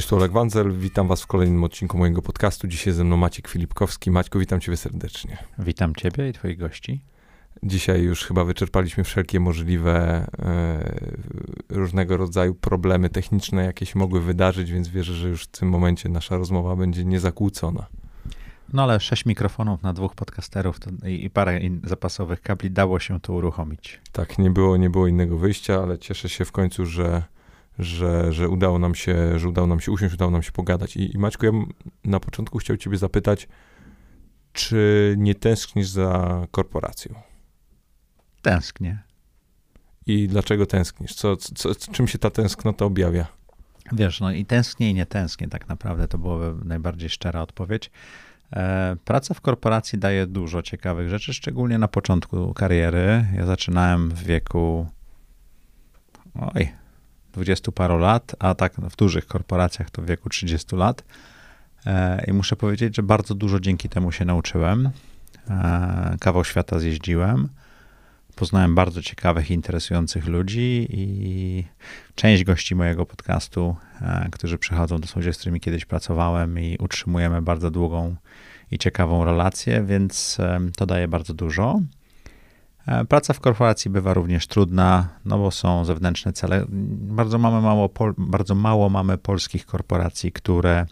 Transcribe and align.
Cześć, 0.00 0.08
tu 0.08 0.16
Oleg 0.16 0.32
Wanzel, 0.32 0.72
witam 0.72 1.08
was 1.08 1.22
w 1.22 1.26
kolejnym 1.26 1.64
odcinku 1.64 1.98
mojego 1.98 2.22
podcastu. 2.22 2.68
Dzisiaj 2.68 2.94
ze 2.94 3.04
mną 3.04 3.16
Maciek 3.16 3.48
Filipkowski. 3.48 4.10
Maćku, 4.10 4.38
witam 4.38 4.60
ciebie 4.60 4.76
serdecznie. 4.76 5.38
Witam 5.58 5.94
ciebie 5.94 6.28
i 6.28 6.32
twoich 6.32 6.58
gości. 6.58 7.00
Dzisiaj 7.62 8.02
już 8.02 8.24
chyba 8.24 8.44
wyczerpaliśmy 8.44 9.04
wszelkie 9.04 9.40
możliwe 9.40 10.26
e, 10.38 10.94
różnego 11.68 12.16
rodzaju 12.16 12.54
problemy 12.54 13.10
techniczne, 13.10 13.64
jakie 13.64 13.86
się 13.86 13.98
mogły 13.98 14.20
wydarzyć, 14.20 14.72
więc 14.72 14.88
wierzę, 14.88 15.14
że 15.14 15.28
już 15.28 15.42
w 15.42 15.46
tym 15.46 15.68
momencie 15.68 16.08
nasza 16.08 16.36
rozmowa 16.36 16.76
będzie 16.76 17.04
niezakłócona. 17.04 17.86
No 18.72 18.82
ale 18.82 19.00
sześć 19.00 19.26
mikrofonów 19.26 19.82
na 19.82 19.92
dwóch 19.92 20.14
podcasterów 20.14 20.80
to, 20.80 20.90
i, 21.06 21.24
i, 21.24 21.30
parę 21.30 21.60
in, 21.60 21.80
zapasowych 21.84 22.42
kabli 22.42 22.70
dało 22.70 22.98
się 22.98 23.20
to 23.20 23.32
uruchomić. 23.32 24.00
Tak, 24.12 24.38
nie 24.38 24.50
było, 24.50 24.76
nie 24.76 24.90
było 24.90 25.06
innego 25.06 25.38
wyjścia, 25.38 25.82
ale 25.82 25.98
cieszę 25.98 26.28
się 26.28 26.44
w 26.44 26.52
końcu, 26.52 26.86
że 26.86 27.22
że, 27.80 28.32
że 28.32 28.48
udało 28.48 28.78
nam 28.78 28.94
się, 28.94 29.38
że 29.38 29.48
udało 29.48 29.66
nam 29.66 29.80
się 29.80 29.92
usiąść, 29.92 30.14
udało 30.14 30.30
nam 30.30 30.42
się 30.42 30.52
pogadać. 30.52 30.96
I, 30.96 31.14
i 31.14 31.18
Maćku, 31.18 31.46
ja 31.46 31.52
na 32.04 32.20
początku 32.20 32.58
chciał 32.58 32.76
ciebie 32.76 32.96
zapytać, 32.96 33.48
czy 34.52 35.14
nie 35.18 35.34
tęsknisz 35.34 35.88
za 35.88 36.40
korporacją? 36.50 37.14
Tęsknię. 38.42 38.98
I 40.06 40.28
dlaczego 40.28 40.66
tęsknisz? 40.66 41.14
Co, 41.14 41.36
co, 41.36 41.74
czym 41.74 42.08
się 42.08 42.18
ta 42.18 42.30
tęsknota 42.30 42.84
objawia? 42.84 43.26
Wiesz, 43.92 44.20
no 44.20 44.32
i 44.32 44.44
tęsknię 44.44 44.90
i 44.90 44.94
nie 44.94 45.06
tęsknię 45.06 45.48
tak 45.48 45.68
naprawdę, 45.68 46.08
to 46.08 46.18
byłaby 46.18 46.64
najbardziej 46.64 47.10
szczera 47.10 47.42
odpowiedź. 47.42 47.90
E, 48.52 48.96
praca 49.04 49.34
w 49.34 49.40
korporacji 49.40 49.98
daje 49.98 50.26
dużo 50.26 50.62
ciekawych 50.62 51.08
rzeczy, 51.08 51.34
szczególnie 51.34 51.78
na 51.78 51.88
początku 51.88 52.54
kariery. 52.54 53.24
Ja 53.36 53.46
zaczynałem 53.46 54.10
w 54.10 54.22
wieku 54.22 54.86
oj, 56.54 56.68
dwudziestu 57.32 57.72
paru 57.72 57.98
lat, 57.98 58.36
a 58.38 58.54
tak 58.54 58.74
w 58.74 58.96
dużych 58.96 59.26
korporacjach 59.26 59.90
to 59.90 60.02
w 60.02 60.06
wieku 60.06 60.28
30 60.28 60.76
lat. 60.76 61.04
E, 61.86 62.24
I 62.26 62.32
muszę 62.32 62.56
powiedzieć, 62.56 62.96
że 62.96 63.02
bardzo 63.02 63.34
dużo 63.34 63.60
dzięki 63.60 63.88
temu 63.88 64.12
się 64.12 64.24
nauczyłem. 64.24 64.90
E, 65.50 66.16
kawał 66.20 66.44
świata 66.44 66.78
zjeździłem. 66.78 67.48
Poznałem 68.36 68.74
bardzo 68.74 69.02
ciekawych, 69.02 69.50
interesujących 69.50 70.26
ludzi 70.26 70.86
i 70.90 71.64
część 72.14 72.44
gości 72.44 72.74
mojego 72.74 73.06
podcastu, 73.06 73.76
e, 74.00 74.28
którzy 74.32 74.58
przychodzą, 74.58 75.00
to 75.00 75.06
są 75.06 75.20
ludzie, 75.20 75.32
z 75.32 75.38
którymi 75.38 75.60
kiedyś 75.60 75.84
pracowałem 75.84 76.58
i 76.58 76.76
utrzymujemy 76.80 77.42
bardzo 77.42 77.70
długą 77.70 78.16
i 78.70 78.78
ciekawą 78.78 79.24
relację, 79.24 79.84
więc 79.84 80.38
to 80.76 80.86
daje 80.86 81.08
bardzo 81.08 81.34
dużo. 81.34 81.80
E, 82.86 83.04
praca 83.04 83.32
w 83.32 83.40
korporacji 83.40 83.90
bywa 83.90 84.14
również 84.14 84.46
trudna, 84.46 85.08
no 85.24 85.38
bo 85.38 85.50
są 85.50 85.84
zewnętrzne 85.84 86.32
cele. 86.32 86.64
Bardzo, 86.68 87.38
mamy 87.38 87.60
mało, 87.60 87.90
bardzo 88.18 88.54
mało 88.54 88.88
mamy 88.88 89.18
polskich 89.18 89.66
korporacji, 89.66 90.32
które 90.32 90.86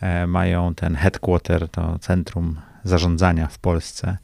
e, 0.00 0.26
mają 0.26 0.74
ten 0.74 0.94
headquarter, 0.94 1.68
to 1.68 1.98
centrum 1.98 2.60
zarządzania 2.84 3.46
w 3.46 3.58
Polsce, 3.58 4.18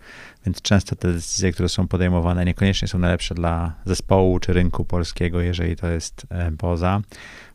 więc 0.46 0.62
często 0.62 0.96
te 0.96 1.12
decyzje, 1.12 1.52
które 1.52 1.68
są 1.68 1.88
podejmowane, 1.88 2.44
niekoniecznie 2.44 2.88
są 2.88 2.98
najlepsze 2.98 3.34
dla 3.34 3.72
zespołu 3.84 4.38
czy 4.38 4.52
rynku 4.52 4.84
polskiego, 4.84 5.40
jeżeli 5.40 5.76
to 5.76 5.88
jest 5.88 6.26
e, 6.30 6.52
poza. 6.58 7.00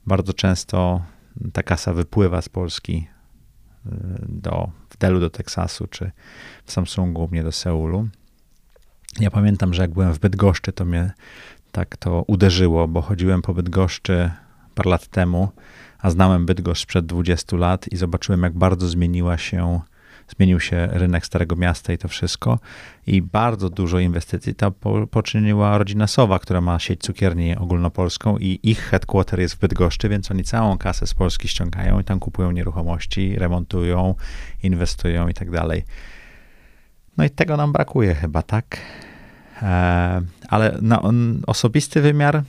Bardzo 0.06 0.34
często 0.34 1.02
ta 1.54 1.64
kasa 1.64 1.94
wypływa 1.94 2.42
z 2.42 2.50
Polski 2.50 3.08
do, 4.30 4.70
w 4.90 4.98
Delu 4.98 5.20
do 5.20 5.30
Teksasu, 5.30 5.88
czy 5.88 6.12
w 6.66 6.72
Samsungu 6.72 7.28
mnie 7.32 7.44
do 7.44 7.52
Seulu. 7.52 8.08
Ja 9.20 9.32
pamiętam, 9.32 9.74
że 9.74 9.82
jak 9.82 9.92
byłem 9.92 10.14
w 10.14 10.20
Bydgoszczy, 10.20 10.72
to 10.74 10.86
mnie 10.86 11.12
tak 11.72 11.98
to 11.98 12.24
uderzyło, 12.28 12.88
bo 12.88 13.02
chodziłem 13.02 13.42
po 13.42 13.54
Bydgoszczy 13.54 14.32
parę 14.76 14.90
lat 14.90 15.08
temu, 15.08 15.50
a 16.00 16.10
znałem 16.10 16.46
Bydgoszcz 16.46 16.86
przed 16.86 17.06
20 17.06 17.58
lat 17.58 17.88
i 17.92 17.98
zobaczyłem, 17.98 18.44
jak 18.44 18.54
bardzo 18.54 18.88
zmieniła 18.88 19.38
się, 19.38 19.80
zmienił 20.38 20.60
się 20.60 20.88
rynek 20.92 21.26
Starego 21.26 21.56
Miasta 21.56 21.94
i 21.94 21.98
to 21.98 22.08
wszystko. 22.08 22.60
I 23.08 23.22
bardzo 23.22 23.70
dużo 23.70 24.00
inwestycji 24.00 24.56
tam 24.56 24.74
poczyniła 25.12 25.78
rodzina 25.78 26.08
Sowa, 26.08 26.40
która 26.40 26.62
ma 26.62 26.80
sieć 26.80 27.02
cukierni 27.02 27.56
ogólnopolską 27.56 28.38
i 28.38 28.60
ich 28.64 28.80
headquarter 28.80 29.40
jest 29.40 29.56
w 29.56 29.60
Bydgoszczy, 29.60 30.10
więc 30.10 30.32
oni 30.32 30.44
całą 30.44 30.78
kasę 30.78 31.08
z 31.08 31.14
Polski 31.14 31.48
ściągają 31.48 32.00
i 32.00 32.04
tam 32.04 32.20
kupują 32.20 32.52
nieruchomości, 32.52 33.36
remontują, 33.36 34.16
inwestują 34.64 35.28
i 35.28 35.34
tak 35.34 35.52
dalej. 35.52 35.84
No 37.18 37.26
i 37.26 37.30
tego 37.30 37.58
nam 37.58 37.72
brakuje 37.72 38.16
chyba, 38.16 38.42
tak? 38.42 38.78
E, 39.62 40.22
ale 40.48 40.78
na 40.82 41.02
osobisty 41.48 42.02
wymiar 42.02 42.44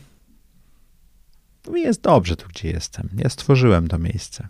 mi 1.71 1.81
jest 1.81 2.01
dobrze 2.01 2.37
tu, 2.37 2.49
gdzie 2.49 2.71
jestem. 2.71 3.09
Ja 3.17 3.29
stworzyłem 3.29 3.89
to 3.89 3.99
miejsce. 3.99 4.49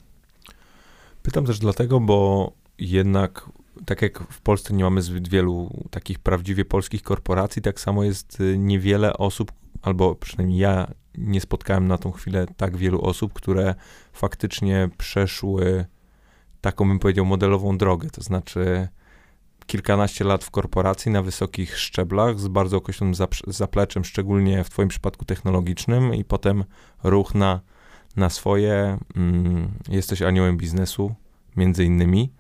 Pytam 1.23 1.47
też 1.47 1.59
dlatego, 1.59 2.01
bo 2.01 2.53
jednak 2.79 3.49
tak 3.87 4.03
jak 4.03 4.19
w 4.33 4.41
Polsce 4.41 4.75
nie 4.75 4.85
mamy 4.85 5.03
zbyt 5.03 5.29
wielu 5.29 5.71
takich 5.91 6.19
prawdziwie 6.19 6.65
polskich 6.65 7.03
korporacji, 7.03 7.63
tak 7.63 7.81
samo 7.81 8.05
jest 8.05 8.41
y, 8.41 8.59
niewiele 8.59 9.13
osób, 9.13 9.53
albo 9.83 10.15
przynajmniej 10.15 10.59
ja 10.59 10.91
nie 11.15 11.41
spotkałem 11.41 11.89
na 11.89 11.99
tą 11.99 12.11
chwilę 12.11 12.47
tak 12.57 12.77
wielu 12.77 13.03
osób, 13.03 13.33
które 13.33 13.75
faktycznie 14.13 14.89
przeszły 14.99 15.87
taką, 16.61 16.89
bym 16.89 16.99
powiedział, 16.99 17.25
modelową 17.25 17.79
drogę. 17.79 18.11
To 18.11 18.23
znaczy, 18.23 18.89
kilkanaście 19.69 20.25
lat 20.25 20.45
w 20.45 20.51
korporacji 20.51 21.12
na 21.12 21.23
wysokich 21.23 21.79
szczeblach 21.79 22.41
z 22.41 22.49
bardzo 22.49 22.77
określonym 22.77 23.15
zapleczem, 23.47 24.05
szczególnie 24.05 24.65
w 24.65 24.71
Twoim 24.71 24.89
przypadku 24.89 25.25
technologicznym, 25.25 26.15
i 26.15 26.25
potem 26.25 26.65
ruch 27.05 27.34
na, 27.34 27.61
na 28.17 28.31
swoje. 28.31 28.99
Mm, 29.17 29.69
jesteś 29.89 30.23
aniołem 30.23 30.57
biznesu, 30.57 31.15
między 31.57 31.84
innymi. 31.84 32.33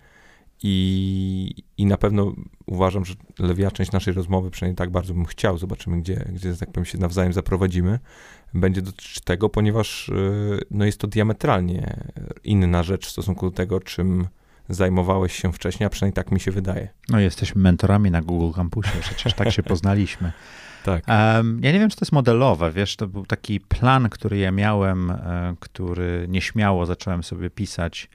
I, 0.62 1.54
I 1.76 1.86
na 1.86 1.96
pewno 1.96 2.32
uważam, 2.66 3.04
że 3.04 3.14
lewia 3.38 3.70
część 3.70 3.92
naszej 3.92 4.14
rozmowy, 4.14 4.50
przynajmniej 4.50 4.76
tak 4.76 4.90
bardzo 4.90 5.14
bym 5.14 5.24
chciał, 5.24 5.58
zobaczymy, 5.58 6.00
gdzie, 6.00 6.24
gdzie 6.32 6.56
tak 6.56 6.72
powiem, 6.72 6.84
się 6.84 6.98
nawzajem 6.98 7.32
zaprowadzimy, 7.32 7.98
będzie 8.54 8.82
dotyczyć 8.82 9.20
tego, 9.20 9.48
ponieważ 9.48 10.08
y, 10.08 10.60
no, 10.70 10.84
jest 10.84 11.00
to 11.00 11.06
diametralnie 11.06 12.04
inna 12.44 12.82
rzecz 12.82 13.06
w 13.06 13.10
stosunku 13.10 13.50
do 13.50 13.56
tego, 13.56 13.80
czym 13.80 14.28
zajmowałeś 14.68 15.36
się 15.36 15.52
wcześniej, 15.52 15.86
a 15.86 15.90
przynajmniej 15.90 16.14
tak 16.14 16.32
mi 16.32 16.40
się 16.40 16.50
wydaje. 16.50 16.88
No 17.08 17.20
jesteśmy 17.20 17.62
mentorami 17.62 18.10
na 18.10 18.22
Google 18.22 18.56
Campusie, 18.56 19.00
przecież 19.00 19.34
tak 19.34 19.52
się 19.52 19.62
poznaliśmy. 19.72 20.32
Tak. 20.84 21.04
Um, 21.08 21.60
ja 21.62 21.72
nie 21.72 21.78
wiem, 21.78 21.90
czy 21.90 21.96
to 21.96 22.04
jest 22.04 22.12
modelowe, 22.12 22.72
wiesz, 22.72 22.96
to 22.96 23.06
był 23.06 23.26
taki 23.26 23.60
plan, 23.60 24.08
który 24.08 24.38
ja 24.38 24.50
miałem, 24.50 25.10
e, 25.10 25.54
który 25.60 26.26
nieśmiało 26.28 26.86
zacząłem 26.86 27.22
sobie 27.22 27.50
pisać 27.50 28.10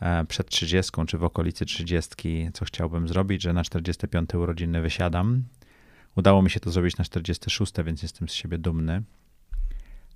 e, 0.00 0.24
przed 0.24 0.48
30, 0.48 0.92
czy 1.06 1.18
w 1.18 1.24
okolicy 1.24 1.66
30, 1.66 2.10
co 2.54 2.64
chciałbym 2.64 3.08
zrobić, 3.08 3.42
że 3.42 3.52
na 3.52 3.64
45 3.64 4.34
urodziny 4.34 4.80
wysiadam. 4.80 5.44
Udało 6.16 6.42
mi 6.42 6.50
się 6.50 6.60
to 6.60 6.70
zrobić 6.70 6.96
na 6.96 7.04
46, 7.04 7.72
więc 7.84 8.02
jestem 8.02 8.28
z 8.28 8.32
siebie 8.32 8.58
dumny. 8.58 9.02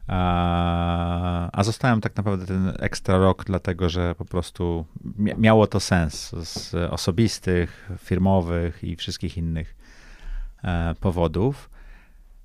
A, 0.06 1.50
a 1.52 1.64
zostałem 1.64 2.00
tak 2.00 2.16
naprawdę 2.16 2.46
ten 2.46 2.72
ekstra 2.78 3.18
rok, 3.18 3.44
dlatego 3.44 3.88
że 3.88 4.14
po 4.14 4.24
prostu 4.24 4.86
miało 5.14 5.66
to 5.66 5.80
sens 5.80 6.30
z 6.30 6.74
osobistych, 6.74 7.90
firmowych 7.98 8.84
i 8.84 8.96
wszystkich 8.96 9.36
innych 9.36 9.76
e, 10.64 10.94
powodów. 11.00 11.70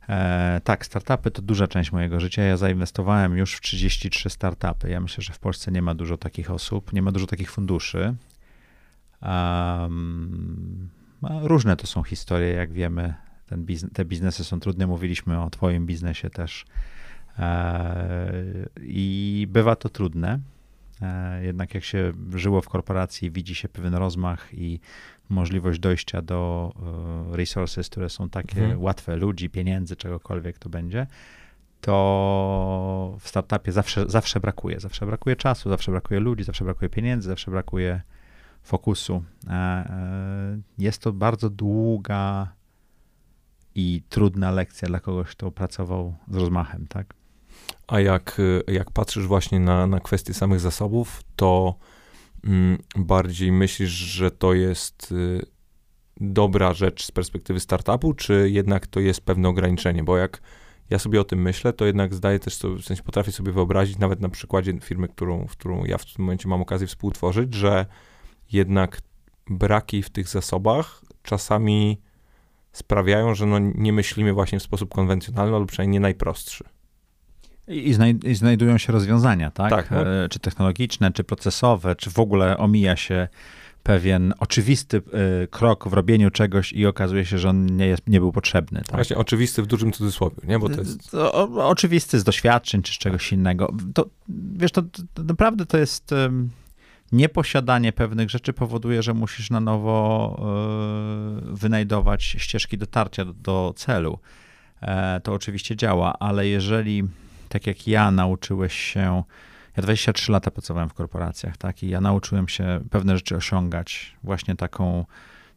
E, 0.09 0.61
tak, 0.63 0.85
startupy 0.85 1.31
to 1.31 1.41
duża 1.41 1.67
część 1.67 1.91
mojego 1.91 2.19
życia. 2.19 2.44
Ja 2.44 2.57
zainwestowałem 2.57 3.38
już 3.38 3.55
w 3.55 3.61
33 3.61 4.29
startupy. 4.29 4.89
Ja 4.89 5.00
myślę, 5.00 5.23
że 5.23 5.33
w 5.33 5.39
Polsce 5.39 5.71
nie 5.71 5.81
ma 5.81 5.95
dużo 5.95 6.17
takich 6.17 6.51
osób, 6.51 6.94
nie 6.94 7.01
ma 7.01 7.11
dużo 7.11 7.27
takich 7.27 7.51
funduszy. 7.51 8.16
Um, 9.21 10.89
różne 11.41 11.75
to 11.75 11.88
są 11.88 12.03
historie, 12.03 12.53
jak 12.53 12.71
wiemy. 12.71 13.13
Ten 13.45 13.65
biznes, 13.65 13.91
te 13.94 14.06
biznesy 14.06 14.44
są 14.44 14.59
trudne. 14.59 14.88
Mówiliśmy 14.88 15.41
o 15.41 15.50
Twoim 15.50 15.86
biznesie 15.86 16.30
też 16.30 16.65
I 18.81 19.48
bywa 19.50 19.75
to 19.75 19.89
trudne. 19.89 20.39
E, 21.01 21.44
jednak 21.44 21.74
jak 21.74 21.83
się 21.83 22.13
żyło 22.36 22.62
w 22.62 22.69
korporacji, 22.69 23.31
widzi 23.31 23.56
się 23.56 23.69
pewien 23.69 23.95
rozmach 23.95 24.54
i 24.54 24.80
możliwość 25.30 25.80
dojścia 25.80 26.22
do 26.22 26.72
e, 27.33 27.38
resources, 27.38 27.89
które 27.89 28.10
są 28.10 28.30
takie 28.30 28.62
mhm. 28.62 28.81
łatwe, 28.81 29.16
ludzi, 29.16 29.50
pieniędzy, 29.50 29.95
czegokolwiek 29.95 30.60
to 30.60 30.69
będzie, 30.69 31.07
to 31.81 33.18
w 33.19 33.28
startupie 33.28 33.72
zawsze, 33.72 34.06
zawsze 34.10 34.39
brakuje. 34.39 34.80
Zawsze 34.80 35.06
brakuje 35.06 35.36
czasu, 35.36 35.69
zawsze 35.69 35.92
brakuje 35.92 36.19
ludzi, 36.19 36.44
zawsze 36.44 36.66
brakuje 36.66 36.89
pieniędzy, 36.89 37.30
zawsze 37.30 37.51
brakuje 37.51 38.01
fokusu. 38.63 39.24
Jest 40.77 41.01
to 41.01 41.13
bardzo 41.13 41.50
długa 41.50 42.54
i 43.75 44.04
trudna 44.10 44.51
lekcja 44.51 44.88
dla 44.88 45.00
kogoś, 45.00 45.30
kto 45.30 45.51
pracował 45.51 46.16
z 46.31 46.36
rozmachem, 46.36 46.88
tak? 46.88 47.13
A 47.88 48.00
jak, 48.00 48.42
jak 48.68 48.92
patrzysz 48.92 49.28
właśnie 49.28 49.60
na, 49.60 49.88
na 49.88 50.00
kwestie 50.00 50.34
samych 50.34 50.60
zasobów, 50.60 51.24
to 51.36 51.75
mm, 52.44 52.78
bardziej 52.96 53.52
myślisz, 53.52 53.90
że 53.90 54.31
to 54.31 54.54
jest 54.54 55.12
y, 55.12 55.46
dobra 56.22 56.74
rzecz 56.74 57.06
z 57.06 57.12
perspektywy 57.12 57.60
startupu, 57.60 58.13
czy 58.13 58.50
jednak 58.50 58.88
to 58.88 59.00
jest 59.00 59.22
pewne 59.22 59.50
ograniczenie? 59.50 60.04
Bo 60.04 60.18
jak, 60.18 60.42
ja 60.90 61.00
sobie 61.00 61.22
o 61.22 61.24
tym 61.24 61.42
myślę, 61.42 61.74
to 61.74 61.86
jednak 61.86 62.13
zdaję 62.13 62.40
też 62.40 62.56
sobie, 62.56 62.75
w 62.81 62.86
sensie 62.86 63.04
potrafię 63.04 63.31
sobie 63.31 63.52
wyobrazić, 63.52 63.98
nawet 63.98 64.22
na 64.22 64.30
przykładzie 64.30 64.74
firmy, 64.80 65.08
którą, 65.08 65.48
w 65.48 65.52
którą 65.52 65.86
ja 65.86 65.98
w 65.98 66.06
tym 66.06 66.25
momencie 66.25 66.50
mam 66.50 66.62
okazję 66.62 66.88
współtworzyć, 66.88 67.54
że 67.54 67.86
jednak 68.52 69.02
braki 69.50 70.04
w 70.04 70.10
tych 70.10 70.28
zasobach 70.28 71.02
czasami 71.24 72.02
sprawiają, 72.72 73.36
że 73.36 73.46
no 73.46 73.60
nie 73.60 73.94
myślimy 73.94 74.34
właśnie 74.34 74.60
w 74.60 74.63
sposób 74.63 74.94
konwencjonalny, 74.94 75.56
albo 75.56 75.66
przynajmniej 75.66 75.94
nie 75.94 76.00
najprostszy. 76.00 76.63
I, 77.71 77.94
znaj 77.94 78.19
I, 78.23 78.35
znajdują 78.35 78.77
się 78.77 78.94
rozwiązania, 78.94 79.51
tak? 79.51 79.69
tak 79.69 79.91
no. 79.91 80.07
E, 80.07 80.29
czy 80.29 80.39
technologiczne, 80.39 81.12
czy 81.12 81.23
procesowe, 81.23 81.95
czy 81.95 82.09
w 82.09 82.19
ogóle 82.19 82.57
omija 82.57 82.95
się 82.95 83.27
pewien 83.83 84.33
oczywisty 84.39 84.97
y, 85.44 85.47
krok 85.47 85.88
w 85.88 85.94
robieniu 85.94 86.31
czegoś 86.31 86.73
i 86.73 86.85
okazuje 86.85 87.25
się, 87.25 87.38
że 87.38 87.50
on 87.50 87.65
nie, 87.65 87.88
jest, 87.88 88.07
nie 88.07 88.19
był 88.19 88.31
potrzebny. 88.31 88.81
Tak? 88.81 88.95
Właśnie 88.95 89.18
oczywisty 89.18 89.62
w 89.62 89.68
dużym 89.68 89.91
cudzysłowie, 89.91 90.35
nie? 90.44 90.59
Bo 90.59 90.69
to 90.69 90.79
jest... 90.81 91.12
To, 91.12 91.33
o, 91.33 91.68
oczywisty 91.68 92.19
z 92.19 92.23
doświadczeń 92.23 92.81
czy 92.81 92.94
z 92.94 92.97
czegoś 92.97 93.31
innego. 93.31 93.74
To, 93.94 94.06
wiesz, 94.56 94.71
to, 94.71 94.81
to 95.13 95.24
naprawdę 95.24 95.65
to 95.65 95.77
jest... 95.77 96.13
Nieposiadanie 97.12 97.94
pewnych 97.94 98.29
rzeczy 98.29 98.53
powoduje, 98.53 99.03
że 99.03 99.13
musisz 99.13 99.50
na 99.50 99.59
nowo 99.59 100.35
y, 101.51 101.56
wynajdować 101.56 102.24
ścieżki 102.24 102.77
dotarcia 102.77 103.25
do, 103.25 103.33
do 103.33 103.74
celu. 103.75 104.19
E, 104.81 105.19
to 105.19 105.33
oczywiście 105.33 105.75
działa, 105.75 106.13
ale 106.19 106.47
jeżeli, 106.47 107.03
tak 107.51 107.68
jak 107.68 107.88
ja, 107.88 108.12
nauczyłeś 108.12 108.74
się 108.74 109.24
ja 109.77 109.83
23 109.83 110.31
lata 110.31 110.51
pracowałem 110.51 110.89
w 110.89 110.94
korporacjach, 110.94 111.57
tak, 111.57 111.83
i 111.83 111.89
ja 111.89 112.01
nauczyłem 112.01 112.48
się 112.48 112.80
pewne 112.89 113.15
rzeczy 113.15 113.36
osiągać 113.36 114.15
właśnie 114.24 114.56
taką, 114.56 115.06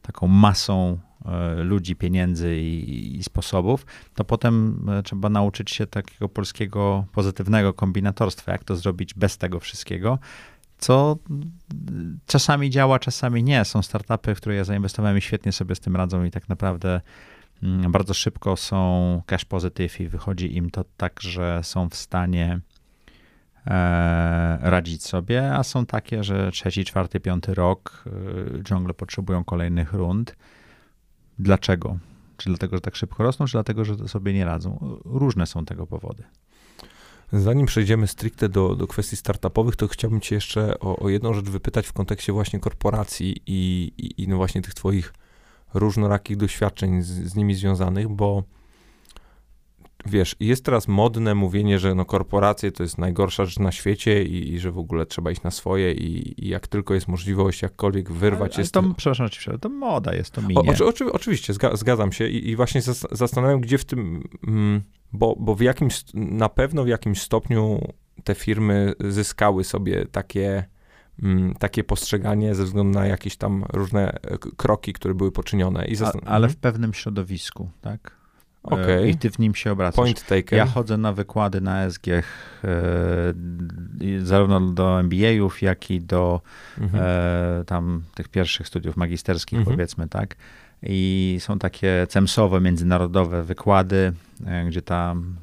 taką 0.02 0.26
masą 0.26 0.98
e, 1.24 1.54
ludzi, 1.54 1.96
pieniędzy 1.96 2.56
i, 2.56 3.16
i, 3.16 3.22
sposobów, 3.22 3.86
to 4.14 4.24
potem 4.24 4.86
e, 4.90 5.02
trzeba 5.02 5.28
nauczyć 5.28 5.70
się 5.70 5.86
takiego 5.86 6.28
polskiego 6.28 7.04
pozytywnego 7.12 7.72
kombinatorstwa, 7.72 8.52
jak 8.52 8.64
to 8.64 8.76
zrobić 8.76 9.14
bez 9.14 9.38
tego 9.38 9.60
wszystkiego, 9.60 10.18
co 10.78 11.16
czasami 12.26 12.70
działa, 12.70 12.98
czasami 12.98 13.44
nie. 13.44 13.64
Są 13.64 13.82
startupy, 13.82 14.34
w 14.34 14.38
które 14.38 14.54
ja 14.54 14.64
zainwestowałem 14.64 15.18
i 15.18 15.20
świetnie 15.20 15.52
sobie 15.52 15.74
z 15.74 15.80
tym 15.80 15.96
radzą 15.96 16.24
i 16.24 16.30
tak 16.30 16.48
naprawdę 16.48 17.00
bardzo 17.88 18.14
szybko 18.14 18.56
są 18.56 19.22
cash 19.26 19.44
positive 19.44 20.00
i 20.00 20.08
wychodzi 20.08 20.56
im 20.56 20.70
to 20.70 20.84
tak, 20.96 21.20
że 21.20 21.60
są 21.62 21.88
w 21.88 21.94
stanie 21.94 22.60
E, 23.66 24.58
radzić 24.60 25.02
sobie, 25.02 25.54
a 25.54 25.62
są 25.62 25.86
takie, 25.86 26.24
że 26.24 26.50
trzeci, 26.52 26.84
czwarty, 26.84 27.20
piąty 27.20 27.54
rok 27.54 28.04
e, 28.58 28.64
ciągle 28.64 28.94
potrzebują 28.94 29.44
kolejnych 29.44 29.92
rund. 29.92 30.36
Dlaczego? 31.38 31.98
Czy 32.36 32.50
dlatego, 32.50 32.76
że 32.76 32.80
tak 32.80 32.96
szybko 32.96 33.22
rosną, 33.22 33.46
czy 33.46 33.52
dlatego, 33.52 33.84
że 33.84 34.08
sobie 34.08 34.32
nie 34.32 34.44
radzą? 34.44 34.98
Różne 35.04 35.46
są 35.46 35.64
tego 35.64 35.86
powody. 35.86 36.22
Zanim 37.32 37.66
przejdziemy 37.66 38.06
stricte 38.06 38.48
do, 38.48 38.76
do 38.76 38.86
kwestii 38.86 39.16
startupowych, 39.16 39.76
to 39.76 39.88
chciałbym 39.88 40.20
Cię 40.20 40.34
jeszcze 40.34 40.80
o, 40.80 40.96
o 40.96 41.08
jedną 41.08 41.34
rzecz 41.34 41.44
wypytać 41.44 41.86
w 41.86 41.92
kontekście 41.92 42.32
właśnie 42.32 42.60
korporacji 42.60 43.42
i, 43.46 43.92
i, 43.98 44.22
i 44.22 44.28
no 44.28 44.36
właśnie 44.36 44.62
tych 44.62 44.74
Twoich 44.74 45.14
różnorakich 45.74 46.36
doświadczeń 46.36 47.02
z, 47.02 47.06
z 47.06 47.34
nimi 47.34 47.54
związanych, 47.54 48.08
bo 48.08 48.42
wiesz, 50.06 50.36
jest 50.40 50.64
teraz 50.64 50.88
modne 50.88 51.34
mówienie, 51.34 51.78
że 51.78 51.94
no 51.94 52.04
korporacje 52.04 52.72
to 52.72 52.82
jest 52.82 52.98
najgorsza 52.98 53.44
rzecz 53.44 53.58
na 53.58 53.72
świecie 53.72 54.24
i, 54.24 54.52
i 54.54 54.58
że 54.58 54.70
w 54.70 54.78
ogóle 54.78 55.06
trzeba 55.06 55.30
iść 55.30 55.42
na 55.42 55.50
swoje 55.50 55.92
i, 55.92 56.44
i, 56.44 56.48
jak 56.48 56.66
tylko 56.66 56.94
jest 56.94 57.08
możliwość 57.08 57.62
jakkolwiek 57.62 58.12
wyrwać 58.12 58.54
ale, 58.54 58.62
jest... 58.62 58.74
To, 58.74 58.82
przepraszam, 58.96 59.28
to 59.60 59.68
moda 59.68 60.14
jest, 60.14 60.30
to 60.30 60.42
minie. 60.42 60.60
O, 60.60 60.72
oczy, 60.72 60.84
oczy, 60.86 61.12
oczywiście, 61.12 61.52
zgadzam 61.72 62.12
się 62.12 62.28
i, 62.28 62.50
i 62.50 62.56
właśnie 62.56 62.82
zas, 62.82 63.06
zastanawiam, 63.10 63.60
gdzie 63.60 63.78
w 63.78 63.84
tym... 63.84 64.28
Mm, 64.46 64.82
bo, 65.12 65.36
bo 65.38 65.54
w 65.54 65.60
jakimś, 65.60 66.04
na 66.14 66.48
pewno 66.48 66.84
w 66.84 66.88
jakimś 66.88 67.22
stopniu 67.22 67.80
te 68.24 68.34
firmy 68.34 68.92
zyskały 69.08 69.64
sobie 69.64 70.06
takie, 70.06 70.64
takie 71.58 71.84
postrzeganie 71.84 72.54
ze 72.54 72.64
względu 72.64 72.98
na 72.98 73.06
jakieś 73.06 73.36
tam 73.36 73.64
różne 73.72 74.12
e, 74.12 74.38
kroki, 74.56 74.92
które 74.92 75.14
były 75.14 75.32
poczynione. 75.32 75.84
I 75.84 75.96
A, 76.04 76.12
ale 76.26 76.48
w 76.48 76.56
pewnym 76.56 76.94
środowisku, 76.94 77.70
tak? 77.80 78.24
Okay. 78.64 79.08
I 79.08 79.16
ty 79.16 79.30
w 79.30 79.38
nim 79.38 79.54
się 79.54 79.72
obracasz. 79.72 79.96
Point 79.96 80.26
taken. 80.26 80.58
Ja 80.58 80.66
chodzę 80.66 80.96
na 80.96 81.12
wykłady 81.12 81.60
na 81.60 81.90
SG 81.90 82.08
e, 82.08 82.22
zarówno 84.22 84.60
do 84.60 85.00
MBA-ów, 85.00 85.62
jak 85.62 85.90
i 85.90 86.00
do 86.00 86.40
mhm. 86.78 87.04
e, 87.04 87.64
tam 87.64 88.02
tych 88.14 88.28
pierwszych 88.28 88.68
studiów 88.68 88.96
magisterskich, 88.96 89.58
mhm. 89.58 89.76
powiedzmy, 89.76 90.08
tak. 90.08 90.36
I 90.82 91.36
są 91.40 91.58
takie 91.58 92.06
cemsowe, 92.08 92.60
międzynarodowe 92.60 93.42
wykłady, 93.42 94.12
e, 94.46 94.64
gdzie 94.64 94.82
tam 94.82 95.36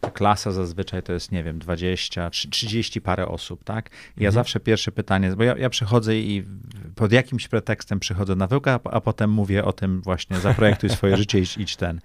ta 0.00 0.10
klasa 0.10 0.52
zazwyczaj 0.52 1.02
to 1.02 1.12
jest, 1.12 1.32
nie 1.32 1.44
wiem, 1.44 1.58
20, 1.58 2.30
30 2.30 3.00
parę 3.00 3.28
osób, 3.28 3.64
tak? 3.64 3.86
I 3.88 4.22
ja 4.22 4.28
mhm. 4.28 4.32
zawsze 4.32 4.60
pierwsze 4.60 4.92
pytanie, 4.92 5.32
bo 5.36 5.44
ja, 5.44 5.56
ja 5.56 5.70
przychodzę 5.70 6.16
i 6.16 6.44
pod 6.94 7.12
jakimś 7.12 7.48
pretekstem 7.48 8.00
przychodzę 8.00 8.36
na 8.36 8.46
wyłka, 8.46 8.80
a, 8.84 8.90
a 8.90 9.00
potem 9.00 9.30
mówię 9.30 9.64
o 9.64 9.72
tym 9.72 10.02
właśnie, 10.02 10.36
zaprojektuj 10.36 10.90
swoje 10.90 11.16
życie, 11.16 11.38
idź, 11.38 11.56
idź 11.56 11.76
ten. 11.76 12.00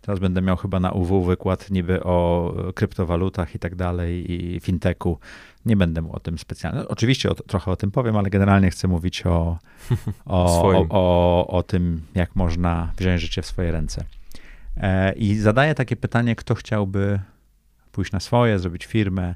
Teraz 0.00 0.18
będę 0.18 0.42
miał 0.42 0.56
chyba 0.56 0.80
na 0.80 0.92
UW 0.92 1.24
wykład 1.24 1.70
niby 1.70 2.02
o 2.02 2.54
kryptowalutach 2.74 3.54
i 3.54 3.58
tak 3.58 3.74
dalej 3.74 4.32
i 4.32 4.60
fintechu. 4.60 5.18
Nie 5.66 5.76
będę 5.76 6.08
o 6.12 6.20
tym 6.20 6.38
specjalnie. 6.38 6.88
Oczywiście 6.88 7.30
o, 7.30 7.34
trochę 7.34 7.70
o 7.70 7.76
tym 7.76 7.90
powiem, 7.90 8.16
ale 8.16 8.30
generalnie 8.30 8.70
chcę 8.70 8.88
mówić 8.88 9.26
o, 9.26 9.58
o, 10.26 10.70
o, 10.72 10.86
o, 10.90 11.46
o 11.46 11.62
tym, 11.62 12.02
jak 12.14 12.36
można 12.36 12.92
wziąć 12.96 13.20
życie 13.20 13.42
w 13.42 13.46
swoje 13.46 13.72
ręce. 13.72 14.04
E, 14.76 15.12
I 15.12 15.34
zadaję 15.34 15.74
takie 15.74 15.96
pytanie, 15.96 16.36
kto 16.36 16.54
chciałby 16.54 17.20
pójść 17.96 18.12
na 18.12 18.20
swoje, 18.20 18.58
zrobić 18.58 18.86
firmę, 18.86 19.34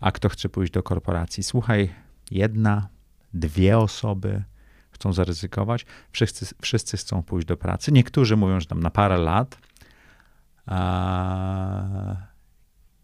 a 0.00 0.12
kto 0.12 0.28
chce 0.28 0.48
pójść 0.48 0.72
do 0.72 0.82
korporacji. 0.82 1.42
Słuchaj, 1.42 1.90
jedna, 2.30 2.88
dwie 3.34 3.78
osoby 3.78 4.42
chcą 4.90 5.12
zaryzykować, 5.12 5.86
wszyscy, 6.12 6.46
wszyscy 6.62 6.96
chcą 6.96 7.22
pójść 7.22 7.46
do 7.46 7.56
pracy. 7.56 7.92
Niektórzy 7.92 8.36
mówią, 8.36 8.60
że 8.60 8.66
tam 8.66 8.80
na 8.80 8.90
parę 8.90 9.18
lat. 9.18 9.58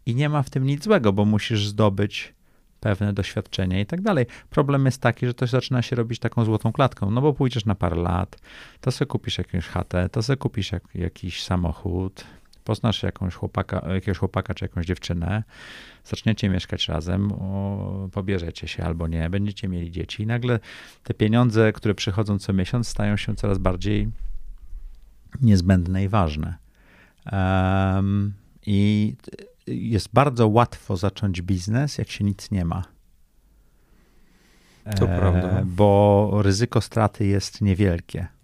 I 0.06 0.14
nie 0.14 0.29
ma 0.29 0.43
w 0.43 0.50
tym 0.50 0.67
nic 0.67 0.85
złego, 0.85 1.12
bo 1.12 1.25
musisz 1.25 1.69
zdobyć 1.69 2.35
pewne 2.81 3.12
doświadczenia 3.12 3.81
i 3.81 3.87
tak 3.87 4.00
dalej. 4.00 4.26
Problem 4.50 4.87
jest 4.87 5.00
taki, 5.00 5.26
że 5.26 5.35
to 5.35 5.47
zaczyna 5.47 5.82
się 5.82 5.97
robić 5.97 6.19
taką 6.19 6.44
złotą 6.44 6.73
klatką, 6.73 7.10
no 7.10 7.20
bo 7.20 7.32
pójdziesz 7.32 7.65
na 7.65 7.75
parę 7.75 7.96
lat, 7.96 8.36
to 8.81 8.91
sobie 8.91 9.06
kupisz 9.06 9.39
jakąś 9.39 9.67
chatę, 9.67 10.08
to 10.08 10.22
sobie 10.22 10.36
kupisz 10.36 10.72
jak, 10.72 10.82
jakiś 10.94 11.43
samochód, 11.43 12.25
poznasz 12.67 13.03
jakąś 13.03 13.35
chłopaka, 13.35 13.93
jakiegoś 13.94 14.19
chłopaka 14.19 14.55
czy 14.55 14.65
jakąś 14.65 14.87
dziewczynę, 14.87 15.44
zaczniecie 16.05 16.49
mieszkać 16.49 16.89
razem, 16.89 17.32
o, 17.32 18.08
pobierzecie 18.13 18.69
się 18.69 18.85
albo 18.85 19.08
nie, 19.08 19.31
będziecie 19.31 19.69
mieli 19.69 19.91
dzieci 19.91 20.23
i 20.23 20.27
nagle 20.27 20.58
te 21.03 21.15
pieniądze, 21.15 21.73
które 21.73 21.94
przychodzą 21.94 22.39
co 22.39 22.53
miesiąc, 22.53 22.89
stają 22.89 23.17
się 23.17 23.35
coraz 23.35 23.58
bardziej 23.58 24.08
niezbędne 25.41 26.05
i 26.05 26.08
ważne. 26.08 26.56
Um, 27.32 28.35
I 28.67 29.15
jest 29.67 30.08
bardzo 30.13 30.49
łatwo 30.49 30.96
zacząć 30.96 31.43
biznes, 31.43 31.99
jak 31.99 32.11
się 32.11 32.25
nic 32.25 32.51
nie 32.51 32.65
ma. 32.65 32.82
To 34.99 35.08
e, 35.08 35.19
prawda. 35.19 35.63
Bo 35.65 36.31
ryzyko 36.43 36.81
straty 36.81 37.27
jest 37.27 37.61
niewielkie 37.61 38.35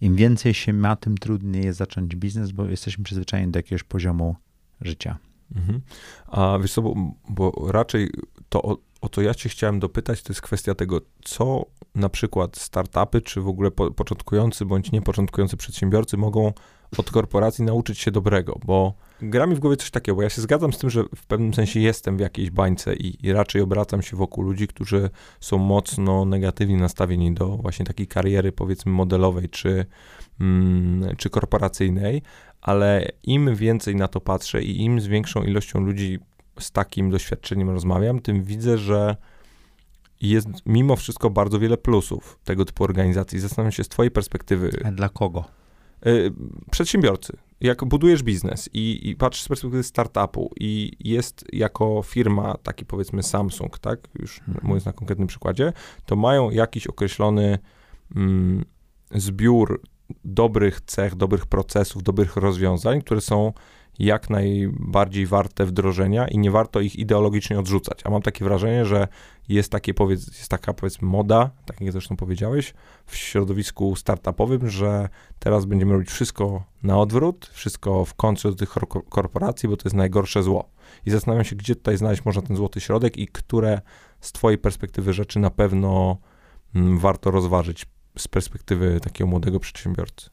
im 0.00 0.16
więcej 0.16 0.54
się 0.54 0.72
ma, 0.72 0.96
tym 0.96 1.18
trudniej 1.18 1.64
jest 1.64 1.78
zacząć 1.78 2.16
biznes, 2.16 2.52
bo 2.52 2.64
jesteśmy 2.64 3.04
przyzwyczajeni 3.04 3.52
do 3.52 3.58
jakiegoś 3.58 3.82
poziomu 3.82 4.36
życia. 4.80 5.18
Mhm. 5.56 5.80
A 6.26 6.58
wiesz 6.62 6.72
co, 6.72 6.82
bo, 6.82 6.94
bo 7.28 7.72
raczej 7.72 8.10
to, 8.48 8.62
o, 8.62 8.78
o 9.00 9.08
co 9.08 9.22
ja 9.22 9.34
cię 9.34 9.48
chciałem 9.48 9.80
dopytać, 9.80 10.22
to 10.22 10.32
jest 10.32 10.42
kwestia 10.42 10.74
tego, 10.74 11.00
co 11.24 11.66
na 11.94 12.08
przykład 12.08 12.56
startupy, 12.56 13.20
czy 13.20 13.40
w 13.40 13.48
ogóle 13.48 13.70
po, 13.70 13.90
początkujący 13.90 14.64
bądź 14.64 14.92
niepoczątkujący 14.92 15.56
przedsiębiorcy 15.56 16.16
mogą 16.16 16.52
od 16.98 17.10
korporacji 17.10 17.64
nauczyć 17.64 17.98
się 17.98 18.10
dobrego, 18.10 18.58
bo 18.64 18.94
gra 19.22 19.46
mi 19.46 19.54
w 19.54 19.58
głowie 19.58 19.76
coś 19.76 19.90
takiego, 19.90 20.16
bo 20.16 20.22
ja 20.22 20.30
się 20.30 20.42
zgadzam 20.42 20.72
z 20.72 20.78
tym, 20.78 20.90
że 20.90 21.04
w 21.16 21.26
pewnym 21.26 21.54
sensie 21.54 21.80
jestem 21.80 22.16
w 22.16 22.20
jakiejś 22.20 22.50
bańce 22.50 22.94
i, 22.94 23.26
i 23.26 23.32
raczej 23.32 23.62
obracam 23.62 24.02
się 24.02 24.16
wokół 24.16 24.44
ludzi, 24.44 24.68
którzy 24.68 25.10
są 25.40 25.58
mocno 25.58 26.24
negatywnie 26.24 26.76
nastawieni 26.76 27.34
do 27.34 27.56
właśnie 27.56 27.86
takiej 27.86 28.06
kariery, 28.06 28.52
powiedzmy, 28.52 28.92
modelowej 28.92 29.48
czy, 29.48 29.86
mm, 30.40 31.16
czy 31.16 31.30
korporacyjnej, 31.30 32.22
ale 32.60 33.08
im 33.22 33.56
więcej 33.56 33.96
na 33.96 34.08
to 34.08 34.20
patrzę 34.20 34.62
i 34.62 34.82
im 34.82 35.00
z 35.00 35.06
większą 35.06 35.42
ilością 35.42 35.80
ludzi 35.80 36.18
z 36.60 36.70
takim 36.70 37.10
doświadczeniem 37.10 37.70
rozmawiam, 37.70 38.20
tym 38.20 38.42
widzę, 38.42 38.78
że 38.78 39.16
jest 40.20 40.48
mimo 40.66 40.96
wszystko 40.96 41.30
bardzo 41.30 41.58
wiele 41.58 41.76
plusów 41.76 42.38
tego 42.44 42.64
typu 42.64 42.84
organizacji. 42.84 43.40
Zastanawiam 43.40 43.72
się 43.72 43.84
z 43.84 43.88
twojej 43.88 44.10
perspektywy. 44.10 44.70
A 44.84 44.90
dla 44.90 45.08
kogo? 45.08 45.59
Y, 46.06 46.32
przedsiębiorcy. 46.70 47.36
Jak 47.60 47.84
budujesz 47.84 48.22
biznes 48.22 48.70
i, 48.72 49.08
i 49.08 49.16
patrzysz 49.16 49.44
z 49.44 49.48
perspektywy 49.48 49.82
startupu 49.82 50.50
i 50.60 50.92
jest 51.00 51.44
jako 51.52 52.02
firma, 52.04 52.56
taki 52.62 52.84
powiedzmy 52.84 53.22
Samsung, 53.22 53.78
tak, 53.78 54.08
już 54.18 54.38
mhm. 54.38 54.58
mówiąc 54.62 54.84
na 54.84 54.92
konkretnym 54.92 55.28
przykładzie, 55.28 55.72
to 56.06 56.16
mają 56.16 56.50
jakiś 56.50 56.86
określony 56.86 57.58
mm, 58.16 58.64
zbiór 59.14 59.82
dobrych 60.24 60.80
cech, 60.80 61.14
dobrych 61.14 61.46
procesów, 61.46 62.02
dobrych 62.02 62.36
rozwiązań, 62.36 63.02
które 63.02 63.20
są 63.20 63.52
jak 63.98 64.30
najbardziej 64.30 65.26
warte 65.26 65.66
wdrożenia 65.66 66.28
i 66.28 66.38
nie 66.38 66.50
warto 66.50 66.80
ich 66.80 66.96
ideologicznie 66.96 67.58
odrzucać. 67.58 68.00
A 68.04 68.10
mam 68.10 68.22
takie 68.22 68.44
wrażenie, 68.44 68.86
że 68.86 69.08
jest, 69.54 69.72
takie, 69.72 69.94
powiedz, 69.94 70.26
jest 70.26 70.48
taka 70.48 70.74
powiedzmy 70.74 71.08
moda, 71.08 71.50
tak 71.66 71.80
jak 71.80 71.92
zresztą 71.92 72.16
powiedziałeś, 72.16 72.74
w 73.06 73.16
środowisku 73.16 73.96
startupowym, 73.96 74.68
że 74.68 75.08
teraz 75.38 75.64
będziemy 75.64 75.92
robić 75.92 76.10
wszystko 76.10 76.64
na 76.82 76.98
odwrót, 76.98 77.50
wszystko 77.52 78.04
w 78.04 78.14
kontrze 78.14 78.48
do 78.48 78.54
tych 78.54 78.74
korporacji, 79.08 79.68
bo 79.68 79.76
to 79.76 79.82
jest 79.86 79.96
najgorsze 79.96 80.42
zło. 80.42 80.70
I 81.06 81.10
zastanawiam 81.10 81.44
się, 81.44 81.56
gdzie 81.56 81.76
tutaj 81.76 81.96
znaleźć 81.96 82.24
można 82.24 82.42
ten 82.42 82.56
złoty 82.56 82.80
środek 82.80 83.16
i 83.16 83.26
które 83.26 83.80
z 84.20 84.32
twojej 84.32 84.58
perspektywy 84.58 85.12
rzeczy 85.12 85.38
na 85.38 85.50
pewno 85.50 86.18
mm, 86.74 86.98
warto 86.98 87.30
rozważyć 87.30 87.86
z 88.18 88.28
perspektywy 88.28 89.00
takiego 89.00 89.30
młodego 89.30 89.60
przedsiębiorcy. 89.60 90.30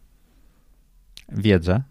Wiedzę, 1.31 1.83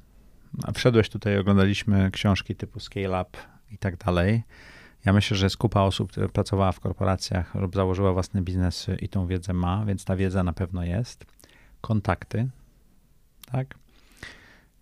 Wszedłeś 0.74 1.08
tutaj, 1.08 1.38
oglądaliśmy 1.38 2.10
książki 2.10 2.56
typu 2.56 2.80
Scale 2.80 3.22
Up 3.22 3.38
i 3.70 3.78
tak 3.78 3.96
dalej. 3.96 4.42
Ja 5.06 5.12
myślę, 5.12 5.36
że 5.36 5.46
jest 5.46 5.56
kupa 5.56 5.80
osób, 5.80 6.10
które 6.10 6.28
pracowała 6.28 6.72
w 6.72 6.80
korporacjach 6.80 7.54
lub 7.54 7.74
założyła 7.74 8.12
własne 8.12 8.42
biznesy 8.42 8.96
i 9.00 9.08
tą 9.08 9.26
wiedzę 9.26 9.52
ma, 9.52 9.84
więc 9.84 10.04
ta 10.04 10.16
wiedza 10.16 10.42
na 10.42 10.52
pewno 10.52 10.84
jest. 10.84 11.26
Kontakty, 11.80 12.48
tak? 13.52 13.74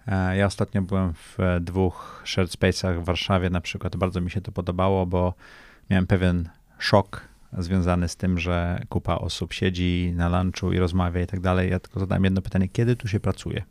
E, 0.07 0.37
ja 0.37 0.47
ostatnio 0.47 0.83
byłem 0.83 1.15
w 1.15 1.39
dwóch 1.61 2.23
shared 2.27 2.51
space'ach 2.51 3.01
w 3.01 3.05
Warszawie 3.05 3.51
na 3.51 3.61
przykład. 3.61 3.97
Bardzo 3.97 4.21
mi 4.21 4.31
się 4.31 4.41
to 4.41 4.53
podobało, 4.53 5.07
bo 5.07 5.35
miałem 5.91 6.07
pewien 6.07 6.49
szok 6.79 7.29
związany 7.59 8.09
z 8.09 8.17
tym, 8.17 8.39
że 8.39 8.83
kupa 8.89 9.15
osób 9.15 9.53
siedzi 9.53 10.13
na 10.17 10.43
lunchu 10.43 10.73
i 10.73 10.79
rozmawia 10.79 11.23
i 11.23 11.27
tak 11.27 11.41
dalej. 11.41 11.71
Ja 11.71 11.81
tylko 11.81 12.01
zadałem 12.01 12.25
jedno 12.25 12.43
pytanie, 12.43 12.69
kiedy 12.69 12.97
tu 12.97 13.09
się 13.09 13.21
pracuje? 13.21 13.65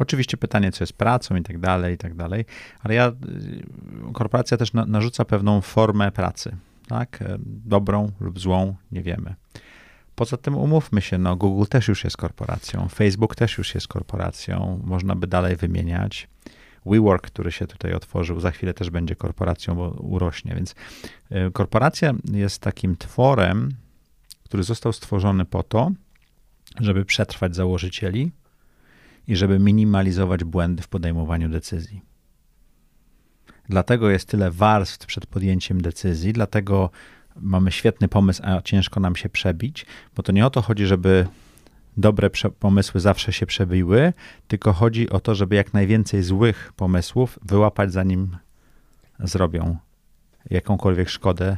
Oczywiście 0.00 0.36
pytanie, 0.36 0.72
co 0.72 0.84
jest 0.84 0.92
pracą 0.92 1.36
i 1.36 1.42
tak 1.42 1.58
dalej, 1.58 1.94
i 1.94 1.98
tak 1.98 2.14
dalej, 2.14 2.44
ale 2.82 2.94
ja, 2.94 3.08
y, 3.08 4.12
korporacja 4.12 4.56
też 4.56 4.72
na, 4.72 4.86
narzuca 4.86 5.24
pewną 5.24 5.60
formę 5.60 6.12
pracy, 6.12 6.56
tak? 6.88 7.22
E, 7.22 7.36
dobrą 7.44 8.10
lub 8.20 8.40
złą, 8.40 8.74
nie 8.92 9.02
wiemy. 9.02 9.34
Poza 10.14 10.36
tym 10.36 10.56
umówmy 10.56 11.00
się, 11.00 11.18
no 11.18 11.36
Google 11.36 11.64
też 11.68 11.88
już 11.88 12.04
jest 12.04 12.16
korporacją, 12.16 12.88
Facebook 12.88 13.36
też 13.36 13.58
już 13.58 13.74
jest 13.74 13.88
korporacją, 13.88 14.80
można 14.84 15.14
by 15.14 15.26
dalej 15.26 15.56
wymieniać. 15.56 16.28
WeWork, 16.86 17.26
który 17.26 17.52
się 17.52 17.66
tutaj 17.66 17.92
otworzył, 17.92 18.40
za 18.40 18.50
chwilę 18.50 18.74
też 18.74 18.90
będzie 18.90 19.16
korporacją, 19.16 19.74
bo 19.74 19.90
urośnie. 19.90 20.54
Więc 20.54 20.74
y, 21.32 21.50
korporacja 21.52 22.12
jest 22.32 22.62
takim 22.62 22.96
tworem, 22.96 23.74
który 24.44 24.62
został 24.62 24.92
stworzony 24.92 25.44
po 25.44 25.62
to, 25.62 25.90
żeby 26.80 27.04
przetrwać 27.04 27.56
założycieli, 27.56 28.30
i 29.26 29.36
żeby 29.36 29.58
minimalizować 29.58 30.44
błędy 30.44 30.82
w 30.82 30.88
podejmowaniu 30.88 31.48
decyzji. 31.48 32.02
Dlatego 33.68 34.10
jest 34.10 34.28
tyle 34.28 34.50
warstw 34.50 35.06
przed 35.06 35.26
podjęciem 35.26 35.80
decyzji, 35.80 36.32
dlatego 36.32 36.90
mamy 37.36 37.72
świetny 37.72 38.08
pomysł, 38.08 38.42
a 38.44 38.62
ciężko 38.62 39.00
nam 39.00 39.16
się 39.16 39.28
przebić, 39.28 39.86
bo 40.16 40.22
to 40.22 40.32
nie 40.32 40.46
o 40.46 40.50
to 40.50 40.62
chodzi, 40.62 40.86
żeby 40.86 41.26
dobre 41.96 42.30
pomysły 42.58 43.00
zawsze 43.00 43.32
się 43.32 43.46
przebiły, 43.46 44.12
tylko 44.48 44.72
chodzi 44.72 45.10
o 45.10 45.20
to, 45.20 45.34
żeby 45.34 45.56
jak 45.56 45.74
najwięcej 45.74 46.22
złych 46.22 46.72
pomysłów 46.76 47.38
wyłapać, 47.42 47.92
zanim 47.92 48.36
zrobią 49.18 49.76
jakąkolwiek 50.50 51.08
szkodę 51.08 51.56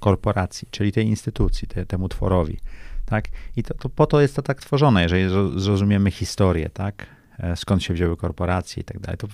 korporacji, 0.00 0.68
czyli 0.70 0.92
tej 0.92 1.06
instytucji, 1.06 1.68
te, 1.68 1.86
temu 1.86 2.08
tworowi 2.08 2.58
tak? 3.06 3.28
I 3.56 3.62
to, 3.62 3.74
to, 3.74 3.88
po 3.88 4.06
to 4.06 4.20
jest 4.20 4.36
to 4.36 4.42
tak 4.42 4.60
tworzone, 4.60 5.02
jeżeli 5.02 5.28
zrozumiemy 5.60 6.10
historię, 6.10 6.70
tak? 6.70 7.06
E, 7.38 7.56
skąd 7.56 7.82
się 7.82 7.94
wzięły 7.94 8.16
korporacje 8.16 8.80
i 8.80 8.84
tak 8.84 8.98
dalej. 8.98 9.18
To 9.18 9.28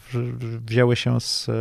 wzięły 0.67 0.97
się 0.97 1.21
z 1.21 1.49
e, 1.49 1.53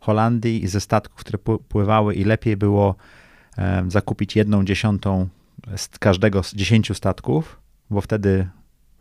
Holandii 0.00 0.64
i 0.64 0.68
ze 0.68 0.80
statków, 0.80 1.20
które 1.20 1.38
pływały 1.68 2.14
i 2.14 2.24
lepiej 2.24 2.56
było 2.56 2.94
e, 3.58 3.84
zakupić 3.88 4.36
jedną 4.36 4.64
dziesiątą 4.64 5.28
z 5.76 5.98
każdego 5.98 6.42
z 6.42 6.54
dziesięciu 6.54 6.94
statków, 6.94 7.60
bo 7.90 8.00
wtedy 8.00 8.48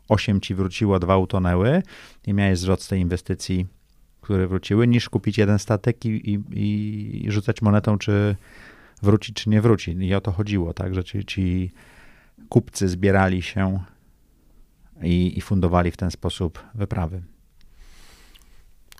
osiem 0.09 0.41
ci 0.41 0.55
wróciło, 0.55 0.99
dwa 0.99 1.17
utonęły 1.17 1.83
i 2.27 2.33
miałeś 2.33 2.59
zwrot 2.59 2.81
z 2.81 2.87
tej 2.87 3.01
inwestycji, 3.01 3.67
które 4.21 4.47
wróciły, 4.47 4.87
niż 4.87 5.09
kupić 5.09 5.37
jeden 5.37 5.59
statek 5.59 6.05
i, 6.05 6.09
i, 6.09 7.25
i 7.25 7.31
rzucać 7.31 7.61
monetą, 7.61 7.97
czy 7.97 8.35
wróci, 9.01 9.33
czy 9.33 9.49
nie 9.49 9.61
wróci. 9.61 9.91
I 9.91 10.15
o 10.15 10.21
to 10.21 10.31
chodziło, 10.31 10.73
tak, 10.73 10.95
że 10.95 11.03
ci, 11.03 11.25
ci 11.25 11.71
kupcy 12.49 12.89
zbierali 12.89 13.41
się 13.41 13.79
i, 15.03 15.37
i 15.37 15.41
fundowali 15.41 15.91
w 15.91 15.97
ten 15.97 16.11
sposób 16.11 16.63
wyprawy. 16.75 17.23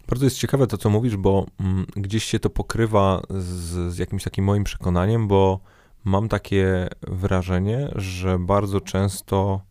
Bardzo 0.07 0.25
jest 0.25 0.37
ciekawe 0.37 0.67
to, 0.67 0.77
co 0.77 0.89
mówisz, 0.89 1.17
bo 1.17 1.45
mm, 1.59 1.85
gdzieś 1.95 2.23
się 2.23 2.39
to 2.39 2.49
pokrywa 2.49 3.21
z, 3.29 3.93
z 3.93 3.97
jakimś 3.97 4.23
takim 4.23 4.45
moim 4.45 4.63
przekonaniem, 4.63 5.27
bo 5.27 5.59
mam 6.03 6.29
takie 6.29 6.87
wrażenie, 7.07 7.89
że 7.95 8.39
bardzo 8.39 8.81
często 8.81 9.61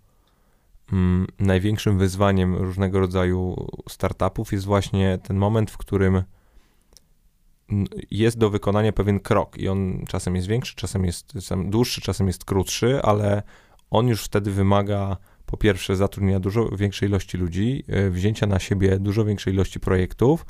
mm, 0.93 1.27
największym 1.39 1.99
wyzwaniem 1.99 2.55
różnego 2.55 3.01
rodzaju 3.01 3.67
startupów 3.89 4.53
jest 4.53 4.65
właśnie 4.65 5.19
ten 5.23 5.37
moment, 5.37 5.71
w 5.71 5.77
którym 5.77 6.23
jest 8.11 8.39
do 8.39 8.51
wykonania 8.51 8.93
pewien 8.93 9.21
krok 9.21 9.59
i 9.59 9.69
on 9.69 10.05
czasem 10.09 10.37
jest 10.37 10.49
większy, 10.49 10.75
czasem 10.77 11.05
jest 11.05 11.35
dłuższy, 11.65 12.01
czasem 12.01 12.27
jest 12.27 12.45
krótszy, 12.45 13.03
ale 13.03 13.43
on 13.91 14.09
już 14.09 14.25
wtedy 14.25 14.51
wymaga 14.51 15.17
po 15.47 15.57
pierwsze 15.57 15.97
zatrudnienia 15.97 16.41
dużo 16.41 16.69
większej 16.69 17.09
ilości 17.09 17.39
ludzi, 17.39 17.85
e, 17.89 18.11
wzięcia 18.11 18.47
na 18.47 18.59
siebie 18.59 18.99
dużo 18.99 19.25
większej 19.25 19.53
ilości 19.53 19.81
projektów 19.81 20.47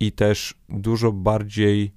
i 0.00 0.12
też 0.12 0.54
dużo 0.68 1.12
bardziej 1.12 1.92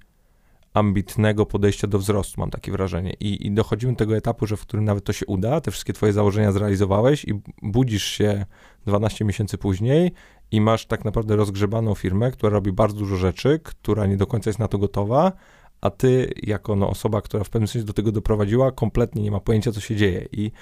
ambitnego 0.78 1.46
podejścia 1.46 1.86
do 1.86 1.98
wzrostu, 1.98 2.40
mam 2.40 2.50
takie 2.50 2.72
wrażenie. 2.72 3.12
I, 3.20 3.46
I 3.46 3.50
dochodzimy 3.50 3.92
do 3.92 3.98
tego 3.98 4.16
etapu, 4.16 4.46
że 4.46 4.56
w 4.56 4.60
którym 4.60 4.84
nawet 4.84 5.04
to 5.04 5.12
się 5.12 5.26
uda, 5.26 5.60
te 5.60 5.70
wszystkie 5.70 5.92
twoje 5.92 6.12
założenia 6.12 6.52
zrealizowałeś 6.52 7.24
i 7.24 7.40
budzisz 7.62 8.04
się 8.04 8.46
12 8.86 9.24
miesięcy 9.24 9.58
później 9.58 10.12
i 10.50 10.60
masz 10.60 10.86
tak 10.86 11.04
naprawdę 11.04 11.36
rozgrzebaną 11.36 11.94
firmę, 11.94 12.30
która 12.30 12.50
robi 12.50 12.72
bardzo 12.72 12.98
dużo 12.98 13.16
rzeczy, 13.16 13.60
która 13.62 14.06
nie 14.06 14.16
do 14.16 14.26
końca 14.26 14.50
jest 14.50 14.58
na 14.58 14.68
to 14.68 14.78
gotowa, 14.78 15.32
a 15.80 15.90
ty, 15.90 16.32
jako 16.42 16.76
no, 16.76 16.90
osoba, 16.90 17.22
która 17.22 17.44
w 17.44 17.50
pewnym 17.50 17.68
sensie 17.68 17.86
do 17.86 17.92
tego 17.92 18.12
doprowadziła, 18.12 18.72
kompletnie 18.72 19.22
nie 19.22 19.30
ma 19.30 19.40
pojęcia, 19.40 19.72
co 19.72 19.80
się 19.80 19.96
dzieje. 19.96 20.28
I 20.32 20.52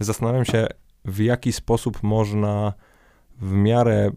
zastanawiam 0.00 0.44
się, 0.44 0.66
w 1.04 1.18
jaki 1.18 1.52
sposób 1.52 2.02
można 2.02 2.72
w 3.40 3.52
miarę 3.52 4.10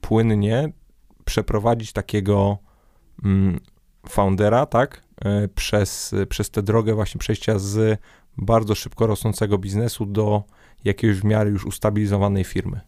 płynnie 0.00 0.72
przeprowadzić 1.24 1.92
takiego 1.92 2.58
mm, 3.24 3.60
foundera, 4.08 4.66
tak, 4.66 5.02
y, 5.44 5.48
przez, 5.48 6.14
przez 6.28 6.50
tę 6.50 6.62
drogę 6.62 6.94
właśnie 6.94 7.18
przejścia 7.18 7.58
z 7.58 8.00
bardzo 8.38 8.74
szybko 8.74 9.06
rosnącego 9.06 9.58
biznesu 9.58 10.06
do 10.06 10.42
jakiejś 10.84 11.16
w 11.16 11.24
miarę 11.24 11.50
już 11.50 11.64
ustabilizowanej 11.64 12.44
firmy. 12.44 12.80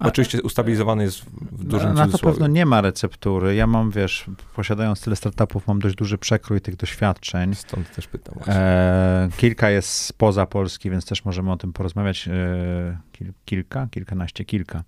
Oczywiście 0.00 0.42
ustabilizowany 0.42 1.04
jest 1.04 1.24
w 1.52 1.64
dużym 1.64 1.94
Na 1.94 2.08
to 2.08 2.18
pewno 2.18 2.46
nie 2.46 2.66
ma 2.66 2.80
receptury. 2.80 3.54
Ja 3.54 3.66
mam, 3.66 3.90
wiesz, 3.90 4.26
posiadając 4.54 5.00
tyle 5.00 5.16
startupów, 5.16 5.66
mam 5.66 5.78
dość 5.78 5.94
duży 5.94 6.18
przekrój 6.18 6.60
tych 6.60 6.76
doświadczeń. 6.76 7.54
Stąd 7.54 7.94
też 7.94 8.08
pytam. 8.08 8.34
E, 8.46 9.28
kilka 9.36 9.70
jest 9.70 9.88
spoza 9.88 10.46
Polski, 10.46 10.90
więc 10.90 11.06
też 11.06 11.24
możemy 11.24 11.52
o 11.52 11.56
tym 11.56 11.72
porozmawiać. 11.72 12.28
E, 12.28 12.98
kil, 13.12 13.32
kilka, 13.44 13.88
kilkanaście, 13.90 14.44
kilka. 14.44 14.82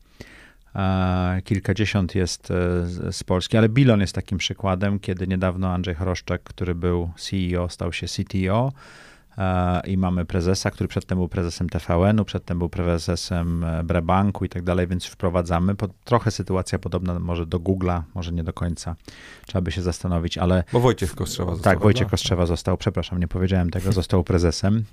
Kilkadziesiąt 1.45 2.15
jest 2.15 2.51
e, 2.51 2.55
z 3.13 3.25
Polski, 3.25 3.57
ale 3.57 3.69
Bilon 3.69 4.01
jest 4.01 4.15
takim 4.15 4.39
przykładem, 4.39 5.01
kiedy 5.01 5.27
niedawno 5.27 5.73
Andrzej 5.73 5.95
Choroszczak, 5.95 6.43
który 6.43 6.75
był 6.75 7.11
CEO, 7.17 7.69
stał 7.69 7.93
się 7.93 8.07
CTO 8.07 8.73
i 9.87 9.97
mamy 9.97 10.25
prezesa, 10.25 10.71
który 10.71 10.89
przedtem 10.89 11.19
był 11.19 11.29
prezesem 11.29 11.69
TVN-u, 11.69 12.25
przedtem 12.25 12.59
był 12.59 12.69
prezesem 12.69 13.65
e, 13.65 13.85
Brebanku 13.85 14.45
i 14.45 14.49
tak 14.49 14.63
dalej, 14.63 14.87
więc 14.87 15.07
wprowadzamy. 15.07 15.75
trochę 16.05 16.31
sytuacja 16.31 16.79
podobna 16.79 17.19
może 17.19 17.47
do 17.47 17.59
Google'a, 17.59 18.03
może 18.15 18.33
nie 18.33 18.45
do 18.45 18.53
końca. 18.53 18.97
Trzeba 19.47 19.63
by 19.63 19.73
się 19.73 19.83
zastanowić, 19.83 20.39
ale... 20.39 20.65
Bo 20.73 20.81
Wojciech 20.81 21.15
Kostrzewa 21.15 21.51
został. 21.51 21.73
Tak, 21.73 21.83
Wojciech 21.83 22.09
Kostrzewa 22.09 22.47
został, 22.47 22.77
przepraszam, 22.77 23.21
nie 23.21 23.29
powiedziałem 23.29 23.71
tego, 23.71 23.93
został 23.93 24.25
prezesem. 24.25 24.85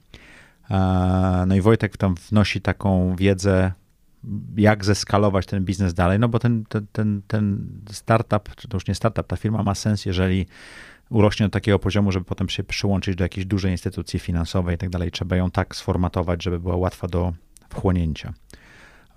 No 1.47 1.55
i 1.55 1.61
Wojtek 1.61 1.97
tam 1.97 2.15
wnosi 2.29 2.61
taką 2.61 3.15
wiedzę, 3.15 3.71
jak 4.57 4.85
zeskalować 4.85 5.45
ten 5.45 5.65
biznes 5.65 5.93
dalej, 5.93 6.19
no 6.19 6.29
bo 6.29 6.39
ten, 6.39 6.65
ten, 6.69 6.87
ten, 6.91 7.21
ten 7.27 7.67
startup, 7.91 8.55
to 8.55 8.77
już 8.77 8.87
nie 8.87 8.95
startup, 8.95 9.27
ta 9.27 9.35
firma 9.35 9.63
ma 9.63 9.75
sens, 9.75 10.05
jeżeli 10.05 10.45
urośnie 11.09 11.45
do 11.45 11.49
takiego 11.49 11.79
poziomu, 11.79 12.11
żeby 12.11 12.25
potem 12.25 12.49
się 12.49 12.63
przyłączyć 12.63 13.15
do 13.15 13.23
jakiejś 13.23 13.45
dużej 13.45 13.71
instytucji 13.71 14.19
finansowej 14.19 14.75
i 14.75 14.77
tak 14.77 14.89
dalej. 14.89 15.11
Trzeba 15.11 15.35
ją 15.35 15.51
tak 15.51 15.75
sformatować, 15.75 16.43
żeby 16.43 16.59
była 16.59 16.75
łatwa 16.75 17.07
do 17.07 17.33
wchłonięcia 17.69 18.33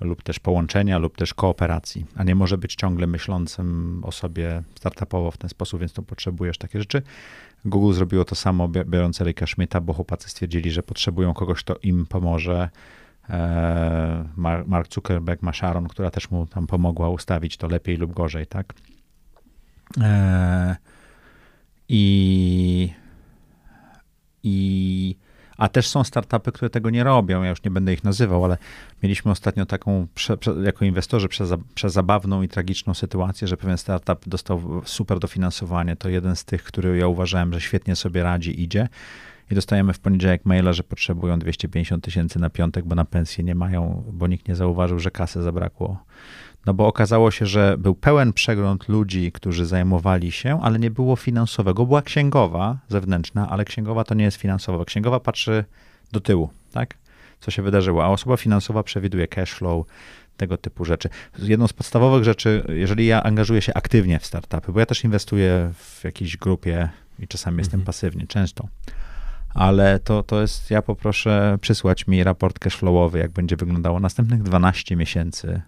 lub 0.01 0.23
też 0.23 0.41
połączenia, 0.41 0.99
lub 0.99 1.17
też 1.17 1.35
kooperacji, 1.35 2.07
a 2.17 2.25
nie 2.25 2.35
może 2.35 2.59
być 2.59 2.75
ciągle 2.75 3.07
myślącym 3.07 4.01
o 4.05 4.13
sobie 4.13 4.63
startupowo 4.75 5.31
w 5.31 5.39
ten 5.39 5.51
sposób, 5.51 5.81
więc 5.81 5.93
tu 5.93 6.03
potrzebujesz 6.03 6.59
takie 6.59 6.79
rzeczy. 6.79 7.03
Google 7.65 7.93
zrobiło 7.95 8.25
to 8.25 8.35
samo, 8.35 8.69
biorąc 8.69 9.21
Erika 9.21 9.47
Schmidta, 9.47 9.81
bo 9.81 9.93
chłopacy 9.93 10.29
stwierdzili, 10.29 10.71
że 10.71 10.83
potrzebują 10.83 11.35
kogoś, 11.35 11.59
kto 11.59 11.77
im 11.83 12.07
pomoże 12.07 12.71
Mark 14.67 14.95
Zuckerberg 14.95 15.43
ma 15.43 15.53
Sharon, 15.53 15.89
która 15.89 16.11
też 16.11 16.31
mu 16.31 16.47
tam 16.47 16.67
pomogła 16.67 17.09
ustawić 17.09 17.57
to 17.57 17.69
lepiej 17.69 17.97
lub 17.97 18.13
gorzej, 18.13 18.47
tak? 18.47 18.75
E, 20.01 20.77
I, 21.89 22.93
i 24.43 25.17
a 25.57 25.69
też 25.69 25.89
są 25.89 26.05
startupy, 26.05 26.53
które 26.53 26.71
tego 26.71 26.91
nie 26.91 27.05
robią. 27.05 27.43
Ja 27.43 27.51
już 27.51 27.63
nie 27.63 27.71
będę 27.71 27.93
ich 27.93 28.05
nazywał, 28.05 28.45
ale 28.45 28.59
mieliśmy 29.03 29.31
ostatnio 29.31 29.67
taką, 29.67 30.07
prze, 30.15 30.37
prze, 30.37 30.55
jako 30.63 30.85
inwestorzy, 30.85 31.29
przez, 31.29 31.55
zabawną 31.85 32.43
i 32.43 32.49
tragiczną 32.49 32.95
sytuację, 32.95 33.49
że 33.49 33.57
pewien 33.57 33.79
startup 33.79 34.29
dostał 34.29 34.83
super 34.85 35.19
dofinansowanie. 35.19 35.97
To 35.97 36.09
jeden 36.09 36.37
z 36.37 36.45
tych, 36.45 36.63
który 36.63 36.99
ja 36.99 37.07
uważałem, 37.07 37.53
że 37.53 37.61
świetnie 37.61 37.97
sobie 37.97 38.23
radzi, 38.23 38.63
idzie. 38.63 38.89
I 39.51 39.55
dostajemy 39.55 39.93
w 39.93 39.99
poniedziałek 39.99 40.45
maila, 40.45 40.73
że 40.73 40.83
potrzebują 40.83 41.39
250 41.39 42.05
tysięcy 42.05 42.39
na 42.39 42.51
piątek, 42.51 42.85
bo 42.85 42.95
na 42.95 43.05
pensję 43.05 43.45
nie 43.45 43.55
mają, 43.55 44.05
bo 44.13 44.27
nikt 44.27 44.49
nie 44.49 44.57
zauważył, 44.57 44.99
że 44.99 45.11
kasy 45.11 45.43
zabrakło 45.43 46.05
no 46.67 46.75
bo 46.75 46.87
okazało 46.87 47.31
się, 47.31 47.47
że 47.47 47.79
był 47.79 47.95
pełen 47.95 48.33
przegląd 48.33 48.89
ludzi, 48.89 49.33
którzy 49.33 49.67
zajmowali 49.67 50.33
się, 50.33 50.61
ale 50.63 50.79
nie 50.79 50.91
było 50.91 51.17
finansowego. 51.17 51.87
Była 51.87 52.03
księgowa 52.03 52.79
zewnętrzna, 52.89 53.51
ale 53.51 53.65
księgowa 53.65 54.05
to 54.05 54.15
nie 54.15 54.25
jest 54.25 54.37
finansowa. 54.37 54.85
Księgowa 54.85 55.21
patrzy 55.21 55.65
do 56.13 56.21
tyłu, 56.21 56.51
tak? 56.73 56.95
Co 57.41 57.51
się 57.51 57.63
wydarzyło, 57.63 58.05
a 58.05 58.09
osoba 58.09 58.37
finansowa 58.37 58.83
przewiduje 58.83 59.29
cash 59.29 59.53
flow, 59.53 59.87
tego 60.37 60.57
typu 60.57 60.85
rzeczy. 60.85 61.09
Jedną 61.39 61.69
z 61.69 61.73
podstawowych 61.73 62.25
rzeczy, 62.25 62.65
jeżeli 62.69 63.07
ja 63.07 63.23
angażuję 63.23 63.63
się 63.63 63.75
aktywnie 63.75 64.19
w 64.19 64.27
startupy, 64.27 64.73
bo 64.73 64.81
ja 64.81 64.87
też 64.87 65.05
inwestuję 65.05 65.73
w 65.75 66.05
jakiejś 66.05 66.37
grupie 66.37 66.89
i 67.19 67.29
czasami 67.29 67.55
mhm. 67.55 67.59
jestem 67.59 67.83
pasywnie, 67.83 68.27
często, 68.27 68.69
ale 69.55 69.99
to, 69.99 70.23
to 70.23 70.41
jest, 70.41 70.71
ja 70.71 70.83
poproszę 70.83 71.59
przysłać 71.61 72.07
mi 72.07 72.25
raport 72.25 72.59
cashflowowy, 72.59 73.19
jak 73.19 73.33
będzie 73.33 73.57
wyglądało 73.57 74.01
następnych 74.01 74.43
12 74.43 74.97
miesięcy 74.97 75.63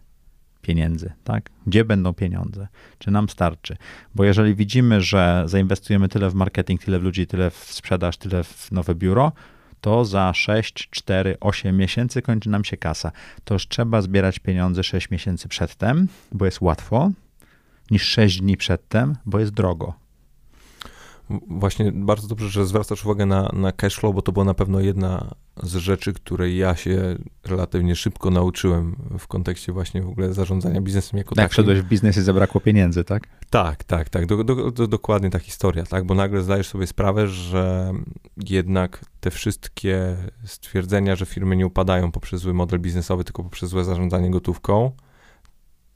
pieniędzy, 0.62 1.12
tak? 1.25 1.50
Gdzie 1.66 1.85
będą 1.85 2.14
pieniądze? 2.14 2.69
Czy 2.99 3.11
nam 3.11 3.28
starczy? 3.28 3.76
Bo 4.14 4.25
jeżeli 4.25 4.55
widzimy, 4.55 5.00
że 5.00 5.43
zainwestujemy 5.47 6.09
tyle 6.09 6.31
w 6.31 6.35
marketing, 6.35 6.85
tyle 6.85 6.99
w 6.99 7.02
ludzi, 7.02 7.26
tyle 7.26 7.50
w 7.50 7.57
sprzedaż, 7.57 8.16
tyle 8.16 8.45
w 8.45 8.73
nowe 8.73 8.95
biuro, 8.95 9.33
to 9.81 10.05
za 10.05 10.35
6, 10.35 10.88
4, 10.90 11.37
8 11.40 11.76
miesięcy 11.76 12.23
kończy 12.23 12.50
nam 12.50 12.64
się 12.64 12.76
kasa. 12.76 13.12
To 13.45 13.55
już 13.55 13.69
trzeba 13.69 14.02
zbierać 14.02 14.38
pieniądze 14.38 14.85
6 14.85 15.11
miesięcy 15.11 15.49
przedtem, 15.49 16.09
bo 16.33 16.45
jest 16.45 16.61
łatwo, 16.61 17.11
niż 17.90 18.02
6 18.02 18.40
dni 18.40 18.57
przedtem, 18.57 19.16
bo 19.26 19.38
jest 19.38 19.52
drogo. 19.52 20.06
Właśnie 21.49 21.92
bardzo 21.92 22.28
dobrze, 22.28 22.49
że 22.49 22.66
zwracasz 22.66 23.04
uwagę 23.04 23.26
na, 23.26 23.50
na 23.52 23.73
cashflow, 23.73 24.14
bo 24.14 24.23
to 24.23 24.33
była 24.33 24.45
na 24.45 24.54
pewno 24.54 24.80
jedna 24.80 25.35
z 25.62 25.76
rzeczy, 25.76 26.12
której 26.12 26.56
ja 26.56 26.76
się 26.76 27.16
relatywnie 27.45 27.97
szybko 27.97 28.30
nauczyłem 28.30 28.97
w 29.18 29.26
kontekście 29.26 29.73
właśnie 29.73 30.02
w 30.02 30.09
ogóle 30.09 30.33
zarządzania 30.33 30.80
biznesem 30.80 31.18
jako 31.18 31.35
tak, 31.35 31.45
takim. 31.45 31.52
wszedłeś 31.52 31.80
w 31.80 31.85
biznes 31.85 32.16
i 32.16 32.23
zabrakło 32.23 32.61
pieniędzy, 32.61 33.04
tak? 33.04 33.28
Tak, 33.50 33.85
tak, 33.85 34.09
tak. 34.09 34.26
Do, 34.26 34.45
do, 34.45 34.71
do, 34.71 34.87
dokładnie 34.87 35.30
ta 35.30 35.38
historia, 35.38 35.87
tak? 35.87 36.04
Bo 36.04 36.14
nagle 36.14 36.42
zdajesz 36.42 36.68
sobie 36.68 36.87
sprawę, 36.87 37.28
że 37.28 37.92
jednak 38.37 39.04
te 39.21 39.30
wszystkie 39.30 40.16
stwierdzenia, 40.45 41.16
że 41.16 41.26
firmy 41.26 41.56
nie 41.56 41.66
upadają 41.66 42.12
poprzez 42.12 42.40
zły 42.40 42.54
model 42.54 42.80
biznesowy, 42.80 43.25
tylko 43.25 43.42
poprzez 43.42 43.71
złe 43.71 43.85
zarządzanie 43.85 44.30
gotówką, 44.30 44.92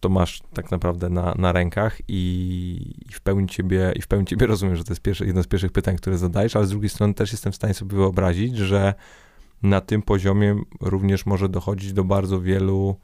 to 0.00 0.08
masz 0.08 0.42
tak 0.52 0.70
naprawdę 0.70 1.08
na, 1.08 1.34
na 1.38 1.52
rękach 1.52 1.98
i, 2.08 2.94
i, 3.08 3.12
w 3.12 3.20
pełni 3.20 3.48
ciebie, 3.48 3.92
i 3.96 4.02
w 4.02 4.06
pełni 4.06 4.26
ciebie 4.26 4.46
rozumiem, 4.46 4.76
że 4.76 4.84
to 4.84 4.92
jest 4.92 5.02
pierwsze, 5.02 5.26
jedno 5.26 5.42
z 5.42 5.46
pierwszych 5.46 5.72
pytań, 5.72 5.96
które 5.96 6.18
zadajesz, 6.18 6.56
ale 6.56 6.66
z 6.66 6.70
drugiej 6.70 6.90
strony 6.90 7.14
też 7.14 7.32
jestem 7.32 7.52
w 7.52 7.56
stanie 7.56 7.74
sobie 7.74 7.96
wyobrazić, 7.96 8.56
że 8.56 8.94
na 9.62 9.80
tym 9.80 10.02
poziomie 10.02 10.60
również 10.80 11.26
może 11.26 11.48
dochodzić 11.48 11.92
do 11.92 12.04
bardzo 12.04 12.40
wielu, 12.40 12.96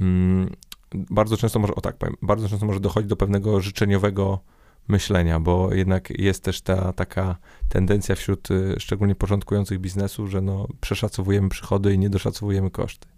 mm, 0.00 0.50
bardzo 0.94 1.36
często 1.36 1.58
może, 1.58 1.74
o 1.74 1.80
tak 1.80 1.96
powiem, 1.96 2.16
bardzo 2.22 2.48
często 2.48 2.66
może 2.66 2.80
dochodzić 2.80 3.08
do 3.08 3.16
pewnego 3.16 3.60
życzeniowego 3.60 4.40
myślenia, 4.88 5.40
bo 5.40 5.74
jednak 5.74 6.10
jest 6.10 6.42
też 6.42 6.60
ta 6.60 6.92
taka 6.92 7.36
tendencja 7.68 8.14
wśród 8.14 8.50
y, 8.50 8.74
szczególnie 8.78 9.14
początkujących 9.14 9.78
biznesu, 9.78 10.26
że 10.26 10.40
no, 10.40 10.68
przeszacowujemy 10.80 11.48
przychody 11.48 11.94
i 11.94 11.98
nie 11.98 12.10
doszacowujemy 12.10 12.70
koszty. 12.70 13.13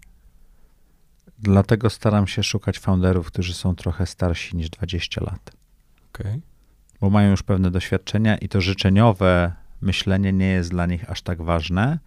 Dlatego 1.39 1.89
staram 1.89 2.27
się 2.27 2.43
szukać 2.43 2.79
founderów, 2.79 3.27
którzy 3.27 3.53
są 3.53 3.75
trochę 3.75 4.05
starsi 4.05 4.57
niż 4.57 4.69
20 4.69 5.23
lat. 5.23 5.51
Okay. 6.13 6.41
Bo 7.01 7.09
mają 7.09 7.31
już 7.31 7.43
pewne 7.43 7.71
doświadczenia 7.71 8.37
i 8.37 8.49
to 8.49 8.61
życzeniowe 8.61 9.53
myślenie 9.81 10.33
nie 10.33 10.47
jest 10.47 10.69
dla 10.69 10.85
nich 10.85 11.09
aż 11.09 11.21
tak 11.21 11.41
ważne. 11.41 11.99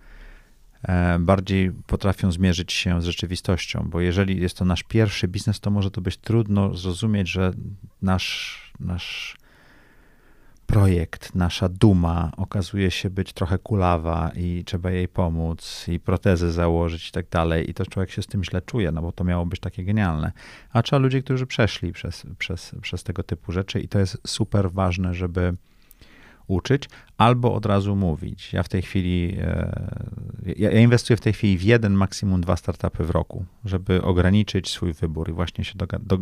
E, 0.83 1.19
bardziej 1.19 1.71
potrafią 1.87 2.33
zmierzyć 2.33 2.73
się 2.73 3.03
z 3.03 3.05
rzeczywistością, 3.05 3.87
bo 3.91 4.01
jeżeli 4.01 4.41
jest 4.41 4.57
to 4.57 4.65
nasz 4.65 4.83
pierwszy 4.83 5.29
biznes, 5.29 5.61
to 5.61 5.71
może 5.71 5.91
to 5.91 6.01
być 6.01 6.17
trudno 6.17 6.75
zrozumieć, 6.75 7.29
że 7.29 7.53
nasz, 8.03 8.73
nasz 8.81 9.37
projekt, 10.71 11.35
nasza 11.35 11.69
duma 11.69 12.33
okazuje 12.37 12.91
się 12.91 13.11
być 13.11 13.33
trochę 13.33 13.59
kulawa 13.59 14.31
i 14.37 14.63
trzeba 14.67 14.91
jej 14.91 15.09
pomóc 15.09 15.87
i 15.89 16.01
protezy 16.01 16.53
założyć 16.53 17.09
i 17.09 17.13
tak 17.13 17.29
dalej 17.29 17.71
i 17.71 17.75
to 17.75 17.87
człowiek 17.87 18.11
się 18.11 18.23
z 18.23 18.27
tym 18.27 18.45
źle 18.45 18.63
czuje, 18.63 18.93
no 18.93 19.03
bo 19.03 19.13
to 19.13 19.25
miało 19.25 19.47
być 19.47 19.61
takie 19.61 19.85
genialne. 19.85 20.33
A 20.73 20.83
trzeba 20.83 21.01
ludzi, 21.01 21.23
którzy 21.23 21.47
przeszli 21.47 21.93
przez, 21.93 22.27
przez, 22.39 22.75
przez 22.83 23.03
tego 23.03 23.23
typu 23.23 23.53
rzeczy 23.53 23.81
i 23.81 23.89
to 23.89 23.99
jest 23.99 24.19
super 24.27 24.73
ważne, 24.73 25.15
żeby 25.15 25.55
uczyć 26.47 26.89
albo 27.19 27.55
od 27.55 27.67
razu 27.67 27.97
mówić. 27.97 28.53
Ja 28.53 28.63
w 28.63 28.69
tej 28.69 28.83
chwili, 28.83 29.37
e, 29.41 29.73
ja, 30.57 30.71
ja 30.71 30.81
inwestuję 30.81 31.17
w 31.17 31.21
tej 31.21 31.33
chwili 31.33 31.59
w 31.59 31.63
jeden, 31.63 31.93
maksimum 31.93 32.41
dwa 32.41 32.57
startupy 32.57 33.05
w 33.05 33.11
roku, 33.11 33.45
żeby 33.65 34.03
ograniczyć 34.03 34.71
swój 34.71 34.93
wybór 34.93 35.31
i 35.31 35.33
właśnie 35.33 35.65
się 35.65 35.75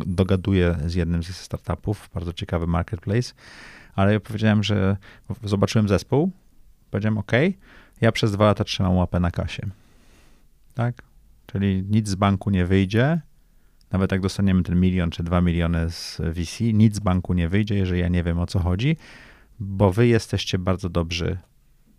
dogaduję 0.05 0.77
z 0.85 0.95
jednym 0.95 1.23
ze 1.23 1.33
startupów, 1.33 2.09
bardzo 2.13 2.33
ciekawy 2.33 2.67
marketplace, 2.67 3.33
ale 3.99 4.13
ja 4.13 4.19
powiedziałem, 4.19 4.63
że 4.63 4.97
zobaczyłem 5.43 5.87
zespół, 5.87 6.31
powiedziałem 6.91 7.17
OK, 7.17 7.31
ja 8.01 8.11
przez 8.11 8.31
dwa 8.31 8.45
lata 8.45 8.63
trzymam 8.63 8.95
łapę 8.95 9.19
na 9.19 9.31
kasie. 9.31 9.69
Tak? 10.73 11.01
Czyli 11.45 11.83
nic 11.89 12.07
z 12.07 12.15
banku 12.15 12.49
nie 12.49 12.65
wyjdzie, 12.65 13.21
nawet 13.91 14.11
jak 14.11 14.21
dostaniemy 14.21 14.63
ten 14.63 14.79
milion 14.79 15.09
czy 15.09 15.23
dwa 15.23 15.41
miliony 15.41 15.89
z 15.89 16.21
VC, 16.33 16.63
nic 16.73 16.95
z 16.95 16.99
banku 16.99 17.33
nie 17.33 17.49
wyjdzie, 17.49 17.75
jeżeli 17.75 18.01
ja 18.01 18.07
nie 18.07 18.23
wiem 18.23 18.39
o 18.39 18.47
co 18.47 18.59
chodzi, 18.59 18.97
bo 19.59 19.91
wy 19.91 20.07
jesteście 20.07 20.59
bardzo 20.59 20.89
dobrzy 20.89 21.37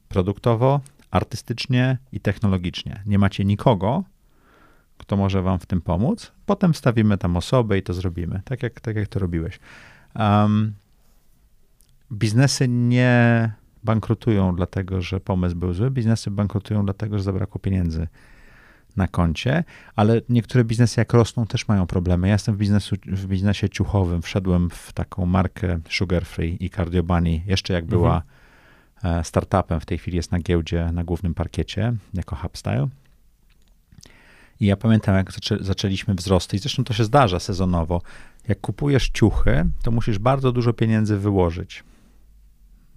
produktowo, 0.09 0.81
artystycznie 1.11 1.99
i 2.13 2.21
technologicznie. 2.21 3.03
Nie 3.07 3.19
macie 3.19 3.45
nikogo, 3.45 4.05
kto 4.99 5.17
może 5.17 5.43
wam 5.43 5.59
w 5.59 5.67
tym 5.67 5.81
pomóc. 5.81 6.33
Potem 6.47 6.73
wstawimy 6.73 7.19
tam 7.19 7.37
osobę 7.37 7.79
i 7.79 7.83
to 7.83 7.95
zrobimy, 7.95 8.43
tak 8.45 8.63
jak, 8.63 8.81
tak 8.81 8.97
jak 8.97 9.09
to 9.09 9.19
robiłeś. 9.19 9.61
Um, 10.17 10.75
biznesy 12.12 12.68
nie 12.68 13.53
bankrutują 13.85 14.57
dlatego, 14.57 15.03
że 15.03 15.20
pomysł 15.20 15.57
był 15.57 15.73
zły, 15.73 15.90
biznesy 15.90 16.31
bankrutują 16.31 16.85
dlatego, 16.85 17.18
że 17.18 17.25
zabrakło 17.25 17.61
pieniędzy 17.61 18.09
na 18.96 19.09
koncie, 19.09 19.64
ale 19.96 20.20
niektóre 20.29 20.64
biznesy 20.64 21.01
jak 21.01 21.12
rosną 21.12 21.46
też 21.46 21.68
mają 21.68 21.87
problemy. 21.87 22.29
Ja 22.29 22.33
jestem 22.33 22.55
w, 22.55 22.59
biznesu, 22.59 22.96
w 23.07 23.27
biznesie 23.27 23.68
ciuchowym, 23.68 24.23
wszedłem 24.23 24.70
w 24.70 24.92
taką 24.92 25.27
markę 25.27 25.79
Sugar 25.90 26.25
Free 26.25 26.64
i 26.64 26.70
Cardio 26.70 27.03
Bunny, 27.03 27.42
jeszcze 27.46 27.73
jak 27.75 27.85
była 27.85 28.14
mhm. 28.14 28.40
E, 29.05 29.25
startupem, 29.25 29.81
w 29.81 29.87
tej 29.87 29.99
chwili 29.99 30.16
jest 30.16 30.33
na 30.33 30.38
giełdzie, 30.38 30.92
na 30.92 31.05
głównym 31.05 31.35
parkiecie, 31.35 31.92
jako 32.14 32.37
HubStyle. 32.37 32.88
I 34.61 34.66
ja 34.66 34.77
pamiętam, 34.77 35.14
jak 35.14 35.33
zaczę, 35.33 35.57
zaczęliśmy 35.61 36.14
wzrosty, 36.14 36.57
i 36.57 36.59
zresztą 36.59 36.85
to 36.85 36.94
się 36.94 37.05
zdarza 37.05 37.40
sezonowo. 37.40 38.03
Jak 38.49 38.61
kupujesz 38.61 39.09
ciuchy, 39.09 39.64
to 39.83 39.90
musisz 39.90 40.18
bardzo 40.18 40.53
dużo 40.53 40.73
pieniędzy 40.73 41.16
wyłożyć 41.16 41.85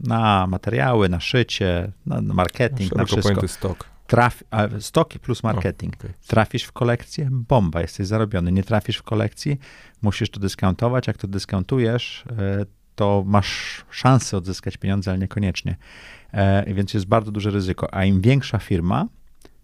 na 0.04 0.48
materiały, 0.48 1.10
na 1.10 1.20
szycie, 1.20 1.92
na 2.06 2.22
marketing, 2.22 2.96
na 2.96 3.06
wszystko. 3.06 3.48
stok. 3.48 3.94
Traf, 4.08 4.44
stoki 4.80 5.20
plus 5.20 5.44
marketing. 5.44 5.94
O, 5.94 5.98
okay. 5.98 6.14
Trafisz 6.28 6.64
w 6.64 6.72
kolekcję, 6.72 7.28
bomba, 7.32 7.82
jesteś 7.82 8.08
zarobiony. 8.08 8.52
Nie 8.52 8.64
trafisz 8.64 8.98
w 8.98 9.04
kolekcji, 9.04 9.60
musisz 10.02 10.30
to 10.30 10.40
dyskontować. 10.40 11.08
Jak 11.08 11.18
to 11.18 11.28
dyskontujesz, 11.28 12.24
e, 12.40 12.66
to 12.96 13.24
masz 13.28 13.86
szansę 13.90 14.38
odzyskać 14.38 14.78
pieniądze, 14.78 15.12
ale 15.12 15.20
niekoniecznie. 15.20 15.76
E, 16.32 16.74
więc 16.74 16.94
jest 16.94 17.06
bardzo 17.06 17.32
duże 17.32 17.52
ryzyko. 17.52 17.94
A 17.94 18.06
im 18.06 18.22
większa 18.22 18.60
firma, 18.60 19.08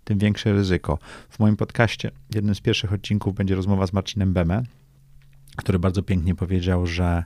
tym 0.04 0.18
większe 0.18 0.54
ryzyko. 0.54 1.00
W 1.30 1.40
moim 1.40 1.58
podcaście, 1.58 2.12
jednym 2.36 2.56
z 2.56 2.62
pierwszych 2.62 2.94
odcinków, 2.94 3.36
będzie 3.36 3.56
rozmowa 3.56 3.88
z 3.88 3.94
Marcinem 3.94 4.34
Beme, 4.34 4.64
który 5.58 5.80
bardzo 5.80 6.04
pięknie 6.04 6.36
powiedział, 6.36 6.88
że 6.88 7.24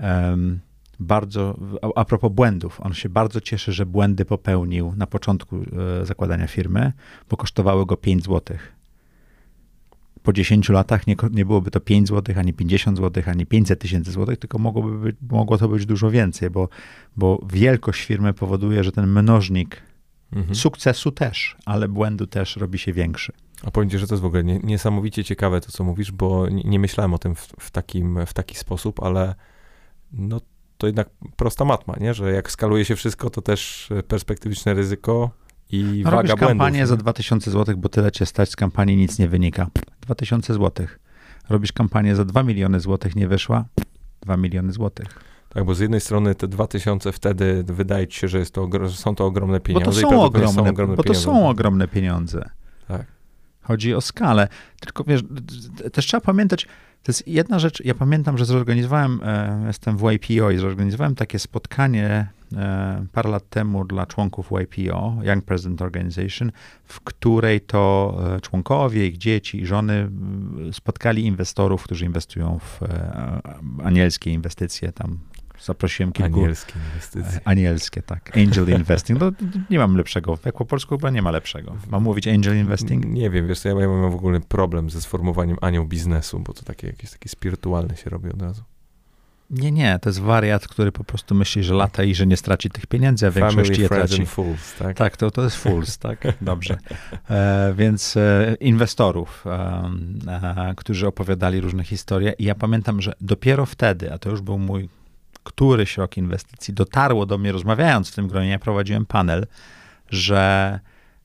um, 0.00 0.60
bardzo, 1.00 1.58
a, 1.96 2.04
propos 2.04 2.32
błędów, 2.32 2.80
on 2.80 2.94
się 2.94 3.08
bardzo 3.08 3.40
cieszy, 3.40 3.72
że 3.72 3.86
błędy 3.86 4.24
popełnił 4.24 4.92
na 4.96 5.06
początku 5.06 5.56
e, 5.56 6.06
zakładania 6.06 6.46
firmy, 6.46 6.92
bo 7.30 7.36
kosztowały 7.36 7.86
go 7.86 7.96
5 7.96 8.24
zł. 8.24 8.56
Po 10.22 10.32
10 10.32 10.68
latach 10.68 11.06
nie, 11.06 11.16
nie 11.30 11.44
byłoby 11.44 11.70
to 11.70 11.80
5 11.80 12.08
zł, 12.08 12.34
ani 12.38 12.52
50 12.52 12.98
zł, 12.98 13.22
ani 13.26 13.46
500 13.46 13.80
tysięcy 13.80 14.12
złotych, 14.12 14.38
tylko 14.38 14.58
mogłoby 14.58 14.98
być, 14.98 15.16
mogło 15.30 15.58
to 15.58 15.68
być 15.68 15.86
dużo 15.86 16.10
więcej, 16.10 16.50
bo, 16.50 16.68
bo 17.16 17.46
wielkość 17.52 18.04
firmy 18.04 18.32
powoduje, 18.32 18.84
że 18.84 18.92
ten 18.92 19.06
mnożnik 19.06 19.82
mhm. 20.32 20.54
sukcesu 20.54 21.12
też, 21.12 21.56
ale 21.64 21.88
błędu 21.88 22.26
też 22.26 22.56
robi 22.56 22.78
się 22.78 22.92
większy. 22.92 23.32
A 23.62 23.70
powiem 23.70 23.90
ci, 23.90 23.98
że 23.98 24.06
to 24.06 24.14
jest 24.14 24.22
w 24.22 24.26
ogóle 24.26 24.44
nie, 24.44 24.58
niesamowicie 24.58 25.24
ciekawe 25.24 25.60
to, 25.60 25.72
co 25.72 25.84
mówisz, 25.84 26.12
bo 26.12 26.48
nie, 26.48 26.62
nie 26.62 26.78
myślałem 26.78 27.14
o 27.14 27.18
tym 27.18 27.34
w, 27.34 27.48
w, 27.60 27.70
takim, 27.70 28.26
w 28.26 28.32
taki 28.32 28.56
sposób, 28.56 29.02
ale 29.02 29.34
no 30.12 30.40
to 30.78 30.86
jednak 30.86 31.10
prosta 31.36 31.64
matma, 31.64 31.94
nie? 32.00 32.14
że 32.14 32.32
jak 32.32 32.50
skaluje 32.50 32.84
się 32.84 32.96
wszystko, 32.96 33.30
to 33.30 33.42
też 33.42 33.88
perspektywiczne 34.08 34.74
ryzyko 34.74 35.30
i 35.70 36.02
no, 36.04 36.10
waga 36.10 36.28
robisz 36.28 36.46
kampanię 36.48 36.86
za 36.86 36.96
2000 36.96 37.50
zł, 37.50 37.76
bo 37.78 37.88
tyle 37.88 38.12
cię 38.12 38.26
stać 38.26 38.50
z 38.50 38.56
kampanii, 38.56 38.96
nic 38.96 39.18
nie 39.18 39.28
wynika. 39.28 39.66
2000 40.00 40.54
zł. 40.54 40.86
Robisz 41.48 41.72
kampanię 41.72 42.16
za 42.16 42.24
2 42.24 42.42
miliony 42.42 42.80
złotych, 42.80 43.16
nie 43.16 43.28
wyszła? 43.28 43.64
2 44.22 44.36
miliony 44.36 44.72
złotych. 44.72 45.06
Tak, 45.48 45.64
bo 45.64 45.74
z 45.74 45.80
jednej 45.80 46.00
strony 46.00 46.34
te 46.34 46.48
2000 46.48 47.12
wtedy 47.12 47.64
wydaje 47.66 48.06
ci 48.06 48.18
się, 48.20 48.28
że, 48.28 48.38
jest 48.38 48.54
to, 48.54 48.68
są 48.88 49.14
to 49.14 49.26
ogromne 49.26 49.58
Bo 49.58 49.64
pieniądze. 49.64 50.00
to 50.02 50.08
i 50.08 50.10
są 50.10 50.22
ogromne, 50.22 50.70
ogromne 50.70 50.96
bo 50.96 51.02
to 51.02 51.08
pieniądze. 51.08 51.24
są 51.24 51.48
ogromne 51.48 51.88
pieniądze. 51.88 52.50
Tak. 52.88 53.06
Chodzi 53.62 53.94
o 53.94 54.00
skalę. 54.00 54.48
Tylko 54.80 55.04
wiesz, 55.04 55.22
też 55.92 56.06
trzeba 56.06 56.20
pamiętać, 56.20 56.66
to 57.04 57.12
jest 57.12 57.28
jedna 57.28 57.58
rzecz, 57.58 57.84
ja 57.84 57.94
pamiętam, 57.94 58.38
że 58.38 58.44
zorganizowałem, 58.44 59.20
e, 59.22 59.64
jestem 59.66 59.96
w 59.96 60.02
YPO 60.12 60.50
i 60.50 60.58
zorganizowałem 60.58 61.14
takie 61.14 61.38
spotkanie 61.38 62.26
e, 62.56 63.06
parę 63.12 63.30
lat 63.30 63.48
temu 63.48 63.84
dla 63.84 64.06
członków 64.06 64.50
YPO, 64.50 65.16
Young 65.22 65.44
President 65.44 65.82
Organization, 65.82 66.52
w 66.84 67.00
której 67.00 67.60
to 67.60 68.16
e, 68.36 68.40
członkowie, 68.40 69.06
ich 69.06 69.18
dzieci 69.18 69.60
i 69.60 69.66
żony 69.66 69.94
m, 69.94 70.70
spotkali 70.72 71.26
inwestorów, 71.26 71.82
którzy 71.82 72.04
inwestują 72.04 72.58
w 72.58 72.80
anielskie 73.84 74.30
inwestycje. 74.30 74.92
Tam 74.92 75.18
zaprosiłem 75.60 76.12
kilku... 76.12 76.40
Anielskie 76.40 76.72
inwestycje. 76.86 77.40
Anielskie, 77.44 78.02
tak. 78.02 78.36
Angel 78.36 78.68
investing. 78.68 79.20
No, 79.20 79.32
nie 79.70 79.78
mam 79.78 79.96
lepszego. 79.96 80.38
Jak 80.44 80.54
po 80.54 80.64
polsku 80.64 80.96
chyba 80.98 81.10
nie 81.10 81.22
ma 81.22 81.30
lepszego. 81.30 81.76
Mam 81.90 82.02
mówić 82.02 82.28
angel 82.28 82.56
investing? 82.56 83.04
Nie 83.04 83.30
wiem, 83.30 83.48
wiesz, 83.48 83.60
co, 83.60 83.68
ja, 83.68 83.80
ja 83.80 83.88
mam 83.88 84.10
w 84.10 84.14
ogóle 84.14 84.40
problem 84.40 84.90
ze 84.90 85.00
sformułowaniem 85.00 85.56
anioł 85.60 85.86
biznesu, 85.86 86.40
bo 86.40 86.52
to 86.52 86.62
takie 86.62 86.86
jakieś 86.86 87.10
takie 87.10 87.28
spirytualne 87.28 87.96
się 87.96 88.10
robi 88.10 88.30
od 88.30 88.42
razu. 88.42 88.62
Nie, 89.50 89.72
nie. 89.72 89.98
To 89.98 90.08
jest 90.08 90.20
wariat, 90.20 90.68
który 90.68 90.92
po 90.92 91.04
prostu 91.04 91.34
myśli, 91.34 91.64
że 91.64 91.74
lata 91.74 92.04
i 92.04 92.14
że 92.14 92.26
nie 92.26 92.36
straci 92.36 92.70
tych 92.70 92.86
pieniędzy, 92.86 93.26
a 93.26 93.30
w 93.30 93.34
większości 93.34 93.82
je 93.82 93.88
traci. 93.88 94.26
fools, 94.26 94.74
tak? 94.78 94.96
Tak, 94.96 95.16
to, 95.16 95.30
to 95.30 95.42
jest 95.42 95.56
fools, 95.56 95.98
tak? 95.98 96.26
Dobrze. 96.40 96.78
E, 97.30 97.74
więc 97.76 98.16
e, 98.16 98.56
inwestorów, 98.60 99.44
e, 99.46 100.74
którzy 100.76 101.06
opowiadali 101.06 101.60
różne 101.60 101.84
historie 101.84 102.34
i 102.38 102.44
ja 102.44 102.54
pamiętam, 102.54 103.02
że 103.02 103.12
dopiero 103.20 103.66
wtedy, 103.66 104.12
a 104.12 104.18
to 104.18 104.30
już 104.30 104.40
był 104.40 104.58
mój 104.58 104.88
któryś 105.44 105.96
rok 105.96 106.16
inwestycji, 106.16 106.74
dotarło 106.74 107.26
do 107.26 107.38
mnie, 107.38 107.52
rozmawiając 107.52 108.10
w 108.10 108.14
tym 108.14 108.28
gronie, 108.28 108.48
ja 108.48 108.58
prowadziłem 108.58 109.06
panel, 109.06 109.46
że 110.10 110.80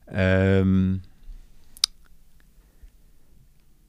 em, 0.06 1.00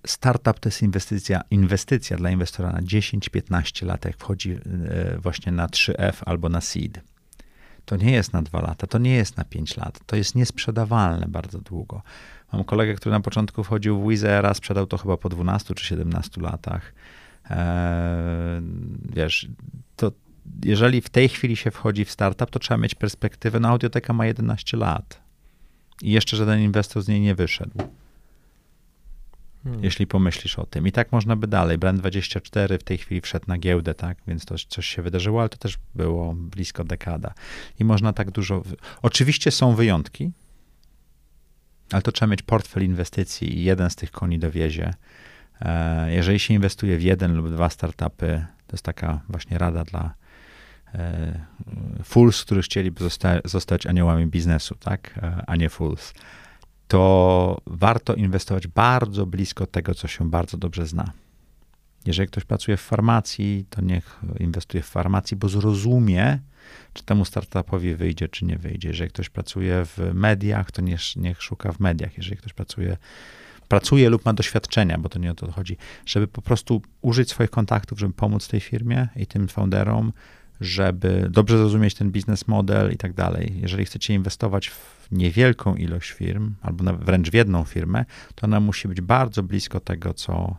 startup 0.08 0.60
to 0.60 0.70
jest 0.70 0.82
inwestycja, 0.82 1.42
inwestycja 1.52 2.18
dla 2.18 2.30
inwestora 2.30 2.72
na 2.72 2.82
10-15 2.82 3.86
lat, 3.86 4.06
jak 4.06 4.18
wchodzi 4.18 4.52
e, 4.52 4.60
właśnie 5.20 5.52
na 5.52 5.68
3F 5.68 6.14
albo 6.26 6.50
na 6.50 6.62
seed. 6.62 7.02
To 7.86 7.96
nie 7.96 8.12
jest 8.12 8.34
na 8.34 8.42
2 8.42 8.62
lata, 8.62 8.88
to 8.88 8.98
nie 8.98 9.16
jest 9.16 9.38
na 9.38 9.44
5 9.44 9.78
lat, 9.78 10.00
to 10.06 10.16
jest 10.16 10.36
niesprzedawalne 10.36 11.26
bardzo 11.28 11.60
długo. 11.60 12.02
Mam 12.54 12.64
kolegę, 12.64 12.94
który 12.94 13.12
na 13.14 13.20
początku 13.20 13.64
wchodził 13.64 14.02
w 14.02 14.10
Wizera, 14.10 14.54
sprzedał 14.54 14.88
to 14.88 14.98
chyba 14.98 15.18
po 15.18 15.30
12 15.30 15.74
czy 15.74 15.86
17 15.86 16.42
latach. 16.42 16.94
Eee, 17.50 18.62
wiesz, 19.14 19.48
jeżeli 20.64 21.02
w 21.02 21.10
tej 21.10 21.30
chwili 21.30 21.56
się 21.56 21.72
wchodzi 21.72 22.06
w 22.06 22.12
startup, 22.12 22.50
to 22.50 22.60
trzeba 22.60 22.78
mieć 22.78 22.96
perspektywę. 22.96 23.60
No, 23.60 23.68
audioteka 23.70 24.14
ma 24.14 24.26
11 24.26 24.78
lat 24.78 25.22
i 26.02 26.12
jeszcze 26.12 26.38
żaden 26.38 26.60
inwestor 26.60 27.04
z 27.04 27.08
niej 27.08 27.22
nie 27.22 27.36
wyszedł 27.36 27.84
Hmm. 29.64 29.84
jeśli 29.84 30.08
pomyślisz 30.08 30.60
o 30.60 30.66
tym. 30.66 30.88
I 30.88 30.92
tak 30.92 31.12
można 31.12 31.36
by 31.36 31.48
dalej. 31.48 31.80
Brand24 31.80 32.80
w 32.80 32.84
tej 32.84 32.98
chwili 32.98 33.22
wszedł 33.22 33.46
na 33.48 33.58
giełdę, 33.58 33.94
tak, 33.94 34.18
więc 34.28 34.46
to 34.46 34.56
coś 34.68 34.88
się 34.88 35.02
wydarzyło, 35.02 35.40
ale 35.40 35.50
to 35.50 35.58
też 35.58 35.78
było 35.96 36.34
blisko 36.34 36.84
dekada. 36.84 37.34
I 37.80 37.86
można 37.86 38.14
tak 38.14 38.32
dużo. 38.32 38.64
Oczywiście 39.02 39.52
są 39.52 39.76
wyjątki, 39.76 40.32
ale 41.92 42.02
to 42.02 42.12
trzeba 42.12 42.32
mieć 42.32 42.42
portfel 42.42 42.84
inwestycji 42.84 43.58
i 43.58 43.64
jeden 43.64 43.90
z 43.90 43.96
tych 43.96 44.12
koni 44.12 44.40
dowiezie. 44.40 44.94
E, 45.62 46.14
Jeżeli 46.14 46.40
się 46.40 46.54
inwestuje 46.54 46.98
w 46.98 47.02
jeden 47.02 47.36
lub 47.36 47.50
dwa 47.50 47.70
startupy, 47.70 48.46
to 48.68 48.74
jest 48.74 48.84
taka 48.84 49.22
właśnie 49.30 49.58
rada 49.58 49.84
dla 49.84 50.14
fools, 52.04 52.42
którzy 52.42 52.62
chcieliby 52.62 53.04
zosta- 53.04 53.42
zostać 53.46 53.86
aniołami 53.86 54.28
biznesu, 54.28 54.76
tak, 54.76 55.20
e, 55.24 55.44
a 55.48 55.56
nie 55.56 55.70
fools 55.70 56.14
to 56.92 57.62
warto 57.66 58.16
inwestować 58.16 58.68
bardzo 58.68 59.26
blisko 59.26 59.66
tego, 59.66 59.96
co 59.96 60.08
się 60.08 60.30
bardzo 60.30 60.58
dobrze 60.58 60.88
zna. 60.88 61.12
Jeżeli 62.06 62.28
ktoś 62.28 62.44
pracuje 62.44 62.78
w 62.78 62.82
farmacji, 62.82 63.66
to 63.70 63.82
niech 63.82 64.20
inwestuje 64.40 64.84
w 64.84 64.86
farmacji, 64.86 65.38
bo 65.38 65.50
zrozumie, 65.50 66.40
czy 66.94 67.04
temu 67.04 67.26
startupowi 67.26 67.96
wyjdzie, 67.96 68.28
czy 68.28 68.46
nie 68.46 68.58
wyjdzie. 68.58 68.88
Jeżeli 68.88 69.10
ktoś 69.10 69.30
pracuje 69.30 69.86
w 69.86 70.12
mediach, 70.14 70.72
to 70.72 70.82
niech, 70.82 71.02
niech 71.16 71.44
szuka 71.44 71.72
w 71.72 71.80
mediach. 71.80 72.18
Jeżeli 72.18 72.38
ktoś 72.38 72.54
pracuje, 72.54 72.98
pracuje 73.68 74.10
lub 74.10 74.26
ma 74.26 74.34
doświadczenia, 74.34 74.98
bo 74.98 75.10
to 75.10 75.20
nie 75.20 75.32
o 75.32 75.36
to 75.36 75.52
chodzi, 75.52 75.78
żeby 76.06 76.28
po 76.28 76.42
prostu 76.42 76.82
użyć 77.02 77.30
swoich 77.30 77.50
kontaktów, 77.50 78.00
żeby 78.00 78.14
pomóc 78.14 78.48
tej 78.48 78.60
firmie 78.60 79.08
i 79.16 79.28
tym 79.28 79.48
founderom, 79.48 80.14
żeby 80.62 81.28
dobrze 81.30 81.58
zrozumieć 81.58 81.94
ten 81.96 82.12
biznes 82.12 82.48
model 82.48 82.92
i 82.92 82.98
tak 82.98 83.14
dalej. 83.14 83.54
Jeżeli 83.62 83.86
chcecie 83.86 84.14
inwestować 84.14 84.70
w 84.70 85.08
niewielką 85.12 85.76
ilość 85.76 86.12
firm, 86.12 86.54
albo 86.62 86.94
wręcz 86.98 87.30
w 87.30 87.34
jedną 87.34 87.64
firmę, 87.64 88.06
to 88.36 88.48
ona 88.48 88.60
musi 88.60 88.88
być 88.88 89.02
bardzo 89.02 89.44
blisko 89.44 89.80
tego, 89.80 90.14
co 90.14 90.56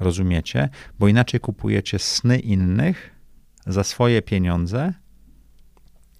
rozumiecie, 0.00 0.68
bo 0.98 1.08
inaczej 1.08 1.40
kupujecie 1.40 1.98
sny 1.98 2.38
innych 2.38 3.10
za 3.66 3.84
swoje 3.84 4.22
pieniądze, 4.22 4.92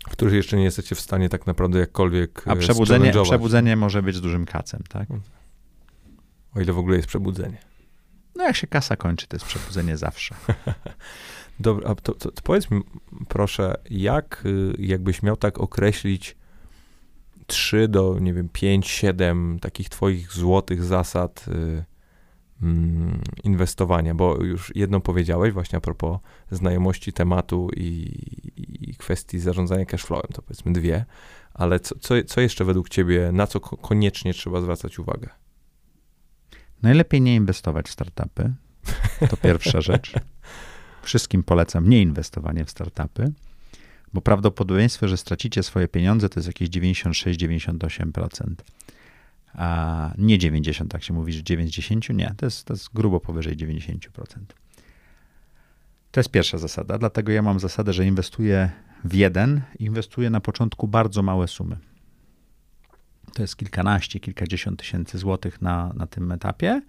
W 0.08 0.10
których 0.10 0.34
jeszcze 0.34 0.56
nie 0.56 0.64
jesteście 0.64 0.94
w 0.94 1.00
stanie 1.00 1.28
tak 1.28 1.46
naprawdę 1.46 1.78
jakkolwiek 1.78 2.42
a 2.48 2.52
e, 2.52 2.56
przebudzenie, 2.56 3.12
zchallenge'ować. 3.12 3.24
przebudzenie 3.24 3.76
może 3.76 4.02
być 4.02 4.16
z 4.16 4.20
dużym 4.20 4.46
kacem, 4.46 4.82
tak? 4.88 5.08
O 6.54 6.60
ile 6.60 6.72
w 6.72 6.78
ogóle 6.78 6.96
jest 6.96 7.08
przebudzenie. 7.08 7.58
No 8.36 8.44
jak 8.44 8.56
się 8.56 8.66
kasa 8.66 8.96
kończy, 8.96 9.26
to 9.26 9.36
jest 9.36 9.46
przebudzenie 9.46 9.96
zawsze. 9.96 10.34
Dobra, 11.60 11.90
a 11.90 11.94
to, 11.94 12.14
to, 12.14 12.30
to 12.30 12.42
powiedz 12.42 12.70
mi 12.70 12.80
proszę, 13.28 13.74
jak 13.90 14.42
y, 14.46 14.72
jakbyś 14.78 15.22
miał 15.22 15.36
tak 15.36 15.58
określić 15.58 16.36
3 17.46 17.88
do, 17.88 18.18
nie 18.20 18.34
wiem, 18.34 18.48
5, 18.48 18.88
7 18.88 19.58
takich 19.60 19.88
twoich 19.88 20.32
złotych 20.32 20.84
zasad 20.84 21.44
y, 21.48 21.84
mm, 22.62 23.22
inwestowania, 23.44 24.14
bo 24.14 24.44
już 24.44 24.76
jedną 24.76 25.00
powiedziałeś 25.00 25.52
właśnie 25.52 25.76
a 25.76 25.80
propos 25.80 26.18
znajomości 26.50 27.12
tematu 27.12 27.70
i, 27.76 28.12
i 28.90 28.94
kwestii 28.94 29.38
zarządzania 29.38 29.84
cashflowem, 29.84 30.30
to 30.34 30.42
powiedzmy 30.42 30.72
dwie, 30.72 31.04
ale 31.54 31.80
co, 31.80 31.98
co, 31.98 32.14
co 32.26 32.40
jeszcze 32.40 32.64
według 32.64 32.88
ciebie, 32.88 33.30
na 33.32 33.46
co 33.46 33.60
ko- 33.60 33.76
koniecznie 33.76 34.34
trzeba 34.34 34.60
zwracać 34.60 34.98
uwagę? 34.98 35.28
Najlepiej 36.82 37.20
nie 37.20 37.34
inwestować 37.34 37.86
w 37.86 37.90
startupy. 37.90 38.54
To 39.30 39.36
pierwsza 39.36 39.80
rzecz. 39.90 40.14
Wszystkim 41.06 41.42
polecam 41.42 41.88
nie 41.88 42.02
inwestowanie 42.02 42.64
w 42.64 42.70
startupy, 42.70 43.32
bo 44.12 44.20
prawdopodobieństwo, 44.20 45.08
że 45.08 45.16
stracicie 45.16 45.62
swoje 45.62 45.88
pieniądze, 45.88 46.28
to 46.28 46.40
jest 46.40 46.46
jakieś 46.46 46.68
96-98%. 46.68 48.54
A 49.54 50.10
nie 50.18 50.38
90, 50.38 50.90
tak 50.90 51.02
się 51.02 51.14
mówi, 51.14 51.32
że 51.32 51.42
90, 51.42 52.08
nie, 52.08 52.34
to 52.36 52.46
jest, 52.46 52.64
to 52.64 52.74
jest 52.74 52.88
grubo 52.94 53.20
powyżej 53.20 53.56
90%. 53.56 53.98
To 56.10 56.20
jest 56.20 56.30
pierwsza 56.30 56.58
zasada, 56.58 56.98
dlatego 56.98 57.32
ja 57.32 57.42
mam 57.42 57.60
zasadę, 57.60 57.92
że 57.92 58.06
inwestuję 58.06 58.70
w 59.04 59.14
jeden 59.14 59.62
inwestuję 59.78 60.30
na 60.30 60.40
początku 60.40 60.88
bardzo 60.88 61.22
małe 61.22 61.48
sumy. 61.48 61.76
To 63.34 63.42
jest 63.42 63.56
kilkanaście, 63.56 64.20
kilkadziesiąt 64.20 64.78
tysięcy 64.78 65.18
złotych 65.18 65.62
na, 65.62 65.92
na 65.94 66.06
tym 66.06 66.32
etapie, 66.32 66.82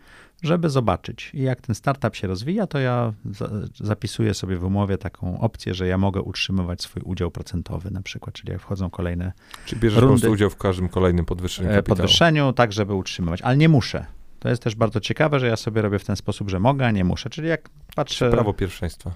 żeby 0.43 0.69
zobaczyć. 0.69 1.31
I 1.33 1.41
jak 1.41 1.61
ten 1.61 1.75
startup 1.75 2.15
się 2.15 2.27
rozwija, 2.27 2.67
to 2.67 2.79
ja 2.79 3.13
za, 3.31 3.49
zapisuję 3.73 4.33
sobie 4.33 4.57
w 4.57 4.63
umowie 4.63 4.97
taką 4.97 5.39
opcję, 5.41 5.73
że 5.73 5.87
ja 5.87 5.97
mogę 5.97 6.21
utrzymywać 6.21 6.81
swój 6.81 7.01
udział 7.01 7.31
procentowy 7.31 7.91
na 7.91 8.01
przykład, 8.01 8.35
czyli 8.35 8.51
jak 8.51 8.61
wchodzą 8.61 8.89
kolejne 8.89 9.31
Czy 9.65 9.75
bierzesz 9.75 9.99
po 9.99 10.05
Rundy- 10.05 10.19
prostu 10.21 10.31
udział 10.31 10.49
w 10.49 10.55
każdym 10.57 10.89
kolejnym 10.89 11.25
podwyższeniu 11.25 11.69
e, 11.69 11.73
kapitału? 11.73 11.95
podwyższeniu, 11.97 12.53
tak 12.53 12.73
żeby 12.73 12.93
utrzymywać, 12.93 13.41
ale 13.41 13.57
nie 13.57 13.69
muszę. 13.69 14.05
To 14.39 14.49
jest 14.49 14.61
też 14.63 14.75
bardzo 14.75 14.99
ciekawe, 14.99 15.39
że 15.39 15.47
ja 15.47 15.55
sobie 15.55 15.81
robię 15.81 15.99
w 15.99 16.05
ten 16.05 16.15
sposób, 16.15 16.49
że 16.49 16.59
mogę, 16.59 16.87
a 16.87 16.91
nie 16.91 17.03
muszę. 17.03 17.29
Czyli 17.29 17.47
jak 17.47 17.69
patrzę... 17.95 18.29
Prawo 18.31 18.53
pierwszeństwa. 18.53 19.11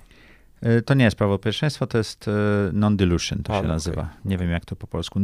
E, 0.61 0.81
To 0.81 0.93
nie 0.93 1.03
jest 1.05 1.17
prawo 1.17 1.37
pierwszeństwa, 1.37 1.87
to 1.87 1.97
jest 1.97 2.27
e, 2.27 2.31
non-dilution, 2.73 3.43
to 3.43 3.53
A, 3.53 3.61
się 3.61 3.67
no, 3.67 3.73
nazywa. 3.73 4.09
Nie 4.25 4.37
wiem, 4.37 4.49
jak 4.49 4.65
to 4.65 4.75
po 4.75 4.87
polsku. 4.87 5.19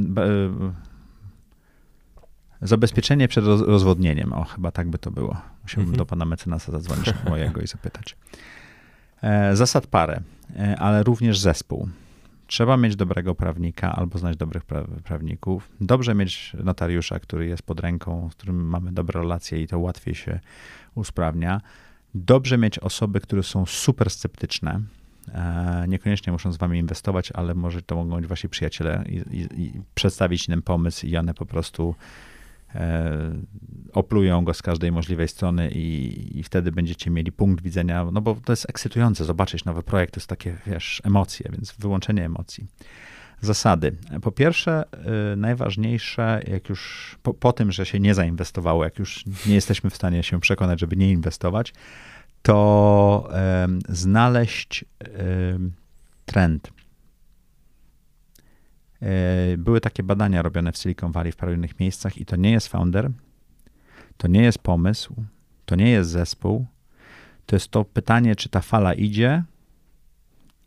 Zabezpieczenie 2.61 3.27
przed 3.27 3.45
roz- 3.45 3.61
rozwodnieniem. 3.61 4.33
O, 4.33 4.43
chyba 4.43 4.71
tak 4.71 4.89
by 4.89 4.97
to 4.97 5.11
było. 5.11 5.37
Musiałbym 5.63 5.83
Mhm. 5.89 5.97
do 5.97 6.05
pana 6.05 6.25
mecenasa 6.25 6.71
zadzwonić 6.71 7.05
mojego 7.29 7.61
i 7.61 7.67
zapytać. 7.67 8.15
E, 9.23 9.55
Zasad 9.55 9.87
parę, 9.87 10.21
e, 10.55 10.79
ale 10.79 11.03
również 11.03 11.39
zespół. 11.39 11.89
Trzeba 12.47 12.77
mieć 12.77 12.95
dobrego 12.95 13.35
prawnika 13.35 13.95
albo 13.95 14.19
znać 14.19 14.37
dobrych 14.37 14.65
pra 14.65 14.83
prawników. 15.03 15.69
Dobrze 15.81 16.15
mieć 16.15 16.53
notariusza, 16.63 17.19
który 17.19 17.45
jest 17.47 17.63
pod 17.63 17.79
ręką, 17.79 18.29
z 18.31 18.35
którym 18.35 18.67
mamy 18.69 18.91
dobre 18.91 19.21
relacje 19.21 19.61
i 19.61 19.67
to 19.67 19.79
łatwiej 19.79 20.15
się 20.15 20.39
usprawnia. 20.95 21.61
Dobrze 22.15 22.57
mieć 22.57 22.79
osoby, 22.79 23.19
które 23.21 23.43
są 23.43 23.65
super 23.65 24.09
sceptyczne. 24.09 24.81
E, 25.33 25.85
niekoniecznie 25.87 26.33
muszą 26.33 26.51
z 26.51 26.57
wami 26.57 26.79
inwestować, 26.79 27.31
ale 27.31 27.53
może 27.55 27.81
to 27.81 27.95
mogą 27.95 28.15
być 28.15 28.27
wasi 28.27 28.49
przyjaciele 28.49 29.03
i, 29.09 29.15
i, 29.37 29.61
i 29.61 29.81
przedstawić 29.95 30.47
inny 30.47 30.61
pomysł 30.61 31.05
i 31.07 31.17
one 31.17 31.33
po 31.33 31.45
prostu 31.45 31.95
oplują 33.93 34.45
go 34.45 34.53
z 34.53 34.61
każdej 34.61 34.91
możliwej 34.91 35.27
strony 35.27 35.71
i, 35.71 36.39
i, 36.39 36.43
wtedy 36.43 36.71
będziecie 36.71 37.09
mieli 37.09 37.31
punkt 37.31 37.63
widzenia, 37.63 38.05
no 38.11 38.21
bo 38.21 38.35
to 38.45 38.51
jest 38.51 38.69
ekscytujące 38.69 39.25
zobaczyć 39.25 39.65
nowy 39.65 39.83
projekt, 39.83 40.13
to 40.13 40.19
jest 40.19 40.27
takie, 40.27 40.57
wiesz, 40.67 41.01
emocje, 41.05 41.49
więc 41.51 41.71
wyłączenie 41.79 42.25
emocji. 42.25 42.67
Zasady. 43.41 43.95
Po 44.21 44.31
pierwsze, 44.31 44.83
y, 45.33 45.35
najważniejsze, 45.35 46.41
jak 46.47 46.69
już 46.69 47.15
po, 47.23 47.33
po, 47.33 47.53
tym, 47.53 47.71
że 47.71 47.85
się 47.85 47.99
nie 47.99 48.13
zainwestowało, 48.13 48.83
jak 48.83 48.99
już 48.99 49.23
nie 49.45 49.55
jesteśmy 49.55 49.89
w 49.89 49.95
stanie 49.95 50.23
się 50.23 50.39
przekonać, 50.39 50.79
żeby 50.79 50.95
nie 50.95 51.11
inwestować, 51.11 51.73
to 52.41 53.29
znaleźć 53.89 54.85
trend. 56.25 56.76
Były 59.57 59.81
takie 59.81 60.03
badania 60.03 60.41
robione 60.41 60.71
w 60.71 60.77
Silicon 60.77 61.11
Valley 61.11 61.31
w 61.31 61.35
paru 61.35 61.53
innych 61.53 61.79
miejscach 61.79 62.17
i 62.17 62.25
to 62.25 62.35
nie 62.35 62.51
jest 62.51 62.67
founder, 62.67 63.11
to 64.17 64.27
nie 64.27 64.41
jest 64.41 64.59
pomysł, 64.59 65.15
to 65.65 65.75
nie 65.75 65.89
jest 65.89 66.09
zespół. 66.09 66.65
To 67.45 67.55
jest 67.55 67.67
to 67.67 67.85
pytanie, 67.85 68.35
czy 68.35 68.49
ta 68.49 68.61
fala 68.61 68.93
idzie, 68.93 69.43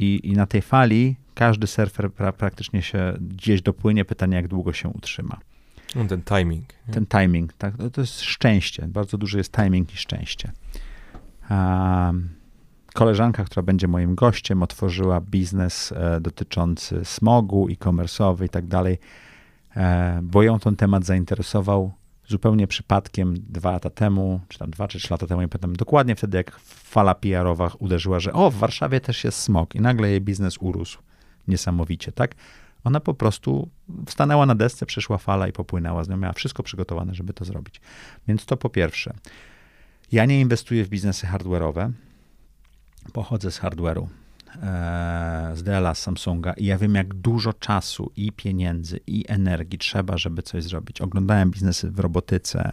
i, 0.00 0.20
i 0.22 0.32
na 0.32 0.46
tej 0.46 0.62
fali 0.62 1.16
każdy 1.34 1.66
surfer 1.66 2.12
pra, 2.12 2.32
praktycznie 2.32 2.82
się 2.82 3.16
gdzieś 3.20 3.62
dopłynie. 3.62 4.04
Pytanie, 4.04 4.36
jak 4.36 4.48
długo 4.48 4.72
się 4.72 4.88
utrzyma. 4.88 5.38
No, 5.94 6.04
ten 6.04 6.22
timing. 6.22 6.68
Nie? 6.88 6.94
Ten 6.94 7.06
timing, 7.06 7.52
tak. 7.52 7.76
To, 7.76 7.90
to, 7.90 8.00
jest 8.00 8.20
szczęście. 8.20 8.88
Bardzo 8.88 9.18
duży 9.18 9.38
jest 9.38 9.52
timing 9.52 9.94
i 9.94 9.96
szczęście. 9.96 10.52
Um, 11.50 12.28
koleżanka, 12.94 13.44
która 13.44 13.62
będzie 13.62 13.88
moim 13.88 14.14
gościem, 14.14 14.62
otworzyła 14.62 15.20
biznes 15.20 15.92
e, 15.92 16.20
dotyczący 16.20 17.04
smogu, 17.04 17.68
e-commerce'owy 17.68 18.44
i 18.44 18.48
tak 18.48 18.66
dalej, 18.66 18.98
e, 19.76 20.20
bo 20.22 20.42
ją 20.42 20.58
ten 20.58 20.76
temat 20.76 21.04
zainteresował 21.04 21.92
zupełnie 22.28 22.66
przypadkiem 22.66 23.34
dwa 23.48 23.70
lata 23.70 23.90
temu, 23.90 24.40
czy 24.48 24.58
tam 24.58 24.70
dwa 24.70 24.88
czy 24.88 24.98
trzy 24.98 25.08
lata 25.10 25.26
temu, 25.26 25.40
nie 25.40 25.48
pamiętam 25.48 25.76
dokładnie 25.76 26.16
wtedy, 26.16 26.36
jak 26.36 26.58
fala 26.64 27.14
PR-owa 27.14 27.70
uderzyła, 27.78 28.20
że 28.20 28.32
o, 28.32 28.50
w 28.50 28.54
Warszawie 28.54 29.00
też 29.00 29.24
jest 29.24 29.38
smog 29.38 29.74
i 29.74 29.80
nagle 29.80 30.10
jej 30.10 30.20
biznes 30.20 30.56
urósł 30.60 30.98
niesamowicie, 31.48 32.12
tak? 32.12 32.34
Ona 32.84 33.00
po 33.00 33.14
prostu 33.14 33.68
stanęła 34.08 34.46
na 34.46 34.54
desce, 34.54 34.86
przyszła 34.86 35.18
fala 35.18 35.48
i 35.48 35.52
popłynęła 35.52 36.04
z 36.04 36.08
nią, 36.08 36.16
miała 36.16 36.32
wszystko 36.32 36.62
przygotowane, 36.62 37.14
żeby 37.14 37.32
to 37.32 37.44
zrobić. 37.44 37.80
Więc 38.28 38.46
to 38.46 38.56
po 38.56 38.70
pierwsze. 38.70 39.14
Ja 40.12 40.24
nie 40.24 40.40
inwestuję 40.40 40.84
w 40.84 40.88
biznesy 40.88 41.26
hardware'owe, 41.26 41.90
pochodzę 43.10 43.50
z 43.50 43.60
hardware'u. 43.60 44.06
E, 44.62 45.52
z 45.54 45.62
Della, 45.62 45.94
z 45.94 46.02
Samsunga 46.02 46.52
i 46.52 46.64
ja 46.64 46.78
wiem, 46.78 46.94
jak 46.94 47.14
dużo 47.14 47.52
czasu 47.52 48.12
i 48.16 48.32
pieniędzy 48.32 49.00
i 49.06 49.24
energii 49.28 49.78
trzeba, 49.78 50.18
żeby 50.18 50.42
coś 50.42 50.64
zrobić. 50.64 51.00
Oglądałem 51.00 51.50
biznesy 51.50 51.90
w 51.90 51.98
robotyce, 51.98 52.72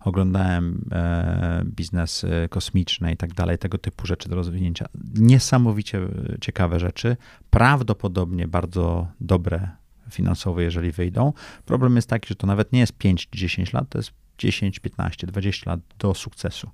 oglądałem 0.00 0.88
e, 0.92 1.62
biznesy 1.64 2.48
kosmiczne 2.50 3.12
i 3.12 3.16
tak 3.16 3.34
dalej, 3.34 3.58
tego 3.58 3.78
typu 3.78 4.06
rzeczy 4.06 4.28
do 4.28 4.36
rozwinięcia. 4.36 4.86
Niesamowicie 5.14 6.00
ciekawe 6.40 6.80
rzeczy, 6.80 7.16
prawdopodobnie 7.50 8.48
bardzo 8.48 9.06
dobre 9.20 9.68
finansowo, 10.10 10.60
jeżeli 10.60 10.92
wyjdą. 10.92 11.32
Problem 11.66 11.96
jest 11.96 12.08
taki, 12.08 12.28
że 12.28 12.34
to 12.34 12.46
nawet 12.46 12.72
nie 12.72 12.80
jest 12.80 12.98
5-10 12.98 13.74
lat, 13.74 13.88
to 13.88 13.98
jest 13.98 14.10
10, 14.38 14.78
15, 14.78 15.26
20 15.26 15.70
lat 15.70 15.80
do 15.98 16.14
sukcesu, 16.14 16.70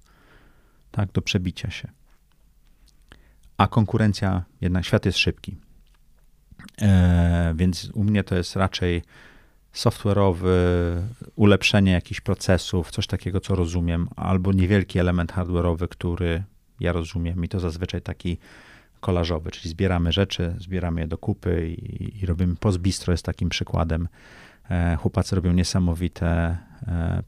tak, 0.91 1.13
do 1.13 1.23
przebicia 1.23 1.71
się 1.71 1.89
a 3.59 3.67
konkurencja, 3.69 4.45
jednak 4.61 4.85
świat 4.85 5.07
jest 5.07 5.19
szybki. 5.19 5.57
E, 6.83 7.55
więc 7.57 7.91
u 7.95 8.05
mnie 8.05 8.25
to 8.25 8.35
jest 8.35 8.57
raczej 8.57 9.03
software'owy, 9.75 10.49
ulepszenie 11.37 11.93
jakichś 11.93 12.21
procesów, 12.21 12.91
coś 12.91 13.07
takiego, 13.07 13.41
co 13.41 13.55
rozumiem, 13.55 14.09
albo 14.17 14.53
niewielki 14.53 14.99
element 14.99 15.33
hardware'owy, 15.33 15.89
który 15.89 16.43
ja 16.81 16.93
rozumiem 16.93 17.45
i 17.45 17.49
to 17.49 17.61
zazwyczaj 17.61 18.03
taki 18.03 18.39
kolażowy, 19.01 19.51
czyli 19.51 19.71
zbieramy 19.71 20.13
rzeczy, 20.13 20.55
zbieramy 20.59 21.01
je 21.01 21.07
do 21.07 21.19
kupy 21.19 21.69
i, 21.69 22.23
i 22.23 22.27
robimy 22.27 22.57
pozbistro 22.57 23.13
jest 23.13 23.25
takim 23.25 23.49
przykładem. 23.49 24.09
E, 24.71 24.97
chłopacy 24.97 25.37
robią 25.37 25.53
niesamowite 25.53 26.57
e, 26.87 27.23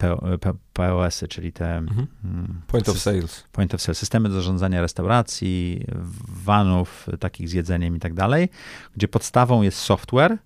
POS-y, 0.72 1.29
czyli 1.29 1.53
te 1.53 1.76
mhm. 1.76 2.07
Mm, 2.24 2.62
point 2.66 2.88
of 2.88 2.98
sales. 2.98 3.44
Point 3.53 3.74
of 3.74 3.83
sales, 3.83 3.98
systemy 3.98 4.29
do 4.29 4.35
zarządzania 4.35 4.81
restauracji, 4.81 5.87
vanów, 6.29 7.07
takich 7.20 7.48
z 7.48 7.53
jedzeniem 7.53 7.96
i 7.96 8.00
tak 8.00 8.14
dalej, 8.14 8.48
gdzie 8.96 9.09
podstawą 9.09 9.62
jest 9.62 9.79
software, 9.79 10.38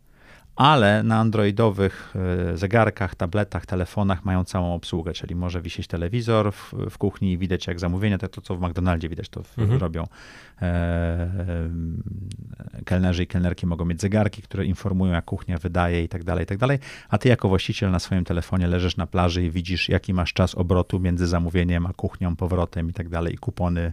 ale 0.56 1.02
na 1.02 1.18
androidowych 1.18 2.14
e, 2.52 2.56
zegarkach, 2.56 3.14
tabletach, 3.14 3.66
telefonach 3.66 4.24
mają 4.24 4.44
całą 4.44 4.74
obsługę, 4.74 5.12
czyli 5.12 5.34
może 5.34 5.62
wisieć 5.62 5.86
telewizor 5.86 6.52
w, 6.52 6.74
w 6.90 6.98
kuchni 6.98 7.32
i 7.32 7.38
widać 7.38 7.66
jak 7.66 7.80
zamówienia, 7.80 8.18
to, 8.18 8.28
to 8.28 8.40
co 8.40 8.56
w 8.56 8.60
McDonaldzie 8.60 9.08
widać, 9.08 9.28
to 9.28 9.42
mhm. 9.58 9.80
robią. 9.80 10.06
E, 10.62 10.66
e, 10.66 11.70
kelnerzy 12.84 13.22
i 13.22 13.26
kelnerki 13.26 13.66
mogą 13.66 13.84
mieć 13.84 14.00
zegarki, 14.00 14.42
które 14.42 14.64
informują 14.64 15.12
jak 15.12 15.24
kuchnia 15.24 15.58
wydaje 15.58 16.04
i 16.04 16.08
tak 16.08 16.24
dalej, 16.24 16.44
i 16.44 16.46
tak 16.46 16.58
dalej, 16.58 16.78
a 17.08 17.18
ty 17.18 17.28
jako 17.28 17.48
właściciel 17.48 17.90
na 17.90 17.98
swoim 17.98 18.24
telefonie 18.24 18.66
leżysz 18.66 18.96
na 18.96 19.06
plaży 19.06 19.44
i 19.44 19.50
widzisz 19.50 19.88
jaki 19.88 20.14
masz 20.14 20.32
czas 20.32 20.54
obrotu 20.54 21.00
między 21.00 21.26
zamówieniem 21.26 21.86
a 21.86 21.92
kuchnią, 21.92 22.36
powrotem 22.36 22.90
i 22.90 22.92
tak 22.92 23.08
dalej, 23.08 23.34
i 23.34 23.38
kupony 23.38 23.92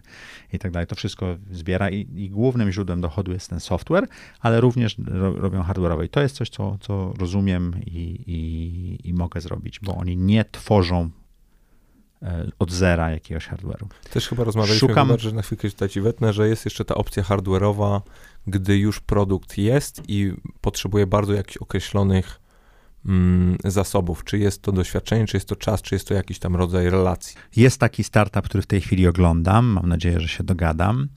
i 0.52 0.58
tak 0.58 0.72
dalej. 0.72 0.86
To 0.86 0.94
wszystko 0.94 1.36
zbiera 1.50 1.90
i, 1.90 2.08
i 2.16 2.30
głównym 2.30 2.72
źródłem 2.72 3.00
dochodu 3.00 3.32
jest 3.32 3.50
ten 3.50 3.60
software, 3.60 4.06
ale 4.40 4.60
również 4.60 4.96
ro, 5.06 5.32
robią 5.32 5.62
hardware'owe 5.62 6.04
i 6.04 6.08
to 6.08 6.20
jest 6.20 6.36
coś, 6.36 6.50
co, 6.52 6.78
co 6.80 7.12
rozumiem 7.18 7.74
i, 7.86 8.22
i, 8.26 9.08
i 9.08 9.14
mogę 9.14 9.40
zrobić, 9.40 9.80
bo 9.80 9.96
oni 9.96 10.16
nie 10.16 10.44
tworzą 10.44 11.10
e, 12.22 12.48
od 12.58 12.72
zera 12.72 13.10
jakiegoś 13.10 13.48
hardware'u. 13.48 13.86
Też 14.10 14.28
chyba 14.28 14.44
rozmawialiśmy, 14.44 14.88
Szukam... 14.88 15.08
chyba, 15.08 15.18
że 15.18 15.32
na 15.32 15.42
chwilkę 15.42 15.70
tutaj 15.70 15.88
ci 15.88 16.00
wetnę, 16.00 16.32
że 16.32 16.48
jest 16.48 16.64
jeszcze 16.64 16.84
ta 16.84 16.94
opcja 16.94 17.22
hardware'owa, 17.22 18.00
gdy 18.46 18.78
już 18.78 19.00
produkt 19.00 19.58
jest 19.58 20.02
i 20.08 20.32
potrzebuje 20.60 21.06
bardzo 21.06 21.32
jakichś 21.32 21.56
określonych 21.56 22.40
mm, 23.06 23.56
zasobów. 23.64 24.24
Czy 24.24 24.38
jest 24.38 24.62
to 24.62 24.72
doświadczenie, 24.72 25.26
czy 25.26 25.36
jest 25.36 25.48
to 25.48 25.56
czas, 25.56 25.82
czy 25.82 25.94
jest 25.94 26.08
to 26.08 26.14
jakiś 26.14 26.38
tam 26.38 26.56
rodzaj 26.56 26.90
relacji. 26.90 27.36
Jest 27.56 27.80
taki 27.80 28.04
startup, 28.04 28.44
który 28.44 28.62
w 28.62 28.66
tej 28.66 28.80
chwili 28.80 29.06
oglądam, 29.06 29.66
mam 29.66 29.88
nadzieję, 29.88 30.20
że 30.20 30.28
się 30.28 30.44
dogadam, 30.44 31.08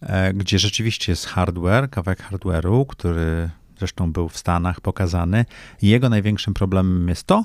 e, 0.00 0.34
gdzie 0.34 0.58
rzeczywiście 0.58 1.12
jest 1.12 1.26
hardware, 1.26 1.90
kawałek 1.90 2.30
hardware'u, 2.30 2.86
który 2.86 3.50
zresztą 3.78 4.12
był 4.12 4.28
w 4.28 4.38
Stanach 4.38 4.80
pokazany. 4.80 5.44
Jego 5.82 6.08
największym 6.08 6.54
problemem 6.54 7.08
jest 7.08 7.24
to, 7.24 7.44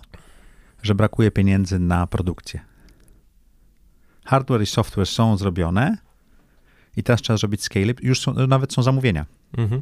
że 0.83 0.95
brakuje 0.95 1.31
pieniędzy 1.31 1.79
na 1.79 2.07
produkcję. 2.07 2.59
Hardware 4.25 4.61
i 4.61 4.65
software 4.65 5.07
są 5.07 5.37
zrobione 5.37 5.97
i 6.97 7.03
teraz 7.03 7.21
trzeba 7.21 7.37
zrobić 7.37 7.63
scale 7.63 7.93
Już 8.01 8.21
są, 8.21 8.33
nawet 8.33 8.73
są 8.73 8.83
zamówienia. 8.83 9.25
Mhm. 9.57 9.81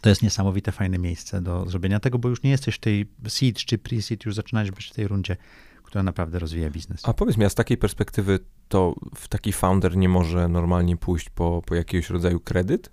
To 0.00 0.08
jest 0.08 0.22
niesamowite, 0.22 0.72
fajne 0.72 0.98
miejsce 0.98 1.42
do 1.42 1.66
zrobienia 1.70 2.00
tego, 2.00 2.18
bo 2.18 2.28
już 2.28 2.42
nie 2.42 2.50
jesteś 2.50 2.74
w 2.74 2.78
tej 2.78 3.06
seed 3.28 3.58
czy 3.58 3.78
pre-seed, 3.78 4.26
już 4.26 4.34
zaczynałeś 4.34 4.70
być 4.70 4.86
w 4.86 4.94
tej 4.94 5.08
rundzie, 5.08 5.36
która 5.82 6.02
naprawdę 6.02 6.38
rozwija 6.38 6.70
biznes. 6.70 7.08
A 7.08 7.12
powiedz 7.12 7.36
mi, 7.36 7.44
a 7.44 7.48
z 7.48 7.54
takiej 7.54 7.76
perspektywy 7.76 8.38
to 8.68 8.94
w 9.14 9.28
taki 9.28 9.52
founder 9.52 9.96
nie 9.96 10.08
może 10.08 10.48
normalnie 10.48 10.96
pójść 10.96 11.30
po, 11.30 11.62
po 11.66 11.74
jakiegoś 11.74 12.10
rodzaju 12.10 12.40
kredyt, 12.40 12.90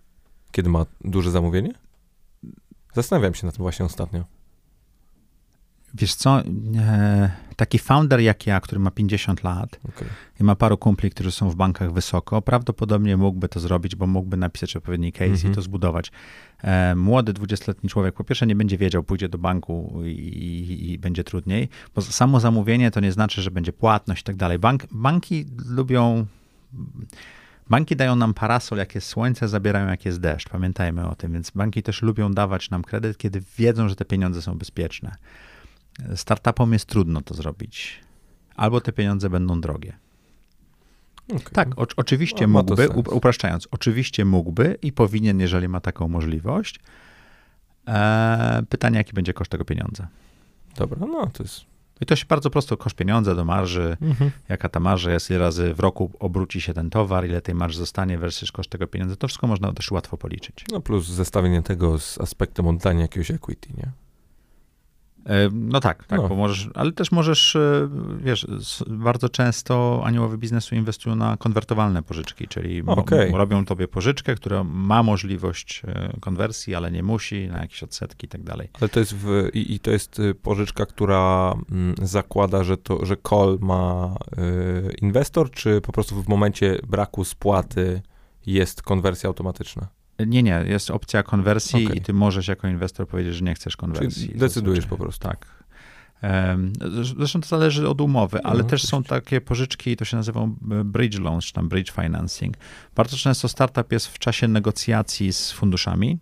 kiedy 0.51 0.69
ma 0.69 0.85
duże 1.03 1.31
zamówienie? 1.31 1.73
Zastanawiam 2.93 3.33
się 3.33 3.45
na 3.45 3.51
tym 3.51 3.61
właśnie 3.61 3.85
ostatnio. 3.85 4.25
Wiesz 5.93 6.15
co, 6.15 6.41
taki 7.55 7.79
founder 7.79 8.19
jak 8.19 8.47
ja, 8.47 8.61
który 8.61 8.79
ma 8.79 8.91
50 8.91 9.43
lat 9.43 9.79
okay. 9.89 10.07
i 10.39 10.43
ma 10.43 10.55
paru 10.55 10.77
kumpli, 10.77 11.09
którzy 11.09 11.31
są 11.31 11.49
w 11.49 11.55
bankach 11.55 11.93
wysoko, 11.93 12.41
prawdopodobnie 12.41 13.17
mógłby 13.17 13.49
to 13.49 13.59
zrobić, 13.59 13.95
bo 13.95 14.07
mógłby 14.07 14.37
napisać 14.37 14.75
odpowiedni 14.75 15.11
case 15.11 15.25
mm 15.25 15.35
-hmm. 15.35 15.43
i 15.43 15.47
mhm. 15.47 15.55
to 15.55 15.61
zbudować. 15.61 16.11
E, 16.63 16.95
młody, 16.95 17.33
20-letni 17.33 17.89
człowiek 17.89 18.15
po 18.15 18.23
pierwsze 18.23 18.47
nie 18.47 18.55
będzie 18.55 18.77
wiedział, 18.77 19.03
pójdzie 19.03 19.29
do 19.29 19.37
banku 19.37 20.01
i, 20.05 20.09
i, 20.09 20.91
i, 20.91 20.99
będzie 20.99 21.23
trudniej, 21.23 21.69
bo 21.95 22.01
samo 22.01 22.39
zamówienie 22.39 22.91
to 22.91 22.99
nie 22.99 23.11
znaczy, 23.11 23.41
że 23.41 23.51
będzie 23.51 23.73
płatność 23.73 24.21
i 24.21 24.25
tak 24.25 24.35
dalej. 24.35 24.59
Bank, 24.59 24.83
banki 24.91 25.45
lubią 25.65 26.25
Banki 27.71 27.95
dają 27.95 28.15
nam 28.15 28.33
parasol, 28.33 28.77
jak 28.77 28.95
jest 28.95 29.07
słońce, 29.07 29.47
zabierają, 29.47 29.87
jak 29.87 30.05
jest 30.05 30.19
deszcz. 30.19 30.49
Pamiętajmy 30.49 31.07
o 31.07 31.15
tym, 31.15 31.33
więc 31.33 31.51
banki 31.51 31.83
też 31.83 32.01
lubią 32.01 32.31
dawać 32.31 32.69
nam 32.69 32.83
kredyt, 32.83 33.17
kiedy 33.17 33.41
wiedzą, 33.57 33.89
że 33.89 33.95
te 33.95 34.05
pieniądze 34.05 34.41
są 34.41 34.57
bezpieczne. 34.57 35.15
Startupom 36.15 36.73
jest 36.73 36.85
trudno 36.85 37.21
to 37.21 37.33
zrobić. 37.33 37.99
Albo 38.55 38.81
te 38.81 38.91
pieniądze 38.91 39.29
będą 39.29 39.61
drogie. 39.61 39.93
Okay. 41.29 41.53
Tak, 41.53 41.79
o, 41.79 41.85
oczywiście 41.95 42.47
mógłby, 42.47 42.89
upraszczając, 42.89 43.67
oczywiście 43.71 44.25
mógłby 44.25 44.77
i 44.81 44.91
powinien, 44.91 45.39
jeżeli 45.39 45.67
ma 45.67 45.81
taką 45.81 46.07
możliwość, 46.07 46.79
E, 47.87 48.63
pytanie, 48.69 48.97
jaki 48.97 49.13
będzie 49.13 49.33
koszt 49.33 49.51
tego 49.51 49.65
pieniądza. 49.65 50.07
Dobra, 50.77 51.07
no 51.07 51.27
to 51.27 51.43
jest... 51.43 51.70
I 52.01 52.05
to 52.05 52.15
się 52.15 52.25
bardzo 52.29 52.49
prosto, 52.49 52.77
koszt 52.77 52.95
pieniądza 52.95 53.35
do 53.35 53.45
marży, 53.45 53.97
Mhm. 54.01 54.31
jaka 54.49 54.69
ta 54.69 54.79
marża 54.79 55.11
jest, 55.11 55.29
ile 55.29 55.39
razy 55.39 55.73
w 55.73 55.79
roku 55.79 56.11
obróci 56.19 56.61
się 56.61 56.73
ten 56.73 56.89
towar, 56.89 57.25
ile 57.25 57.41
tej 57.41 57.55
marży 57.55 57.77
zostanie 57.77 58.17
versus 58.17 58.51
koszt 58.51 58.69
tego 58.69 58.87
pieniądza, 58.87 59.15
to 59.15 59.27
wszystko 59.27 59.47
można 59.47 59.73
też 59.73 59.91
łatwo 59.91 60.17
policzyć. 60.17 60.65
No 60.71 60.81
plus 60.81 61.07
zestawienie 61.07 61.61
tego 61.61 61.99
z 61.99 62.17
aspektem 62.21 62.67
oddania 62.67 63.01
jakiegoś 63.01 63.31
equity, 63.31 63.69
nie? 63.77 63.91
E, 65.25 65.49
No 65.51 65.79
tak, 65.79 66.05
tak, 66.05 66.21
No. 66.21 66.29
bo 66.29 66.35
możesz, 66.35 66.69
ale 66.73 66.91
też 66.91 67.11
możesz, 67.11 67.55
e, 67.55 67.89
wiesz, 68.17 68.47
bardzo 68.87 69.29
często 69.29 70.01
aniołowie 70.05 70.37
biznesu 70.37 70.75
inwestują 70.75 71.15
na 71.15 71.37
konwertowalne 71.37 72.03
pożyczki, 72.03 72.47
czyli 72.47 72.83
Okej. 72.85 73.31
robią 73.31 73.65
tobie 73.65 73.87
pożyczkę, 73.87 74.35
która 74.35 74.63
ma 74.63 75.03
możliwość 75.03 75.81
e, 75.87 76.17
konwersji, 76.19 76.75
ale 76.75 76.91
nie 76.91 77.03
musi, 77.03 77.47
na 77.47 77.61
jakieś 77.61 77.83
odsetki 77.83 78.25
i 78.25 78.29
tak 78.29 78.43
dalej. 78.43 78.69
Ale 78.81 78.89
to 78.89 78.99
jest 78.99 79.15
w, 79.15 79.49
i, 79.53 79.73
i 79.75 79.79
to 79.79 79.91
jest 79.91 80.19
y, 80.19 80.35
pożyczka, 80.35 80.85
która 80.85 81.53
mm, 81.71 81.95
zakłada, 82.01 82.63
że 82.63 82.77
to, 82.77 83.05
że 83.05 83.15
call 83.29 83.57
ma 83.61 84.15
y, 84.37 84.95
inwestor, 85.01 85.51
czy 85.51 85.81
po 85.81 85.91
prostu 85.91 86.23
w 86.23 86.27
momencie 86.27 86.79
braku 86.87 87.23
spłaty 87.23 88.01
jest 88.45 88.81
konwersja 88.81 89.27
automatyczna? 89.27 89.87
Nie, 90.27 90.43
nie, 90.43 90.63
jest 90.67 90.91
opcja 90.91 91.23
konwersji 91.23 91.85
Okej. 91.85 91.97
i 91.97 92.01
ty 92.01 92.13
możesz 92.13 92.47
jako 92.47 92.67
inwestor 92.67 93.07
powiedzieć, 93.07 93.35
że 93.35 93.45
nie 93.45 93.55
chcesz 93.55 93.77
konwersji. 93.77 94.27
Czyli 94.27 94.39
decydujesz 94.39 94.85
po 94.85 94.97
prostu. 94.97 95.27
Tak. 95.27 95.61
Zresztą 97.17 97.41
to 97.41 97.47
zależy 97.47 97.89
od 97.89 98.01
umowy, 98.01 98.43
ale 98.43 98.63
No, 98.63 98.69
też 98.69 98.83
są 98.83 99.03
takie 99.03 99.41
pożyczki, 99.41 99.97
to 99.97 100.05
się 100.05 100.17
nazywa 100.17 100.47
bridge 100.85 101.19
loans, 101.19 101.45
czy 101.45 101.53
tam 101.53 101.69
bridge 101.69 101.91
financing. 101.91 102.55
Bardzo 102.95 103.17
często 103.17 103.47
startup 103.47 103.91
jest 103.91 104.07
w 104.07 104.19
czasie 104.19 104.47
negocjacji 104.47 105.33
z 105.33 105.51
funduszami. 105.51 106.19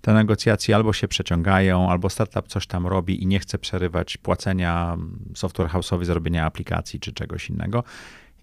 Te 0.00 0.14
negocjacje 0.14 0.76
albo 0.76 0.92
się 0.92 1.08
przeciągają, 1.08 1.90
albo 1.90 2.10
startup 2.10 2.48
coś 2.48 2.66
tam 2.66 2.86
robi 2.86 3.22
i 3.22 3.26
nie 3.26 3.40
chce 3.40 3.58
przerywać 3.58 4.16
płacenia 4.16 4.96
software 5.34 5.68
house'owi 5.68 6.04
za 6.04 6.14
robienie 6.14 6.44
aplikacji 6.44 7.00
czy 7.00 7.12
czegoś 7.12 7.50
innego. 7.50 7.84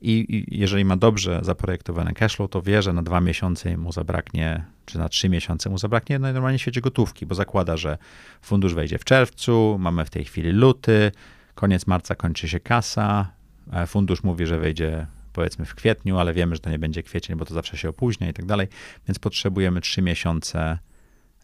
I, 0.05 0.45
jeżeli 0.59 0.85
ma 0.85 0.97
dobrze 0.97 1.39
zaprojektowany 1.43 2.13
cashflow, 2.13 2.49
to 2.49 2.61
wie, 2.61 2.81
że 2.81 2.93
na 2.93 3.03
dwa 3.03 3.21
miesiące 3.21 3.77
mu 3.77 3.91
zabraknie, 3.91 4.65
czy 4.85 4.97
na 4.97 5.09
trzy 5.09 5.29
miesiące 5.29 5.69
mu 5.69 5.77
zabraknie 5.77 6.19
najnormalniej 6.19 6.59
w 6.59 6.61
świecie 6.61 6.81
gotówki, 6.81 7.25
bo 7.25 7.35
zakłada, 7.35 7.77
że 7.77 7.97
fundusz 8.41 8.73
wejdzie 8.73 8.97
w 8.97 9.03
czerwcu, 9.05 9.77
mamy 9.79 10.05
w 10.05 10.09
tej 10.09 10.25
chwili 10.25 10.51
luty, 10.51 11.11
koniec 11.55 11.87
marca 11.87 12.15
kończy 12.15 12.49
się 12.49 12.59
kasa, 12.59 13.31
e, 13.73 13.87
fundusz 13.87 14.23
mówi, 14.23 14.45
że 14.45 14.59
wejdzie 14.59 15.07
powiedzmy 15.33 15.65
w 15.65 15.75
kwietniu, 15.75 16.17
ale 16.17 16.33
wiemy, 16.33 16.55
że 16.55 16.61
to 16.61 16.69
nie 16.69 16.79
będzie 16.79 17.03
kwiecień, 17.03 17.37
bo 17.37 17.45
to 17.45 17.53
zawsze 17.53 17.77
się 17.77 17.89
opóźnia 17.89 18.29
i 18.29 18.33
tak 18.33 18.45
dalej, 18.45 18.67
więc 19.07 19.19
potrzebujemy 19.19 19.81
trzy 19.81 20.01
miesiące 20.01 20.79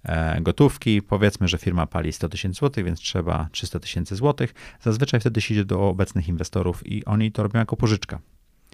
e, 0.03 0.41
gotówki. 0.41 1.01
Powiedzmy, 1.01 1.47
że 1.47 1.57
firma 1.57 1.85
pali 1.85 2.13
100 2.13 2.29
tysięcy 2.29 2.59
złotych, 2.59 2.85
więc 2.85 2.99
trzeba 2.99 3.49
300 3.51 3.79
tysięcy 3.79 4.15
złotych. 4.15 4.53
Zazwyczaj 4.81 5.19
wtedy 5.19 5.41
się 5.41 5.53
idzie 5.53 5.65
do 5.65 5.87
obecnych 5.87 6.27
inwestorów 6.27 6.87
i 6.87 7.05
oni 7.05 7.31
to 7.31 7.43
robią 7.43 7.59
jako 7.59 7.77
pożyczka. 7.77 8.19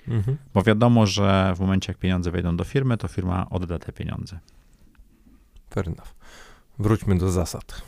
Mhm. 0.08 0.38
Bo 0.54 0.64
wiadomo, 0.64 1.06
że 1.06 1.54
w 1.56 1.60
momencie, 1.60 1.92
jak 1.92 1.98
pieniądze 1.98 2.32
wejdą 2.32 2.58
do 2.58 2.64
firmy, 2.64 2.98
to 2.98 3.08
firma 3.08 3.50
odda 3.50 3.80
te 3.80 3.92
pieniądze. 3.92 4.40
Fair 5.70 5.88
enough. 5.88 6.14
Wróćmy 6.80 7.18
do 7.18 7.32
zasad. 7.32 7.82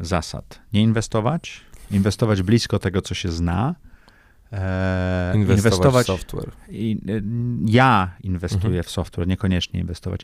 Zasad. 0.00 0.60
Nie 0.72 0.82
inwestować, 0.82 1.60
inwestować 1.90 2.42
blisko 2.42 2.78
tego, 2.78 3.02
co 3.02 3.14
się 3.14 3.32
zna. 3.32 3.74
E, 4.52 5.32
Inwestować, 5.34 6.04
w 6.04 6.06
software. 6.06 6.50
I, 6.68 7.00
ja 7.66 8.16
inwestuję 8.20 8.66
Mhm. 8.66 8.82
w 8.82 8.90
software, 8.90 9.28
niekoniecznie 9.28 9.80
inwestować. 9.80 10.20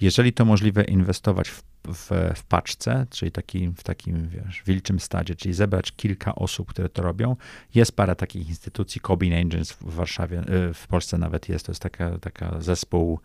Jeżeli 0.00 0.32
to 0.32 0.44
możliwe, 0.44 0.84
inwestować 0.84 1.48
w, 1.48 1.62
w, 1.84 2.10
w 2.34 2.44
paczce, 2.44 3.06
czyli 3.10 3.32
taki, 3.32 3.68
w 3.68 3.82
takim 3.82 4.28
wiesz, 4.28 4.62
wilczym 4.66 5.00
stadzie, 5.00 5.34
czyli 5.34 5.54
zebrać 5.54 5.92
kilka 5.92 6.34
osób, 6.34 6.68
które 6.68 6.88
to 6.88 7.02
robią. 7.02 7.36
Jest 7.74 7.96
parę 7.96 8.16
takich 8.16 8.48
instytucji, 8.48 9.00
Cobin 9.00 9.34
Angels 9.34 9.72
w 9.72 9.94
Warszawie, 9.94 10.40
y, 10.70 10.74
w 10.74 10.86
Polsce 10.86 11.18
nawet 11.18 11.48
jest, 11.48 11.66
to 11.66 11.72
jest 11.72 11.82
taka, 11.82 12.18
taka 12.18 12.60
zespół 12.60 13.20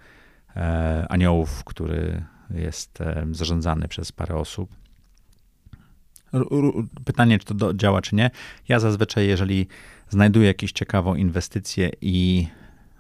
e, 0.56 1.06
aniołów, 1.10 1.64
który 1.64 2.24
jest 2.50 3.02
e, 3.02 3.26
zarządzany 3.32 3.88
przez 3.88 4.12
parę 4.12 4.36
osób. 4.36 4.70
Pytanie, 7.06 7.40
czy 7.40 7.46
to 7.46 7.54
do, 7.54 7.74
działa, 7.74 8.02
czy 8.02 8.16
nie. 8.16 8.32
Ja 8.68 8.80
zazwyczaj, 8.80 9.28
jeżeli 9.28 9.68
znajduję 10.10 10.48
jakąś 10.48 10.72
ciekawą 10.72 11.16
inwestycję 11.16 11.92
i 12.02 12.48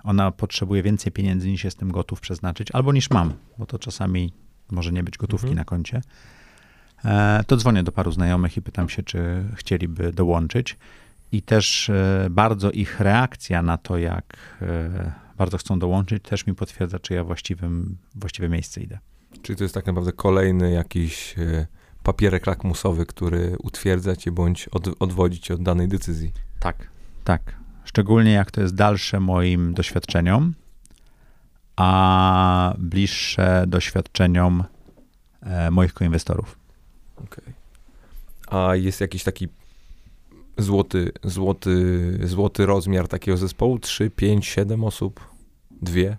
ona 0.03 0.31
potrzebuje 0.31 0.83
więcej 0.83 1.11
pieniędzy 1.11 1.49
niż 1.49 1.63
jestem 1.63 1.91
gotów 1.91 2.21
przeznaczyć, 2.21 2.71
albo 2.71 2.93
niż 2.93 3.09
mam, 3.09 3.33
bo 3.57 3.65
to 3.65 3.79
czasami 3.79 4.33
może 4.71 4.91
nie 4.91 5.03
być 5.03 5.17
gotówki 5.17 5.47
Mhm. 5.47 5.57
na 5.57 5.65
koncie, 5.65 6.01
e, 7.05 7.43
to 7.47 7.57
dzwonię 7.57 7.83
do 7.83 7.91
paru 7.91 8.11
znajomych 8.11 8.57
i 8.57 8.61
pytam 8.61 8.89
się, 8.89 9.03
czy 9.03 9.43
chcieliby 9.55 10.11
dołączyć. 10.13 10.77
I 11.31 11.41
też 11.41 11.89
e, 11.89 12.27
bardzo 12.31 12.71
ich 12.71 12.99
reakcja 12.99 13.61
na 13.61 13.77
to, 13.77 13.97
jak 13.97 14.37
e, 14.61 15.11
bardzo 15.37 15.57
chcą 15.57 15.79
dołączyć, 15.79 16.23
też 16.23 16.47
mi 16.47 16.55
potwierdza, 16.55 16.99
czy 16.99 17.13
ja 17.13 17.23
właściwym, 17.23 17.97
właściwe 18.15 18.49
miejsce 18.49 18.81
idę. 18.81 18.99
Czyli 19.41 19.57
to 19.57 19.63
jest 19.63 19.73
tak 19.73 19.85
naprawdę 19.85 20.11
kolejny 20.11 20.71
jakiś 20.71 21.35
papierek 22.03 22.47
lakmusowy, 22.47 23.05
który 23.05 23.55
utwierdza 23.63 24.15
cię 24.15 24.31
bądź 24.31 24.67
od, 24.67 24.87
odwodzi 25.01 25.39
cię 25.39 25.53
od 25.53 25.63
danej 25.63 25.87
decyzji. 25.87 26.31
Tak, 26.59 26.87
tak. 27.25 27.55
Szczególnie 27.85 28.31
jak 28.31 28.51
to 28.51 28.61
jest 28.61 28.75
dalsze 28.75 29.19
moim 29.19 29.73
doświadczeniom, 29.73 30.53
a 31.75 32.73
bliższe 32.77 33.63
doświadczeniom 33.67 34.63
e, 35.41 35.71
moich 35.71 35.93
koinwestorów. 35.93 36.57
A 38.47 38.75
jest 38.75 39.01
jakiś 39.01 39.23
taki 39.23 39.47
złoty, 40.57 41.11
złoty, 41.23 42.19
złoty 42.23 42.65
rozmiar 42.65 43.07
takiego 43.07 43.37
zespołu? 43.37 43.79
3, 43.79 44.09
5, 44.09 44.45
7 44.47 44.83
osób? 44.83 45.19
Dwie? 45.81 46.17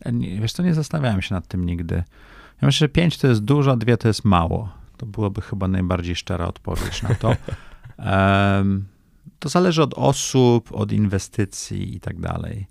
E, 0.00 0.12
nie- 0.12 0.40
Wiesz 0.40 0.52
co, 0.52 0.62
nie 0.62 0.74
zastanawiałem 0.74 1.22
się 1.22 1.34
nad 1.34 1.48
tym 1.48 1.66
nigdy. 1.66 1.94
Ja 2.62 2.66
myślę, 2.66 2.78
że 2.84 2.88
pięć 2.88 3.18
to 3.18 3.26
jest 3.26 3.40
dużo, 3.44 3.76
dwie 3.76 3.96
to 3.96 4.08
jest 4.08 4.24
mało. 4.24 4.68
To 4.96 5.06
byłoby 5.06 5.40
chyba 5.40 5.68
najbardziej 5.68 6.16
szczera 6.16 6.46
odpowiedź 6.46 7.02
na 7.02 7.14
to. 7.14 7.36
Em, 7.98 8.86
to 9.44 9.48
zależy 9.48 9.82
od 9.82 9.94
osób, 9.94 10.72
od 10.72 10.92
inwestycji 10.92 11.96
i 11.96 12.00
tak 12.00 12.20
dalej. 12.20 12.66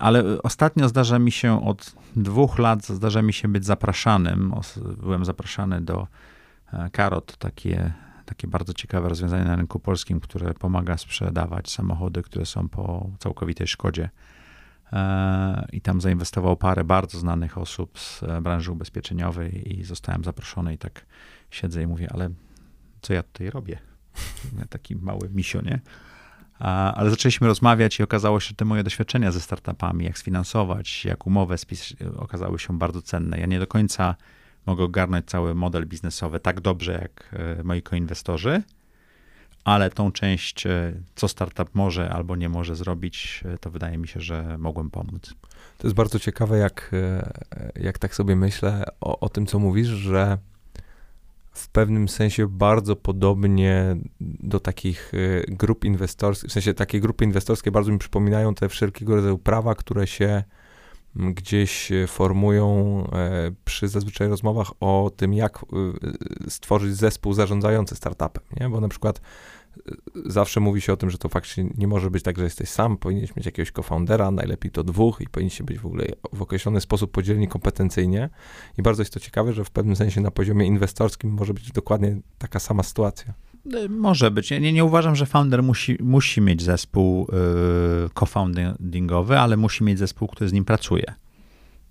Ale 0.00 0.42
ostatnio 0.42 0.88
zdarza 0.88 1.18
mi 1.18 1.32
się, 1.32 1.64
od 1.66 1.94
dwóch 2.16 2.58
lat 2.58 2.86
zdarza 2.86 3.22
mi 3.22 3.32
się 3.32 3.48
być 3.48 3.64
zapraszanym. 3.64 4.54
Byłem 5.00 5.24
zapraszany 5.24 5.80
do 5.80 6.06
e, 6.72 6.90
Karot, 6.90 7.36
takie, 7.36 7.92
takie 8.24 8.48
bardzo 8.48 8.74
ciekawe 8.74 9.08
rozwiązanie 9.08 9.44
na 9.44 9.56
rynku 9.56 9.80
polskim, 9.80 10.20
które 10.20 10.54
pomaga 10.54 10.98
sprzedawać 10.98 11.70
samochody, 11.70 12.22
które 12.22 12.46
są 12.46 12.68
po 12.68 13.10
całkowitej 13.18 13.66
szkodzie. 13.66 14.10
E, 14.92 15.68
I 15.72 15.80
tam 15.80 16.00
zainwestował 16.00 16.56
parę 16.56 16.84
bardzo 16.84 17.18
znanych 17.18 17.58
osób 17.58 17.98
z 17.98 18.22
e, 18.22 18.40
branży 18.40 18.72
ubezpieczeniowej 18.72 19.78
i 19.78 19.84
zostałem 19.84 20.24
zaproszony 20.24 20.74
i 20.74 20.78
tak 20.78 21.06
siedzę 21.50 21.82
i 21.82 21.86
mówię, 21.86 22.08
ale 22.12 22.30
co 23.02 23.12
ja 23.12 23.22
tutaj 23.22 23.50
robię? 23.50 23.78
Taki 24.68 24.96
mały 24.96 25.28
misio, 25.34 25.62
nie? 25.62 25.80
Ale 26.94 27.10
zaczęliśmy 27.10 27.46
rozmawiać 27.46 27.98
i 27.98 28.02
okazało 28.02 28.40
się, 28.40 28.48
że 28.48 28.54
te 28.54 28.64
moje 28.64 28.82
doświadczenia 28.82 29.32
ze 29.32 29.40
startupami, 29.40 30.04
jak 30.04 30.18
sfinansować, 30.18 31.04
jak 31.04 31.26
umowę 31.26 31.58
spisać, 31.58 31.94
okazały 32.16 32.58
się 32.58 32.78
bardzo 32.78 33.02
cenne. 33.02 33.38
Ja 33.38 33.46
nie 33.46 33.58
do 33.58 33.66
końca 33.66 34.14
mogę 34.68 34.84
ogarnąć 34.84 35.26
cały 35.26 35.54
model 35.54 35.86
biznesowy 35.86 36.40
tak 36.40 36.60
dobrze 36.60 36.92
jak 36.92 37.30
e, 37.32 37.64
moi 37.64 37.82
koinwestorzy, 37.82 38.62
ale 39.64 39.90
tą 39.90 40.12
część, 40.12 40.66
e, 40.66 40.92
co 41.14 41.28
startup 41.28 41.74
może 41.74 42.10
albo 42.10 42.36
nie 42.36 42.48
może 42.48 42.76
zrobić, 42.76 43.44
e, 43.44 43.58
to 43.58 43.70
wydaje 43.70 43.98
mi 43.98 44.08
się, 44.08 44.20
że 44.20 44.58
mogłem 44.58 44.90
pomóc. 44.90 45.34
To 45.78 45.86
jest 45.86 45.96
bardzo 45.96 46.18
ciekawe, 46.18 46.58
jak, 46.58 46.90
jak 47.76 47.98
tak 47.98 48.14
sobie 48.14 48.36
myślę 48.36 48.84
o, 49.00 49.20
o 49.20 49.28
tym, 49.28 49.46
co 49.46 49.58
mówisz, 49.58 49.88
że 49.88 50.38
w 51.58 51.68
pewnym 51.68 52.08
sensie 52.08 52.46
bardzo 52.48 52.96
podobnie 52.96 53.96
do 54.20 54.60
takich 54.60 55.12
e, 55.14 55.52
grup 55.54 55.84
inwestorskich, 55.84 56.50
w 56.50 56.52
sensie 56.52 56.74
takie 56.74 57.00
grupy 57.00 57.24
inwestorskie 57.24 57.70
bardzo 57.70 57.92
mi 57.92 57.98
przypominają 57.98 58.54
te 58.54 58.68
wszelkiego 58.68 59.16
rodzaju 59.16 59.38
prawa, 59.38 59.74
które 59.74 60.06
się 60.06 60.44
m, 61.16 61.34
gdzieś 61.34 61.92
e, 61.92 62.06
formują 62.06 63.04
e, 63.12 63.50
przy 63.64 63.88
zazwyczaj 63.88 64.28
rozmowach 64.28 64.72
o 64.80 65.10
tym, 65.16 65.34
jak 65.34 65.58
e, 65.58 66.50
stworzyć 66.50 66.94
zespół 66.94 67.32
zarządzający 67.32 67.96
startupem, 67.96 68.42
nie? 68.60 68.68
Bo 68.68 68.80
na 68.80 68.88
przykład 68.88 69.20
zawsze 70.26 70.60
mówi 70.60 70.80
się 70.80 70.92
o 70.92 70.96
tym, 70.96 71.10
że 71.10 71.18
to 71.18 71.28
faktycznie 71.28 71.66
nie 71.78 71.86
może 71.86 72.10
być 72.10 72.22
tak, 72.22 72.38
że 72.38 72.44
jesteś 72.44 72.68
sam, 72.68 72.96
powinieneś 72.96 73.36
mieć 73.36 73.46
jakiegoś 73.46 73.72
co-foundera, 73.72 74.30
najlepiej 74.30 74.70
to 74.70 74.84
dwóch 74.84 75.20
i 75.20 75.26
powinniście 75.28 75.64
być 75.64 75.78
w 75.78 75.86
ogóle 75.86 76.06
w 76.32 76.42
określony 76.42 76.80
sposób 76.80 77.10
podzieleni 77.10 77.48
kompetencyjnie. 77.48 78.28
I 78.78 78.82
bardzo 78.82 79.02
jest 79.02 79.14
to 79.14 79.20
ciekawe, 79.20 79.52
że 79.52 79.64
w 79.64 79.70
pewnym 79.70 79.96
sensie 79.96 80.20
na 80.20 80.30
poziomie 80.30 80.66
inwestorskim 80.66 81.30
może 81.30 81.54
być 81.54 81.72
dokładnie 81.72 82.16
taka 82.38 82.58
sama 82.58 82.82
sytuacja. 82.82 83.34
E, 83.74 83.88
Może 83.88 84.30
być. 84.30 84.50
Ja 84.50 84.58
nie, 84.58 84.72
nie 84.72 84.84
uważam, 84.84 85.16
że 85.16 85.26
founder 85.26 85.62
musi, 85.62 85.98
musi 86.00 86.40
mieć 86.40 86.62
zespół 86.62 87.22
y, 87.22 88.10
co-foundingowy, 88.14 89.38
ale 89.38 89.56
musi 89.56 89.84
mieć 89.84 89.98
zespół, 89.98 90.28
który 90.28 90.50
z 90.50 90.52
nim 90.52 90.64
pracuje. 90.64 91.14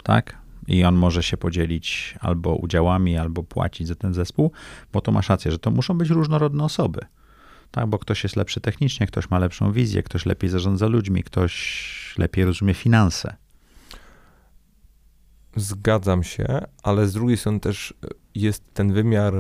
Tak? 0.04 0.48
i 0.68 0.84
on 0.84 0.96
może 0.96 1.24
się 1.24 1.38
podzielić 1.38 2.16
albo 2.20 2.56
udziałami, 2.56 3.18
albo 3.18 3.44
płacić 3.44 3.88
za 3.88 3.96
ten 3.96 4.14
zespół, 4.14 4.52
bo 4.94 5.02
to 5.02 5.12
masz 5.12 5.30
rację, 5.30 5.52
że 5.52 5.60
to 5.60 5.72
muszą 5.72 5.98
być 5.98 6.10
różnorodne 6.10 6.64
osoby. 6.64 7.00
Tak, 7.72 7.88
bo 7.88 8.00
ktoś 8.00 8.24
jest 8.24 8.36
lepszy 8.36 8.62
technicznie, 8.62 9.08
ktoś 9.08 9.30
ma 9.30 9.40
lepszą 9.40 9.72
wizję, 9.72 10.04
ktoś 10.04 10.26
lepiej 10.26 10.50
zarządza 10.50 10.88
ludźmi, 10.88 11.24
ktoś 11.24 12.16
lepiej 12.18 12.46
rozumie 12.46 12.74
finanse. 12.74 13.36
Zgadzam 15.56 16.24
się, 16.24 16.62
ale 16.84 17.08
z 17.08 17.14
drugiej 17.14 17.38
strony 17.38 17.60
też 17.60 17.94
jest 18.36 18.74
ten 18.74 18.94
wymiar, 18.94 19.34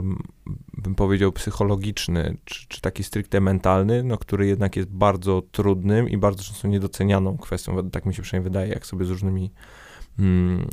bym 0.73 0.95
powiedział, 0.95 1.31
psychologiczny, 1.31 2.37
czy, 2.45 2.67
czy 2.67 2.81
taki 2.81 3.03
stricte 3.03 3.41
mentalny, 3.41 4.03
no, 4.03 4.17
który 4.17 4.47
jednak 4.47 4.75
jest 4.75 4.89
bardzo 4.89 5.41
trudnym 5.51 6.09
i 6.09 6.17
bardzo 6.17 6.43
często 6.43 6.67
niedocenianą 6.67 7.37
kwestią. 7.37 7.89
Tak 7.89 8.05
mi 8.05 8.13
się 8.13 8.21
przynajmniej 8.21 8.49
wydaje, 8.51 8.69
jak 8.69 8.85
sobie 8.85 9.05
z 9.05 9.09
różnymi 9.09 9.51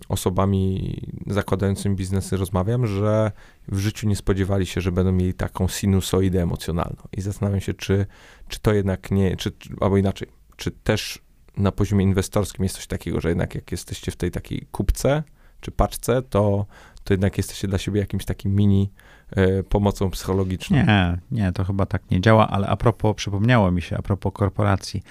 osobami 0.09 0.97
zakładającymi 1.27 1.97
biznesy 1.97 2.37
rozmawiam, 2.37 2.87
że 2.87 3.33
w 3.69 3.79
życiu 3.79 4.09
nie 4.09 4.17
spodziewali 4.17 4.67
się, 4.67 4.81
że 4.81 4.93
będą 4.93 5.13
mieli 5.13 5.35
taką 5.35 5.69
sinusoidę 5.69 6.43
emocjonalną. 6.43 7.03
I 7.13 7.21
zastanawiam 7.21 7.61
się, 7.61 7.75
czy, 7.75 8.07
czy 8.49 8.61
to 8.61 8.73
jednak 8.73 9.11
nie, 9.11 9.37
czy, 9.37 9.53
albo 9.81 9.97
inaczej, 9.97 10.29
czy 10.57 10.71
też 10.71 11.23
na 11.57 11.73
poziomie 11.73 12.05
inwestorskim 12.05 12.63
jest 12.63 12.77
coś 12.77 12.87
takiego, 12.87 13.21
że 13.21 13.29
jednak 13.29 13.55
jak 13.55 13.73
jesteście 13.73 14.13
w 14.13 14.17
tej 14.17 14.31
takiej 14.31 14.67
kupce 14.73 15.23
czy 15.61 15.71
paczce, 15.71 16.23
to, 16.23 16.67
to 17.05 17.15
jednak 17.15 17.37
jesteście 17.37 17.69
dla 17.69 17.79
siebie 17.79 18.01
jakimś 18.01 18.25
takim 18.25 18.55
mini 18.55 18.91
y, 19.39 19.65
pomocą 19.69 20.11
psychologiczną. 20.11 20.77
Nie, 20.77 21.19
nie, 21.31 21.53
to 21.53 21.65
chyba 21.65 21.87
tak 21.87 22.11
nie 22.11 22.21
działa, 22.21 22.49
ale 22.49 22.67
a 22.67 22.77
propos, 22.77 23.17
przypomniało 23.17 23.71
mi 23.71 23.83
się, 23.83 23.97
a 23.97 24.03
propos 24.03 24.33
korporacji. 24.33 25.03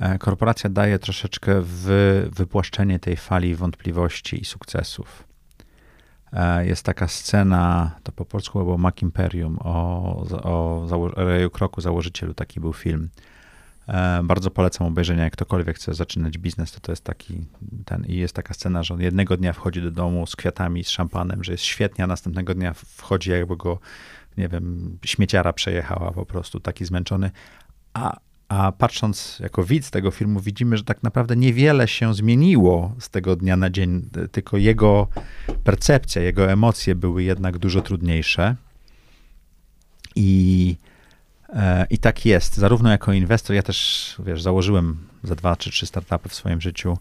E, 0.00 0.18
korporacja 0.18 0.70
daje 0.70 0.98
troszeczkę 0.98 1.52
w 1.62 2.28
wypłaszczenie 2.36 2.98
tej 2.98 3.16
fali 3.16 3.54
wątpliwości 3.54 4.40
i 4.40 4.44
sukcesów. 4.44 5.24
E, 6.32 6.66
jest 6.66 6.82
taka 6.82 7.08
scena, 7.08 7.90
to 8.02 8.12
po 8.12 8.24
polsku 8.24 8.58
było 8.58 8.78
Mac 8.78 9.02
Imperium, 9.02 9.58
o, 9.60 10.26
o 10.42 11.10
Reju 11.16 11.50
Kroku, 11.50 11.80
założycielu, 11.80 12.34
taki 12.34 12.60
był 12.60 12.72
film. 12.72 13.08
E, 13.88 14.20
bardzo 14.24 14.50
polecam 14.50 14.86
obejrzenia, 14.86 15.24
jak 15.24 15.32
ktokolwiek 15.32 15.76
chce 15.76 15.94
zaczynać 15.94 16.38
biznes, 16.38 16.72
to 16.72 16.80
to 16.80 16.92
jest 16.92 17.04
taki 17.04 17.44
ten 17.84 18.04
i 18.04 18.16
jest 18.16 18.34
taka 18.34 18.54
scena, 18.54 18.82
że 18.82 18.94
on 18.94 19.00
jednego 19.00 19.36
dnia 19.36 19.52
wchodzi 19.52 19.82
do 19.82 19.90
domu 19.90 20.26
z 20.26 20.36
kwiatami, 20.36 20.84
z 20.84 20.90
szampanem, 20.90 21.44
że 21.44 21.52
jest 21.52 21.64
świetnie, 21.64 22.04
a 22.04 22.06
następnego 22.06 22.54
dnia 22.54 22.74
wchodzi 22.74 23.30
jakby 23.30 23.56
go, 23.56 23.78
nie 24.36 24.48
wiem, 24.48 24.98
śmieciara 25.04 25.52
przejechała 25.52 26.12
po 26.12 26.26
prostu, 26.26 26.60
taki 26.60 26.84
zmęczony, 26.84 27.30
a, 27.94 28.16
a 28.48 28.72
patrząc 28.72 29.38
jako 29.40 29.64
widz 29.64 29.90
tego 29.90 30.10
filmu, 30.10 30.40
widzimy, 30.40 30.76
że 30.76 30.84
tak 30.84 31.02
naprawdę 31.02 31.36
niewiele 31.36 31.88
się 31.88 32.14
zmieniło 32.14 32.94
z 32.98 33.10
tego 33.10 33.36
dnia 33.36 33.56
na 33.56 33.70
dzień, 33.70 34.08
tylko 34.32 34.56
jego 34.56 35.08
percepcja, 35.64 36.22
jego 36.22 36.50
emocje 36.50 36.94
były 36.94 37.22
jednak 37.22 37.58
dużo 37.58 37.80
trudniejsze. 37.80 38.56
I 40.16 40.76
E, 41.48 41.86
I 41.90 41.98
tak 41.98 42.26
jest. 42.26 42.56
Zarówno 42.56 42.90
jako 42.90 43.12
inwestor, 43.12 43.56
ja 43.56 43.62
też, 43.62 44.16
wiesz, 44.26 44.42
założyłem 44.42 44.96
za 45.22 45.34
dwa 45.34 45.56
czy 45.56 45.70
trzy 45.70 45.86
startupy 45.86 46.28
w 46.28 46.34
swoim 46.34 46.60
życiu 46.60 46.98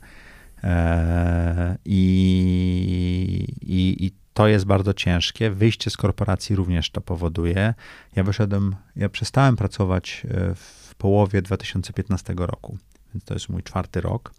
e, 0.63 1.77
i, 1.85 3.47
i, 3.61 4.05
i 4.05 4.11
to 4.33 4.47
jest 4.47 4.65
bardzo 4.65 4.93
ciężkie. 4.93 5.51
Wyjście 5.51 5.89
z 5.89 5.97
korporacji 5.97 6.55
również 6.55 6.89
to 6.89 7.01
powoduje. 7.01 7.73
Ja 8.15 8.23
wyszedłem, 8.23 8.75
ja 8.95 9.09
przestałem 9.09 9.55
pracować 9.55 10.27
e, 10.29 10.55
w 10.55 10.86
połowie 10.97 11.41
2015 11.41 12.33
roku, 12.37 12.77
więc 13.13 13.23
to 13.23 13.33
jest 13.33 13.49
mój 13.49 13.63
czwarty 13.63 14.01
rok. 14.01 14.33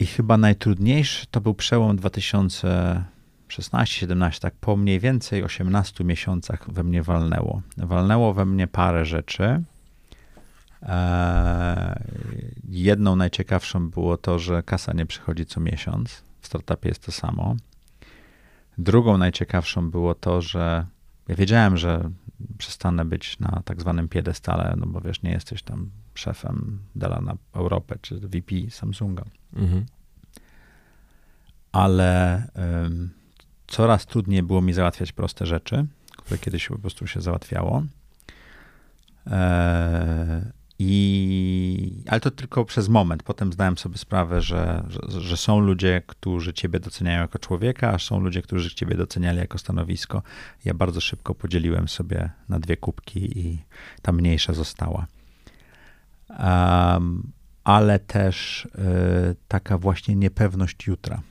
I 0.00 0.06
chyba 0.06 0.36
najtrudniejszy 0.36 1.26
to 1.30 1.40
był 1.40 1.54
przełom 1.54 1.96
2000 1.96 3.04
16-17, 3.50 4.40
tak 4.40 4.54
po 4.54 4.76
mniej 4.76 5.00
więcej 5.00 5.44
18 5.44 6.04
miesiącach 6.04 6.72
we 6.72 6.84
mnie 6.84 7.02
walnęło. 7.02 7.62
Walnęło 7.76 8.34
we 8.34 8.46
mnie 8.46 8.66
parę 8.66 9.04
rzeczy. 9.04 9.62
Eee, 10.82 11.94
jedną 12.68 13.16
najciekawszą 13.16 13.90
było 13.90 14.16
to, 14.16 14.38
że 14.38 14.62
kasa 14.62 14.92
nie 14.92 15.06
przychodzi 15.06 15.46
co 15.46 15.60
miesiąc. 15.60 16.22
W 16.40 16.46
startupie 16.46 16.88
jest 16.88 17.06
to 17.06 17.12
samo. 17.12 17.56
Drugą 18.78 19.18
najciekawszą 19.18 19.90
było 19.90 20.14
to, 20.14 20.42
że 20.42 20.86
ja 21.28 21.34
wiedziałem, 21.34 21.76
że 21.76 22.10
przestanę 22.58 23.04
być 23.04 23.38
na 23.38 23.62
tak 23.64 23.80
zwanym 23.80 24.08
piedestale, 24.08 24.74
no 24.78 24.86
bo 24.86 25.00
wiesz, 25.00 25.22
nie 25.22 25.30
jesteś 25.30 25.62
tam 25.62 25.90
szefem 26.14 26.78
Dela 26.94 27.20
na 27.20 27.36
Europę 27.54 27.96
czy 28.02 28.20
VP 28.20 28.70
Samsunga. 28.70 29.24
Mhm. 29.52 29.86
Ale 31.72 32.42
coraz 33.66 34.06
trudniej 34.06 34.42
było 34.42 34.62
mi 34.62 34.72
załatwiać 34.72 35.12
proste 35.12 35.46
rzeczy, 35.46 35.86
które 36.16 36.38
kiedyś 36.38 36.68
po 36.68 36.78
prostu 36.78 37.06
się 37.06 37.20
załatwiało. 37.20 37.82
Eee, 39.26 40.42
I, 40.82 42.04
ale 42.06 42.20
to 42.20 42.30
tylko 42.30 42.64
przez 42.64 42.88
moment. 42.88 43.22
Potem 43.22 43.52
zdałem 43.52 43.78
sobie 43.78 43.98
sprawę, 43.98 44.42
że, 44.42 44.84
że, 44.88 45.20
że, 45.20 45.36
są 45.36 45.60
ludzie, 45.60 46.02
którzy 46.06 46.52
ciebie 46.52 46.80
doceniają 46.80 47.20
jako 47.20 47.38
człowieka, 47.38 47.92
a 47.92 47.98
są 47.98 48.20
ludzie, 48.20 48.42
którzy 48.42 48.74
ciebie 48.74 48.96
doceniali 48.96 49.38
jako 49.38 49.58
stanowisko. 49.58 50.22
Ja 50.64 50.74
bardzo 50.74 51.00
szybko 51.00 51.34
podzieliłem 51.34 51.88
sobie 51.88 52.30
na 52.48 52.58
dwie 52.58 52.76
kubki 52.76 53.38
i 53.38 53.64
ta 54.02 54.12
mniejsza 54.12 54.52
została. 54.52 55.06
Um, 56.28 57.32
ale 57.64 57.98
też 57.98 58.64
y, 58.64 59.36
taka 59.48 59.78
właśnie 59.78 60.16
niepewność 60.16 60.86
jutra 60.86 61.22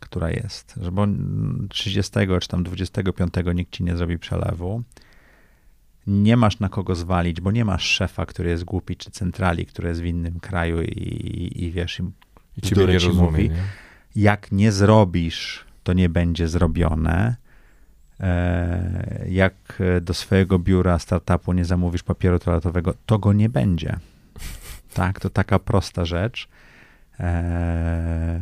która 0.00 0.30
jest, 0.30 0.74
że 0.80 0.92
bo 0.92 1.06
30 1.68 2.12
czy 2.40 2.48
tam 2.48 2.62
25 2.64 3.34
nikt 3.54 3.72
ci 3.72 3.84
nie 3.84 3.96
zrobi 3.96 4.18
przelewu. 4.18 4.82
Nie 6.06 6.36
masz 6.36 6.60
na 6.60 6.68
kogo 6.68 6.94
zwalić, 6.94 7.40
bo 7.40 7.50
nie 7.50 7.64
masz 7.64 7.84
szefa, 7.84 8.26
który 8.26 8.50
jest 8.50 8.64
głupi, 8.64 8.96
czy 8.96 9.10
centrali, 9.10 9.66
który 9.66 9.88
jest 9.88 10.00
w 10.00 10.04
innym 10.04 10.40
kraju 10.40 10.82
i, 10.82 11.52
i 11.56 11.70
wiesz, 11.70 12.00
i, 12.00 12.02
I 12.02 12.08
nie 12.62 12.70
ci 12.70 12.74
rozumie, 12.74 13.22
mówi. 13.22 13.50
Nie? 13.50 13.56
Jak 14.16 14.52
nie 14.52 14.72
zrobisz, 14.72 15.64
to 15.82 15.92
nie 15.92 16.08
będzie 16.08 16.48
zrobione. 16.48 17.36
E, 18.20 19.24
jak 19.28 19.82
do 20.02 20.14
swojego 20.14 20.58
biura 20.58 20.98
startupu 20.98 21.52
nie 21.52 21.64
zamówisz 21.64 22.02
papieru 22.02 22.38
toaletowego, 22.38 22.94
to 23.06 23.18
go 23.18 23.32
nie 23.32 23.48
będzie. 23.48 23.96
Tak, 24.94 25.20
to 25.20 25.30
taka 25.30 25.58
prosta 25.58 26.04
rzecz. 26.04 26.48
Eee, 27.22 28.40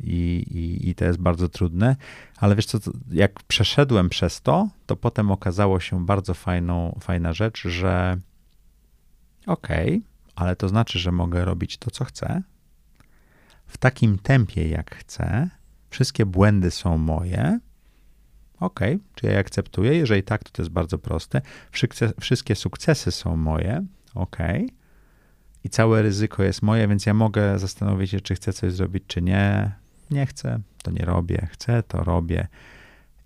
I, 0.00 0.44
i, 0.50 0.88
I 0.88 0.94
to 0.94 1.04
jest 1.04 1.18
bardzo 1.18 1.48
trudne, 1.48 1.96
ale 2.36 2.56
wiesz 2.56 2.66
co, 2.66 2.78
jak 3.10 3.42
przeszedłem 3.42 4.08
przez 4.08 4.40
to, 4.42 4.68
to 4.86 4.96
potem 4.96 5.30
okazało 5.30 5.80
się 5.80 6.06
bardzo 6.06 6.34
fajną, 6.34 6.98
fajna 7.00 7.32
rzecz, 7.32 7.68
że 7.68 8.18
okej, 9.46 9.88
okay, 9.88 10.00
ale 10.34 10.56
to 10.56 10.68
znaczy, 10.68 10.98
że 10.98 11.12
mogę 11.12 11.44
robić 11.44 11.78
to, 11.78 11.90
co 11.90 12.04
chcę, 12.04 12.42
w 13.66 13.78
takim 13.78 14.18
tempie, 14.18 14.68
jak 14.68 14.94
chcę, 14.94 15.48
wszystkie 15.90 16.26
błędy 16.26 16.70
są 16.70 16.98
moje, 16.98 17.58
ok, 18.60 18.80
czy 19.14 19.26
ja 19.26 19.32
je 19.32 19.38
akceptuję? 19.38 19.96
Jeżeli 19.96 20.22
tak, 20.22 20.44
to 20.44 20.50
to 20.52 20.62
jest 20.62 20.72
bardzo 20.72 20.98
proste. 20.98 21.40
Wszystkie, 21.70 22.10
wszystkie 22.20 22.54
sukcesy 22.54 23.10
są 23.10 23.36
moje, 23.36 23.84
ok, 24.14 24.36
i 25.68 25.70
całe 25.70 26.02
ryzyko 26.02 26.42
jest 26.42 26.62
moje, 26.62 26.88
więc 26.88 27.06
ja 27.06 27.14
mogę 27.14 27.58
zastanowić 27.58 28.10
się, 28.10 28.20
czy 28.20 28.34
chcę 28.34 28.52
coś 28.52 28.72
zrobić, 28.72 29.04
czy 29.06 29.22
nie. 29.22 29.72
Nie 30.10 30.26
chcę, 30.26 30.60
to 30.82 30.90
nie 30.90 31.04
robię, 31.04 31.48
chcę, 31.52 31.82
to 31.82 32.04
robię. 32.04 32.48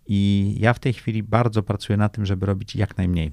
I 0.06 0.54
ja 0.58 0.72
w 0.72 0.78
tej 0.78 0.92
chwili 0.92 1.22
bardzo 1.22 1.62
pracuję 1.62 1.96
na 1.96 2.08
tym, 2.08 2.26
żeby 2.26 2.46
robić 2.46 2.76
jak 2.76 2.96
najmniej. 2.96 3.32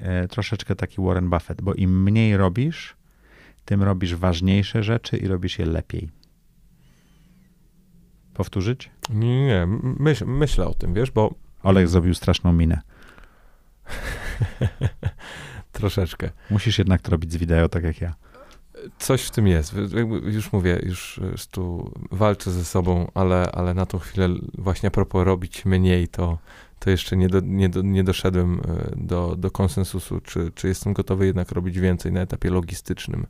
E, 0.00 0.28
troszeczkę 0.28 0.76
taki 0.76 1.02
Warren 1.02 1.30
Buffett, 1.30 1.62
bo 1.62 1.74
im 1.74 2.02
mniej 2.02 2.36
robisz, 2.36 2.96
tym 3.64 3.82
robisz 3.82 4.14
ważniejsze 4.14 4.82
rzeczy 4.82 5.16
i 5.16 5.28
robisz 5.28 5.58
je 5.58 5.66
lepiej. 5.66 6.10
Powtórzyć? 8.34 8.90
Nie, 9.08 9.46
nie, 9.46 9.66
myśl, 9.82 10.26
myślę 10.26 10.66
o 10.66 10.74
tym, 10.74 10.94
wiesz, 10.94 11.10
bo... 11.10 11.34
Olek 11.62 11.88
zrobił 11.88 12.14
straszną 12.14 12.52
minę. 12.52 12.80
Troszeczkę. 15.80 16.30
Musisz 16.50 16.78
jednak 16.78 17.02
to 17.02 17.10
robić 17.10 17.32
z 17.32 17.36
wideo, 17.36 17.68
tak 17.68 17.84
jak 17.84 18.00
ja. 18.00 18.14
Coś 18.98 19.22
w 19.22 19.30
tym 19.30 19.46
jest. 19.46 19.74
Już 20.24 20.52
mówię, 20.52 20.80
już, 20.82 21.20
tu 21.50 21.92
walczę 22.10 22.50
ze 22.50 22.64
sobą, 22.64 23.10
ale, 23.14 23.52
ale 23.52 23.74
na 23.74 23.86
tą 23.86 23.98
chwilę 23.98 24.28
właśnie 24.58 24.86
a 24.86 24.90
propos 24.90 25.24
robić 25.24 25.64
mniej, 25.64 26.08
to, 26.08 26.38
to 26.78 26.90
jeszcze 26.90 27.16
nie, 27.16 27.28
do, 27.28 27.40
nie, 27.40 27.68
do, 27.68 27.82
nie 27.82 28.04
doszedłem 28.04 28.60
e, 28.60 28.96
do, 28.96 29.36
do 29.36 29.50
konsensusu, 29.50 30.20
czy, 30.20 30.52
czy 30.54 30.68
jestem 30.68 30.92
gotowy 30.92 31.26
jednak 31.26 31.52
robić 31.52 31.80
więcej 31.80 32.12
na 32.12 32.20
etapie 32.20 32.50
logistycznym 32.50 33.26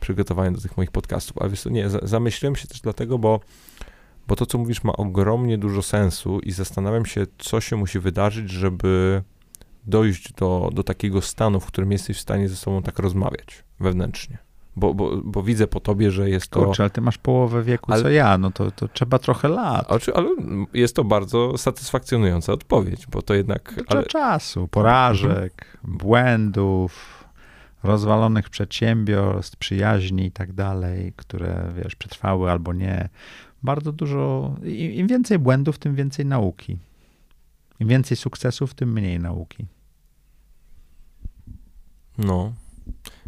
przygotowania 0.00 0.50
do 0.50 0.60
tych 0.60 0.76
moich 0.76 0.90
podcastów. 0.90 1.38
Ale 1.38 1.50
wiesz, 1.50 1.64
nie, 1.64 1.90
zamyśliłem 2.02 2.56
się 2.56 2.68
też 2.68 2.80
dlatego, 2.80 3.18
bo, 3.18 3.40
bo 4.28 4.36
to, 4.36 4.46
co 4.46 4.58
mówisz, 4.58 4.84
ma 4.84 4.92
ogromnie 4.92 5.58
dużo 5.58 5.82
sensu 5.82 6.40
i 6.40 6.52
zastanawiam 6.52 7.06
się, 7.06 7.26
co 7.38 7.60
się 7.60 7.76
musi 7.76 7.98
wydarzyć, 7.98 8.50
żeby 8.50 9.22
dojść 9.86 10.32
do, 10.32 10.70
do 10.72 10.82
takiego 10.82 11.20
stanu, 11.20 11.60
w 11.60 11.66
którym 11.66 11.92
jesteś 11.92 12.16
w 12.16 12.20
stanie 12.20 12.48
ze 12.48 12.56
sobą 12.56 12.82
tak 12.82 12.98
rozmawiać 12.98 13.64
wewnętrznie. 13.80 14.38
Bo, 14.76 14.94
bo, 14.94 15.16
bo 15.24 15.42
widzę 15.42 15.66
po 15.66 15.80
tobie, 15.80 16.10
że 16.10 16.30
jest 16.30 16.48
to... 16.48 16.64
Kurczę, 16.64 16.82
ale 16.82 16.90
ty 16.90 17.00
masz 17.00 17.18
połowę 17.18 17.62
wieku 17.62 17.92
ale... 17.92 18.02
co 18.02 18.08
ja, 18.08 18.38
no 18.38 18.50
to, 18.50 18.70
to 18.70 18.88
trzeba 18.88 19.18
trochę 19.18 19.48
lat. 19.48 19.86
Ale 20.14 20.28
jest 20.74 20.96
to 20.96 21.04
bardzo 21.04 21.58
satysfakcjonująca 21.58 22.52
odpowiedź, 22.52 23.06
bo 23.06 23.22
to 23.22 23.34
jednak... 23.34 23.72
Trzeba 23.72 23.84
ale... 23.88 24.02
czasu, 24.02 24.68
porażek, 24.68 25.66
mhm. 25.74 25.98
błędów, 25.98 27.24
rozwalonych 27.82 28.50
przedsiębiorstw, 28.50 29.56
przyjaźni 29.56 30.26
i 30.26 30.30
tak 30.30 30.52
dalej, 30.52 31.12
które, 31.16 31.72
wiesz, 31.76 31.96
przetrwały 31.96 32.50
albo 32.50 32.72
nie. 32.72 33.08
Bardzo 33.62 33.92
dużo, 33.92 34.54
im 34.94 35.06
więcej 35.06 35.38
błędów, 35.38 35.78
tym 35.78 35.94
więcej 35.94 36.26
nauki. 36.26 36.78
Im 37.82 37.88
więcej 37.88 38.16
sukcesów, 38.16 38.74
tym 38.74 38.92
mniej 38.92 39.20
nauki. 39.20 39.66
No. 42.18 42.52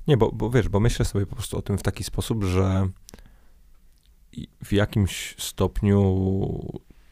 Nie, 0.09 0.17
bo, 0.17 0.33
bo 0.33 0.51
wiesz, 0.51 0.69
bo 0.69 0.81
myślę 0.81 1.05
sobie 1.05 1.27
po 1.27 1.37
prostu 1.37 1.59
o 1.59 1.63
tym 1.63 1.79
w 1.79 1.83
taki 1.83 2.05
sposób, 2.05 2.45
że 2.45 2.89
w 4.65 4.73
jakimś 4.73 5.35
stopniu 5.39 6.01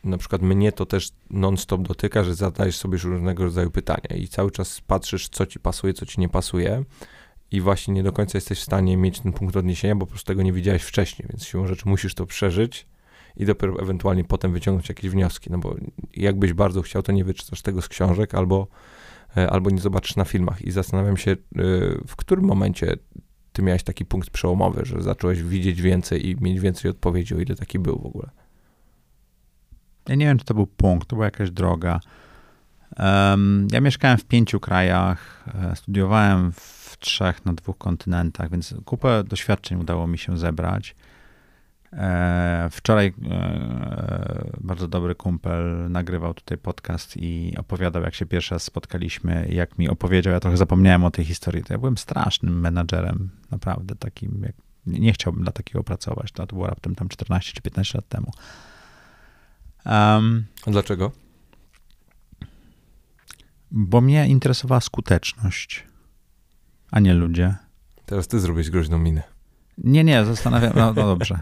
na 0.05 0.19
przykład 0.19 0.43
mnie 0.43 0.73
to 0.73 0.87
też 0.87 1.11
non-stop 1.31 1.83
dotyka, 1.83 2.25
że 2.25 2.35
zadajesz 2.35 2.77
sobie 2.77 2.99
różnego 2.99 3.45
rodzaju 3.45 3.71
pytania 3.71 4.17
i 4.17 4.29
cały 4.29 4.51
czas 4.51 4.81
patrzysz, 4.81 5.29
co 5.29 5.47
ci 5.47 5.61
pasuje, 5.61 5.95
co 5.95 6.07
ci 6.07 6.21
nie 6.21 6.29
pasuje 6.29 6.85
i 7.51 7.61
właśnie 7.61 7.95
nie 7.95 8.03
do 8.03 8.13
końca 8.13 8.39
jesteś 8.39 8.59
w 8.59 8.65
stanie 8.65 8.97
mieć 8.97 9.21
ten 9.21 9.33
punkt 9.33 9.57
odniesienia, 9.57 9.95
bo 9.95 10.07
po 10.07 10.11
prostu 10.11 10.27
tego 10.27 10.43
nie 10.43 10.53
widziałeś 10.53 10.83
wcześniej, 10.83 11.29
więc 11.29 11.45
siłą 11.45 11.67
rzeczy 11.67 11.89
musisz 11.89 12.15
to 12.15 12.27
przeżyć 12.27 12.87
i 13.37 13.47
dopiero 13.47 13.81
ewentualnie 13.83 14.25
potem 14.25 14.53
wyciągnąć 14.53 14.89
jakieś 14.89 15.11
wnioski, 15.11 15.51
no 15.51 15.59
bo 15.59 15.77
jakbyś 16.17 16.53
bardzo 16.53 16.83
chciał, 16.83 17.03
to 17.03 17.13
nie 17.13 17.25
wyczytasz 17.25 17.63
tego 17.63 17.83
z 17.83 17.89
książek 17.89 18.35
albo, 18.35 18.67
e, 19.37 19.51
albo 19.51 19.71
nie 19.71 19.81
zobaczysz 19.81 20.17
na 20.17 20.25
filmach 20.25 20.63
i 20.63 20.71
zastanawiam 20.71 21.17
się, 21.17 21.31
e, 21.31 21.37
w 22.07 22.17
którym 22.17 22.45
momencie 22.45 22.97
ty 23.53 23.63
miałeś 23.63 23.83
taki 23.83 24.05
punkt 24.05 24.31
przełomowy, 24.31 24.85
że 24.85 25.03
zacząłeś 25.03 25.43
widzieć 25.43 25.83
więcej 25.83 26.29
i 26.29 26.37
mieć 26.41 26.61
więcej 26.61 26.91
odpowiedzi, 26.91 27.35
o 27.35 27.39
ile 27.39 27.57
taki 27.57 27.79
był 27.79 27.99
w 27.99 28.07
ogóle. 28.07 28.31
Ja 30.09 30.15
nie 30.15 30.27
wiem, 30.27 30.39
czy 30.39 30.45
to 30.45 30.55
był 30.55 30.67
punkt, 30.67 31.09
to 31.09 31.17
była 31.17 31.25
jakaś 31.25 31.51
droga. 31.51 32.01
Um, 32.99 33.69
ja 33.73 33.81
mieszkałem 33.81 34.19
w 34.19 34.25
pięciu 34.25 34.61
krajach, 34.61 35.45
e, 35.55 35.77
studiowałem 35.77 36.53
w 36.53 36.97
trzech 36.99 37.45
na 37.45 37.53
dwóch 37.53 37.79
kontynentach, 37.79 38.51
więc 38.51 38.75
kupę 38.85 39.25
doświadczeń 39.25 39.81
udało 39.81 40.07
mi 40.07 40.19
się 40.19 40.39
zebrać. 40.39 40.95
E, 41.93 42.69
wczoraj 42.71 43.15
e, 43.31 44.51
bardzo 44.61 44.89
dobry 44.89 45.15
kumpel 45.15 45.91
nagrywał 45.91 46.35
tutaj 46.35 46.59
podcast 46.59 47.17
i 47.17 47.55
opowiadał, 47.57 48.03
jak 48.03 48.15
się 48.15 48.27
pierwszy 48.27 48.55
raz 48.55 48.63
spotkaliśmy, 48.63 49.49
jak 49.51 49.79
mi 49.79 49.89
opowiedział. 49.89 50.33
Ja 50.33 50.41
trochę 50.41 50.57
zapomniałem 50.57 51.05
o 51.05 51.11
tej 51.11 51.25
historii. 51.25 51.65
To 51.65 51.75
ja 51.75 51.79
byłem 51.79 51.99
strasznym 51.99 52.61
menadżerem, 52.61 53.31
naprawdę 53.51 53.95
takim, 53.95 54.43
jak, 54.43 54.55
nie 54.87 55.13
chciałbym 55.13 55.43
dla 55.43 55.53
takiego 55.53 55.85
pracować. 55.85 56.33
To, 56.33 56.47
to 56.47 56.57
było 56.57 56.67
raptem 56.67 56.95
tam 56.95 57.09
14 57.09 57.53
czy 57.53 57.63
15 57.63 57.99
lat 57.99 58.09
temu. 58.09 58.31
Um, 59.87 60.47
A 60.67 60.71
dlaczego? 60.71 61.13
Bo 63.71 64.01
mnie 64.01 64.29
interesowała 64.29 64.81
skuteczność, 64.81 65.87
a 66.91 67.01
nie 67.01 67.15
ludzie. 67.15 67.55
Teraz 68.07 68.29
ty 68.29 68.41
zrobisz 68.41 68.71
groźną 68.71 68.99
minę. 68.99 69.23
Nie, 69.79 70.05
nie, 70.05 70.25
zastanawiam, 70.25 70.73
no, 70.77 70.93
no 70.93 71.03
dobrze. 71.03 71.39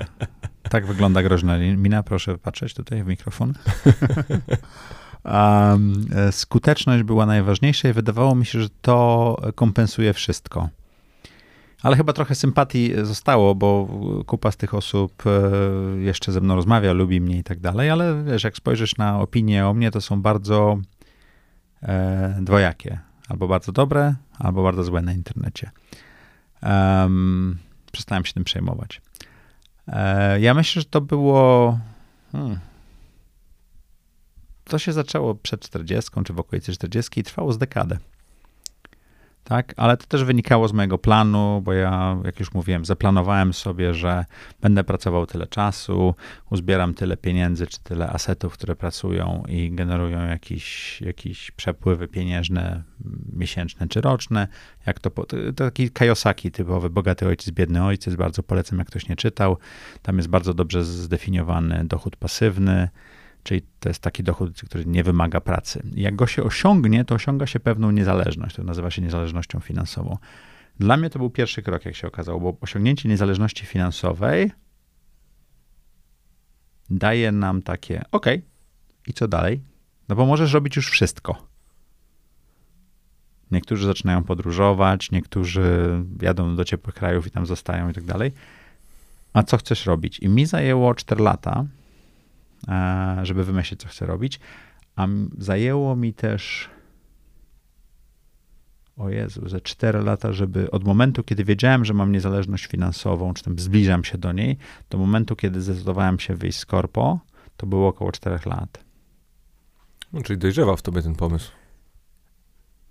Tak 0.62 0.86
wygląda 0.86 1.22
groźna 1.22 1.58
mina, 1.58 2.02
proszę 2.02 2.38
patrzeć 2.38 2.74
tutaj 2.74 3.04
w 3.04 3.06
mikrofon. 3.06 3.52
Um, 5.24 6.08
skuteczność 6.30 7.02
była 7.02 7.26
najważniejsza 7.26 7.88
i 7.88 7.92
wydawało 7.92 8.34
mi 8.34 8.46
się, 8.46 8.60
że 8.60 8.68
to 8.82 9.36
kompensuje 9.54 10.12
wszystko. 10.12 10.68
Ale 11.82 11.96
chyba 11.96 12.12
trochę 12.12 12.34
sympatii 12.34 12.92
zostało, 13.02 13.54
bo 13.54 13.88
kupa 14.26 14.50
z 14.50 14.56
tych 14.56 14.74
osób 14.74 15.22
e, 15.26 16.00
jeszcze 16.00 16.32
ze 16.32 16.40
mną 16.40 16.54
rozmawia, 16.54 16.92
lubi 16.92 17.20
mnie 17.20 17.38
i 17.38 17.42
tak 17.42 17.60
dalej, 17.60 17.90
ale 17.90 18.24
wiesz, 18.24 18.44
jak 18.44 18.56
spojrzysz 18.56 18.96
na 18.96 19.20
opinie 19.20 19.66
o 19.66 19.74
mnie, 19.74 19.90
to 19.90 20.00
są 20.00 20.22
bardzo 20.22 20.78
e, 21.82 22.38
dwojakie. 22.40 22.98
Albo 23.28 23.48
bardzo 23.48 23.72
dobre, 23.72 24.14
albo 24.38 24.62
bardzo 24.62 24.84
złe 24.84 25.02
na 25.02 25.12
internecie. 25.12 25.70
Um, 26.62 27.58
przestałem 27.92 28.24
się 28.24 28.32
tym 28.32 28.44
przejmować. 28.44 29.00
E, 29.88 30.40
ja 30.40 30.54
myślę, 30.54 30.82
że 30.82 30.88
to 30.88 31.00
było. 31.00 31.78
Hmm, 32.32 32.58
to 34.64 34.78
się 34.78 34.92
zaczęło 34.92 35.34
przed 35.34 35.60
40 35.60 36.10
czy 36.24 36.32
w 36.32 36.38
okolicy 36.38 36.72
40 36.72 37.20
i 37.20 37.22
trwało 37.22 37.52
z 37.52 37.58
dekadę 37.58 37.98
tak? 39.44 39.74
Ale 39.76 39.96
to 39.96 40.06
też 40.06 40.24
wynikało 40.24 40.68
z 40.68 40.72
mojego 40.72 40.98
planu, 40.98 41.62
bo 41.64 41.72
ja, 41.72 42.16
jak 42.24 42.40
już 42.40 42.54
mówiłem, 42.54 42.84
zaplanowałem 42.84 43.52
sobie, 43.52 43.94
że 43.94 44.24
będę 44.60 44.84
pracował 44.84 45.26
tyle 45.26 45.46
czasu, 45.46 46.14
uzbieram 46.50 46.94
tyle 46.94 47.16
pieniędzy, 47.16 47.66
czy 47.66 47.78
tyle 47.82 48.10
asetów, 48.10 48.52
które 48.52 48.76
pracują 48.76 49.42
i 49.48 49.70
generują 49.72 50.26
jakieś, 50.26 51.00
jakieś 51.00 51.50
przepływy 51.50 52.08
pieniężne 52.08 52.82
miesięczne 53.32 53.88
czy 53.88 54.00
roczne. 54.00 54.48
Jak 54.86 55.00
to, 55.00 55.10
to 55.10 55.36
taki 55.54 55.90
Kajosaki 55.90 56.50
typowy, 56.50 56.90
bogaty 56.90 57.26
ojciec, 57.26 57.54
biedny 57.54 57.84
ojciec, 57.84 58.14
bardzo 58.14 58.42
polecam, 58.42 58.78
jak 58.78 58.88
ktoś 58.88 59.08
nie 59.08 59.16
czytał. 59.16 59.56
Tam 60.02 60.16
jest 60.16 60.28
bardzo 60.28 60.54
dobrze 60.54 60.84
zdefiniowany 60.84 61.84
dochód 61.84 62.16
pasywny, 62.16 62.88
Czyli 63.42 63.62
to 63.80 63.88
jest 63.88 64.02
taki 64.02 64.22
dochód, 64.22 64.60
który 64.66 64.86
nie 64.86 65.04
wymaga 65.04 65.40
pracy. 65.40 65.82
Jak 65.94 66.16
go 66.16 66.26
się 66.26 66.42
osiągnie, 66.42 67.04
to 67.04 67.14
osiąga 67.14 67.46
się 67.46 67.60
pewną 67.60 67.90
niezależność. 67.90 68.56
To 68.56 68.62
nazywa 68.62 68.90
się 68.90 69.02
niezależnością 69.02 69.60
finansową. 69.60 70.16
Dla 70.78 70.96
mnie 70.96 71.10
to 71.10 71.18
był 71.18 71.30
pierwszy 71.30 71.62
krok, 71.62 71.84
jak 71.84 71.94
się 71.94 72.08
okazało, 72.08 72.40
bo 72.40 72.56
osiągnięcie 72.60 73.08
niezależności 73.08 73.66
finansowej 73.66 74.52
daje 76.90 77.32
nam 77.32 77.62
takie, 77.62 78.04
ok, 78.12 78.26
i 79.06 79.12
co 79.12 79.28
dalej? 79.28 79.60
No 80.08 80.16
bo 80.16 80.26
możesz 80.26 80.52
robić 80.52 80.76
już 80.76 80.90
wszystko. 80.90 81.46
Niektórzy 83.50 83.86
zaczynają 83.86 84.24
podróżować, 84.24 85.10
niektórzy 85.10 85.64
jadą 86.22 86.56
do 86.56 86.64
ciepłych 86.64 86.94
krajów 86.94 87.26
i 87.26 87.30
tam 87.30 87.46
zostają 87.46 87.90
i 87.90 87.94
tak 87.94 88.04
dalej. 88.04 88.32
A 89.32 89.42
co 89.42 89.56
chcesz 89.56 89.86
robić? 89.86 90.18
I 90.18 90.28
mi 90.28 90.46
zajęło 90.46 90.94
4 90.94 91.22
lata, 91.22 91.64
żeby 93.22 93.44
wymyślić, 93.44 93.80
co 93.80 93.88
chcę 93.88 94.06
robić. 94.06 94.40
A 94.96 95.06
zajęło 95.38 95.96
mi 95.96 96.14
też 96.14 96.70
o 98.96 99.10
Jezu, 99.10 99.48
ze 99.48 99.60
4 99.60 100.02
lata, 100.02 100.32
żeby 100.32 100.70
od 100.70 100.84
momentu, 100.84 101.24
kiedy 101.24 101.44
wiedziałem, 101.44 101.84
że 101.84 101.94
mam 101.94 102.12
niezależność 102.12 102.66
finansową, 102.66 103.34
czy 103.34 103.44
tam 103.44 103.58
zbliżam 103.58 104.04
się 104.04 104.18
do 104.18 104.32
niej, 104.32 104.58
do 104.90 104.98
momentu, 104.98 105.36
kiedy 105.36 105.60
zdecydowałem 105.60 106.18
się 106.18 106.34
wyjść 106.34 106.58
z 106.58 106.66
korpo, 106.66 107.20
to 107.56 107.66
było 107.66 107.88
około 107.88 108.12
4 108.12 108.38
lat. 108.46 108.84
No, 110.12 110.22
czyli 110.22 110.38
dojrzewa 110.38 110.76
w 110.76 110.82
tobie 110.82 111.02
ten 111.02 111.14
pomysł. 111.14 111.52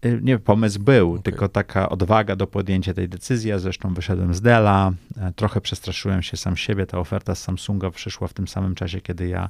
Y, 0.05 0.19
nie, 0.23 0.39
pomysł 0.39 0.79
był, 0.79 1.11
okay. 1.11 1.23
tylko 1.23 1.49
taka 1.49 1.89
odwaga 1.89 2.35
do 2.35 2.47
podjęcia 2.47 2.93
tej 2.93 3.09
decyzji. 3.09 3.49
Ja 3.49 3.59
zresztą 3.59 3.93
wyszedłem 3.93 4.33
z 4.33 4.41
Dela, 4.41 4.91
e, 5.17 5.33
trochę 5.33 5.61
przestraszyłem 5.61 6.21
się 6.21 6.37
sam 6.37 6.57
siebie. 6.57 6.85
Ta 6.85 6.99
oferta 6.99 7.35
z 7.35 7.43
Samsunga 7.43 7.91
przyszła 7.91 8.27
w 8.27 8.33
tym 8.33 8.47
samym 8.47 8.75
czasie, 8.75 9.01
kiedy 9.01 9.27
ja 9.27 9.49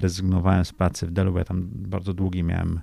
rezygnowałem 0.00 0.64
z 0.64 0.72
pracy 0.72 1.06
w 1.06 1.10
Delu, 1.10 1.32
bo 1.32 1.38
ja 1.38 1.44
tam 1.44 1.68
bardzo 1.72 2.14
długi 2.14 2.42
miałem 2.42 2.80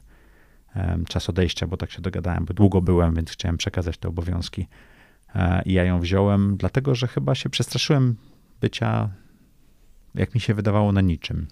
czas 1.07 1.29
odejścia, 1.29 1.67
bo 1.67 1.77
tak 1.77 1.91
się 1.91 2.01
dogadałem, 2.01 2.45
bo 2.45 2.53
długo 2.53 2.81
byłem, 2.81 3.15
więc 3.15 3.31
chciałem 3.31 3.57
przekazać 3.57 3.97
te 3.97 4.07
obowiązki. 4.07 4.67
E, 5.35 5.61
I 5.65 5.73
ja 5.73 5.83
ją 5.83 5.99
wziąłem, 5.99 6.57
dlatego 6.57 6.95
że 6.95 7.07
chyba 7.07 7.35
się 7.35 7.49
przestraszyłem 7.49 8.15
bycia, 8.61 9.09
jak 10.15 10.35
mi 10.35 10.41
się 10.41 10.53
wydawało, 10.53 10.91
na 10.91 11.01
niczym. 11.01 11.47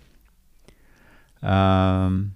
Um, 1.42 2.32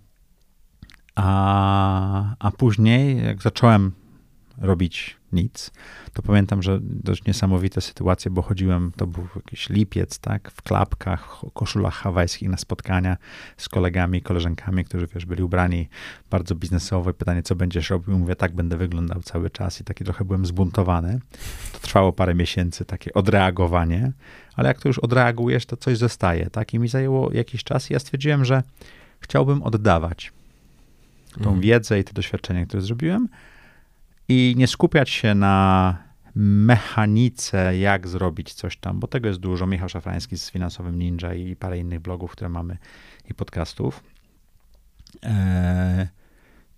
a, 1.18 2.36
a 2.40 2.52
później, 2.52 3.24
jak 3.26 3.42
zacząłem 3.42 3.92
robić 4.58 5.18
nic, 5.32 5.72
to 6.14 6.22
pamiętam, 6.22 6.64
że 6.64 6.80
dość 6.82 7.26
niesamowite 7.26 7.82
sytuacje, 7.82 8.32
bo 8.32 8.42
chodziłem, 8.42 8.92
to 8.96 9.08
był 9.08 9.28
jakiś 9.36 9.70
lipiec, 9.70 10.20
tak, 10.20 10.52
w 10.52 10.62
klapkach, 10.62 11.42
koszulach 11.54 11.94
hawajskich 11.94 12.50
na 12.50 12.58
spotkania 12.58 13.18
z 13.58 13.70
kolegami, 13.70 14.22
koleżankami, 14.22 14.86
którzy, 14.86 15.08
wiesz, 15.16 15.26
byli 15.26 15.44
ubrani 15.44 15.90
bardzo 16.30 16.56
biznesowo 16.56 17.14
pytanie, 17.14 17.44
co 17.44 17.56
będziesz 17.56 17.90
robił? 17.90 18.18
Mówię, 18.18 18.36
tak, 18.36 18.56
będę 18.56 18.78
wyglądał 18.78 19.22
cały 19.22 19.50
czas 19.50 19.82
i 19.82 19.84
taki 19.84 20.04
trochę 20.04 20.26
byłem 20.26 20.46
zbuntowany. 20.46 21.20
To 21.74 21.80
trwało 21.80 22.14
parę 22.14 22.36
miesięcy, 22.36 22.86
takie 22.86 23.14
odreagowanie, 23.14 24.12
ale 24.56 24.68
jak 24.68 24.82
to 24.82 24.90
już 24.90 25.00
odreagujesz, 25.00 25.66
to 25.66 25.78
coś 25.78 25.98
zostaje, 25.98 26.50
tak, 26.50 26.74
i 26.74 26.80
mi 26.80 26.88
zajęło 26.88 27.34
jakiś 27.34 27.64
czas 27.64 27.90
i 27.90 27.94
ja 27.94 28.00
stwierdziłem, 28.00 28.46
że 28.46 28.64
chciałbym 29.20 29.64
oddawać 29.64 30.32
tą 31.34 31.40
mhm. 31.40 31.62
wiedzę 31.62 32.00
i 32.00 32.04
te 32.04 32.14
doświadczenia, 32.14 32.66
które 32.66 32.82
zrobiłem 32.82 33.30
i 34.30 34.54
nie 34.58 34.68
skupiać 34.68 35.10
się 35.10 35.36
na 35.36 35.98
mechanice, 36.36 37.78
jak 37.78 38.08
zrobić 38.08 38.54
coś 38.54 38.78
tam, 38.78 39.00
bo 39.00 39.08
tego 39.08 39.28
jest 39.28 39.40
dużo. 39.40 39.68
Michał 39.68 39.90
Szafrański 39.90 40.38
z 40.38 40.52
Finansowym 40.52 41.00
Ninja 41.00 41.34
i 41.34 41.56
parę 41.56 41.80
innych 41.80 42.00
blogów, 42.00 42.32
które 42.32 42.50
mamy 42.50 42.78
i 43.30 43.34
podcastów. 43.34 44.04
Eee, 45.24 46.08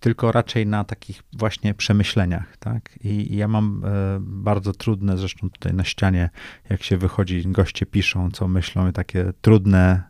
tylko 0.00 0.32
raczej 0.32 0.66
na 0.66 0.84
takich 0.84 1.22
właśnie 1.32 1.74
przemyśleniach, 1.74 2.56
tak? 2.56 2.98
I, 3.04 3.32
i 3.32 3.36
ja 3.36 3.48
mam 3.48 3.82
e, 3.84 3.88
bardzo 4.20 4.72
trudne, 4.72 5.18
zresztą 5.18 5.50
tutaj 5.50 5.74
na 5.74 5.84
ścianie, 5.84 6.30
jak 6.70 6.82
się 6.82 6.96
wychodzi, 6.96 7.42
goście 7.46 7.86
piszą, 7.86 8.30
co 8.30 8.48
myślą, 8.48 8.88
i 8.88 8.92
takie 8.92 9.32
trudne, 9.40 10.02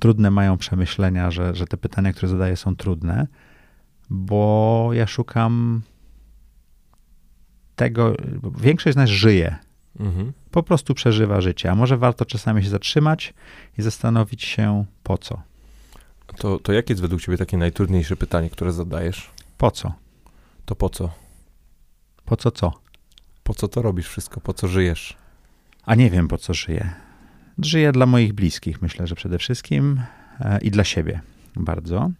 trudne 0.00 0.30
mają 0.30 0.58
przemyślenia, 0.58 1.30
że, 1.30 1.54
że 1.54 1.66
te 1.66 1.76
pytania, 1.76 2.12
które 2.12 2.28
zadaję, 2.28 2.56
są 2.56 2.76
trudne, 2.76 3.26
bo 4.10 4.90
ja 4.92 5.06
szukam 5.06 5.82
tego, 7.76 8.14
większość 8.60 8.94
z 8.94 8.96
nas 8.96 9.10
żyje. 9.10 9.56
Mhm. 10.00 10.32
Po 10.50 10.62
prostu 10.62 10.94
przeżywa 10.94 11.40
życie. 11.40 11.70
A 11.70 11.74
może 11.74 11.96
warto 11.96 12.24
czasami 12.24 12.62
się 12.62 12.68
zatrzymać 12.68 13.34
i 13.78 13.82
zastanowić 13.82 14.44
się, 14.44 14.84
po 15.02 15.18
co. 15.18 15.42
To, 16.36 16.58
to 16.58 16.72
jakie 16.72 16.92
jest 16.92 17.02
według 17.02 17.22
ciebie 17.22 17.38
takie 17.38 17.56
najtrudniejsze 17.56 18.16
pytanie, 18.16 18.50
które 18.50 18.72
zadajesz? 18.72 19.30
Po 19.58 19.70
co? 19.70 19.92
To 20.64 20.74
po 20.74 20.88
co? 20.88 21.10
Po 22.24 22.36
co 22.36 22.50
co? 22.50 22.72
Po 23.42 23.54
co 23.54 23.68
to 23.68 23.82
robisz 23.82 24.08
wszystko? 24.08 24.40
Po 24.40 24.54
co 24.54 24.68
żyjesz? 24.68 25.16
A 25.84 25.94
nie 25.94 26.10
wiem, 26.10 26.28
po 26.28 26.38
co 26.38 26.54
żyję. 26.54 26.92
Żyję 27.58 27.92
dla 27.92 28.06
moich 28.06 28.32
bliskich, 28.32 28.82
myślę, 28.82 29.06
że 29.06 29.14
przede 29.14 29.38
wszystkim 29.38 30.02
e, 30.40 30.58
i 30.58 30.70
dla 30.70 30.84
siebie 30.84 31.20
bardzo. 31.56 32.10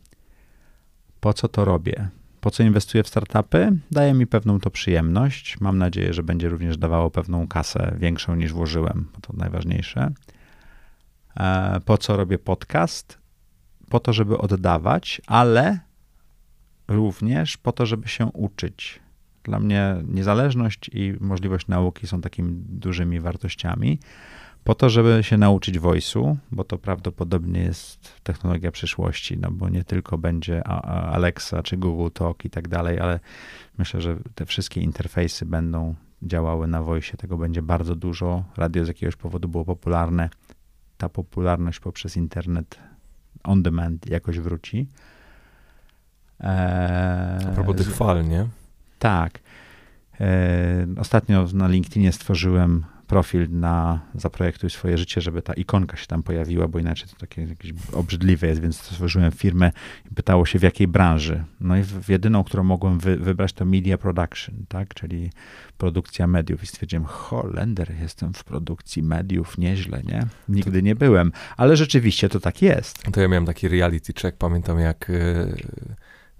Po 1.20 1.32
co 1.32 1.48
to 1.48 1.64
robię? 1.64 2.08
Po 2.40 2.50
co 2.50 2.62
inwestuję 2.62 3.04
w 3.04 3.08
startupy? 3.08 3.78
Daje 3.90 4.14
mi 4.14 4.26
pewną 4.26 4.60
to 4.60 4.70
przyjemność. 4.70 5.60
Mam 5.60 5.78
nadzieję, 5.78 6.12
że 6.12 6.22
będzie 6.22 6.48
również 6.48 6.76
dawało 6.78 7.10
pewną 7.10 7.48
kasę 7.48 7.94
większą 7.98 8.34
niż 8.34 8.52
włożyłem, 8.52 9.08
bo 9.14 9.20
to 9.20 9.32
najważniejsze. 9.36 10.12
E, 11.36 11.80
Po 11.84 11.98
co 11.98 12.16
robię 12.16 12.38
podcast? 12.38 13.18
Po 13.90 14.00
to, 14.00 14.12
żeby 14.12 14.38
oddawać, 14.38 15.20
ale 15.26 15.78
również 16.88 17.56
po 17.56 17.72
to, 17.72 17.86
żeby 17.86 18.08
się 18.08 18.26
uczyć. 18.26 19.00
Dla 19.42 19.58
mnie 19.60 19.96
niezależność 20.08 20.90
i 20.92 21.14
możliwość 21.20 21.66
nauki 21.68 22.06
są 22.06 22.20
takimi 22.20 22.52
dużymi 22.54 23.20
wartościami. 23.20 23.98
Po 24.68 24.74
to, 24.74 24.90
żeby 24.90 25.18
się 25.22 25.36
nauczyć 25.36 25.78
voice'u, 25.78 26.36
bo 26.52 26.64
to 26.64 26.78
prawdopodobnie 26.78 27.60
jest 27.60 28.22
technologia 28.22 28.70
przyszłości, 28.70 29.38
no 29.38 29.50
bo 29.50 29.68
nie 29.68 29.84
tylko 29.84 30.18
będzie 30.18 30.66
Alexa 30.66 31.62
czy 31.62 31.76
Google 31.76 32.10
Talk 32.14 32.44
i 32.44 32.50
tak 32.50 32.68
dalej, 32.68 33.00
ale 33.00 33.20
myślę, 33.78 34.00
że 34.00 34.16
te 34.34 34.46
wszystkie 34.46 34.80
interfejsy 34.80 35.46
będą 35.46 35.94
działały 36.22 36.66
na 36.68 36.82
voice. 36.82 37.16
Tego 37.16 37.36
będzie 37.36 37.62
bardzo 37.62 37.96
dużo. 37.96 38.44
Radio 38.56 38.84
z 38.84 38.88
jakiegoś 38.88 39.16
powodu 39.16 39.48
było 39.48 39.64
popularne. 39.64 40.28
Ta 40.98 41.08
popularność 41.08 41.80
poprzez 41.80 42.16
internet 42.16 42.78
on 43.44 43.62
demand 43.62 44.06
jakoś 44.06 44.40
wróci. 44.40 44.86
Eee, 46.40 47.46
A 47.46 47.50
propos 47.54 47.76
tych 47.76 47.94
fal, 47.94 48.28
nie? 48.28 48.46
tak. 48.98 49.40
E, 50.20 50.86
Ostatnio 50.98 51.46
na 51.54 51.68
LinkedInie 51.68 52.12
stworzyłem 52.12 52.84
profil 53.08 53.46
na 53.50 54.00
Zaprojektuj 54.14 54.70
swoje 54.70 54.98
życie, 54.98 55.20
żeby 55.20 55.42
ta 55.42 55.54
ikonka 55.54 55.96
się 55.96 56.06
tam 56.06 56.22
pojawiła, 56.22 56.68
bo 56.68 56.78
inaczej 56.78 57.08
to 57.08 57.16
takie 57.16 57.42
jakieś 57.42 57.72
obrzydliwe 57.92 58.46
jest, 58.46 58.60
więc 58.60 58.80
stworzyłem 58.80 59.32
firmę 59.32 59.72
i 60.10 60.14
pytało 60.14 60.46
się 60.46 60.58
w 60.58 60.62
jakiej 60.62 60.88
branży. 60.88 61.44
No 61.60 61.76
i 61.76 61.82
w, 61.82 62.08
jedyną, 62.08 62.44
którą 62.44 62.64
mogłem 62.64 62.98
wy, 62.98 63.16
wybrać 63.16 63.52
to 63.52 63.64
media 63.64 63.98
production, 63.98 64.54
tak, 64.68 64.94
czyli 64.94 65.30
produkcja 65.78 66.26
mediów 66.26 66.62
i 66.62 66.66
stwierdziłem, 66.66 67.04
Holender, 67.04 67.94
jestem 68.00 68.32
w 68.32 68.44
produkcji 68.44 69.02
mediów, 69.02 69.58
nieźle, 69.58 70.02
nie? 70.02 70.26
Nigdy 70.48 70.82
nie 70.82 70.94
byłem, 70.94 71.32
ale 71.56 71.76
rzeczywiście 71.76 72.28
to 72.28 72.40
tak 72.40 72.62
jest. 72.62 73.02
To 73.12 73.20
ja 73.20 73.28
miałem 73.28 73.46
taki 73.46 73.68
reality 73.68 74.12
check, 74.22 74.38
pamiętam 74.38 74.78
jak 74.78 75.10
e, 75.10 75.14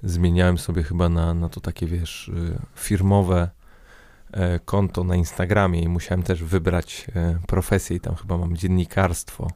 zmieniałem 0.03 0.59
sobie 0.59 0.83
chyba 0.83 1.09
na, 1.09 1.35
na 1.35 1.49
to 1.49 1.61
takie, 1.61 1.87
wiesz, 1.87 2.31
e, 2.55 2.59
firmowe 2.75 3.51
konto 4.65 5.05
na 5.05 5.17
Instagramie 5.17 5.83
i 5.83 5.89
musiałem 5.89 6.23
też 6.23 6.43
wybrać 6.45 7.07
e, 7.17 7.39
profesję 7.47 7.97
i 7.97 8.01
tam 8.01 8.15
chyba 8.15 8.39
mam 8.39 8.57
dziennikarstwo, 8.57 9.49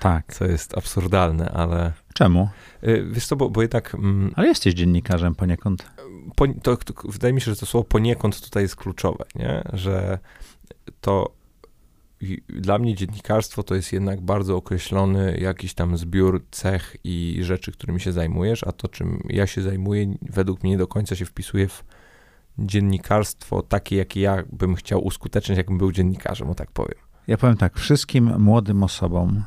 Tak. 0.00 0.34
co 0.34 0.44
jest 0.44 0.78
absurdalne, 0.78 1.50
ale 1.50 1.92
Czemu? 2.14 2.48
e, 2.82 3.02
wiesz 3.02 3.26
co, 3.26 3.36
bo, 3.36 3.50
bo 3.50 3.62
jednak 3.62 3.94
mm, 3.94 4.32
Ale 4.36 4.48
jesteś 4.48 4.74
dziennikarzem 4.74 5.34
poniekąd. 5.34 5.86
po, 6.36 6.46
to, 6.62 6.76
to, 6.76 6.94
wydaje 7.08 7.34
mi 7.34 7.40
się, 7.40 7.50
że 7.54 7.56
to 7.60 7.66
słowo 7.66 7.84
poniekąd 7.84 8.40
tutaj 8.40 8.62
jest 8.62 8.76
kluczowe, 8.76 9.24
nie? 9.34 9.62
że 9.72 10.18
to 11.00 11.34
dla 12.48 12.78
mnie 12.78 12.94
dziennikarstwo 12.94 13.62
to 13.62 13.74
jest 13.74 13.92
jednak 13.92 14.20
bardzo 14.20 14.56
określony 14.56 15.38
jakiś 15.40 15.74
tam 15.74 15.96
zbiór 15.96 16.44
cech 16.50 16.96
i 17.04 17.38
rzeczy, 17.42 17.72
którymi 17.72 18.00
się 18.00 18.12
zajmujesz, 18.12 18.64
a 18.64 18.72
to, 18.72 18.88
czym 18.88 19.20
ja 19.28 19.46
się 19.46 19.62
zajmuję, 19.62 20.14
według 20.22 20.62
mnie 20.62 20.72
nie 20.72 20.78
do 20.78 20.86
końca 20.86 21.16
się 21.16 21.24
wpisuje 21.24 21.68
w 21.68 21.84
dziennikarstwo 22.58 23.62
takie, 23.62 23.96
jakie 23.96 24.20
ja 24.20 24.42
bym 24.52 24.74
chciał 24.74 25.04
uskutecznić, 25.04 25.58
jakbym 25.58 25.78
był 25.78 25.92
dziennikarzem, 25.92 26.50
o 26.50 26.54
tak 26.54 26.70
powiem. 26.70 26.98
Ja 27.26 27.36
powiem 27.36 27.56
tak, 27.56 27.78
wszystkim 27.78 28.38
młodym 28.38 28.82
osobom 28.82 29.42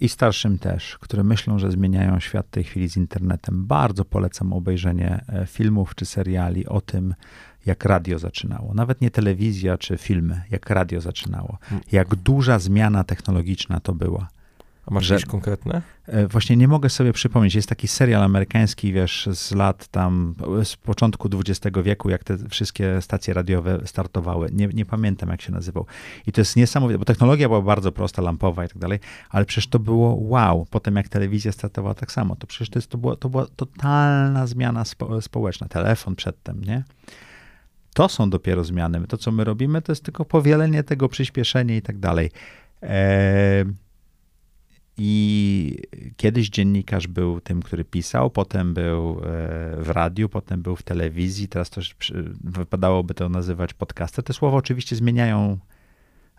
i 0.00 0.08
starszym 0.08 0.58
też, 0.58 0.98
które 0.98 1.24
myślą, 1.24 1.58
że 1.58 1.70
zmieniają 1.70 2.20
świat 2.20 2.46
w 2.46 2.50
tej 2.50 2.64
chwili 2.64 2.88
z 2.88 2.96
internetem, 2.96 3.66
bardzo 3.66 4.04
polecam 4.04 4.52
obejrzenie 4.52 5.24
e, 5.28 5.46
filmów 5.46 5.94
czy 5.94 6.06
seriali 6.06 6.66
o 6.66 6.80
tym, 6.80 7.14
jak 7.66 7.84
radio 7.84 8.18
zaczynało. 8.18 8.74
Nawet 8.74 9.00
nie 9.00 9.10
telewizja 9.10 9.78
czy 9.78 9.96
filmy, 9.96 10.42
jak 10.50 10.70
radio 10.70 11.00
zaczynało. 11.00 11.58
Jak 11.92 12.14
duża 12.14 12.58
zmiana 12.58 13.04
technologiczna 13.04 13.80
to 13.80 13.94
była. 13.94 14.28
A 14.86 14.94
masz 14.94 15.08
jakieś 15.08 15.26
konkretne? 15.26 15.82
E, 16.06 16.26
Właśnie 16.26 16.56
nie 16.56 16.68
mogę 16.68 16.88
sobie 16.88 17.12
przypomnieć. 17.12 17.54
Jest 17.54 17.68
taki 17.68 17.88
serial 17.88 18.22
amerykański, 18.22 18.92
wiesz, 18.92 19.28
z 19.32 19.52
lat 19.52 19.88
tam, 19.88 20.34
z 20.64 20.76
początku 20.76 21.28
XX 21.34 21.76
wieku, 21.82 22.10
jak 22.10 22.24
te 22.24 22.38
wszystkie 22.48 23.02
stacje 23.02 23.34
radiowe 23.34 23.80
startowały. 23.84 24.48
Nie, 24.52 24.66
nie 24.66 24.84
pamiętam, 24.84 25.28
jak 25.28 25.42
się 25.42 25.52
nazywał. 25.52 25.86
I 26.26 26.32
to 26.32 26.40
jest 26.40 26.56
niesamowite, 26.56 26.98
bo 26.98 27.04
technologia 27.04 27.48
była 27.48 27.62
bardzo 27.62 27.92
prosta, 27.92 28.22
lampowa 28.22 28.64
i 28.64 28.68
tak 28.68 28.78
dalej, 28.78 28.98
ale 29.30 29.44
przecież 29.44 29.66
to 29.66 29.78
było 29.78 30.14
wow. 30.14 30.66
Potem 30.70 30.96
jak 30.96 31.08
telewizja 31.08 31.52
startowała 31.52 31.94
tak 31.94 32.12
samo, 32.12 32.36
to 32.36 32.46
przecież 32.46 32.70
to, 32.70 32.78
jest, 32.78 32.90
to, 32.90 32.98
była, 32.98 33.16
to 33.16 33.28
była 33.28 33.46
totalna 33.56 34.46
zmiana 34.46 34.84
spo, 34.84 35.22
społeczna. 35.22 35.68
Telefon 35.68 36.16
przedtem, 36.16 36.64
nie? 36.64 36.84
To 37.94 38.08
są 38.08 38.30
dopiero 38.30 38.64
zmiany. 38.64 39.06
To, 39.06 39.16
co 39.16 39.32
my 39.32 39.44
robimy, 39.44 39.82
to 39.82 39.92
jest 39.92 40.04
tylko 40.04 40.24
powielenie 40.24 40.82
tego, 40.82 41.08
przyspieszenie 41.08 41.76
i 41.76 41.82
tak 41.82 41.98
dalej. 41.98 42.30
Eee, 42.82 43.64
i 44.98 45.76
kiedyś 46.16 46.48
dziennikarz 46.48 47.06
był 47.06 47.40
tym, 47.40 47.62
który 47.62 47.84
pisał, 47.84 48.30
potem 48.30 48.74
był 48.74 49.10
e, 49.10 49.16
w 49.82 49.90
radiu, 49.90 50.28
potem 50.28 50.62
był 50.62 50.76
w 50.76 50.82
telewizji, 50.82 51.48
teraz 51.48 51.70
też 51.70 51.94
wypadałoby 52.44 53.14
to 53.14 53.28
nazywać 53.28 53.74
podcastem. 53.74 54.24
Te 54.24 54.32
słowa 54.32 54.56
oczywiście 54.56 54.96
zmieniają 54.96 55.58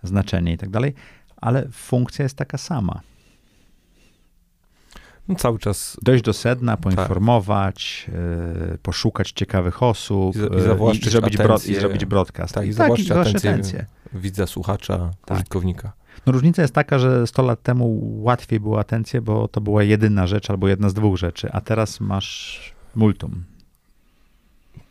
znaczenie 0.03 0.53
i 0.53 0.57
tak 0.57 0.69
dalej, 0.69 0.93
ale 1.37 1.67
funkcja 1.71 2.23
jest 2.23 2.35
taka 2.35 2.57
sama. 2.57 3.01
No 5.27 5.35
cały 5.35 5.59
czas 5.59 5.97
Dojść 6.01 6.23
do 6.23 6.33
sedna, 6.33 6.77
poinformować, 6.77 8.07
e, 8.73 8.77
poszukać 8.77 9.31
ciekawych 9.31 9.83
osób 9.83 10.35
I 10.35 10.39
i 10.39 11.07
i, 11.07 11.09
zrobić, 11.09 11.37
bro, 11.37 11.57
i 11.67 11.75
zrobić 11.75 12.05
broadcast. 12.05 12.53
Tak, 12.53 12.63
i 12.65 12.67
tak, 12.67 12.73
zawłaszczyć 12.75 13.07
zawłaszczyć 13.07 13.35
atencję. 13.35 13.79
atencję. 13.79 13.85
widza, 14.13 14.47
słuchacza, 14.47 15.11
Tak. 15.25 15.37
użytkownika. 15.37 15.93
No 16.25 16.33
różnica 16.33 16.61
jest 16.61 16.73
taka, 16.73 16.99
że 16.99 17.27
100 17.27 17.43
lat 17.43 17.61
temu 17.61 17.99
łatwiej 18.23 18.59
było 18.59 18.79
atencję, 18.79 19.21
bo 19.21 19.47
to 19.47 19.61
była 19.61 19.83
jedyna 19.83 20.27
rzecz 20.27 20.49
albo 20.49 20.67
jedna 20.67 20.89
z 20.89 20.93
dwóch 20.93 21.17
rzeczy, 21.17 21.51
a 21.51 21.61
teraz 21.61 21.99
masz 21.99 22.61
multum. 22.95 23.43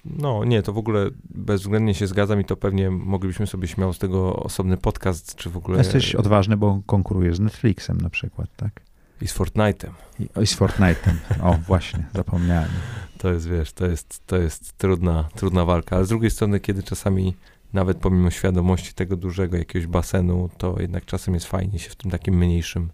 No 0.05 0.45
nie, 0.45 0.63
to 0.63 0.73
w 0.73 0.79
ogóle 0.79 1.11
bezwzględnie 1.31 1.95
się 1.95 2.07
zgadzam 2.07 2.41
i 2.41 2.45
to 2.45 2.57
pewnie 2.57 2.91
moglibyśmy 2.91 3.47
sobie 3.47 3.69
śmiało 3.69 3.93
z 3.93 3.99
tego 3.99 4.37
osobny 4.37 4.77
podcast, 4.77 5.35
czy 5.35 5.51
w 5.51 5.57
ogóle 5.57 5.79
Jesteś 5.79 6.15
odważny, 6.15 6.57
bo 6.57 6.81
konkurujesz 6.87 7.37
z 7.37 7.41
Netflixem 7.41 8.01
na 8.01 8.11
przykład, 8.11 8.49
tak? 8.57 8.81
i 9.21 9.29
z 9.29 9.35
Fortnite'em. 9.35 9.91
I, 10.21 10.29
o, 10.35 10.43
i 10.43 10.47
z 10.47 10.57
Fortnite'em. 10.57 11.15
O, 11.43 11.57
właśnie, 11.67 12.05
zapomniałem. 12.15 12.71
To 13.19 13.33
jest, 13.33 13.49
wiesz, 13.49 13.73
to 13.73 13.87
jest, 13.87 14.27
to 14.27 14.37
jest 14.37 14.79
trudna, 14.79 15.25
trudna 15.35 15.65
walka, 15.65 15.97
ale 15.97 16.05
z 16.05 16.09
drugiej 16.09 16.31
strony, 16.31 16.61
kiedy 16.61 16.83
czasami 16.83 17.35
nawet 17.73 17.99
pomimo 17.99 18.31
świadomości 18.31 18.95
tego 18.95 19.17
dużego 19.17 19.57
jakiegoś 19.57 19.87
basenu, 19.87 20.51
to 20.59 20.81
jednak 20.81 21.05
czasem 21.05 21.35
jest 21.35 21.47
fajnie 21.47 21.79
się 21.79 21.91
w 21.91 21.97
tym 21.97 22.11
takim 22.11 22.35
mniejszym, 22.35 22.91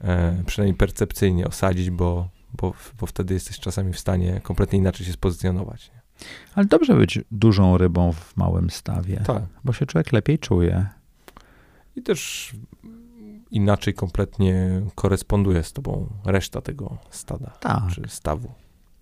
e, 0.00 0.42
przynajmniej 0.46 0.76
percepcyjnie 0.76 1.46
osadzić, 1.48 1.90
bo, 1.90 2.28
bo, 2.60 2.74
bo 3.00 3.06
wtedy 3.06 3.34
jesteś 3.34 3.58
czasami 3.60 3.92
w 3.92 3.98
stanie 3.98 4.40
kompletnie 4.42 4.78
inaczej 4.78 5.06
się 5.06 5.12
spozycjonować. 5.12 5.90
Nie? 5.94 6.04
Ale 6.54 6.66
dobrze 6.66 6.94
być 6.94 7.20
dużą 7.30 7.78
rybą 7.78 8.12
w 8.12 8.36
małym 8.36 8.70
stawie, 8.70 9.22
Tak. 9.26 9.42
bo 9.64 9.72
się 9.72 9.86
człowiek 9.86 10.12
lepiej 10.12 10.38
czuje. 10.38 10.86
I 11.96 12.02
też 12.02 12.52
inaczej 13.50 13.94
kompletnie 13.94 14.82
koresponduje 14.94 15.62
z 15.62 15.72
tobą 15.72 16.08
reszta 16.24 16.60
tego 16.60 16.98
stada, 17.10 17.50
Tak, 17.60 17.82
czy 17.94 18.02
stawu. 18.08 18.52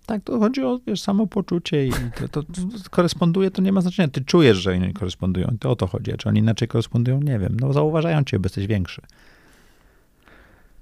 Tak, 0.05 0.23
to 0.23 0.39
chodzi 0.39 0.63
o 0.63 0.79
wiesz, 0.87 1.01
samopoczucie 1.01 1.87
i 1.87 1.91
to, 1.91 2.27
to, 2.27 2.43
to 2.43 2.49
koresponduje, 2.89 3.51
to 3.51 3.61
nie 3.61 3.71
ma 3.71 3.81
znaczenia. 3.81 4.07
Ty 4.07 4.21
czujesz, 4.21 4.57
że 4.57 4.71
oni 4.71 4.93
korespondują, 4.93 5.47
to 5.59 5.71
o 5.71 5.75
to 5.75 5.87
chodzi. 5.87 6.13
A 6.13 6.17
czy 6.17 6.29
oni 6.29 6.39
inaczej 6.39 6.67
korespondują, 6.67 7.21
nie 7.21 7.39
wiem. 7.39 7.57
No 7.59 7.73
zauważają 7.73 8.23
cię, 8.23 8.39
bo 8.39 8.45
jesteś 8.45 8.67
większy. 8.67 9.01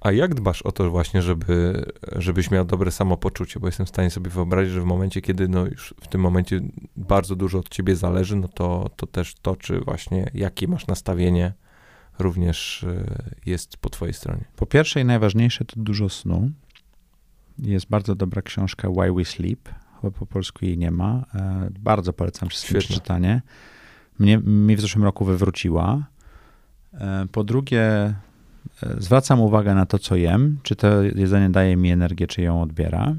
A 0.00 0.12
jak 0.12 0.34
dbasz 0.34 0.62
o 0.62 0.72
to 0.72 0.90
właśnie, 0.90 1.22
żeby, 1.22 1.84
żebyś 2.16 2.50
miał 2.50 2.64
dobre 2.64 2.90
samopoczucie? 2.90 3.60
Bo 3.60 3.66
jestem 3.66 3.86
w 3.86 3.88
stanie 3.88 4.10
sobie 4.10 4.30
wyobrazić, 4.30 4.72
że 4.72 4.80
w 4.80 4.84
momencie, 4.84 5.20
kiedy 5.20 5.48
no 5.48 5.66
już 5.66 5.94
w 6.00 6.08
tym 6.08 6.20
momencie 6.20 6.60
bardzo 6.96 7.36
dużo 7.36 7.58
od 7.58 7.68
ciebie 7.68 7.96
zależy, 7.96 8.36
no 8.36 8.48
to, 8.48 8.90
to 8.96 9.06
też 9.06 9.34
to, 9.34 9.56
czy 9.56 9.80
właśnie 9.80 10.30
jakie 10.34 10.68
masz 10.68 10.86
nastawienie, 10.86 11.52
również 12.18 12.82
y, 12.82 13.06
jest 13.46 13.76
po 13.76 13.90
twojej 13.90 14.14
stronie. 14.14 14.44
Po 14.56 14.66
pierwsze 14.66 15.00
i 15.00 15.04
najważniejsze 15.04 15.64
to 15.64 15.74
dużo 15.76 16.08
snu. 16.08 16.50
Jest 17.58 17.86
bardzo 17.86 18.14
dobra 18.14 18.42
książka 18.42 18.88
Why 18.88 19.12
We 19.12 19.24
Sleep. 19.24 19.68
Chyba 20.00 20.10
po 20.10 20.26
polsku 20.26 20.64
jej 20.64 20.78
nie 20.78 20.90
ma. 20.90 21.24
E, 21.34 21.68
bardzo 21.80 22.12
polecam 22.12 22.48
wszystkim 22.48 22.80
Świetna. 22.80 22.94
przeczytanie. 22.94 23.42
Mnie, 24.18 24.38
mi 24.38 24.76
w 24.76 24.80
zeszłym 24.80 25.04
roku 25.04 25.24
wywróciła. 25.24 26.06
E, 26.94 27.26
Po 27.32 27.44
drugie, 27.44 27.82
e, 27.82 28.14
zwracam 28.98 29.40
uwagę 29.40 29.74
na 29.74 29.86
to, 29.86 29.98
co 29.98 30.16
jem. 30.16 30.58
Czy 30.62 30.76
to 30.76 31.02
jedzenie 31.02 31.50
daje 31.50 31.76
mi 31.76 31.90
energię, 31.90 32.26
czy 32.26 32.42
ją 32.42 32.62
odbiera. 32.62 33.14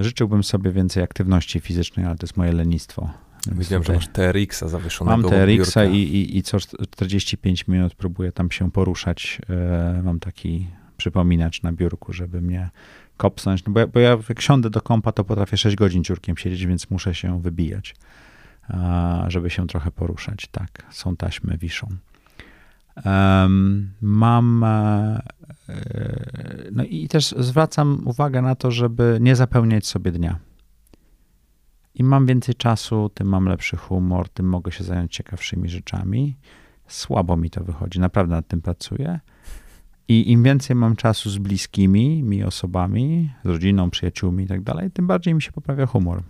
Życzyłbym 0.00 0.44
sobie 0.44 0.72
więcej 0.72 1.02
aktywności 1.02 1.60
fizycznej, 1.60 2.06
ale 2.06 2.16
to 2.16 2.26
jest 2.26 2.36
moje 2.36 2.52
lenistwo. 2.52 3.10
Widziałem, 3.52 3.84
że 3.84 3.92
masz 3.92 4.08
TRX-a 4.08 4.68
zawieszonego 4.68 5.16
Mam 5.16 5.30
TRX-a 5.30 5.84
i, 5.84 5.96
i, 5.96 6.38
i 6.38 6.42
co 6.42 6.58
45 6.90 7.68
minut 7.68 7.94
próbuję 7.94 8.32
tam 8.32 8.50
się 8.50 8.70
poruszać. 8.70 9.40
Mam 10.02 10.20
taki 10.20 10.66
przypominacz 11.00 11.62
na 11.62 11.72
biurku, 11.72 12.12
żeby 12.12 12.40
mnie 12.40 12.70
kopsnąć. 13.16 13.64
No 13.64 13.72
bo, 13.72 13.80
ja, 13.80 13.86
bo 13.86 14.00
ja 14.00 14.16
jak 14.28 14.40
siądę 14.40 14.70
do 14.70 14.80
kompa, 14.80 15.12
to 15.12 15.24
potrafię 15.24 15.56
6 15.56 15.76
godzin 15.76 16.04
ciurkiem 16.04 16.36
siedzieć, 16.36 16.66
więc 16.66 16.90
muszę 16.90 17.14
się 17.14 17.40
wybijać, 17.42 17.94
żeby 19.28 19.50
się 19.50 19.66
trochę 19.66 19.90
poruszać. 19.90 20.46
Tak, 20.52 20.86
są 20.90 21.16
taśmy, 21.16 21.58
wiszą. 21.58 21.88
Em, 23.04 23.90
mam. 24.00 24.64
e, 24.64 25.22
e, 25.68 26.70
No 26.72 26.84
i 26.84 27.08
też 27.08 27.34
zwracam 27.38 28.02
uwagę 28.04 28.42
na 28.42 28.54
to, 28.54 28.70
żeby 28.70 29.18
nie 29.20 29.36
zapełniać 29.36 29.86
sobie 29.86 30.12
dnia. 30.12 30.38
Im 31.94 32.06
mam 32.06 32.26
więcej 32.26 32.54
czasu, 32.54 33.10
tym 33.14 33.28
mam 33.28 33.46
lepszy 33.46 33.76
humor, 33.76 34.28
tym 34.28 34.48
mogę 34.48 34.72
się 34.72 34.84
zająć 34.84 35.12
ciekawszymi 35.12 35.68
rzeczami. 35.68 36.36
Słabo 36.86 37.36
mi 37.36 37.50
to 37.50 37.64
wychodzi, 37.64 38.00
naprawdę 38.00 38.34
nad 38.34 38.48
tym 38.48 38.60
pracuję. 38.62 39.20
I 40.10 40.32
im 40.32 40.42
więcej 40.42 40.76
mam 40.76 40.96
czasu 40.96 41.30
z 41.30 41.38
bliskimi 41.38 42.22
mi 42.22 42.44
osobami, 42.44 43.32
z 43.44 43.48
rodziną, 43.48 43.90
przyjaciółmi 43.90 44.44
i 44.44 44.46
tak 44.46 44.62
dalej, 44.62 44.90
tym 44.90 45.06
bardziej 45.06 45.34
mi 45.34 45.42
się 45.42 45.52
poprawia 45.52 45.86
humor. 45.86 46.22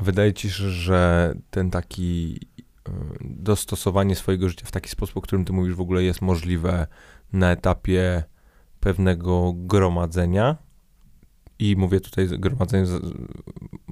Wydaje 0.00 0.32
ci 0.32 0.50
się, 0.50 0.70
że 0.70 1.34
ten 1.50 1.70
taki 1.70 2.40
y, 2.88 2.92
dostosowanie 3.20 4.16
swojego 4.16 4.48
życia 4.48 4.66
w 4.66 4.70
taki 4.70 4.90
sposób, 4.90 5.16
o 5.16 5.20
którym 5.20 5.44
ty 5.44 5.52
mówisz, 5.52 5.74
w 5.74 5.80
ogóle 5.80 6.02
jest 6.02 6.22
możliwe 6.22 6.86
na 7.32 7.50
etapie 7.50 8.24
pewnego 8.80 9.52
gromadzenia. 9.56 10.56
I 11.58 11.76
mówię 11.76 12.00
tutaj 12.00 12.28
gromadzenie, 12.28 12.86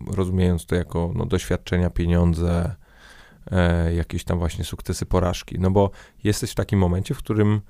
rozumiejąc 0.06 0.66
to 0.66 0.74
jako 0.74 1.12
no, 1.14 1.26
doświadczenia, 1.26 1.90
pieniądze, 1.90 2.74
e, 3.50 3.94
jakieś 3.94 4.24
tam 4.24 4.38
właśnie 4.38 4.64
sukcesy, 4.64 5.06
porażki. 5.06 5.58
No 5.58 5.70
bo 5.70 5.90
jesteś 6.24 6.50
w 6.50 6.54
takim 6.54 6.78
momencie, 6.78 7.14
w 7.14 7.18
którym 7.18 7.61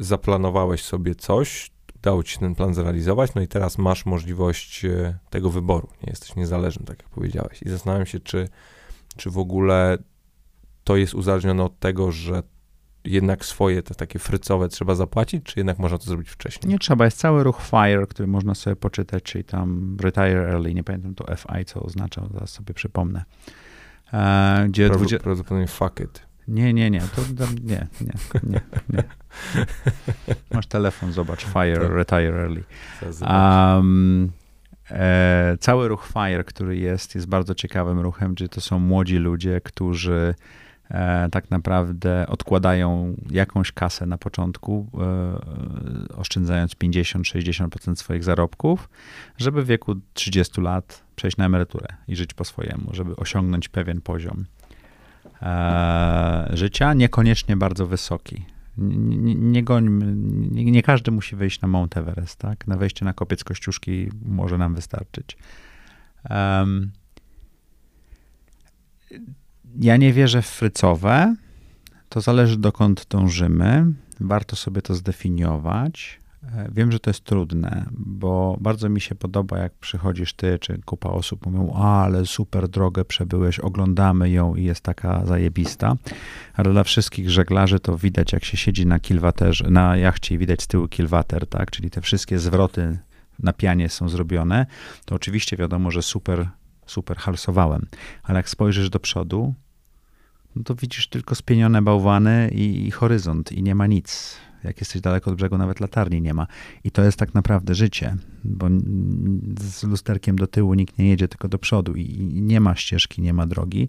zaplanowałeś 0.00 0.82
sobie 0.82 1.14
coś, 1.14 1.70
udało 1.96 2.22
ci 2.22 2.34
się 2.34 2.40
ten 2.40 2.54
plan 2.54 2.74
zrealizować, 2.74 3.34
no 3.34 3.42
i 3.42 3.48
teraz 3.48 3.78
masz 3.78 4.06
możliwość 4.06 4.84
e, 4.84 5.18
tego 5.30 5.50
wyboru. 5.50 5.88
Nie 6.02 6.10
jesteś 6.10 6.36
niezależny, 6.36 6.86
tak 6.86 6.98
jak 6.98 7.08
powiedziałeś. 7.08 7.62
I 7.62 7.68
zastanawiam 7.68 8.06
się, 8.06 8.20
czy, 8.20 8.48
czy 9.16 9.30
w 9.30 9.38
ogóle 9.38 9.98
to 10.84 10.96
jest 10.96 11.14
uzależnione 11.14 11.64
od 11.64 11.78
tego, 11.78 12.12
że 12.12 12.42
jednak 13.04 13.44
swoje 13.44 13.82
te 13.82 13.94
takie 13.94 14.18
frycowe 14.18 14.68
trzeba 14.68 14.94
zapłacić, 14.94 15.44
czy 15.44 15.60
jednak 15.60 15.78
można 15.78 15.98
to 15.98 16.04
zrobić 16.04 16.28
wcześniej? 16.28 16.72
Nie 16.72 16.78
trzeba, 16.78 17.04
jest 17.04 17.18
cały 17.18 17.44
ruch 17.44 17.62
FIRE, 17.62 18.06
który 18.06 18.26
można 18.26 18.54
sobie 18.54 18.76
poczytać, 18.76 19.22
czyli 19.22 19.44
tam 19.44 19.96
retire 20.00 20.48
early, 20.48 20.74
nie 20.74 20.84
pamiętam 20.84 21.14
to 21.14 21.36
FI, 21.36 21.64
co 21.64 21.82
oznacza, 21.82 22.26
zaraz 22.32 22.50
sobie 22.50 22.74
przypomnę. 22.74 23.24
E, 24.12 24.66
gdzie 24.68 24.86
Prawd- 24.86 24.96
20... 24.96 25.18
Prawdopodobnie 25.18 25.66
fuck 25.66 26.00
it. 26.00 26.29
Nie, 26.50 26.72
nie, 26.74 26.90
nie, 26.90 27.00
to 27.00 27.22
nie, 27.66 27.86
nie, 28.00 28.12
nie, 28.42 28.60
nie. 28.92 29.02
Masz 30.54 30.66
telefon, 30.66 31.12
zobacz, 31.12 31.44
FIRE, 31.44 31.80
Tak. 31.80 31.90
retire 31.90 32.42
early. 32.42 32.64
Um, 33.20 34.32
e, 34.90 35.56
cały 35.60 35.88
ruch 35.88 36.08
FIRE, 36.12 36.44
który 36.44 36.76
jest, 36.76 37.14
jest 37.14 37.26
bardzo 37.26 37.54
ciekawym 37.54 38.00
ruchem, 38.00 38.34
gdzie 38.34 38.48
to 38.48 38.60
są 38.60 38.78
młodzi 38.78 39.16
ludzie, 39.16 39.60
którzy 39.60 40.34
e, 40.90 41.28
tak 41.32 41.50
naprawdę 41.50 42.26
odkładają 42.28 43.16
jakąś 43.30 43.72
kasę 43.72 44.06
na 44.06 44.18
początku, 44.18 44.86
e, 46.10 46.16
oszczędzając 46.16 46.74
50-60% 46.74 47.96
swoich 47.96 48.24
zarobków, 48.24 48.88
żeby 49.38 49.62
w 49.62 49.66
wieku 49.66 49.94
30 50.14 50.60
lat 50.60 51.04
przejść 51.16 51.36
na 51.36 51.46
emeryturę 51.46 51.88
i 52.08 52.16
żyć 52.16 52.34
po 52.34 52.44
swojemu, 52.44 52.94
żeby 52.94 53.16
osiągnąć 53.16 53.68
pewien 53.68 54.00
poziom 54.00 54.44
e, 55.42 56.50
życia, 56.52 56.94
niekoniecznie 56.94 57.56
bardzo 57.56 57.86
wysoki. 57.86 58.44
Nie, 58.78 59.34
nie, 59.34 59.62
gońmy, 59.62 60.12
nie, 60.50 60.64
nie 60.64 60.82
każdy 60.82 61.10
musi 61.10 61.36
wejść 61.36 61.60
na 61.60 61.68
Mount 61.68 61.96
Everest, 61.96 62.38
tak? 62.38 62.66
Na 62.66 62.76
wejście 62.76 63.04
na 63.04 63.12
kopiec 63.12 63.44
Kościuszki 63.44 64.10
może 64.24 64.58
nam 64.58 64.74
wystarczyć. 64.74 65.36
Em, 66.24 66.90
ja 69.80 69.96
nie 69.96 70.12
wierzę 70.12 70.42
w 70.42 70.46
frycowe. 70.46 71.34
To 72.08 72.20
zależy 72.20 72.58
dokąd 72.58 73.06
dążymy. 73.10 73.86
Warto 74.20 74.56
sobie 74.56 74.82
to 74.82 74.94
zdefiniować. 74.94 76.19
E, 76.42 76.68
Wiem, 76.72 76.92
że 76.92 77.00
to 77.00 77.10
jest 77.10 77.24
trudne, 77.24 77.86
bo 77.90 78.56
bardzo 78.60 78.88
mi 78.88 79.00
się 79.00 79.14
podoba, 79.14 79.58
jak 79.58 79.72
przychodzisz 79.72 80.32
ty, 80.34 80.58
czy 80.58 80.80
kupa 80.84 81.08
osób 81.08 81.46
mówią, 81.46 81.72
ale 81.72 82.26
super 82.26 82.68
drogę 82.68 83.04
przebyłeś, 83.04 83.58
oglądamy 83.58 84.30
ją 84.30 84.54
i 84.54 84.64
jest 84.64 84.80
taka 84.80 85.26
zajebista. 85.26 85.96
Ale 86.54 86.72
dla 86.72 86.84
wszystkich 86.84 87.30
żeglarzy 87.30 87.80
to 87.80 87.96
widać, 87.96 88.32
jak 88.32 88.44
się 88.44 88.56
siedzi 88.56 88.86
na 88.86 89.00
kilwaterze, 89.00 89.70
na 89.70 89.96
jachcie 89.96 90.34
i 90.34 90.38
widać 90.38 90.62
z 90.62 90.66
tyłu 90.66 90.88
kilwater, 90.88 91.46
tak? 91.46 91.70
Czyli 91.70 91.90
te 91.90 92.00
wszystkie 92.00 92.38
zwroty 92.38 92.98
na 93.38 93.52
pianie 93.52 93.88
są 93.88 94.08
zrobione. 94.08 94.66
To 95.04 95.14
oczywiście 95.14 95.56
wiadomo, 95.56 95.90
że 95.90 96.02
super, 96.02 96.48
super 96.86 97.16
halsowałem. 97.16 97.86
Ale 98.22 98.36
jak 98.38 98.48
spojrzysz 98.48 98.90
do 98.90 99.00
przodu, 99.00 99.54
no 100.56 100.62
to 100.64 100.74
widzisz 100.74 101.08
tylko 101.08 101.34
spienione 101.34 101.82
bałwany 101.82 102.50
i, 102.52 102.86
i 102.86 102.90
horyzont 102.90 103.52
i 103.52 103.62
nie 103.62 103.74
ma 103.74 103.86
nic. 103.86 104.36
Jak 104.64 104.80
jesteś 104.80 105.02
daleko 105.02 105.30
od 105.30 105.36
brzegu, 105.36 105.58
nawet 105.58 105.80
latarni 105.80 106.22
nie 106.22 106.34
ma. 106.34 106.46
I 106.84 106.90
to 106.90 107.02
jest 107.02 107.18
tak 107.18 107.34
naprawdę 107.34 107.74
życie, 107.74 108.16
bo 108.44 108.66
z 109.60 109.82
lusterkiem 109.82 110.36
do 110.36 110.46
tyłu 110.46 110.74
nikt 110.74 110.98
nie 110.98 111.08
jedzie, 111.08 111.28
tylko 111.28 111.48
do 111.48 111.58
przodu 111.58 111.94
i, 111.94 112.28
nie 112.42 112.60
ma 112.60 112.76
ścieżki, 112.76 113.22
nie 113.22 113.32
ma 113.32 113.46
drogi. 113.46 113.88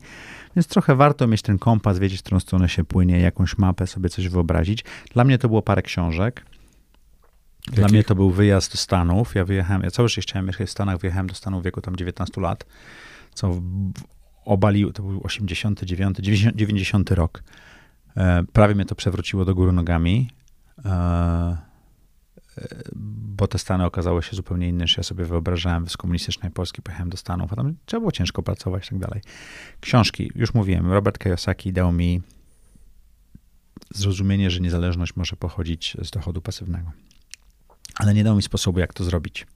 Więc 0.55 0.67
trochę 0.67 0.95
warto 0.95 1.27
mieć 1.27 1.41
ten 1.41 1.59
kompas, 1.59 1.99
wiedzieć, 1.99 2.19
w 2.19 2.23
którą 2.23 2.39
stronę 2.39 2.69
się 2.69 2.83
płynie, 2.83 3.19
jakąś 3.19 3.57
mapę 3.57 3.87
sobie 3.87 4.09
coś 4.09 4.29
wyobrazić. 4.29 4.83
Dla 5.13 5.23
mnie 5.23 5.37
to 5.37 5.47
było 5.47 5.61
parę 5.61 5.81
książek. 5.81 6.45
Dla 7.67 7.81
Jakich? 7.81 7.93
mnie 7.93 8.03
to 8.03 8.15
był 8.15 8.31
wyjazd 8.31 8.71
do 8.71 8.77
Stanów. 8.77 9.35
Ja 9.35 9.45
wyjechałem, 9.45 9.83
ja 9.83 9.91
całe 9.91 10.09
życie 10.09 10.21
chciałem 10.21 10.45
mieszkać 10.45 10.67
w 10.67 10.71
Stanach, 10.71 10.97
wyjechałem 10.97 11.27
do 11.27 11.35
Stanów 11.35 11.61
w 11.61 11.65
wieku 11.65 11.81
tam 11.81 11.95
19 11.95 12.41
lat, 12.41 12.65
co 13.33 13.61
obalił, 14.45 14.93
to 14.93 15.03
był 15.03 15.21
89, 15.23 16.17
90, 16.17 16.55
90 16.55 17.11
rok. 17.11 17.43
E, 18.17 18.43
prawie 18.53 18.75
mnie 18.75 18.85
to 18.85 18.95
przewróciło 18.95 19.45
do 19.45 19.55
góry 19.55 19.71
nogami, 19.71 20.29
bo 22.95 23.47
te 23.47 23.57
Stany 23.57 23.85
okazały 23.85 24.23
się 24.23 24.35
zupełnie 24.35 24.69
inne 24.69 24.83
niż 24.83 24.97
ja 24.97 25.03
sobie 25.03 25.25
wyobrażałem. 25.25 25.89
Z 25.89 25.97
komunistycznej 25.97 26.51
Polski 26.51 26.81
pojechałem 26.81 27.09
do 27.09 27.17
Stanów, 27.17 27.53
a 27.53 27.55
tam 27.55 27.75
trzeba 27.85 27.99
było 27.99 28.11
ciężko 28.11 28.43
pracować 28.43 28.87
i 28.87 28.89
tak 28.89 28.99
dalej. 28.99 29.21
Książki, 29.79 30.31
już 30.35 30.53
mówiłem, 30.53 30.91
Robert 30.91 31.19
Kiyosaki 31.19 31.73
dał 31.73 31.91
mi 31.91 32.21
zrozumienie, 33.93 34.51
że 34.51 34.59
niezależność 34.59 35.15
może 35.15 35.35
pochodzić 35.35 35.97
z 36.01 36.11
dochodu 36.11 36.41
pasywnego. 36.41 36.91
Ale 37.95 38.13
nie 38.13 38.23
dał 38.23 38.35
mi 38.35 38.41
sposobu, 38.41 38.79
jak 38.79 38.93
to 38.93 39.03
zrobić. 39.03 39.47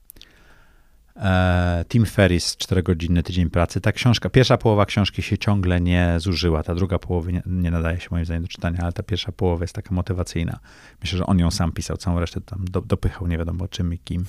E, 1.16 1.84
Tim 1.88 2.06
Ferris, 2.06 2.56
4-godzinny 2.56 3.22
tydzień 3.22 3.50
pracy. 3.50 3.80
Ta 3.80 3.92
książka, 3.92 4.30
pierwsza 4.30 4.56
połowa 4.58 4.86
książki 4.86 5.22
się 5.22 5.38
ciągle 5.38 5.80
nie 5.80 6.14
zużyła, 6.18 6.62
ta 6.62 6.74
druga 6.74 6.98
połowa 6.98 7.30
nie, 7.30 7.42
nie 7.46 7.70
nadaje 7.70 8.00
się 8.00 8.08
moim 8.10 8.24
zdaniem 8.24 8.42
do 8.42 8.48
czytania, 8.48 8.78
ale 8.82 8.92
ta 8.92 9.02
pierwsza 9.02 9.32
połowa 9.32 9.64
jest 9.64 9.74
taka 9.74 9.94
motywacyjna. 9.94 10.58
Myślę, 11.02 11.18
że 11.18 11.26
on 11.26 11.38
ją 11.38 11.50
sam 11.50 11.72
pisał, 11.72 11.96
całą 11.96 12.20
resztę 12.20 12.40
tam 12.40 12.64
do, 12.64 12.80
dopychał, 12.80 13.26
nie 13.26 13.38
wiadomo 13.38 13.68
czym 13.68 13.94
i 13.94 13.98
kim. 13.98 14.24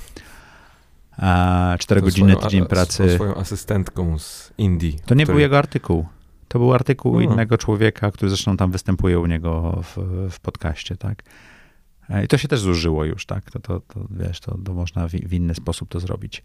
E, 1.20 1.24
4-godzinny 1.80 2.32
Swoją- 2.32 2.46
tydzień 2.46 2.62
a- 2.62 2.66
pracy. 2.66 3.10
Swoją 3.16 3.36
asystentką 3.36 4.20
z 4.20 4.54
Indii. 4.58 5.00
To 5.06 5.16
nie 5.16 5.26
był 5.26 5.40
jego 5.40 5.58
artykuł. 5.58 6.06
To 6.48 6.60
był 6.60 6.74
artykuł 6.74 7.18
A. 7.20 7.24
innego 7.24 7.58
człowieka, 7.58 8.12
który 8.12 8.30
zresztą 8.30 8.58
tam 8.58 8.72
występuje 8.72 9.20
u 9.20 9.26
niego 9.26 9.82
w, 9.84 9.98
w 10.32 10.40
podcaście, 10.40 10.98
tak? 10.98 11.24
E, 12.10 12.24
I 12.26 12.28
to 12.28 12.38
się 12.38 12.48
też 12.48 12.60
zużyło 12.60 13.06
już, 13.06 13.26
tak? 13.26 13.52
To, 13.52 13.60
to, 13.60 13.80
to 13.80 14.00
wiesz, 14.10 14.40
to, 14.40 14.58
to 14.66 14.74
można 14.74 15.08
w, 15.08 15.12
w 15.12 15.34
inny 15.34 15.56
sposób 15.56 15.90
to 15.90 16.00
zrobić. 16.00 16.44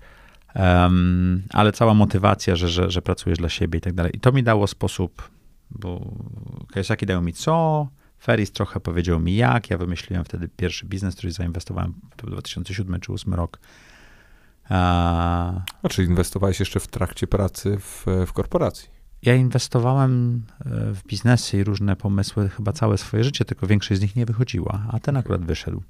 Em, 0.54 1.42
ale 1.50 1.72
cała 1.72 1.94
motywacja, 1.94 2.56
że, 2.56 2.68
że, 2.68 2.90
że 2.90 3.02
pracujesz 3.02 3.38
dla 3.38 3.48
siebie 3.48 3.78
i 3.78 3.82
tak 3.82 3.94
dalej. 3.94 4.16
I 4.16 4.20
to 4.20 4.32
mi 4.32 4.42
dało 4.42 4.66
sposób, 4.66 5.30
bo 5.70 6.14
Kiyosaki 6.72 7.06
dał 7.06 7.22
mi 7.22 7.32
co, 7.32 7.88
Feris 8.22 8.52
trochę 8.52 8.80
powiedział 8.80 9.20
mi 9.20 9.36
jak, 9.36 9.70
ja 9.70 9.78
wymyśliłem 9.78 10.24
wtedy 10.24 10.48
pierwszy 10.48 10.86
biznes, 10.86 11.14
który 11.14 11.32
zainwestowałem, 11.32 11.94
to 12.16 12.26
był 12.26 12.32
2007 12.32 13.00
czy 13.00 13.06
2008 13.06 13.34
rok. 13.34 13.58
A, 14.68 15.62
A 15.82 15.88
czyli 15.88 16.08
inwestowałeś 16.08 16.60
jeszcze 16.60 16.80
w 16.80 16.88
trakcie 16.88 17.26
pracy 17.26 17.78
w, 17.78 18.06
w 18.26 18.32
korporacji? 18.32 18.88
Ja 19.22 19.34
inwestowałem 19.34 20.42
e, 20.60 20.94
w 20.94 21.04
biznesy 21.04 21.58
i 21.58 21.64
różne 21.64 21.96
pomysły 21.96 22.48
chyba 22.48 22.72
całe 22.72 22.98
swoje 22.98 23.24
życie, 23.24 23.44
tylko 23.44 23.66
większość 23.66 24.00
z 24.00 24.02
nich 24.02 24.16
nie 24.16 24.26
wychodziła, 24.26 24.82
a 24.92 25.00
ten 25.00 25.16
akurat 25.16 25.44
wyszedł. 25.44 25.82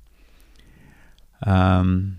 Um, 1.47 2.17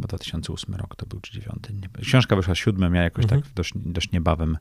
chyba 0.00 0.08
2008 0.08 0.74
rok 0.74 0.96
to 0.96 1.06
był, 1.06 1.20
czy 1.20 1.40
2009. 1.40 2.06
Książka 2.06 2.36
wyszła 2.36 2.54
siódmym, 2.54 2.94
ja 2.94 3.02
jakoś 3.02 3.24
mhm. 3.24 3.42
tak 3.42 3.52
dość, 3.52 3.72
dość 3.76 4.12
niebawem 4.12 4.58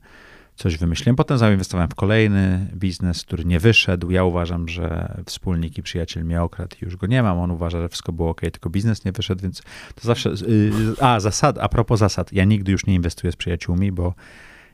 coś 0.56 0.78
wymyśliłem. 0.78 1.16
Potem 1.16 1.38
zainwestowałem 1.38 1.90
w 1.90 1.96
kolejny 1.96 2.68
biznes, 2.76 3.24
który 3.24 3.46
nie 3.46 3.60
wyszedł. 3.60 4.12
Ja 4.12 4.24
uważam, 4.24 4.68
że 4.68 5.18
wspólnik 5.26 5.78
i 5.78 5.84
przyjaciel 5.84 6.26
mnie 6.26 6.42
okradł 6.42 6.76
i 6.82 6.86
już 6.86 6.96
go 6.96 7.08
nie 7.08 7.24
mam. 7.24 7.40
On 7.40 7.52
uważa, 7.52 7.82
że 7.82 7.90
wszystko 7.90 8.12
było 8.12 8.30
ok, 8.30 8.42
tylko 8.42 8.70
biznes 8.70 9.06
nie 9.06 9.12
wyszedł, 9.12 9.42
więc 9.42 9.62
to 9.96 10.08
zawsze... 10.08 10.30
Yy, 10.30 10.96
a, 11.02 11.20
zasad, 11.20 11.58
a 11.58 11.70
propos 11.70 12.00
zasad. 12.00 12.34
Ja 12.34 12.44
nigdy 12.44 12.72
już 12.72 12.86
nie 12.86 12.96
inwestuję 12.96 13.32
z 13.32 13.36
przyjaciółmi, 13.36 13.92
bo 13.92 14.14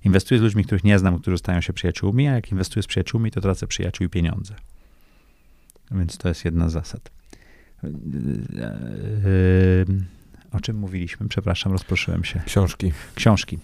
inwestuję 0.04 0.40
z 0.40 0.44
ludźmi, 0.44 0.64
których 0.64 0.84
nie 0.84 1.00
znam, 1.00 1.20
którzy 1.20 1.38
stają 1.38 1.62
się 1.62 1.74
przyjaciółmi, 1.74 2.28
a 2.28 2.34
jak 2.34 2.52
inwestuję 2.52 2.84
z 2.84 2.88
przyjaciółmi, 2.88 3.32
to 3.32 3.42
tracę 3.42 3.68
przyjaciół 3.68 4.08
i 4.08 4.10
pieniądze. 4.10 4.56
Więc 5.92 6.18
to 6.18 6.28
jest 6.28 6.46
jedna 6.46 6.70
z 6.70 6.74
zasad. 6.74 7.12
Yy, 7.84 7.90
yy, 9.88 10.15
o 10.56 10.60
czym 10.60 10.78
mówiliśmy? 10.78 11.28
Przepraszam, 11.28 11.72
rozproszyłem 11.72 12.24
się. 12.24 12.40
Książki. 12.46 12.92
Książki. 13.16 13.60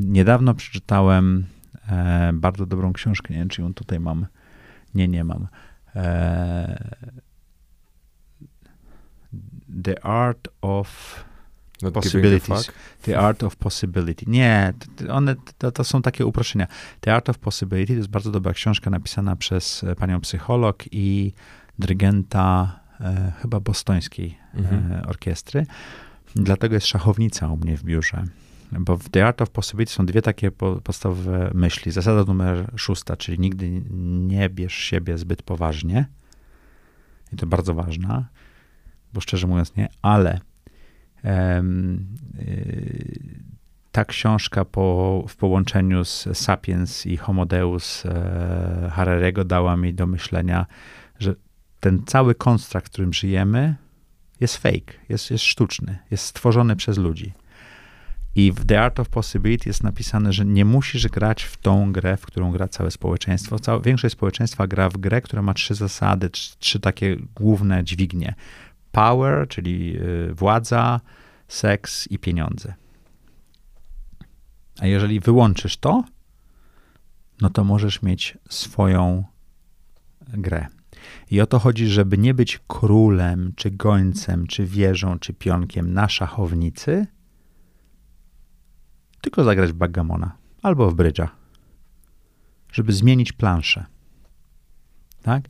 niedawno 0.00 0.54
przeczytałem 0.54 1.46
e, 1.88 2.30
bardzo 2.34 2.66
dobrą 2.66 2.92
książkę. 2.92 3.34
Nie 3.34 3.40
wiem, 3.40 3.48
czy 3.48 3.62
ją 3.62 3.74
tutaj 3.74 4.00
mam. 4.00 4.26
Nie, 4.94 5.08
nie 5.08 5.24
mam. 5.24 5.48
E, 5.96 6.94
The 9.82 10.04
Art 10.04 10.48
of 10.62 11.24
Not 11.82 11.94
Possibilities. 11.94 12.70
The 13.02 13.18
Art 13.18 13.42
of 13.42 13.56
Possibility. 13.56 14.24
Nie, 14.28 14.72
one 15.10 15.36
to, 15.58 15.72
to, 15.72 15.84
są 15.84 16.02
takie 16.02 16.26
uproszczenia. 16.26 16.66
The 17.00 17.14
Art 17.14 17.28
of 17.28 17.38
Possibility 17.38 17.92
to 17.92 17.96
jest 17.96 18.08
bardzo 18.08 18.30
dobra 18.30 18.52
książka 18.52 18.90
napisana 18.90 19.36
przez 19.36 19.84
e, 19.84 19.94
panią 19.94 20.20
psycholog 20.20 20.84
i 20.92 21.32
dyrygenta 21.78 22.80
e, 23.00 23.32
chyba 23.42 23.60
bostońskiej 23.60 24.38
mhm. 24.54 24.92
e, 24.92 25.06
orkiestry. 25.06 25.66
Dlatego 26.34 26.74
jest 26.74 26.86
szachownica 26.86 27.48
u 27.48 27.56
mnie 27.56 27.76
w 27.76 27.84
biurze. 27.84 28.24
Bo 28.72 28.96
w 28.96 29.08
The 29.08 29.26
Art 29.26 29.42
of 29.42 29.50
Possibility 29.50 29.92
są 29.92 30.06
dwie 30.06 30.22
takie 30.22 30.50
podstawowe 30.84 31.50
myśli. 31.54 31.92
Zasada 31.92 32.24
numer 32.24 32.72
szósta, 32.76 33.16
czyli 33.16 33.38
nigdy 33.38 33.82
nie 34.28 34.48
bierz 34.48 34.74
siebie 34.74 35.18
zbyt 35.18 35.42
poważnie. 35.42 36.06
I 37.32 37.36
to 37.36 37.46
bardzo 37.46 37.74
ważna, 37.74 38.28
bo 39.12 39.20
szczerze 39.20 39.46
mówiąc 39.46 39.76
nie, 39.76 39.88
ale 40.02 40.40
um, 41.24 42.06
ta 43.92 44.04
książka 44.04 44.64
po, 44.64 45.24
w 45.28 45.36
połączeniu 45.36 46.04
z 46.04 46.28
Sapiens 46.32 47.06
i 47.06 47.16
Homo 47.16 47.46
Deus 47.46 48.06
e, 48.06 49.44
dała 49.44 49.76
mi 49.76 49.94
do 49.94 50.06
myślenia, 50.06 50.66
że 51.18 51.34
ten 51.80 52.02
cały 52.06 52.34
konstrukt, 52.34 52.86
w 52.86 52.90
którym 52.90 53.12
żyjemy, 53.12 53.74
jest 54.40 54.56
fake, 54.56 54.92
jest, 55.08 55.30
jest 55.30 55.44
sztuczny, 55.44 55.98
jest 56.10 56.24
stworzony 56.24 56.76
przez 56.76 56.98
ludzi. 56.98 57.32
I 58.34 58.52
w 58.52 58.64
The 58.64 58.82
Art 58.82 59.00
of 59.00 59.08
Possibility 59.08 59.68
jest 59.68 59.82
napisane, 59.82 60.32
że 60.32 60.44
nie 60.44 60.64
musisz 60.64 61.08
grać 61.08 61.42
w 61.42 61.56
tą 61.56 61.92
grę, 61.92 62.16
w 62.16 62.26
którą 62.26 62.52
gra 62.52 62.68
całe 62.68 62.90
społeczeństwo. 62.90 63.58
Całe, 63.58 63.80
większość 63.80 64.12
społeczeństwa 64.12 64.66
gra 64.66 64.88
w 64.88 64.96
grę, 64.96 65.20
która 65.20 65.42
ma 65.42 65.54
trzy 65.54 65.74
zasady, 65.74 66.30
trzy, 66.30 66.56
trzy 66.58 66.80
takie 66.80 67.16
główne 67.34 67.84
dźwignie. 67.84 68.34
Power, 68.92 69.48
czyli 69.48 69.96
y, 70.30 70.34
władza, 70.34 71.00
seks 71.48 72.06
i 72.06 72.18
pieniądze. 72.18 72.74
A 74.80 74.86
jeżeli 74.86 75.20
wyłączysz 75.20 75.76
to, 75.76 76.04
no 77.40 77.50
to 77.50 77.64
możesz 77.64 78.02
mieć 78.02 78.38
swoją 78.48 79.24
grę. 80.28 80.66
I 81.30 81.40
o 81.40 81.46
to 81.46 81.58
chodzi, 81.58 81.86
żeby 81.86 82.18
nie 82.18 82.34
być 82.34 82.60
królem, 82.68 83.52
czy 83.56 83.70
gońcem, 83.70 84.46
czy 84.46 84.66
wieżą, 84.66 85.18
czy 85.18 85.34
pionkiem 85.34 85.92
na 85.92 86.08
szachownicy, 86.08 87.06
tylko 89.20 89.44
zagrać 89.44 89.70
w 89.70 89.74
bagamona 89.74 90.32
albo 90.62 90.90
w 90.90 90.94
brydża, 90.94 91.28
żeby 92.72 92.92
zmienić 92.92 93.32
planszę. 93.32 93.84
Tak? 95.22 95.44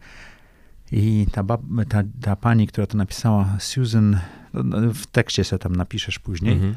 I 0.93 1.27
ta, 1.33 1.45
ta, 1.89 2.03
ta, 2.21 2.37
pani, 2.37 2.67
która 2.67 2.87
to 2.87 2.97
napisała, 2.97 3.57
Susan, 3.59 4.21
no, 4.55 4.63
no, 4.63 4.95
w 4.95 5.07
tekście 5.07 5.45
sobie 5.45 5.59
tam 5.59 5.77
napiszesz 5.77 6.19
później, 6.19 6.53
mhm. 6.53 6.75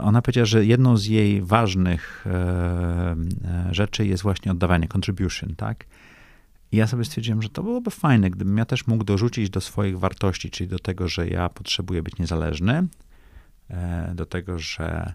ona 0.00 0.22
powiedziała, 0.22 0.46
że 0.46 0.66
jedną 0.66 0.96
z 0.96 1.06
jej 1.06 1.42
ważnych 1.42 2.24
e, 2.26 2.30
e, 2.30 3.74
rzeczy 3.74 4.06
jest 4.06 4.22
właśnie 4.22 4.52
oddawanie 4.52 4.88
contribution, 4.88 5.54
tak? 5.56 5.86
I 6.74 6.76
ja 6.76 6.86
sobie 6.86 7.04
stwierdziłem, 7.04 7.42
że 7.42 7.48
to 7.48 7.62
byłoby 7.62 7.90
fajne, 7.90 8.30
gdybym 8.30 8.58
ja 8.58 8.64
też 8.64 8.86
mógł 8.86 9.04
dorzucić 9.04 9.50
do 9.50 9.60
swoich 9.60 9.98
wartości, 9.98 10.50
czyli 10.50 10.68
do 10.70 10.78
tego, 10.78 11.08
że 11.08 11.28
ja 11.28 11.48
potrzebuję 11.48 12.02
być 12.02 12.18
niezależny, 12.18 12.86
e, 13.70 14.12
do 14.14 14.26
tego, 14.26 14.58
że 14.58 15.12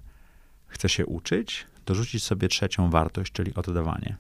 chcę 0.68 0.90
się 0.90 1.06
uczyć, 1.06 1.68
dorzucić 1.86 2.24
sobie 2.24 2.48
trzecią 2.48 2.90
wartość, 2.90 3.32
czyli 3.32 3.54
oddawanie. 3.54 4.16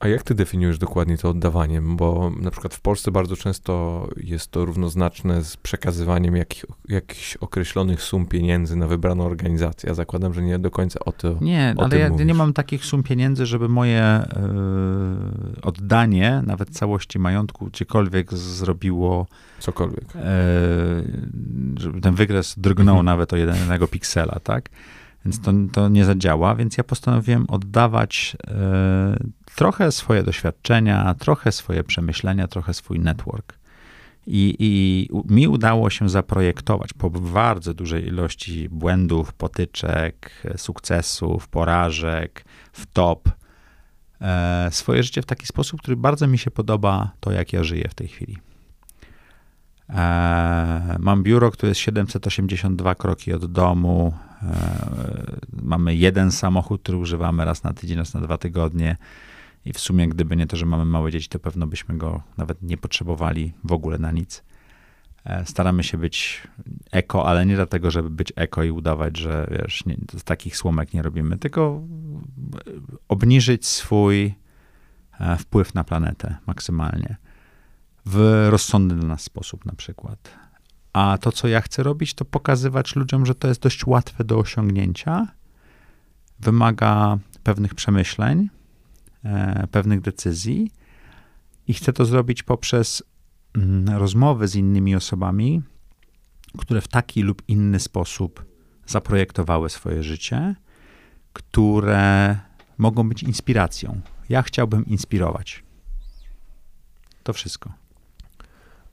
A 0.00 0.08
jak 0.08 0.22
ty 0.22 0.34
definiujesz 0.34 0.78
dokładnie 0.78 1.18
to 1.18 1.28
oddawaniem? 1.28 1.96
Bo 1.96 2.32
na 2.40 2.50
przykład 2.50 2.74
w 2.74 2.80
Polsce 2.80 3.10
bardzo 3.10 3.36
często 3.36 4.08
jest 4.16 4.50
to 4.50 4.64
równoznaczne 4.64 5.44
z 5.44 5.56
przekazywaniem 5.56 6.36
jakich, 6.36 6.64
jakichś 6.88 7.36
określonych 7.36 8.02
sum 8.02 8.26
pieniędzy 8.26 8.76
na 8.76 8.86
wybraną 8.86 9.24
organizację. 9.24 9.88
Ja 9.88 9.94
zakładam, 9.94 10.34
że 10.34 10.42
nie 10.42 10.58
do 10.58 10.70
końca 10.70 11.00
o 11.00 11.12
to. 11.12 11.36
Nie, 11.40 11.74
o 11.76 11.82
ale 11.82 11.98
ja 11.98 12.10
mówisz. 12.10 12.26
nie 12.26 12.34
mam 12.34 12.52
takich 12.52 12.84
sum 12.84 13.02
pieniędzy, 13.02 13.46
żeby 13.46 13.68
moje 13.68 14.24
yy, 14.36 15.62
oddanie, 15.62 16.42
nawet 16.46 16.70
całości 16.70 17.18
majątku, 17.18 17.66
gdziekolwiek 17.66 18.34
zrobiło. 18.34 19.26
Cokolwiek. 19.58 20.14
Yy, 20.14 20.20
żeby 21.76 22.00
ten 22.00 22.14
wykres 22.14 22.54
drgnął 22.58 22.94
mhm. 22.94 23.06
nawet 23.06 23.32
o 23.32 23.36
jednego 23.36 23.88
piksela, 23.88 24.40
tak? 24.44 24.70
Więc 25.24 25.40
to, 25.40 25.52
to 25.72 25.88
nie 25.88 26.04
zadziała, 26.04 26.54
więc 26.54 26.78
ja 26.78 26.84
postanowiłem 26.84 27.46
oddawać 27.48 28.36
e, 28.46 29.16
trochę 29.60 29.92
swoje 29.92 30.22
doświadczenia, 30.22 31.14
trochę 31.14 31.52
swoje 31.52 31.84
przemyślenia, 31.84 32.48
trochę 32.48 32.74
swój 32.74 33.00
network. 33.00 33.58
I, 34.26 34.56
I, 34.58 35.08
mi 35.34 35.48
udało 35.48 35.90
się 35.90 36.08
zaprojektować 36.08 36.92
po 36.92 37.10
bardzo 37.10 37.74
dużej 37.74 38.06
ilości 38.06 38.68
błędów, 38.68 39.32
potyczek, 39.32 40.42
sukcesów, 40.56 41.48
porażek, 41.48 42.44
w 42.72 42.86
top, 42.86 43.28
e, 44.20 44.68
swoje 44.72 45.02
życie 45.02 45.22
w 45.22 45.26
taki 45.26 45.46
sposób, 45.46 45.80
który 45.80 45.96
bardzo 45.96 46.26
mi 46.26 46.38
się 46.38 46.50
podoba, 46.50 47.10
to 47.20 47.32
jak 47.32 47.52
ja 47.52 47.64
żyję 47.64 47.88
w 47.88 47.94
tej 47.94 48.08
chwili. 48.08 48.38
E, 49.88 50.96
mam 50.98 51.22
biuro, 51.22 51.50
które 51.50 51.68
jest 51.68 51.80
782 51.80 52.94
kroki 52.94 53.32
od 53.32 53.52
domu. 53.52 54.12
E, 54.42 55.36
mamy 55.62 55.94
jeden 55.94 56.32
samochód, 56.32 56.82
który 56.82 56.98
używamy 56.98 57.44
raz 57.44 57.64
na 57.64 57.72
tydzień, 57.72 57.98
raz 57.98 58.14
na 58.14 58.20
dwa 58.20 58.38
tygodnie. 58.38 58.96
I 59.64 59.72
w 59.72 59.80
sumie, 59.80 60.08
gdyby 60.08 60.36
nie 60.36 60.46
to, 60.46 60.56
że 60.56 60.66
mamy 60.66 60.84
małe 60.84 61.12
dzieci, 61.12 61.28
to 61.28 61.38
pewno 61.38 61.66
byśmy 61.66 61.98
go 61.98 62.22
nawet 62.36 62.62
nie 62.62 62.76
potrzebowali 62.76 63.52
w 63.64 63.72
ogóle 63.72 63.98
na 63.98 64.12
nic. 64.12 64.44
E, 65.24 65.46
staramy 65.46 65.84
się 65.84 65.98
być 65.98 66.42
eko, 66.90 67.26
ale 67.26 67.46
nie 67.46 67.56
dlatego, 67.56 67.90
żeby 67.90 68.10
być 68.10 68.32
eko 68.36 68.62
i 68.62 68.70
udawać, 68.70 69.16
że 69.16 69.46
wiesz, 69.50 69.86
nie, 69.86 69.96
takich 70.24 70.56
słomek 70.56 70.94
nie 70.94 71.02
robimy, 71.02 71.38
tylko 71.38 71.82
obniżyć 73.08 73.66
swój 73.66 74.34
wpływ 75.38 75.74
na 75.74 75.84
planetę 75.84 76.36
maksymalnie 76.46 77.16
w 78.06 78.46
rozsądny 78.50 78.94
dla 78.94 79.08
nas 79.08 79.22
sposób 79.22 79.64
na 79.64 79.72
przykład. 79.72 80.30
A 80.92 81.18
to, 81.20 81.32
co 81.32 81.48
ja 81.48 81.60
chcę 81.60 81.82
robić, 81.82 82.14
to 82.14 82.24
pokazywać 82.24 82.96
ludziom, 82.96 83.26
że 83.26 83.34
to 83.34 83.48
jest 83.48 83.60
dość 83.62 83.86
łatwe 83.86 84.24
do 84.24 84.38
osiągnięcia, 84.38 85.26
wymaga 86.38 87.18
pewnych 87.42 87.74
przemyśleń, 87.74 88.38
e, 88.40 88.59
pewnych 89.70 90.00
decyzji 90.00 90.70
i 91.66 91.74
chcę 91.74 91.92
to 91.92 92.04
zrobić 92.04 92.42
poprzez 92.42 93.02
mm, 93.56 93.88
rozmowy 93.98 94.48
z 94.48 94.54
innymi 94.54 94.96
osobami, 94.96 95.62
które 96.58 96.80
w 96.80 96.88
taki 96.88 97.22
lub 97.22 97.42
inny 97.48 97.80
sposób 97.80 98.44
zaprojektowały 98.86 99.70
swoje 99.70 100.02
życie, 100.02 100.54
które 101.32 102.38
mogą 102.78 103.08
być 103.08 103.22
inspiracją. 103.22 104.00
Ja 104.28 104.42
chciałbym 104.42 104.86
inspirować. 104.86 105.62
To 107.22 107.32
wszystko. 107.32 107.72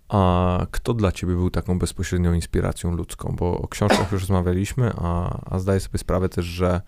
A 0.09 0.65
kto 0.71 0.93
dla 0.93 1.11
ciebie 1.11 1.33
był 1.33 1.49
taką 1.49 1.79
bezpośrednią 1.79 2.33
inspiracją 2.33 2.91
ludzką? 2.91 3.35
Bo 3.39 3.57
o 3.57 3.67
książkach 3.67 4.11
już 4.11 4.21
rozmawialiśmy, 4.21 4.91
a, 4.97 5.39
a 5.45 5.59
zdaję 5.59 5.79
sobie 5.79 5.99
sprawę 5.99 6.29
też, 6.29 6.45
że 6.45 6.81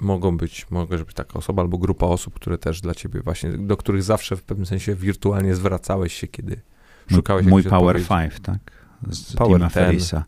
mogą 0.00 0.36
być, 0.36 0.66
może 0.70 1.04
być 1.04 1.14
taka 1.14 1.34
osoba 1.34 1.62
albo 1.62 1.78
grupa 1.78 2.06
osób, 2.06 2.34
które 2.34 2.58
też 2.58 2.80
dla 2.80 2.94
ciebie 2.94 3.20
właśnie, 3.20 3.52
do 3.52 3.76
których 3.76 4.02
zawsze 4.02 4.36
w 4.36 4.42
pewnym 4.42 4.66
sensie 4.66 4.94
wirtualnie 4.94 5.54
zwracałeś 5.54 6.12
się, 6.14 6.26
kiedy 6.26 6.60
szukałeś 7.10 7.46
Mój 7.46 7.62
Power 7.62 7.96
5, 8.08 8.40
tak? 8.42 8.58
Z 9.10 9.36
Power 9.36 9.70
Ferisa. 9.70 10.24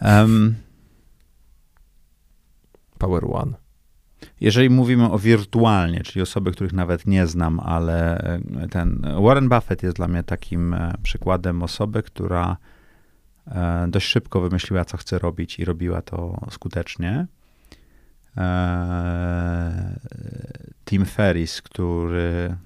Um, 0.00 0.54
Power 2.98 3.24
One. 3.32 3.68
Jeżeli 4.40 4.70
mówimy 4.70 5.10
o 5.10 5.18
wirtualnie, 5.18 6.00
czyli 6.00 6.22
osoby, 6.22 6.52
których 6.52 6.72
nawet 6.72 7.06
nie 7.06 7.26
znam, 7.26 7.60
ale 7.60 8.18
e, 8.18 8.68
ten 8.70 9.06
Warren 9.22 9.48
Buffett 9.48 9.82
jest 9.82 9.96
dla 9.96 10.08
mnie 10.08 10.22
takim 10.22 10.74
e, 10.74 10.94
przykładem 11.02 11.62
osoby, 11.62 12.02
która 12.02 12.56
e, 13.46 13.86
dość 13.88 14.06
szybko 14.06 14.40
wymyśliła, 14.40 14.84
co 14.84 14.96
chce 14.96 15.18
robić 15.18 15.58
i 15.58 15.64
robiła 15.64 16.02
to 16.02 16.40
skutecznie. 16.50 17.26
Tim 20.84 21.04
Ferris, 21.04 21.62
który. 21.62 22.56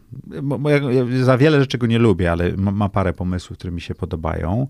Ja 0.65 1.25
za 1.25 1.39
wiele 1.39 1.61
rzeczy 1.61 1.79
go 1.79 1.87
nie 1.87 1.99
lubię, 1.99 2.33
ale 2.33 2.53
ma, 2.57 2.71
ma 2.71 2.89
parę 2.89 3.13
pomysłów, 3.13 3.59
które 3.59 3.73
mi 3.73 3.81
się 3.81 3.95
podobają. 3.95 4.67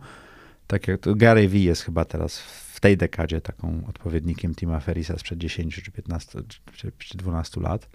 Tak 0.66 0.88
jak 0.88 1.00
Gary 1.16 1.48
Vee 1.48 1.64
jest 1.64 1.82
chyba 1.82 2.04
teraz 2.04 2.38
w 2.40 2.80
tej 2.80 2.96
dekadzie 2.96 3.40
taką 3.40 3.82
odpowiednikiem 3.88 4.54
Tima 4.54 4.80
Ferrisa 4.80 5.18
sprzed 5.18 5.38
10 5.38 5.82
czy 5.82 5.92
15 5.92 6.38
czy, 6.72 6.92
czy 6.98 7.18
12 7.18 7.60
lat. 7.60 7.88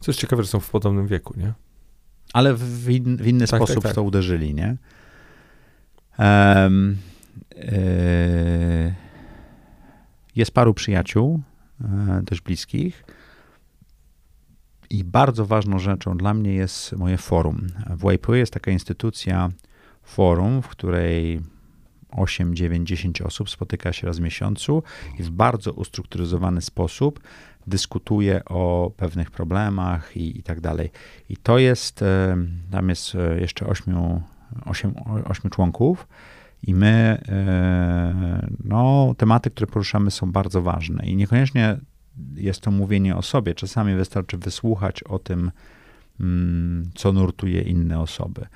Co 0.00 0.10
jest 0.10 0.20
ciekawe, 0.20 0.42
że 0.42 0.48
są 0.48 0.60
w 0.60 0.70
podobnym 0.70 1.06
wieku, 1.06 1.34
nie? 1.36 1.52
Ale 2.32 2.54
w, 2.54 2.90
in, 2.90 3.16
w 3.16 3.26
inny 3.26 3.46
tak, 3.46 3.58
sposób 3.58 3.76
tak, 3.76 3.84
tak. 3.84 3.94
to 3.94 4.02
uderzyli, 4.02 4.54
nie? 4.54 4.76
Um, 6.18 6.96
yy, 7.56 8.94
jest 10.36 10.50
paru 10.50 10.74
przyjaciół, 10.74 11.40
yy, 11.80 12.24
też 12.24 12.40
bliskich. 12.40 13.04
I 14.90 15.04
bardzo 15.04 15.46
ważną 15.46 15.78
rzeczą 15.78 16.16
dla 16.16 16.34
mnie 16.34 16.54
jest 16.54 16.92
moje 16.92 17.16
forum. 17.16 17.66
W 17.90 18.10
YPO 18.12 18.34
jest 18.34 18.52
taka 18.52 18.70
instytucja, 18.70 19.50
forum, 20.02 20.62
w 20.62 20.68
której 20.68 21.40
8, 22.10 22.56
9, 22.56 22.88
10 22.88 23.22
osób 23.22 23.50
spotyka 23.50 23.92
się 23.92 24.06
raz 24.06 24.18
w 24.18 24.22
miesiącu 24.22 24.82
i 25.18 25.22
w 25.22 25.30
bardzo 25.30 25.72
ustrukturyzowany 25.72 26.60
sposób 26.62 27.20
dyskutuje 27.66 28.44
o 28.44 28.92
pewnych 28.96 29.30
problemach 29.30 30.16
i, 30.16 30.38
i 30.38 30.42
tak 30.42 30.60
dalej. 30.60 30.90
I 31.28 31.36
to 31.36 31.58
jest, 31.58 32.02
e, 32.02 32.36
tam 32.70 32.88
jest 32.88 33.14
e, 33.14 33.40
jeszcze 33.40 33.66
8, 33.66 34.20
8, 34.66 34.94
8 35.24 35.50
członków. 35.50 36.06
I 36.62 36.74
my, 36.74 37.22
e, 37.28 38.48
no, 38.64 39.14
tematy, 39.18 39.50
które 39.50 39.66
poruszamy, 39.66 40.10
są 40.10 40.32
bardzo 40.32 40.62
ważne. 40.62 41.06
I 41.06 41.16
niekoniecznie 41.16 41.78
jest 42.34 42.60
to 42.60 42.70
mówienie 42.70 43.16
o 43.16 43.22
sobie. 43.22 43.54
Czasami 43.54 43.94
wystarczy 43.94 44.38
wysłuchać 44.38 45.02
o 45.02 45.18
tym, 45.18 45.50
mm, 46.20 46.90
co 46.94 47.12
nurtuje 47.12 47.62
inne 47.62 48.00
osoby. 48.00 48.46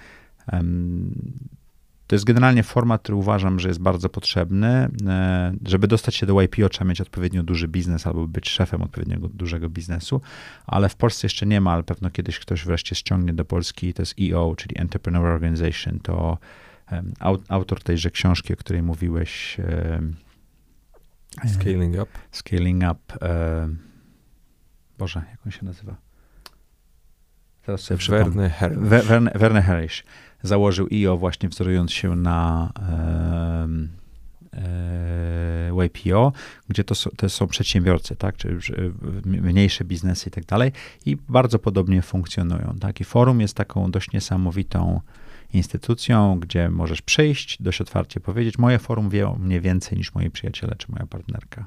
To 2.06 2.14
jest 2.14 2.24
generalnie 2.24 2.62
format, 2.62 3.02
który 3.02 3.16
uważam, 3.16 3.60
że 3.60 3.68
jest 3.68 3.80
bardzo 3.80 4.08
potrzebny. 4.08 4.88
E, 5.06 5.54
żeby 5.66 5.88
dostać 5.88 6.14
się 6.14 6.26
do 6.26 6.42
YPO, 6.42 6.68
trzeba 6.68 6.88
mieć 6.88 7.00
odpowiednio 7.00 7.42
duży 7.42 7.68
biznes 7.68 8.06
albo 8.06 8.28
być 8.28 8.48
szefem 8.50 8.82
odpowiedniego 8.82 9.28
dużego 9.28 9.70
biznesu, 9.70 10.20
ale 10.66 10.88
w 10.88 10.96
Polsce 10.96 11.26
jeszcze 11.26 11.46
nie 11.46 11.60
ma, 11.60 11.72
ale 11.72 11.82
pewno 11.82 12.10
kiedyś 12.10 12.38
ktoś 12.38 12.64
wreszcie 12.64 12.94
ściągnie 12.94 13.32
do 13.32 13.44
Polski. 13.44 13.94
To 13.94 14.02
jest 14.02 14.14
EO, 14.20 14.54
czyli 14.56 14.78
Entrepreneur 14.78 15.26
Organization. 15.26 16.00
To 16.00 16.38
autor 17.48 17.82
tejże 17.82 18.10
książki, 18.10 18.52
o 18.52 18.56
której 18.56 18.82
mówiłeś. 18.82 19.56
Scaling 21.46 21.94
Up. 21.94 22.06
Scaling 22.30 22.82
Up. 22.92 23.18
Boże, 24.98 25.22
jak 25.30 25.38
on 25.46 25.52
się 25.52 25.64
nazywa? 25.64 25.96
Teraz 27.66 27.80
sobie 27.80 28.00
Werner 28.08 28.50
Harris. 28.50 28.78
Werner 29.34 29.62
Harris 29.62 30.02
założył 30.42 30.88
IO 30.92 31.16
właśnie 31.16 31.48
wzorując 31.48 31.92
się 31.92 32.16
na 32.16 32.72
e, 34.56 35.84
YPO, 35.84 36.32
gdzie 36.68 36.84
to, 36.84 36.94
to 37.16 37.28
są 37.28 37.46
przedsiębiorcy, 37.46 38.16
tak, 38.16 38.36
czy 38.36 38.58
mniejsze 39.24 39.84
biznesy 39.84 40.28
i 40.28 40.32
tak 40.32 40.44
dalej 40.44 40.72
i 41.06 41.16
bardzo 41.16 41.58
podobnie 41.58 42.02
funkcjonują, 42.02 42.76
tak, 42.80 43.00
i 43.00 43.04
forum 43.04 43.40
jest 43.40 43.54
taką 43.54 43.90
dość 43.90 44.12
niesamowitą 44.12 45.00
instytucją, 45.54 46.40
gdzie 46.40 46.70
możesz 46.70 47.02
przyjść, 47.02 47.62
dość 47.62 47.80
otwarcie 47.80 48.20
powiedzieć, 48.20 48.58
moje 48.58 48.78
forum 48.78 49.10
wie 49.10 49.28
o 49.28 49.36
mnie 49.36 49.60
więcej 49.60 49.98
niż 49.98 50.14
moi 50.14 50.30
przyjaciele 50.30 50.74
czy 50.78 50.92
moja 50.92 51.06
partnerka. 51.06 51.66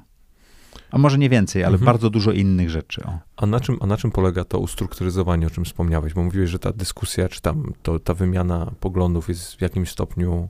A 0.90 0.98
może 0.98 1.18
nie 1.18 1.28
więcej, 1.28 1.64
ale 1.64 1.72
mhm. 1.72 1.86
bardzo 1.86 2.10
dużo 2.10 2.32
innych 2.32 2.70
rzeczy. 2.70 3.04
O. 3.04 3.18
A, 3.36 3.46
na 3.46 3.60
czym, 3.60 3.76
a 3.80 3.86
na 3.86 3.96
czym 3.96 4.10
polega 4.10 4.44
to 4.44 4.58
ustrukturyzowanie, 4.58 5.46
o 5.46 5.50
czym 5.50 5.64
wspomniałeś? 5.64 6.14
Bo 6.14 6.22
mówiłeś, 6.22 6.50
że 6.50 6.58
ta 6.58 6.72
dyskusja, 6.72 7.28
czy 7.28 7.40
tam 7.40 7.72
to, 7.82 7.98
ta 7.98 8.14
wymiana 8.14 8.72
poglądów 8.80 9.28
jest 9.28 9.54
w 9.54 9.60
jakimś 9.60 9.90
stopniu 9.90 10.48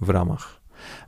w 0.00 0.08
ramach. 0.08 0.60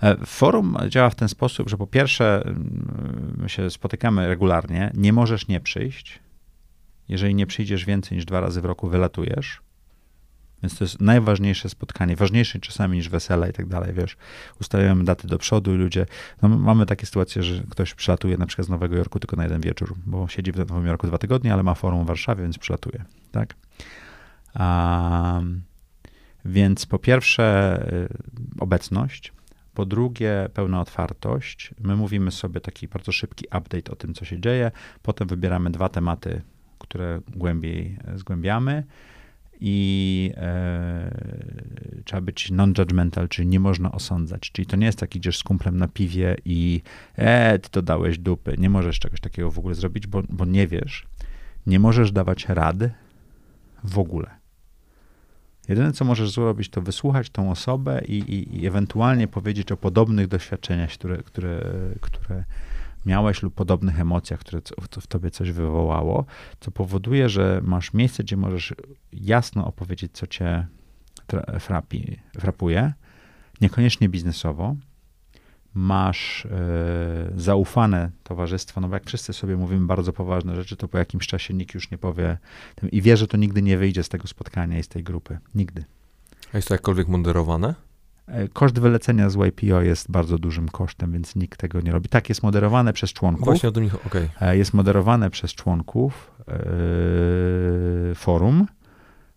E, 0.03 0.17
forum 0.27 0.77
działa 0.89 1.11
w 1.11 1.15
ten 1.15 1.29
sposób, 1.29 1.69
że 1.69 1.77
po 1.77 1.87
pierwsze, 1.87 2.43
mm, 2.45 3.37
my 3.39 3.49
się 3.49 3.71
spotykamy 3.71 4.29
regularnie, 4.29 4.91
nie 4.95 5.13
możesz 5.13 5.49
nie 5.49 5.61
przyjść. 5.61 6.21
Jeżeli 7.09 7.35
nie 7.35 7.47
przyjdziesz 7.47 7.85
więcej 7.85 8.17
niż 8.17 8.25
dwa 8.25 8.41
razy 8.41 8.61
w 8.61 8.65
roku, 8.65 8.89
wylatujesz. 8.89 9.61
Więc 10.67 10.79
to 10.79 10.85
jest 10.85 11.01
najważniejsze 11.01 11.69
spotkanie, 11.69 12.17
ważniejsze 12.17 12.59
czasami 12.59 12.97
niż 12.97 13.09
wesela 13.09 13.49
i 13.49 13.53
tak 13.53 13.67
dalej, 13.67 13.95
wiesz. 13.95 14.17
Ustawiamy 14.61 15.05
daty 15.05 15.29
do 15.29 15.39
przodu 15.39 15.75
i 15.75 15.77
ludzie, 15.77 16.07
no 16.43 16.49
mamy 16.49 16.87
takie 16.87 17.07
sytuacje, 17.07 17.43
że 17.43 17.63
ktoś 17.71 17.95
przylatuje 17.95 18.37
na 18.39 18.47
przykład 18.47 18.67
z 18.67 18.71
Nowego 18.71 18.97
Jorku 18.97 19.19
tylko 19.21 19.37
na 19.37 19.43
jeden 19.43 19.61
wieczór, 19.61 19.95
bo 20.07 20.29
siedzi 20.29 20.53
w 20.53 20.57
Nowym 20.57 20.87
Jorku 20.87 21.07
dwa 21.07 21.19
tygodnie, 21.19 21.53
ale 21.53 21.63
ma 21.63 21.75
forum 21.75 22.05
w 22.05 22.07
Warszawie, 22.07 22.43
więc 22.43 22.59
przylatuje, 22.59 23.05
tak? 23.33 23.55
Um, 24.61 25.63
więc 26.45 26.87
po 26.87 26.99
pierwsze 26.99 27.87
y, 27.93 28.09
obecność, 28.61 29.33
po 29.75 29.87
drugie 29.87 30.49
pełna 30.55 30.81
otwartość. 30.81 31.75
My 31.81 31.97
mówimy 31.97 32.31
sobie 32.31 32.61
taki 32.61 32.89
bardzo 32.89 33.13
szybki 33.13 33.47
update 33.47 33.93
o 33.93 33.97
tym, 33.97 34.15
co 34.15 34.25
się 34.25 34.41
dzieje, 34.41 34.71
potem 35.03 35.29
wybieramy 35.29 35.71
dwa 35.71 35.89
tematy, 35.89 36.43
które 36.79 37.21
głębiej 37.29 37.99
zgłębiamy 38.15 38.85
i 39.61 40.33
e, 40.37 41.11
trzeba 42.05 42.21
być 42.21 42.51
non-judgmental, 42.51 43.29
czyli 43.29 43.49
nie 43.49 43.61
można 43.61 43.93
osądzać. 43.93 44.51
Czyli 44.53 44.67
to 44.67 44.77
nie 44.77 44.87
jest 44.87 44.99
tak, 44.99 45.17
idziesz 45.17 45.39
z 45.39 45.43
kumplem 45.43 45.77
na 45.77 45.89
piwie 45.89 46.37
i 46.45 46.83
e, 47.17 47.59
ty 47.59 47.71
to 47.71 47.83
dałeś 47.83 48.19
dupy. 48.19 48.55
Nie 48.59 48.71
możesz 48.71 48.99
czegoś 48.99 49.21
takiego 49.21 49.51
w 49.51 49.59
ogóle 49.59 49.75
zrobić, 49.75 50.07
bo, 50.07 50.23
bo 50.29 50.45
nie 50.45 50.67
wiesz. 50.67 51.07
Nie 51.67 51.79
możesz 51.79 52.13
dawać 52.13 52.49
rady 52.49 52.91
w 53.85 53.99
ogóle. 53.99 54.31
Jedyne, 55.69 55.93
co 55.93 56.05
możesz 56.05 56.31
zrobić, 56.31 56.69
to 56.69 56.83
wysłuchać 56.83 57.31
tą 57.31 57.51
osobę 57.51 58.03
i, 58.09 58.19
i, 58.19 58.61
i 58.61 58.67
ewentualnie 58.67 59.29
powiedzieć 59.29 59.73
o 59.73 59.77
podobnych 59.77 60.29
doświadczeniach, 60.29 60.91
które, 60.91 61.19
które, 61.19 61.61
które 62.01 62.45
miałeś 63.07 63.43
lub 63.43 63.55
podobnych 63.55 64.01
emocjach, 64.01 64.41
które 64.41 64.61
w 65.01 65.07
tobie 65.07 65.31
coś 65.31 65.51
wywołało, 65.51 66.25
co 66.61 66.71
powoduje, 66.71 67.29
że 67.29 67.61
masz 67.65 67.95
miejsce, 67.95 68.23
gdzie 68.23 68.37
możesz 68.37 68.75
jasno 69.13 69.67
opowiedzieć, 69.67 70.13
co 70.13 70.27
cię 70.27 70.67
frapi, 71.61 72.17
frapuje, 72.39 72.93
niekoniecznie 73.61 74.09
biznesowo. 74.09 74.77
Masz 75.75 76.49
yy, 77.31 77.41
zaufane 77.41 78.11
towarzystwo, 78.23 78.81
no 78.81 78.89
bo 78.89 78.95
jak 78.95 79.07
wszyscy 79.07 79.33
sobie 79.33 79.57
mówimy 79.57 79.87
bardzo 79.87 80.13
poważne 80.13 80.57
rzeczy, 80.57 80.77
to 80.77 80.89
po 80.89 80.99
jakimś 80.99 81.27
czasie 81.27 81.55
nikt 81.55 81.75
już 81.75 81.91
nie 81.91 81.99
powie 81.99 82.39
tym, 82.75 82.91
i 82.91 83.03
wie, 83.03 83.17
że 83.17 83.27
to 83.27 83.37
nigdy 83.37 83.63
nie 83.63 83.79
wyjdzie 83.79 84.03
z 84.03 84.09
tego 84.09 84.29
spotkania 84.29 84.79
i 84.79 84.83
z 84.83 84.89
tej 84.89 85.03
grupy. 85.03 85.39
Nigdy. 85.55 85.85
A 86.53 86.57
jest 86.59 86.69
to 86.69 86.75
jakkolwiek 86.75 87.09
moderowane? 87.09 87.75
E, 88.27 88.49
koszt 88.49 88.79
wylecenia 88.79 89.31
z 89.31 89.35
YPO 89.35 89.81
jest 89.83 90.11
bardzo 90.11 90.39
dużym 90.39 90.69
kosztem, 90.69 91.13
więc 91.13 91.37
nikt 91.37 91.61
tego 91.61 91.81
nie 91.81 91.93
robi. 91.93 92.09
Tak, 92.09 92.29
jest 92.29 92.43
moderowane 92.43 92.93
przez 92.93 93.13
członków. 93.13 93.45
Właśnie 93.45 93.69
o 93.69 93.73
tym, 93.73 93.91
okej. 94.07 94.29
Okay. 94.37 94.57
Jest 94.57 94.75
moderowane 94.75 95.31
przez 95.31 95.55
członków 95.55 96.31
yy, 98.09 98.15
forum 98.15 98.67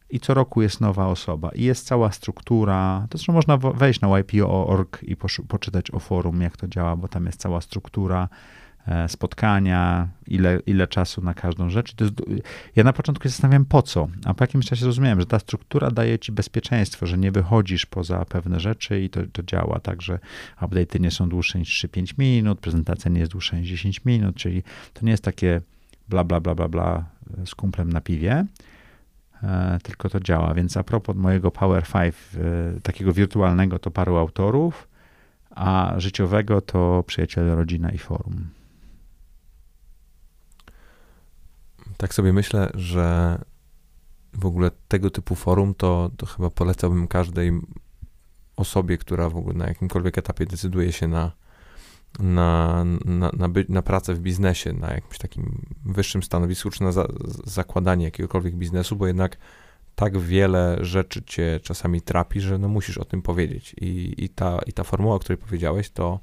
i 0.10 0.20
co 0.20 0.34
roku 0.34 0.62
jest 0.62 0.82
nowa 0.82 1.08
osoba 1.08 1.50
i 1.56 1.64
jest 1.64 1.86
cała 1.86 2.12
struktura. 2.12 3.08
To 3.10 3.18
zresztą 3.18 3.34
można 3.34 3.58
wejść 3.58 4.02
na 4.02 4.20
YPO.org 4.20 5.04
i 5.04 5.16
poczytać 5.48 5.92
o 5.92 6.00
forum, 6.00 6.42
jak 6.42 6.58
to 6.58 6.68
działa, 6.68 6.96
bo 6.96 7.08
tam 7.08 7.26
jest 7.26 7.40
cała 7.40 7.62
struktura 7.62 8.24
E, 8.24 8.59
spotkania, 9.08 10.08
ile, 10.28 10.60
ile 10.66 10.88
czasu 10.88 11.22
na 11.22 11.34
każdą 11.34 11.70
rzecz. 11.70 12.02
Jest, 12.02 12.14
ja 12.76 12.84
na 12.84 12.94
początku 12.94 13.24
się 13.24 13.30
zastanawiałem 13.30 13.66
po 13.66 13.82
co, 13.82 14.08
a 14.26 14.34
po 14.34 14.44
jakimś 14.44 14.66
czasie 14.66 14.82
zrozumiałem, 14.82 15.20
że 15.20 15.26
ta 15.26 15.40
struktura 15.40 15.92
daje 15.92 16.20
ci 16.20 16.32
bezpieczeństwo, 16.32 17.06
że 17.06 17.18
nie 17.18 17.32
wychodzisz 17.32 17.86
poza 17.86 18.26
pewne 18.26 18.60
rzeczy 18.60 19.02
i 19.02 19.10
to, 19.10 19.20
to 19.34 19.44
działa 19.44 19.80
tak, 19.80 20.02
że 20.02 20.20
update'y 20.62 21.00
nie 21.00 21.12
są 21.12 21.30
dłuższe 21.30 21.60
niż 21.60 21.86
3-5 21.86 22.14
minut, 22.18 22.60
prezentacja 22.60 23.12
nie 23.12 23.20
jest 23.20 23.32
dłuższa 23.32 23.58
niż 23.58 23.70
10 23.70 24.06
minut, 24.06 24.36
czyli 24.36 24.64
to 24.94 25.06
nie 25.06 25.12
jest 25.12 25.24
takie 25.24 25.62
bla, 26.10 26.24
bla, 26.24 26.40
bla, 26.40 26.56
bla, 26.56 26.68
bla 26.68 27.06
e, 27.42 27.46
z 27.46 27.56
kumplem 27.56 27.94
na 27.94 28.02
piwie, 28.02 28.46
e, 29.44 29.80
tylko 29.84 30.10
to 30.10 30.20
działa. 30.20 30.54
Więc 30.54 30.78
a 30.78 30.84
propos 30.84 31.16
mojego 31.16 31.52
Power 31.52 31.84
5, 31.84 32.16
takiego 32.84 33.14
wirtualnego, 33.14 33.80
to 33.80 33.92
paru 33.92 34.18
autorów, 34.18 34.88
a 35.50 35.94
życiowego 35.98 36.62
to 36.62 37.04
przyjaciele, 37.08 37.56
rodzina 37.56 37.92
i 37.92 37.98
forum. 37.98 38.59
Tak 42.00 42.14
sobie 42.14 42.34
myślę, 42.34 42.72
że 42.74 43.38
w 44.34 44.46
ogóle 44.46 44.72
tego 44.88 45.10
typu 45.10 45.36
forum 45.36 45.74
to, 45.74 46.12
to 46.18 46.26
chyba 46.26 46.50
polecałbym 46.50 47.08
każdej 47.08 47.52
osobie, 48.56 48.98
która 48.98 49.30
w 49.30 49.38
ogóle 49.38 49.56
na 49.56 49.68
jakimkolwiek 49.68 50.18
etapie 50.18 50.46
decyduje 50.46 50.92
się 50.92 51.08
na, 51.08 51.32
na, 52.20 52.84
na, 53.06 53.32
na, 53.38 53.50
by, 53.50 53.66
na 53.70 53.82
pracę 53.82 54.14
w 54.14 54.20
biznesie, 54.20 54.74
na 54.74 54.94
jakimś 54.94 55.18
takim 55.18 55.66
wyższym 55.86 56.24
stanowisku, 56.24 56.70
czy 56.70 56.84
na 56.84 56.92
za, 56.92 57.08
zakładanie 57.46 58.06
jakiegokolwiek 58.06 58.56
biznesu, 58.56 58.96
bo 58.96 59.08
jednak 59.08 59.38
tak 59.96 60.18
wiele 60.18 60.78
rzeczy 60.82 61.24
cię 61.24 61.60
czasami 61.64 62.02
trapi, 62.02 62.42
że 62.42 62.58
no 62.58 62.68
musisz 62.68 62.98
o 62.98 63.06
tym 63.06 63.22
powiedzieć. 63.22 63.76
I, 63.82 64.14
i, 64.18 64.30
ta, 64.30 64.60
i 64.66 64.74
ta 64.74 64.84
formuła, 64.84 65.16
o 65.16 65.20
której 65.20 65.38
powiedziałeś, 65.38 65.90
to, 65.90 66.20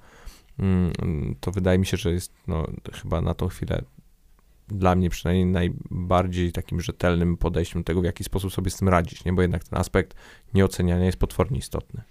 mm, 0.58 0.92
to 1.40 1.50
wydaje 1.50 1.78
mi 1.78 1.86
się, 1.86 1.96
że 1.96 2.12
jest 2.12 2.32
no, 2.46 2.66
chyba 2.92 3.20
na 3.20 3.34
tą 3.34 3.48
chwilę 3.48 3.82
dla 4.68 4.94
mnie 4.94 5.10
przynajmniej 5.10 5.46
najbardziej 5.46 6.52
takim 6.52 6.80
rzetelnym 6.80 7.36
podejściem 7.36 7.82
do 7.82 7.86
tego, 7.86 8.00
w 8.00 8.04
jaki 8.04 8.24
sposób 8.24 8.52
sobie 8.52 8.70
z 8.70 8.76
tym 8.76 8.88
radzić, 8.88 9.24
nie? 9.24 9.32
bo 9.32 9.42
jednak 9.42 9.64
ten 9.64 9.78
aspekt 9.78 10.14
nieoceniania 10.54 11.04
jest 11.04 11.18
potwornie 11.18 11.58
istotny. 11.58 12.02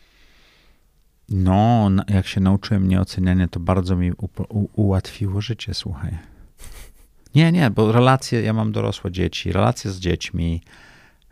No, 1.29 1.89
jak 2.07 2.27
się 2.27 2.41
nauczyłem 2.41 2.87
nieoceniania, 2.87 3.47
to 3.47 3.59
bardzo 3.59 3.95
mi 3.95 4.11
ułatwiło 4.75 5.41
życie, 5.41 5.73
słuchaj. 5.73 6.17
Nie, 7.35 7.51
nie, 7.51 7.69
bo 7.69 7.91
relacje, 7.91 8.41
ja 8.41 8.53
mam 8.53 8.71
dorosłe 8.71 9.11
dzieci, 9.11 9.51
relacje 9.51 9.91
z 9.91 9.99
dziećmi, 9.99 10.61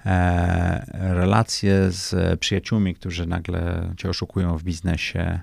e, 0.06 0.86
relacje 1.14 1.92
z 1.92 2.40
przyjaciółmi, 2.40 2.96
którzy 2.96 3.26
nagle 3.26 3.94
cię 3.98 4.10
oszukują 4.10 4.58
w 4.58 4.64
biznesie 4.64 5.40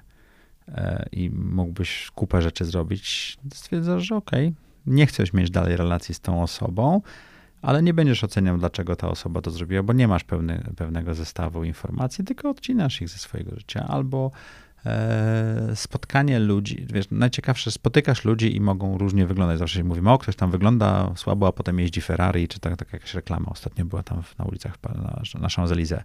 e, 0.69 1.09
i 1.13 1.31
mógłbyś 1.31 2.11
kupę 2.15 2.43
rzeczy 2.43 2.65
zrobić, 2.65 3.37
stwierdzasz, 3.55 4.03
że 4.03 4.17
okej, 4.17 4.47
okay, 4.47 4.70
nie 4.91 5.07
chcesz 5.07 5.33
mieć 5.33 5.51
dalej 5.51 5.77
relacji 5.77 6.15
z 6.15 6.21
tą 6.21 6.43
osobą, 6.43 7.01
ale 7.63 7.83
nie 7.83 7.95
będziesz 7.95 8.25
oceniał, 8.25 8.59
dlaczego 8.59 8.97
ta 8.97 9.09
osoba 9.09 9.41
to 9.41 9.51
zrobiła, 9.51 9.83
bo 9.83 9.93
nie 9.93 10.09
masz 10.09 10.25
pewnego 10.77 11.15
zestawu 11.15 11.65
informacji, 11.65 12.25
tylko 12.25 12.51
odcinasz 12.51 13.03
ich 13.03 13.09
ze 13.09 13.19
swojego 13.19 13.57
życia. 13.57 13.87
Albo 13.89 14.31
e, 14.87 15.73
spotkanie 15.75 16.39
ludzi, 16.39 16.87
wiesz, 16.93 17.07
najciekawsze, 17.11 17.71
spotykasz 17.71 18.25
ludzi 18.25 18.57
i 18.57 18.61
mogą 18.61 18.99
różnie 18.99 19.27
wyglądać. 19.27 19.59
Zawsze 19.59 19.85
mówimy, 19.85 20.11
o, 20.11 20.19
ktoś 20.19 20.37
tam 20.37 20.51
wygląda 20.51 21.13
słabo, 21.17 21.47
a 21.47 21.53
potem 21.53 21.79
jeździ 21.79 22.01
Ferrari, 22.01 22.49
czy 22.49 22.61
tak, 22.61 22.77
tak 22.77 22.93
jakaś 22.93 23.15
reklama. 23.15 23.47
Ostatnio 23.51 23.85
była 23.85 24.03
tam 24.03 24.23
na 24.39 24.45
ulicach 24.45 24.75
na, 24.83 25.23
na 25.41 25.49
Champs-Élysées. 25.49 26.03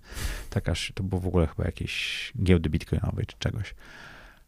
Takaż, 0.49 0.91
to 0.95 1.03
było 1.03 1.21
w 1.21 1.27
ogóle 1.27 1.47
chyba 1.47 1.65
jakieś 1.65 2.31
giełdy 2.43 2.69
bitcoinowej 2.69 3.25
czy 3.25 3.36
czegoś 3.39 3.75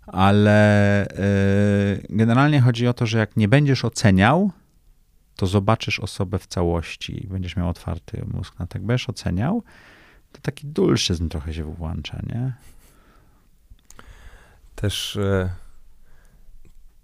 ale 0.08 1.06
y, 1.08 2.08
generalnie 2.10 2.62
chodzi 2.62 2.88
o 2.88 2.94
to, 2.94 3.06
że 3.06 3.18
jak 3.18 3.38
nie 3.38 3.48
będziesz 3.48 3.86
oceniał, 3.86 4.52
to 5.36 5.48
zobaczysz 5.48 6.00
osobę 6.00 6.40
w 6.40 6.48
całości 6.48 7.26
i 7.26 7.28
będziesz 7.28 7.56
miał 7.56 7.70
otwarty 7.70 8.26
mózg. 8.34 8.54
No 8.60 8.68
tak 8.68 8.86
będziesz 8.86 9.10
oceniał, 9.10 9.64
to 10.32 10.42
taki 10.42 10.68
dulszyzm 10.68 11.30
trochę 11.30 11.54
się 11.54 11.64
włącza, 11.64 12.20
nie? 12.26 12.54
Też, 14.76 15.16
e, 15.16 15.50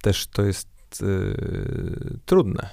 też 0.01 0.27
to 0.27 0.43
jest 0.43 0.69
e, 1.01 1.05
trudne. 2.25 2.69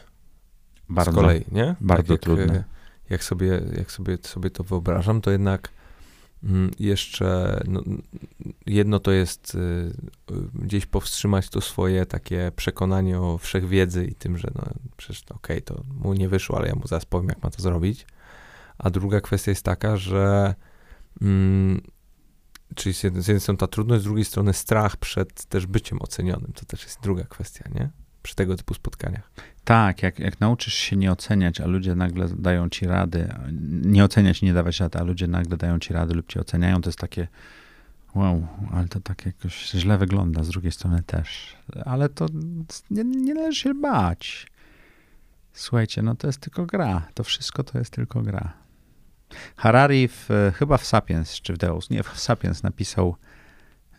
Bardzo. 0.89 1.13
Z 1.13 1.15
kolei, 1.15 1.45
nie? 1.53 1.77
Bardzo 1.81 2.03
tak 2.03 2.11
jak, 2.11 2.21
trudne. 2.21 2.65
Jak 3.11 3.25
sobie, 3.25 3.61
jak 3.77 3.93
sobie, 3.93 4.19
sobie 4.23 4.51
to 4.51 4.65
wyobrażam, 4.65 5.21
to 5.21 5.31
jednak 5.31 5.71
jeszcze 6.79 7.61
no, 7.69 7.83
jedno 8.67 9.01
to 9.01 9.11
jest 9.11 9.55
y, 9.55 9.93
gdzieś 10.55 10.87
powstrzymać 10.87 11.49
to 11.49 11.61
swoje 11.61 12.07
takie 12.07 12.53
przekonanie 12.57 13.21
o 13.21 13.39
wszechwiedzy 13.39 14.05
i 14.05 14.15
tym, 14.15 14.39
że 14.39 14.49
no 14.55 14.63
przecież 14.97 15.23
okej, 15.23 15.37
okay, 15.37 15.61
to 15.63 15.85
mu 15.95 16.15
nie 16.15 16.29
wyszło, 16.29 16.57
ale 16.57 16.69
ja 16.69 16.75
mu 16.75 16.87
zaraz 16.87 17.05
powiem, 17.05 17.29
jak 17.29 17.43
ma 17.43 17.51
to 17.51 17.63
zrobić. 17.63 18.07
A 18.79 18.91
druga 18.91 19.21
kwestia 19.21 19.51
jest 19.51 19.65
taka, 19.65 19.97
że 19.97 20.55
mm, 21.23 21.81
czyli 22.75 22.95
z 22.95 23.03
jednej 23.03 23.41
strony 23.41 23.59
ta 23.59 23.67
trudność, 23.67 24.03
z 24.03 24.05
drugiej 24.05 24.25
strony 24.25 24.53
strach 24.53 24.97
przed 24.97 25.45
też 25.45 25.67
byciem 25.67 26.03
ocenionym. 26.03 26.53
To 26.53 26.65
też 26.65 26.85
jest 26.85 27.01
druga 27.03 27.25
kwestia, 27.25 27.65
nie? 27.75 27.91
Przy 28.23 28.35
tego 28.35 28.57
typu 28.57 28.75
spotkaniach. 28.75 29.31
Tak, 29.65 30.03
jak, 30.03 30.19
jak 30.19 30.41
nauczysz 30.41 30.75
się 30.75 30.97
nie 30.97 31.13
oceniać, 31.13 31.61
a 31.61 31.67
ludzie 31.67 31.95
nagle 31.95 32.29
dają 32.29 32.69
ci 32.69 32.87
rady, 32.87 33.29
nie 33.83 34.05
oceniać 34.05 34.43
nie 34.43 34.53
dawać 34.53 34.81
rady, 34.81 34.99
a 34.99 35.03
ludzie 35.03 35.27
nagle 35.27 35.57
dają 35.57 35.79
ci 35.79 35.93
rady 35.93 36.15
lub 36.15 36.27
cię 36.29 36.41
oceniają, 36.41 36.81
to 36.81 36.89
jest 36.89 36.99
takie 36.99 37.29
wow, 38.15 38.47
ale 38.73 38.89
to 38.89 39.01
tak 39.01 39.27
jakoś 39.27 39.71
źle 39.71 39.99
wygląda, 39.99 40.45
z 40.45 40.49
drugiej 40.49 40.73
strony 40.73 41.03
też. 41.03 41.57
Ale 41.85 42.09
to 42.09 42.27
nie, 42.91 43.05
nie 43.05 43.35
należy 43.35 43.61
się 43.61 43.75
bać. 43.75 44.47
Słuchajcie, 45.53 46.03
no 46.03 46.15
to 46.15 46.27
jest 46.27 46.41
tylko 46.41 46.67
gra. 46.67 47.09
To 47.15 47.25
wszystko 47.25 47.65
to 47.65 47.79
jest 47.79 47.91
tylko 47.91 48.23
gra. 48.23 48.53
Harari 49.57 50.09
w, 50.09 50.29
chyba 50.55 50.79
w 50.79 50.85
Sapiens, 50.85 51.41
czy 51.41 51.53
w 51.53 51.59
Deus, 51.59 51.91
nie, 51.91 52.03
w 52.03 52.21
Sapiens 52.21 52.63
napisał 52.63 53.17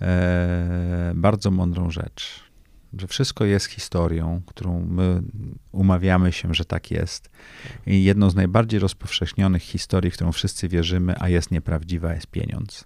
e, 0.01 1.11
bardzo 1.15 1.51
mądrą 1.51 1.91
rzecz 1.91 2.50
że 2.97 3.07
wszystko 3.07 3.45
jest 3.45 3.65
historią, 3.65 4.41
którą 4.45 4.85
my 4.89 5.21
umawiamy 5.71 6.31
się, 6.31 6.53
że 6.53 6.65
tak 6.65 6.91
jest. 6.91 7.29
I 7.85 8.03
jedną 8.03 8.29
z 8.29 8.35
najbardziej 8.35 8.79
rozpowszechnionych 8.79 9.61
historii, 9.63 10.11
w 10.11 10.13
którą 10.13 10.31
wszyscy 10.31 10.67
wierzymy, 10.67 11.15
a 11.19 11.29
jest 11.29 11.51
nieprawdziwa, 11.51 12.13
jest 12.13 12.27
pieniądz. 12.27 12.85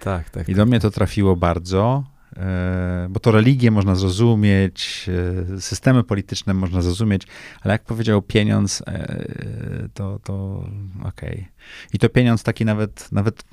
Tak, 0.00 0.30
tak. 0.30 0.48
I 0.48 0.54
do 0.54 0.62
tak. 0.62 0.68
mnie 0.68 0.80
to 0.80 0.90
trafiło 0.90 1.36
bardzo, 1.36 2.04
e, 2.36 3.06
bo 3.10 3.20
to 3.20 3.30
religię 3.30 3.70
można 3.70 3.94
zrozumieć, 3.94 5.10
e, 5.56 5.60
systemy 5.60 6.04
polityczne 6.04 6.54
można 6.54 6.82
zrozumieć, 6.82 7.22
ale 7.60 7.74
jak 7.74 7.84
powiedział 7.84 8.22
pieniądz, 8.22 8.82
e, 8.86 9.88
to, 9.94 10.18
to 10.24 10.64
okej. 11.04 11.30
Okay. 11.30 11.46
I 11.92 11.98
to 11.98 12.08
pieniądz 12.08 12.42
taki 12.42 12.64
nawet, 12.64 13.12
nawet 13.12 13.44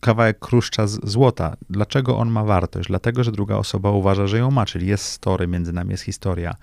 kawałek 0.00 0.38
kruszcza 0.38 0.86
złota. 0.86 1.56
Dlaczego 1.70 2.18
on 2.18 2.30
ma 2.30 2.44
wartość? 2.44 2.88
Dlatego, 2.88 3.24
że 3.24 3.32
druga 3.32 3.56
osoba 3.56 3.90
uważa, 3.90 4.26
że 4.26 4.38
ją 4.38 4.50
ma, 4.50 4.66
czyli 4.66 4.86
jest 4.86 5.04
story, 5.04 5.46
między 5.46 5.72
nami 5.72 5.90
jest 5.90 6.02
historia. 6.02 6.56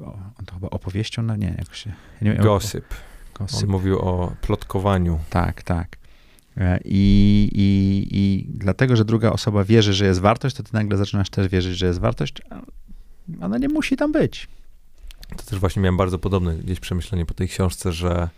O, 0.00 0.18
to 0.46 0.54
chyba 0.54 0.70
opowieścią, 0.70 1.22
no 1.22 1.36
nie, 1.36 1.54
jakoś 1.58 1.78
się... 1.78 1.92
Nie 2.22 2.34
Gossip. 2.34 2.84
Gossip. 3.34 3.62
On 3.62 3.70
mówił 3.70 3.98
o 3.98 4.32
plotkowaniu. 4.40 5.18
Tak, 5.30 5.62
tak. 5.62 5.96
E, 6.56 6.80
I, 6.84 7.48
i, 7.52 8.08
I 8.10 8.46
dlatego, 8.48 8.96
że 8.96 9.04
druga 9.04 9.32
osoba 9.32 9.64
wierzy, 9.64 9.92
że 9.92 10.06
jest 10.06 10.20
wartość, 10.20 10.56
to 10.56 10.62
ty 10.62 10.70
nagle 10.72 10.96
zaczynasz 10.96 11.30
też 11.30 11.48
wierzyć, 11.48 11.76
że 11.78 11.86
jest 11.86 12.00
wartość. 12.00 12.42
Ona 13.40 13.58
nie 13.58 13.68
musi 13.68 13.96
tam 13.96 14.12
być. 14.12 14.48
To 15.36 15.42
też 15.42 15.58
właśnie 15.58 15.82
miałem 15.82 15.96
bardzo 15.96 16.18
podobne 16.18 16.56
gdzieś 16.56 16.80
przemyślenie 16.80 17.26
po 17.26 17.34
tej 17.34 17.48
książce, 17.48 17.92
że, 17.92 18.28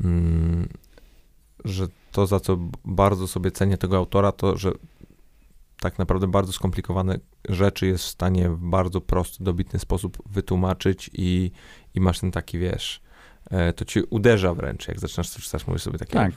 mm, 0.00 0.68
że 1.64 1.88
to, 2.10 2.26
za 2.26 2.40
co 2.40 2.58
bardzo 2.84 3.28
sobie 3.28 3.50
cenię 3.50 3.78
tego 3.78 3.96
autora, 3.96 4.32
to, 4.32 4.56
że 4.56 4.72
tak 5.80 5.98
naprawdę 5.98 6.26
bardzo 6.26 6.52
skomplikowane 6.52 7.18
rzeczy 7.48 7.86
jest 7.86 8.04
w 8.04 8.08
stanie 8.08 8.50
w 8.50 8.56
bardzo 8.56 9.00
prosty, 9.00 9.44
dobitny 9.44 9.78
sposób 9.78 10.18
wytłumaczyć 10.26 11.10
i, 11.12 11.50
i 11.94 12.00
masz 12.00 12.20
ten 12.20 12.30
taki, 12.30 12.58
wiesz, 12.58 13.00
e, 13.50 13.72
to 13.72 13.84
ci 13.84 14.02
uderza 14.02 14.54
wręcz, 14.54 14.88
jak 14.88 15.00
zaczynasz 15.00 15.30
to 15.30 15.40
czytać, 15.40 15.66
mówisz 15.66 15.82
sobie 15.82 15.98
takie, 15.98 16.12
tak. 16.12 16.32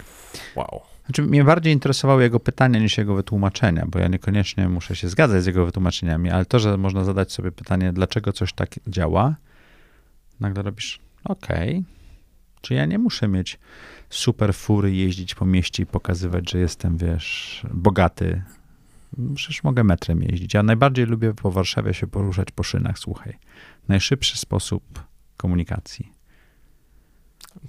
wow. 0.56 0.82
Znaczy, 1.06 1.22
mnie 1.22 1.44
bardziej 1.44 1.74
interesowały 1.74 2.24
jego 2.24 2.40
pytania 2.40 2.80
niż 2.80 2.98
jego 2.98 3.16
wytłumaczenia, 3.16 3.86
bo 3.88 4.00
ja 4.00 4.08
niekoniecznie 4.08 4.70
muszę 4.70 4.96
się 4.96 5.10
zgadzać 5.10 5.44
z 5.44 5.46
jego 5.46 5.66
wytłumaczeniami, 5.66 6.30
ale 6.30 6.46
to, 6.46 6.60
że 6.60 6.78
można 6.78 7.04
zadać 7.04 7.32
sobie 7.32 7.52
pytanie, 7.52 7.94
dlaczego 7.94 8.34
coś 8.34 8.54
tak 8.54 8.70
działa, 8.88 9.36
nagle 10.40 10.64
robisz, 10.64 11.00
okej, 11.24 11.70
okay. 11.70 11.84
czy 12.62 12.74
ja 12.74 12.86
nie 12.86 13.00
muszę 13.00 13.28
mieć 13.28 13.60
super 14.14 14.54
fury 14.54 14.96
jeździć 14.96 15.36
po 15.36 15.46
mieście 15.46 15.84
i 15.84 15.86
pokazywać, 15.86 16.52
że 16.52 16.60
jestem, 16.60 16.98
wiesz, 16.98 17.62
bogaty. 17.74 18.42
Przecież 19.36 19.64
mogę 19.64 19.84
metrem 19.84 20.22
jeździć. 20.22 20.54
Ja 20.54 20.64
najbardziej 20.64 21.06
lubię 21.06 21.34
po 21.34 21.52
Warszawie 21.52 21.94
się 21.94 22.08
poruszać 22.08 22.52
po 22.52 22.64
szynach, 22.64 23.00
słuchaj. 23.00 23.38
Najszybszy 23.88 24.38
sposób 24.38 25.04
komunikacji. 25.38 26.12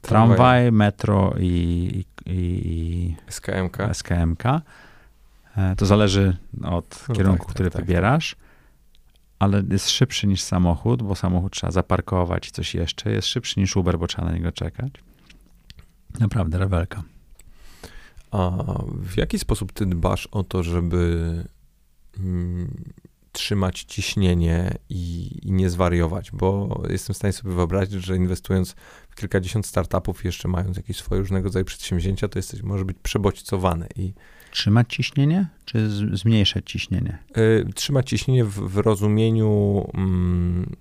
Tramwaj, 0.01 0.73
metro 0.73 1.35
i, 1.41 2.05
i, 2.27 2.33
i 2.35 3.17
SKMK. 3.29 3.79
SKMK. 3.93 4.45
E, 5.57 5.77
to 5.77 5.87
zależy 5.87 6.37
od 6.65 7.05
no 7.09 7.15
kierunku, 7.15 7.45
tak, 7.47 7.55
który 7.55 7.71
tak, 7.71 7.77
tak. 7.77 7.87
wybierasz, 7.87 8.37
ale 9.39 9.63
jest 9.71 9.91
szybszy 9.91 10.27
niż 10.27 10.43
samochód, 10.43 11.03
bo 11.03 11.15
samochód 11.15 11.53
trzeba 11.53 11.71
zaparkować 11.71 12.49
i 12.49 12.51
coś 12.51 12.75
jeszcze. 12.75 13.11
Jest 13.11 13.29
szybszy 13.29 13.61
niż 13.61 13.77
Uber, 13.77 13.99
bo 13.99 14.07
trzeba 14.07 14.25
na 14.29 14.35
niego 14.35 14.53
czekać. 14.53 14.93
Naprawdę, 16.21 16.59
rewelka. 16.59 17.03
A 18.31 18.51
w 18.89 19.17
jaki 19.17 19.39
sposób 19.39 19.73
ty 19.73 19.87
dbasz 19.87 20.27
o 20.27 20.45
to, 20.45 20.63
żeby 20.63 21.45
mm, 22.19 22.85
trzymać 23.33 23.83
ciśnienie 23.83 24.79
i, 24.89 25.31
i, 25.43 25.53
nie 25.53 25.71
zwariować? 25.71 26.31
Bo 26.31 26.83
jestem 26.91 27.15
w 27.15 27.17
stanie 27.17 27.33
sobie 27.33 27.55
wyobrazić, 27.55 28.05
że 28.05 28.17
inwestując 28.17 28.75
w 29.11 29.15
kilkadziesiąt 29.15 29.67
startupów, 29.67 30.25
jeszcze 30.25 30.49
mając 30.49 30.77
jakieś 30.77 30.97
swoje 30.97 31.21
różnego 31.21 31.45
rodzaju 31.45 31.65
przedsięwzięcia, 31.65 32.29
to 32.29 32.39
jesteś, 32.39 32.63
może 32.63 32.85
być 32.85 32.97
przebodźcowany 33.03 33.89
i 33.97 34.13
Trzymać 34.55 34.95
ciśnienie, 34.95 35.47
czy 35.65 35.91
zmniejszać 36.17 36.71
ciśnienie? 36.71 37.19
Y, 37.39 37.67
trzymać 37.75 38.11
ciśnienie 38.11 38.45
w, 38.45 38.53
w 38.53 38.77
rozumieniu 38.77 39.85
mm, 39.95 40.77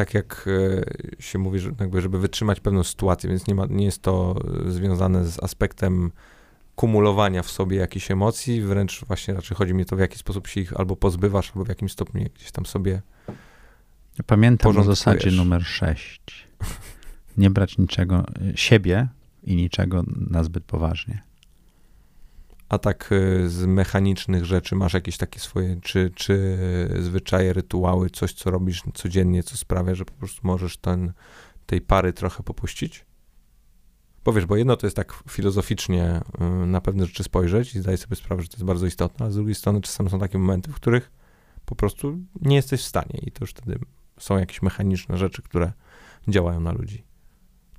tak 0.00 0.14
jak 0.14 0.48
e, 1.18 1.22
się 1.22 1.38
mówi, 1.38 1.58
że 1.58 1.70
jakby, 1.80 2.00
żeby 2.00 2.18
wytrzymać 2.18 2.60
pewną 2.60 2.84
sytuację, 2.84 3.30
więc 3.30 3.46
nie, 3.46 3.54
ma, 3.54 3.66
nie 3.70 3.84
jest 3.84 4.02
to 4.02 4.34
e, 4.66 4.70
związane 4.70 5.24
z 5.24 5.42
aspektem 5.42 6.10
kumulowania 6.76 7.42
w 7.42 7.50
sobie 7.50 7.76
jakichś 7.76 8.10
emocji, 8.10 8.62
wręcz 8.62 9.04
właśnie 9.04 9.34
raczej 9.34 9.56
chodzi 9.56 9.74
mi 9.74 9.82
o 9.82 9.84
to, 9.84 9.96
w 9.96 9.98
jaki 9.98 10.18
sposób 10.18 10.46
się 10.46 10.60
ich 10.60 10.80
albo 10.80 10.96
pozbywasz, 10.96 11.50
albo 11.50 11.64
w 11.64 11.68
jakim 11.68 11.88
stopniu 11.88 12.24
gdzieś 12.34 12.52
tam 12.52 12.66
sobie 12.66 13.02
Pamiętam 14.26 14.78
o 14.78 14.82
zasadzie 14.82 15.30
numer 15.30 15.64
6. 15.64 16.48
Nie 17.36 17.50
brać 17.50 17.78
niczego, 17.78 18.24
siebie 18.54 19.08
i 19.42 19.56
niczego 19.56 20.04
na 20.30 20.44
zbyt 20.44 20.64
poważnie. 20.64 21.22
A 22.70 22.78
tak 22.78 23.12
y, 23.12 23.48
z 23.48 23.66
mechanicznych 23.66 24.44
rzeczy 24.44 24.76
masz 24.76 24.94
jakieś 24.94 25.16
takie 25.16 25.40
swoje, 25.40 25.80
czy, 25.80 26.10
czy 26.14 26.58
zwyczaje, 27.00 27.52
rytuały, 27.52 28.10
coś, 28.10 28.32
co 28.32 28.50
robisz 28.50 28.82
codziennie, 28.94 29.42
co 29.42 29.56
sprawia, 29.56 29.94
że 29.94 30.04
po 30.04 30.12
prostu 30.12 30.40
możesz 30.46 30.76
ten, 30.76 31.12
tej 31.66 31.80
pary 31.80 32.12
trochę 32.12 32.42
popuścić? 32.42 33.06
Bo 34.24 34.32
wiesz, 34.32 34.46
bo 34.46 34.56
jedno 34.56 34.76
to 34.76 34.86
jest 34.86 34.96
tak 34.96 35.22
filozoficznie 35.28 36.20
y, 36.40 36.66
na 36.66 36.80
pewne 36.80 37.06
rzeczy 37.06 37.22
spojrzeć 37.22 37.74
i 37.74 37.80
zdać 37.80 38.00
sobie 38.00 38.16
sprawę, 38.16 38.42
że 38.42 38.48
to 38.48 38.56
jest 38.56 38.64
bardzo 38.64 38.86
istotne, 38.86 39.26
a 39.26 39.30
z 39.30 39.34
drugiej 39.34 39.54
strony 39.54 39.80
czasem 39.80 40.10
są 40.10 40.18
takie 40.18 40.38
momenty, 40.38 40.72
w 40.72 40.74
których 40.74 41.10
po 41.64 41.74
prostu 41.74 42.18
nie 42.40 42.56
jesteś 42.56 42.80
w 42.80 42.86
stanie 42.86 43.20
i 43.22 43.30
to 43.32 43.44
już 43.44 43.50
wtedy 43.50 43.78
są 44.18 44.38
jakieś 44.38 44.62
mechaniczne 44.62 45.18
rzeczy, 45.18 45.42
które 45.42 45.72
działają 46.28 46.60
na 46.60 46.72
ludzi. 46.72 47.04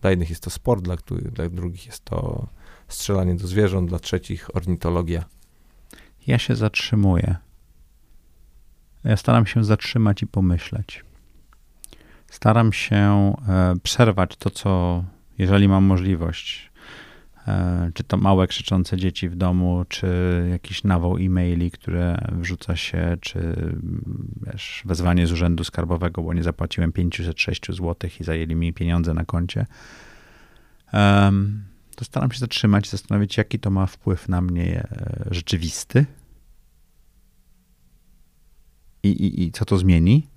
Dla 0.02 0.10
jednych 0.10 0.30
jest 0.30 0.44
to 0.44 0.50
sport, 0.50 0.82
dla, 0.82 0.96
dla 1.32 1.50
drugich 1.50 1.86
jest 1.86 2.06
to 2.06 2.48
strzelanie 2.94 3.36
do 3.36 3.48
zwierząt, 3.48 3.90
dla 3.90 4.00
trzecich 4.00 4.56
ornitologia. 4.56 5.24
Ja 6.28 6.38
się 6.38 6.56
zatrzymuję. 6.56 7.36
Ja 9.04 9.18
staram 9.18 9.46
się 9.46 9.64
zatrzymać 9.64 10.22
i 10.22 10.28
pomyśleć. 10.28 11.06
Staram 12.32 12.74
się 12.74 12.96
e, 13.48 13.76
przerwać 13.84 14.38
to, 14.38 14.50
co, 14.50 15.04
jeżeli 15.38 15.68
mam 15.68 15.84
możliwość, 15.84 16.72
e, 17.48 17.92
czy 17.94 18.04
to 18.04 18.18
małe 18.18 18.48
krzyczące 18.48 18.98
dzieci 18.98 19.30
w 19.30 19.36
domu, 19.36 19.86
czy 19.90 20.08
jakiś 20.52 20.84
nawał 20.84 21.18
e-maili, 21.18 21.72
które 21.72 22.28
wrzuca 22.32 22.76
się, 22.76 23.18
czy 23.22 23.56
wiesz, 24.46 24.84
wezwanie 24.86 25.28
z 25.28 25.32
urzędu 25.32 25.64
skarbowego, 25.64 26.22
bo 26.22 26.34
nie 26.34 26.44
zapłaciłem 26.44 26.92
506 26.92 27.68
zł 27.68 28.10
i 28.20 28.24
zajęli 28.24 28.56
mi 28.56 28.74
pieniądze 28.74 29.14
na 29.14 29.26
koncie. 29.26 29.66
To 32.02 32.06
staram 32.06 32.32
się 32.32 32.40
zatrzymać 32.40 32.90
zastanowić, 32.90 33.38
jaki 33.38 33.60
to 33.60 33.72
ma 33.72 33.86
wpływ 33.86 34.30
na 34.30 34.42
mnie 34.42 34.84
e, 34.84 35.28
rzeczywisty 35.32 36.06
i, 39.04 39.10
i, 39.10 39.44
i 39.44 39.52
co 39.52 39.66
to 39.66 39.78
zmieni. 39.78 40.28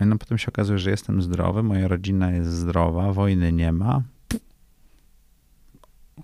No 0.00 0.18
potem 0.18 0.38
się 0.38 0.48
okazuje, 0.48 0.78
że 0.78 0.90
jestem 0.90 1.22
zdrowy, 1.22 1.62
moja 1.62 1.88
rodzina 1.88 2.30
jest 2.30 2.50
zdrowa, 2.50 3.12
wojny 3.12 3.52
nie 3.52 3.72
ma. 3.72 4.02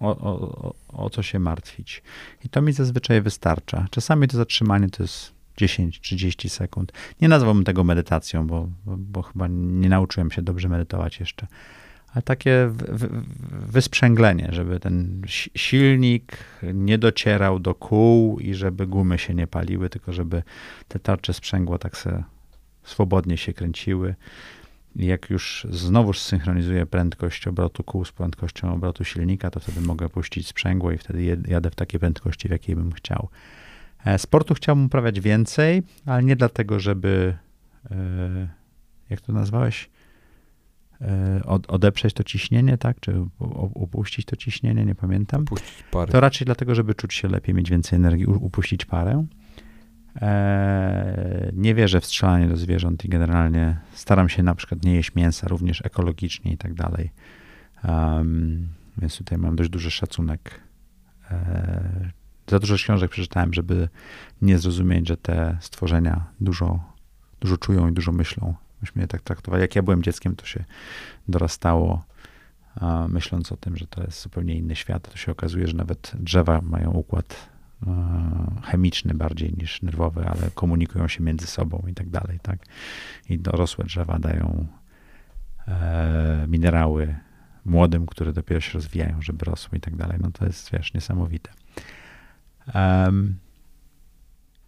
O, 0.00 0.18
o, 0.18 0.74
o, 0.88 1.10
co 1.10 1.22
się 1.22 1.38
martwić. 1.38 2.02
I 2.44 2.48
to 2.48 2.62
mi 2.62 2.72
zazwyczaj 2.72 3.22
wystarcza. 3.22 3.86
Czasami 3.90 4.28
to 4.28 4.36
zatrzymanie 4.36 4.88
to 4.88 5.02
jest 5.02 5.32
10-30 5.60 6.48
sekund. 6.48 6.92
Nie 7.20 7.28
nazwałbym 7.28 7.64
tego 7.64 7.84
medytacją, 7.84 8.46
bo, 8.46 8.68
bo, 8.86 8.96
bo, 8.96 9.22
chyba 9.22 9.46
nie 9.48 9.88
nauczyłem 9.88 10.30
się 10.30 10.42
dobrze 10.42 10.68
medytować 10.68 11.20
jeszcze 11.20 11.46
ale 12.14 12.22
takie 12.22 12.70
wysprzęglenie, 13.68 14.48
żeby 14.52 14.80
ten 14.80 15.22
silnik 15.54 16.36
nie 16.74 16.98
docierał 16.98 17.58
do 17.58 17.74
kół 17.74 18.38
i 18.38 18.54
żeby 18.54 18.86
gumy 18.86 19.18
się 19.18 19.34
nie 19.34 19.46
paliły, 19.46 19.90
tylko 19.90 20.12
żeby 20.12 20.42
te 20.88 20.98
tarcze 20.98 21.34
sprzęgła 21.34 21.78
tak 21.78 21.96
se 21.96 22.24
swobodnie 22.82 23.36
się 23.36 23.52
kręciły. 23.52 24.14
I 24.96 25.06
jak 25.06 25.30
już 25.30 25.66
znowu 25.70 26.12
synchronizuję 26.12 26.86
prędkość 26.86 27.46
obrotu 27.46 27.84
kół 27.84 28.04
z 28.04 28.12
prędkością 28.12 28.74
obrotu 28.74 29.04
silnika, 29.04 29.50
to 29.50 29.60
wtedy 29.60 29.80
mogę 29.80 30.08
puścić 30.08 30.48
sprzęgło 30.48 30.92
i 30.92 30.98
wtedy 30.98 31.38
jadę 31.48 31.70
w 31.70 31.74
takiej 31.74 32.00
prędkości, 32.00 32.48
w 32.48 32.50
jakiej 32.50 32.76
bym 32.76 32.92
chciał. 32.92 33.28
E, 34.04 34.18
sportu 34.18 34.54
chciałbym 34.54 34.86
uprawiać 34.86 35.20
więcej, 35.20 35.82
ale 36.06 36.22
nie 36.22 36.36
dlatego, 36.36 36.80
żeby, 36.80 37.36
e, 37.90 38.48
jak 39.10 39.20
to 39.20 39.32
nazwałeś, 39.32 39.90
odeprzeć 41.68 42.14
to 42.14 42.24
ciśnienie, 42.24 42.78
tak? 42.78 43.00
Czy 43.00 43.24
upuścić 43.74 44.26
to 44.26 44.36
ciśnienie, 44.36 44.84
nie 44.84 44.94
pamiętam. 44.94 45.42
Upuścić 45.42 45.84
parę. 45.90 46.12
To 46.12 46.20
raczej 46.20 46.44
dlatego, 46.44 46.74
żeby 46.74 46.94
czuć 46.94 47.14
się 47.14 47.28
lepiej, 47.28 47.54
mieć 47.54 47.70
więcej 47.70 47.96
energii, 47.96 48.26
upuścić 48.26 48.84
parę. 48.84 49.26
E, 50.20 51.50
nie 51.54 51.74
wierzę 51.74 52.00
w 52.00 52.06
strzelanie 52.06 52.48
do 52.48 52.56
zwierząt 52.56 53.04
i 53.04 53.08
generalnie 53.08 53.76
staram 53.92 54.28
się 54.28 54.42
na 54.42 54.54
przykład 54.54 54.84
nie 54.84 54.94
jeść 54.94 55.14
mięsa, 55.14 55.48
również 55.48 55.82
ekologicznie 55.84 56.52
i 56.52 56.56
tak 56.56 56.74
dalej. 56.74 57.10
Um, 57.84 58.68
więc 58.98 59.18
tutaj 59.18 59.38
mam 59.38 59.56
dość 59.56 59.70
duży 59.70 59.90
szacunek. 59.90 60.60
E, 61.30 62.10
za 62.46 62.58
dużo 62.58 62.74
książek 62.74 63.10
przeczytałem, 63.10 63.54
żeby 63.54 63.88
nie 64.42 64.58
zrozumieć, 64.58 65.08
że 65.08 65.16
te 65.16 65.56
stworzenia 65.60 66.24
dużo, 66.40 66.80
dużo 67.40 67.56
czują 67.56 67.88
i 67.88 67.92
dużo 67.92 68.12
myślą 68.12 68.54
myśmy 68.82 69.02
je 69.02 69.08
tak 69.08 69.22
traktowali. 69.22 69.60
Jak 69.60 69.76
ja 69.76 69.82
byłem 69.82 70.02
dzieckiem, 70.02 70.36
to 70.36 70.46
się 70.46 70.64
dorastało, 71.28 72.04
myśląc 73.08 73.52
o 73.52 73.56
tym, 73.56 73.76
że 73.76 73.86
to 73.86 74.02
jest 74.02 74.22
zupełnie 74.22 74.54
inny 74.54 74.76
świat. 74.76 75.10
To 75.10 75.16
się 75.16 75.32
okazuje, 75.32 75.66
że 75.68 75.76
nawet 75.76 76.12
drzewa 76.14 76.60
mają 76.60 76.90
układ 76.90 77.52
chemiczny 78.62 79.14
bardziej 79.14 79.54
niż 79.58 79.82
nerwowy, 79.82 80.26
ale 80.26 80.50
komunikują 80.54 81.08
się 81.08 81.22
między 81.22 81.46
sobą 81.46 81.84
i 81.88 81.94
tak 81.94 82.10
dalej, 82.10 82.38
tak? 82.42 82.58
I 83.28 83.38
dorosłe 83.38 83.84
drzewa 83.84 84.18
dają 84.18 84.66
e, 85.68 86.46
minerały 86.48 87.16
młodym, 87.64 88.06
które 88.06 88.32
dopiero 88.32 88.60
się 88.60 88.72
rozwijają, 88.72 89.22
żeby 89.22 89.44
rosły 89.44 89.78
i 89.78 89.80
tak 89.80 89.96
dalej. 89.96 90.18
No 90.20 90.30
to 90.30 90.44
jest, 90.44 90.70
wiesz, 90.72 90.94
niesamowite. 90.94 91.50
Um, 92.74 93.38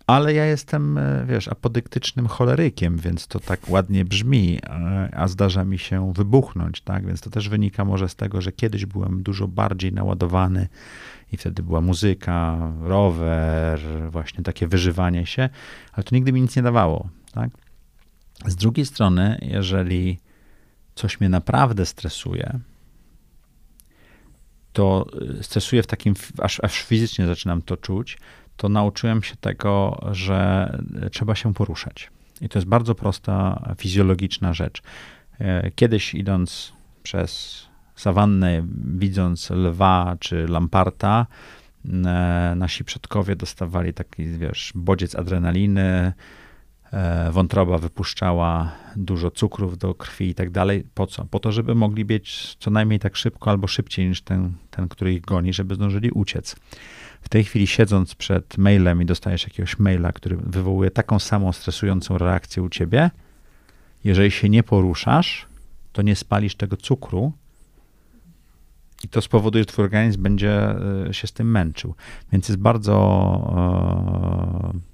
ale 0.07 0.35
ja 0.35 0.45
jestem, 0.45 0.99
e, 0.99 1.25
wiesz, 1.27 1.49
apodyktycznym 1.49 2.27
cholerykiem, 2.27 2.97
więc 2.99 3.27
to 3.27 3.41
tak 3.41 3.69
ładnie 3.69 4.05
brzmi, 4.05 4.59
e, 4.67 5.09
a 5.15 5.29
zdarza 5.29 5.65
mi 5.65 5.79
się 5.79 6.13
wybuchnąć, 6.13 6.81
tak? 6.81 7.07
Więc 7.07 7.21
to 7.21 7.31
też 7.31 7.49
wynika 7.49 7.85
może 7.85 8.09
z 8.09 8.17
tego, 8.17 8.41
że 8.41 8.53
kiedyś 8.53 8.87
byłem 8.87 9.23
dużo 9.23 9.49
bardziej 9.49 9.93
naładowany 9.93 10.69
i 11.33 11.37
wtedy 11.37 11.63
była 11.63 11.81
muzyka, 11.81 12.73
rower, 12.81 13.81
właśnie 14.11 14.45
takie 14.45 14.69
wyżywanie 14.69 15.27
się, 15.27 15.49
ale 15.93 16.05
to 16.05 16.15
nigdy 16.15 16.33
mi 16.33 16.41
nic 16.41 16.57
nie 16.57 16.63
dawało, 16.63 17.09
tak? 17.33 17.51
Z 18.47 18.57
drugiej 18.57 18.87
strony, 18.87 19.39
jeżeli 19.43 20.19
coś 20.95 21.21
mnie 21.21 21.29
naprawdę 21.29 21.87
stresuje, 21.87 22.61
to 24.73 25.07
e, 25.39 25.43
stresuję 25.43 25.83
w 25.83 25.87
takim, 25.87 26.15
aż, 26.39 26.61
aż 26.65 26.83
fizycznie 26.83 27.27
zaczynam 27.27 27.63
to 27.63 27.77
czuć, 27.77 28.19
to 28.57 28.69
nauczyłem 28.69 29.23
się 29.23 29.37
tego, 29.37 30.01
że 30.13 30.71
trzeba 31.13 31.35
się 31.35 31.55
poruszać. 31.55 32.11
I 32.41 32.49
to 32.49 32.59
jest 32.59 32.69
bardzo 32.69 32.95
prosta 32.95 33.63
fizjologiczna 33.79 34.55
rzecz. 34.55 34.83
E, 35.39 35.71
kiedyś 35.71 36.15
idąc 36.15 36.73
przez 37.03 37.63
sawannę, 37.97 38.63
widząc 38.85 39.51
lwa 39.51 40.17
czy 40.21 40.49
lamparta, 40.49 41.27
e, 41.85 42.55
nasi 42.57 42.85
przodkowie 42.85 43.37
dostawali 43.37 43.95
taki, 43.95 44.25
wiesz, 44.25 44.73
bodziec 44.75 45.15
adrenaliny, 45.15 46.13
wątroba 47.31 47.79
wypuszczała 47.79 48.73
dużo 48.97 49.31
cukrów 49.31 49.79
do 49.79 49.95
krwi 49.95 50.29
i 50.29 50.35
tak 50.35 50.51
dalej. 50.51 50.85
Po 50.95 51.07
co? 51.07 51.25
Po 51.25 51.41
to, 51.41 51.53
żeby 51.53 51.75
mogli 51.75 52.05
biec 52.05 52.57
co 52.59 52.71
najmniej 52.71 52.99
tak 52.99 53.16
szybko 53.16 53.51
albo 53.51 53.66
szybciej 53.66 54.09
niż 54.09 54.23
ten, 54.23 54.53
ten 54.71 54.89
który 54.89 55.15
ich 55.15 55.21
goni, 55.21 55.53
żeby 55.53 55.75
zdążyli 55.75 56.11
uciec. 56.11 56.57
W 57.21 57.29
tej 57.29 57.45
chwili 57.45 57.66
siedząc 57.66 58.15
przed 58.15 58.59
mailem 58.59 59.03
i 59.03 59.07
dostajesz 59.07 59.45
jakiegoś 59.45 59.79
maila, 59.79 60.12
który 60.12 60.37
wywołuje 60.37 60.91
taką 60.91 61.19
samą 61.19 61.53
stresującą 61.53 62.19
reakcję 62.19 62.62
u 62.62 62.69
ciebie, 62.69 63.11
jeżeli 64.05 64.31
się 64.31 64.49
nie 64.49 64.62
poruszasz, 64.62 65.47
to 65.93 66.03
nie 66.03 66.16
spalisz 66.16 66.55
tego 66.55 66.77
cukru 66.77 67.33
i 69.05 69.09
to 69.09 69.23
spowoduje, 69.23 69.62
że 69.62 69.66
twój 69.66 69.85
organizm 69.85 70.23
będzie 70.23 70.77
e, 71.09 71.15
się 71.15 71.27
z 71.27 71.33
tym 71.33 71.51
męczył. 71.51 71.95
Więc 72.33 72.49
jest 72.49 72.61
bardzo 72.61 72.95
e, 73.57 74.79
e, 74.79 74.94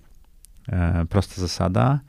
prosta 1.08 1.40
zasada. 1.40 2.00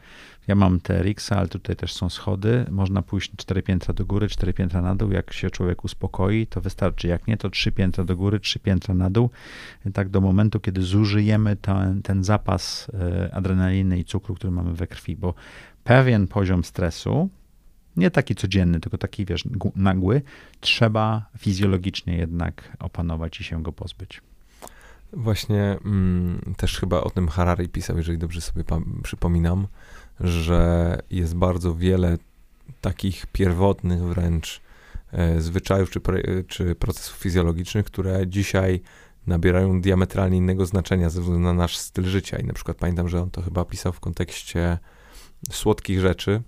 Ja 0.48 0.56
mam 0.56 0.80
TRX, 0.80 1.32
ale 1.32 1.48
tutaj 1.48 1.76
też 1.76 1.94
są 1.94 2.10
schody. 2.10 2.66
Można 2.72 3.02
pójść 3.02 3.32
cztery 3.38 3.64
piętra 3.64 3.94
do 3.94 4.06
góry, 4.06 4.28
cztery 4.28 4.54
piętra 4.54 4.82
na 4.82 4.96
dół. 4.96 5.12
Jak 5.12 5.34
się 5.34 5.50
człowiek 5.50 5.84
uspokoi, 5.84 6.48
to 6.48 6.62
wystarczy. 6.62 7.08
Jak 7.08 7.28
nie, 7.28 7.38
to 7.38 7.50
trzy 7.50 7.72
piętra 7.72 8.04
do 8.04 8.16
góry, 8.16 8.40
trzy 8.40 8.60
piętra 8.60 8.94
na 8.94 9.10
dół. 9.10 9.30
Tak 9.94 10.10
do 10.10 10.22
momentu, 10.22 10.60
kiedy 10.60 10.82
zużyjemy 10.82 11.56
ten, 11.56 12.02
ten 12.02 12.24
zapas 12.24 12.92
e, 12.94 13.34
adrenaliny 13.34 14.00
i 14.00 14.06
cukru, 14.06 14.36
który 14.36 14.52
mamy 14.52 14.74
we 14.74 14.88
krwi, 14.88 15.16
bo 15.16 15.34
pewien 15.84 16.28
poziom 16.28 16.64
stresu, 16.64 17.30
nie 17.98 18.12
taki 18.12 18.36
codzienny, 18.36 18.80
tylko 18.80 18.98
taki, 18.98 19.26
wiesz, 19.26 19.44
nagły, 19.76 20.22
trzeba 20.60 21.26
fizjologicznie 21.38 22.18
jednak 22.18 22.78
opanować 22.80 23.42
i 23.42 23.44
się 23.44 23.64
go 23.64 23.72
pozbyć. 23.72 24.22
Właśnie 25.14 25.78
mm, 25.86 26.54
też 26.58 26.80
chyba 26.80 27.02
o 27.02 27.10
tym 27.10 27.28
Harari 27.28 27.70
pisał, 27.70 27.98
jeżeli 27.98 28.18
dobrze 28.18 28.42
sobie 28.42 28.64
przypominam, 29.04 29.68
że 30.20 30.98
jest 31.10 31.36
bardzo 31.36 31.76
wiele 31.76 32.18
takich 32.82 33.26
pierwotnych 33.26 34.02
wręcz 34.04 34.62
e, 35.12 35.42
zwyczajów 35.42 35.90
czy, 35.90 36.02
czy 36.48 36.76
procesów 36.76 37.18
fizjologicznych, 37.18 37.86
które 37.86 38.28
dzisiaj 38.28 38.82
nabierają 39.28 39.82
diametralnie 39.82 40.38
innego 40.38 40.66
znaczenia 40.66 41.10
ze 41.10 41.22
względu 41.22 41.44
na 41.44 41.54
nasz 41.54 41.78
styl 41.78 42.06
życia. 42.06 42.38
I 42.38 42.44
na 42.44 42.54
przykład 42.54 42.78
pamiętam, 42.78 43.10
że 43.10 43.22
on 43.22 43.32
to 43.32 43.42
chyba 43.42 43.66
pisał 43.66 43.94
w 43.94 44.00
kontekście 44.00 44.78
słodkich 45.52 46.00
rzeczy, 46.00 46.42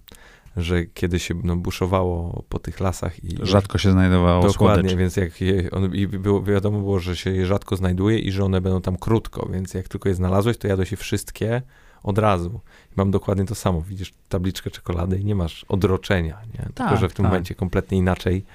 że 0.58 0.86
kiedy 0.86 1.20
się 1.20 1.34
no, 1.44 1.56
buszowało 1.56 2.44
po 2.50 2.60
tych 2.60 2.80
lasach 2.80 3.24
i... 3.24 3.38
Rzadko 3.42 3.78
się 3.78 3.92
znajdowało 3.92 4.48
Dokładnie, 4.48 4.90
słodycz. 4.90 5.00
więc 5.00 5.16
jak 5.16 5.42
je, 5.42 5.72
on, 5.72 5.96
i 5.96 6.08
było, 6.08 6.44
wiadomo 6.44 6.80
było, 6.80 7.00
że 7.00 7.16
się 7.16 7.32
je 7.32 7.46
rzadko 7.46 7.76
znajduje 7.76 8.20
i 8.20 8.32
że 8.32 8.44
one 8.46 8.62
będą 8.62 8.82
tam 8.82 8.98
krótko, 8.98 9.50
więc 9.52 9.74
jak 9.74 9.88
tylko 9.88 10.10
je 10.10 10.16
znalazłeś, 10.16 10.58
to 10.58 10.68
jadłeś 10.68 10.92
je 10.92 10.98
wszystkie 10.98 11.62
od 12.04 12.18
razu. 12.18 12.60
Mam 12.96 13.12
dokładnie 13.12 13.46
to 13.46 13.56
samo. 13.56 13.82
Widzisz 13.82 14.14
tabliczkę 14.30 14.72
czekolady 14.72 15.20
i 15.20 15.26
nie 15.26 15.36
masz 15.36 15.66
odroczenia, 15.70 16.38
nie? 16.54 16.60
Tylko, 16.60 16.74
Tak, 16.74 17.00
że 17.00 17.10
w 17.10 17.14
tym 17.14 17.24
tak. 17.24 17.32
momencie 17.32 17.56
kompletnie 17.56 17.98
inaczej 17.98 18.46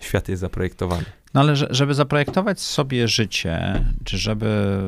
świat 0.00 0.28
jest 0.28 0.40
zaprojektowany. 0.40 1.04
No 1.38 1.42
ale 1.42 1.56
że- 1.56 1.68
żeby 1.70 1.94
zaprojektować 1.94 2.60
sobie 2.60 3.08
życie, 3.08 3.84
czy 4.04 4.18
żeby. 4.18 4.78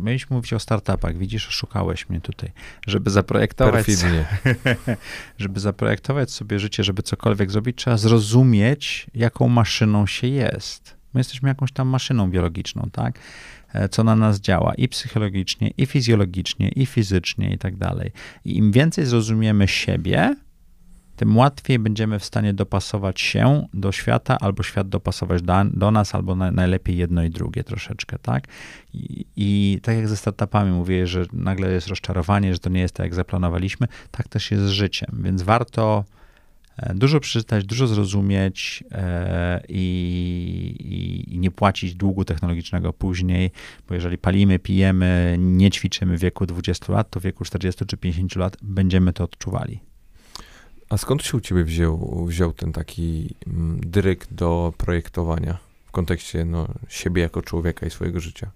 Mieliśmy 0.00 0.36
mówić 0.36 0.52
o 0.52 0.58
startupach, 0.58 1.16
widzisz, 1.18 1.48
oszukałeś 1.48 2.08
mnie 2.08 2.20
tutaj. 2.20 2.52
Żeby 2.86 3.10
zaprojektować, 3.10 3.86
Perfidnie. 3.86 4.26
żeby 5.38 5.60
zaprojektować 5.60 6.30
sobie 6.30 6.58
życie, 6.58 6.84
żeby 6.84 7.02
cokolwiek 7.02 7.50
zrobić, 7.50 7.76
trzeba 7.76 7.96
zrozumieć, 7.96 9.06
jaką 9.14 9.48
maszyną 9.48 10.06
się 10.06 10.26
jest. 10.26 10.96
My 11.14 11.20
jesteśmy 11.20 11.48
jakąś 11.48 11.72
tam 11.72 11.88
maszyną 11.88 12.30
biologiczną, 12.30 12.88
tak? 12.92 13.18
E, 13.72 13.88
Co 13.88 14.04
na 14.04 14.16
nas 14.16 14.40
działa 14.40 14.74
i 14.74 14.88
psychologicznie, 14.88 15.70
i 15.78 15.86
fizjologicznie, 15.86 16.68
i 16.68 16.86
fizycznie, 16.86 17.52
i 17.52 17.58
tak 17.58 17.76
dalej. 17.76 18.12
I 18.44 18.56
im 18.56 18.72
więcej 18.72 19.06
zrozumiemy 19.06 19.68
siebie, 19.68 20.34
tym 21.16 21.36
łatwiej 21.36 21.78
będziemy 21.78 22.18
w 22.18 22.24
stanie 22.24 22.54
dopasować 22.54 23.20
się 23.20 23.66
do 23.74 23.92
świata, 23.92 24.38
albo 24.40 24.62
świat 24.62 24.88
dopasować 24.88 25.42
do, 25.42 25.54
do 25.64 25.90
nas, 25.90 26.14
albo 26.14 26.36
na, 26.36 26.50
najlepiej 26.50 26.96
jedno 26.96 27.22
i 27.22 27.30
drugie 27.30 27.64
troszeczkę, 27.64 28.18
tak? 28.18 28.46
I, 28.94 29.26
I 29.36 29.80
tak 29.82 29.96
jak 29.96 30.08
ze 30.08 30.16
startupami 30.16 30.72
mówię, 30.72 31.06
że 31.06 31.24
nagle 31.32 31.72
jest 31.72 31.88
rozczarowanie, 31.88 32.52
że 32.52 32.58
to 32.58 32.70
nie 32.70 32.80
jest 32.80 32.94
tak, 32.94 33.04
jak 33.04 33.14
zaplanowaliśmy, 33.14 33.86
tak 34.10 34.28
też 34.28 34.50
jest 34.50 34.64
z 34.64 34.70
życiem, 34.70 35.20
więc 35.22 35.42
warto 35.42 36.04
e, 36.76 36.94
dużo 36.94 37.20
przeczytać, 37.20 37.64
dużo 37.64 37.86
zrozumieć 37.86 38.84
e, 38.92 39.62
i, 39.68 41.24
i, 41.28 41.38
nie 41.38 41.50
płacić 41.50 41.94
długu 41.94 42.24
technologicznego 42.24 42.92
później, 42.92 43.50
bo 43.88 43.94
jeżeli 43.94 44.18
palimy, 44.18 44.58
pijemy, 44.58 45.36
nie 45.38 45.70
ćwiczymy 45.70 46.16
w 46.16 46.20
wieku 46.20 46.46
20 46.46 46.92
lat, 46.92 47.10
to 47.10 47.20
w 47.20 47.22
wieku 47.22 47.44
40 47.44 47.86
czy 47.86 47.96
50 47.96 48.36
lat 48.36 48.56
będziemy 48.62 49.12
to 49.12 49.24
odczuwali. 49.24 49.80
A 50.88 50.96
skąd 50.96 51.22
się 51.22 51.36
u 51.36 51.40
ciebie 51.40 51.64
wziął, 51.64 52.24
wziął 52.26 52.52
ten 52.52 52.72
taki 52.72 53.34
mm, 53.46 53.80
dryk 53.80 54.26
do 54.30 54.72
projektowania 54.78 55.58
w 55.86 55.90
kontekście 55.90 56.44
no, 56.44 56.68
siebie 56.88 57.22
jako 57.22 57.42
człowieka 57.42 57.86
i 57.86 57.90
swojego 57.90 58.20
życia? 58.20 58.50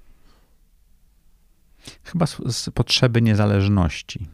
Chyba 2.05 2.27
z, 2.27 2.36
z 2.57 2.70
potrzeby 2.70 3.23
niezależności. 3.23 4.28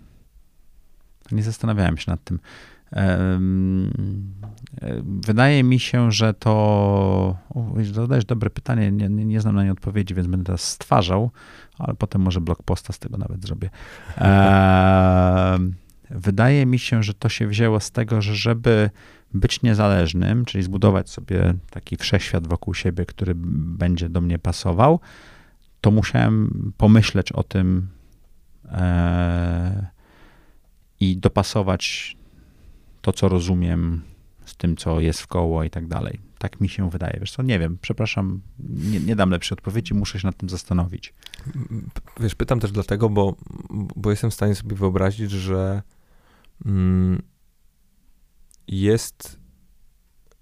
Nie 1.33 1.43
zastanawiałem 1.43 1.97
się 1.99 2.11
nad 2.11 2.25
tym. 2.25 2.41
Wydaje 5.03 5.65
mi 5.65 5.81
się, 5.81 6.13
że 6.13 6.35
to. 6.35 7.37
Zadajesz 7.93 8.25
dobre 8.25 8.51
pytanie. 8.51 8.93
Nie, 8.93 9.09
nie, 9.09 9.41
znam 9.41 9.55
na 9.55 9.65
nie 9.65 9.73
odpowiedzi, 9.73 10.15
więc 10.15 10.29
będę 10.29 10.47
teraz 10.47 10.63
stwarzał, 10.63 11.31
ale 11.79 11.95
potem 11.95 12.23
może 12.23 12.41
blog 12.41 12.63
posta 12.63 12.93
z 12.93 12.99
tego 12.99 13.19
nawet 13.19 13.43
zrobię. 13.47 13.71
Em, 14.17 15.75
Wydaje 16.11 16.67
mi 16.67 16.79
się, 16.79 17.03
że 17.03 17.15
to 17.15 17.29
się 17.29 17.47
wzięło 17.47 17.81
z 17.81 17.91
tego, 17.91 18.23
że 18.23 18.35
żeby 18.35 18.91
być 19.35 19.63
niezależnym, 19.63 20.45
czyli 20.45 20.65
zbudować 20.65 21.11
sobie 21.11 21.55
taki 21.71 21.97
wszechświat 21.97 22.47
wokół 22.47 22.75
siebie, 22.75 23.07
który 23.07 23.33
będzie 23.37 24.09
do 24.09 24.21
mnie 24.21 24.39
pasował, 24.39 25.01
to 25.81 25.91
musiałem 25.91 26.73
pomyśleć 26.77 27.33
o 27.33 27.43
tym 27.43 27.89
e, 28.65 29.87
i 31.01 31.17
dopasować 31.17 32.17
to, 33.03 33.13
co 33.13 33.29
rozumiem 33.29 34.03
z 34.45 34.57
tym, 34.57 34.77
co 34.77 35.01
jest 35.01 35.21
w 35.21 35.27
koło 35.27 35.65
i 35.65 35.71
tak 35.71 35.87
dalej. 35.87 36.21
Tak 36.39 36.61
mi 36.61 36.69
się 36.69 36.91
wydaje. 36.91 37.17
Wiesz 37.21 37.33
co, 37.33 37.43
nie 37.43 37.59
wiem, 37.59 37.79
przepraszam, 37.81 38.41
nie, 38.69 39.01
nie 39.01 39.17
dam 39.17 39.31
lepszej 39.31 39.57
odpowiedzi, 39.57 39.95
muszę 39.95 40.21
się 40.21 40.27
nad 40.27 40.37
tym 40.37 40.49
zastanowić. 40.49 41.15
Wiesz, 42.21 42.35
pytam 42.35 42.61
też 42.61 42.73
dlatego, 42.73 43.11
bo, 43.11 43.37
bo 43.97 44.11
jestem 44.11 44.31
w 44.31 44.35
stanie 44.35 44.55
sobie 44.55 44.77
wyobrazić, 44.77 45.31
że 45.31 45.83
jest 48.69 49.41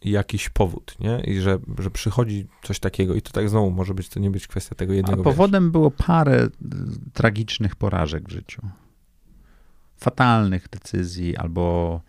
jakiś 0.04 0.48
powód, 0.48 0.96
nie? 1.00 1.20
I 1.20 1.40
że, 1.40 1.58
że 1.78 1.90
przychodzi 1.90 2.46
coś 2.62 2.80
takiego 2.80 3.14
i 3.14 3.22
to 3.22 3.32
tak 3.32 3.48
znowu 3.48 3.70
może 3.70 3.94
być, 3.94 4.08
to 4.08 4.20
nie 4.20 4.30
być 4.30 4.46
kwestia 4.46 4.74
tego 4.74 4.92
A 4.92 4.96
jednego. 4.96 5.16
wiesz. 5.16 5.24
powodem 5.24 5.72
było 5.72 5.90
parę 5.90 6.44
y, 6.44 6.50
tragicznych 7.12 7.76
porażek 7.76 8.28
w 8.28 8.32
życiu. 8.32 8.62
Fatalnych 9.96 10.68
decyzji 10.68 11.36
albo 11.36 12.00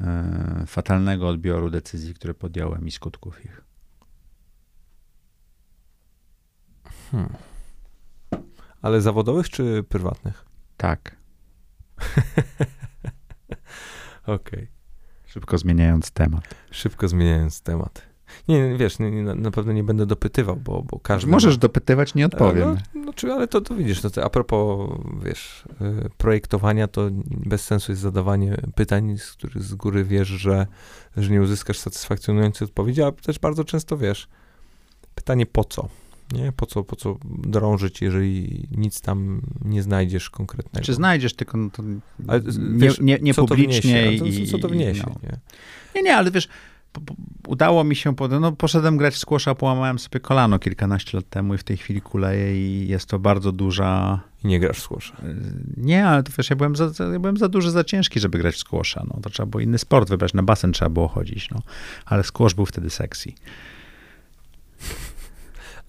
e, 0.00 0.64
fatalnego 0.66 1.28
odbioru 1.28 1.70
decyzji, 1.70 2.14
które 2.14 2.34
podjąłem 2.34 2.86
i 2.86 2.90
skutków 2.90 3.44
ich. 3.44 3.64
Hmm. 7.10 7.28
Ale 8.82 9.00
zawodowych 9.00 9.50
czy 9.50 9.84
prywatnych? 9.88 10.44
Tak. 10.76 11.16
Okej. 14.26 14.68
Szybko 15.26 15.58
zmieniając 15.58 16.10
temat. 16.10 16.54
Szybko 16.70 17.08
zmieniając 17.08 17.62
temat. 17.62 18.10
Nie, 18.48 18.76
wiesz, 18.76 18.98
nie, 18.98 19.10
nie, 19.10 19.22
na- 19.22 19.50
pewno 19.50 19.72
nie 19.72 19.84
będę 19.84 20.06
dopytywał, 20.06 20.56
bo, 20.56 20.82
bo 20.82 20.98
każdy... 20.98 21.30
Możesz 21.30 21.54
ma- 21.54 21.60
dopytywać, 21.60 22.14
nie 22.14 22.26
odpowiem. 22.26 22.76
No, 22.94 23.00
no, 23.04 23.12
czy, 23.12 23.32
ale 23.32 23.48
to, 23.48 23.60
to 23.60 23.74
widzisz, 23.74 24.00
to, 24.00 24.10
to 24.10 24.24
a 24.24 24.30
propos, 24.30 24.90
wiesz, 25.22 25.64
y, 26.06 26.10
projektowania, 26.16 26.88
to 26.88 27.08
bez 27.26 27.64
sensu 27.64 27.92
jest 27.92 28.02
zadawanie 28.02 28.56
pytań, 28.74 29.18
z 29.18 29.32
których 29.32 29.62
z 29.62 29.74
góry 29.74 30.04
wiesz, 30.04 30.28
że, 30.28 30.66
że 31.16 31.30
nie 31.30 31.40
uzyskasz 31.42 31.78
satysfakcjonującej 31.78 32.64
odpowiedzi, 32.68 33.02
a 33.02 33.12
też 33.12 33.38
bardzo 33.38 33.64
często 33.64 33.96
wiesz, 33.96 34.28
pytanie 35.14 35.46
po 35.46 35.64
co? 35.64 35.88
Nie? 36.32 36.52
Po 36.52 36.66
co, 36.66 36.84
po 36.84 36.96
co 36.96 37.16
drążyć, 37.24 38.02
jeżeli 38.02 38.62
nic 38.70 39.00
tam 39.00 39.42
nie 39.64 39.82
znajdziesz 39.82 40.30
konkretnego? 40.30 40.84
Czy 40.84 40.94
znajdziesz 40.94 41.34
tylko 41.34 41.58
no 41.58 41.70
to 41.70 41.82
Ale, 42.28 42.40
nie, 42.58 42.90
nie, 43.00 43.18
nie 43.22 43.34
co 43.34 43.42
to 43.42 43.48
publicznie 43.48 44.18
wniesie? 44.18 44.42
I, 44.42 44.46
co 44.46 44.58
to 44.58 44.68
wniesie, 44.68 45.04
no. 45.06 45.14
nie? 45.22 45.38
Nie, 45.94 46.02
nie, 46.02 46.16
ale 46.16 46.30
wiesz, 46.30 46.48
udało 47.46 47.84
mi 47.84 47.96
się, 47.96 48.14
no 48.40 48.52
poszedłem 48.52 48.96
grać 48.96 49.14
w 49.14 49.18
squasha, 49.18 49.54
połamałem 49.54 49.98
sobie 49.98 50.20
kolano 50.20 50.58
kilkanaście 50.58 51.18
lat 51.18 51.28
temu 51.28 51.54
i 51.54 51.58
w 51.58 51.64
tej 51.64 51.76
chwili 51.76 52.00
kuleję 52.00 52.56
i 52.56 52.88
jest 52.88 53.06
to 53.06 53.18
bardzo 53.18 53.52
duża... 53.52 54.20
I 54.44 54.46
nie 54.46 54.60
grasz 54.60 54.78
w 54.78 54.82
squasha. 54.82 55.16
y, 55.22 55.34
Nie, 55.76 56.06
ale 56.06 56.22
to 56.22 56.32
wiesz, 56.38 56.50
ja 56.50 56.56
byłem 56.56 56.76
za, 56.76 56.90
ja 57.12 57.18
byłem 57.18 57.36
za 57.36 57.48
duży, 57.48 57.70
za 57.70 57.84
ciężki, 57.84 58.20
żeby 58.20 58.38
grać 58.38 58.54
w 58.54 58.58
squasha, 58.58 59.04
no 59.14 59.20
to 59.22 59.30
trzeba 59.30 59.46
było 59.46 59.60
inny 59.60 59.78
sport 59.78 60.08
wybrać, 60.08 60.34
na 60.34 60.42
basen 60.42 60.72
trzeba 60.72 60.88
było 60.88 61.08
chodzić, 61.08 61.50
no. 61.50 61.62
Ale 62.04 62.24
squash 62.24 62.54
był 62.54 62.66
wtedy 62.66 62.90
sexy. 62.90 63.32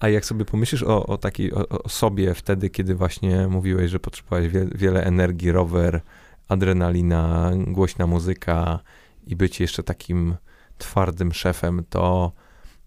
A 0.02 0.08
jak 0.08 0.24
sobie 0.24 0.44
pomyślisz 0.44 0.82
o, 0.82 1.06
o 1.06 1.16
takiej 1.18 1.52
o, 1.52 1.68
o 1.68 1.88
sobie 1.88 2.34
wtedy, 2.34 2.70
kiedy 2.70 2.94
właśnie 2.94 3.48
mówiłeś, 3.48 3.90
że 3.90 4.00
potrzebowałeś 4.00 4.52
wie, 4.52 4.66
wiele 4.74 5.04
energii, 5.04 5.52
rower, 5.52 6.00
adrenalina, 6.48 7.50
głośna 7.66 8.06
muzyka 8.06 8.80
i 9.26 9.36
być 9.36 9.60
jeszcze 9.60 9.82
takim 9.82 10.36
twardym 10.78 11.32
szefem, 11.32 11.84
to 11.90 12.32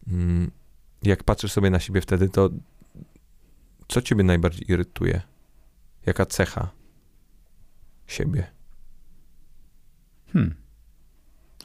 mm, 0.07 0.51
jak 1.03 1.23
patrzysz 1.23 1.51
sobie 1.51 1.69
na 1.69 1.79
siebie 1.79 2.01
wtedy, 2.01 2.29
to 2.29 2.49
co 3.87 4.01
ciebie 4.01 4.23
najbardziej 4.23 4.71
irytuje? 4.71 5.21
Jaka 6.05 6.25
cecha 6.25 6.69
siebie? 8.07 8.47
Hmm. 10.33 10.55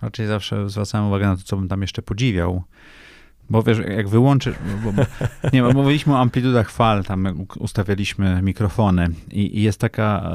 Raczej 0.03 0.27
zawsze 0.27 0.69
zwracałem 0.69 1.07
uwagę 1.07 1.27
na 1.27 1.37
to, 1.37 1.43
co 1.43 1.57
bym 1.57 1.69
tam 1.69 1.83
jeszcze 1.83 2.03
podziwiał. 2.03 2.65
Bo 3.51 3.63
wiesz, 3.63 3.79
jak 3.79 4.09
wyłączysz, 4.09 4.55
bo, 4.85 4.93
bo, 4.93 5.03
nie, 5.53 5.63
bo 5.63 5.73
mówiliśmy 5.73 6.13
o 6.13 6.19
amplitudach 6.19 6.71
fal, 6.71 7.05
tam 7.05 7.47
ustawialiśmy 7.59 8.43
mikrofony 8.43 9.09
i, 9.31 9.59
i 9.59 9.63
jest 9.63 9.81
taka 9.81 10.31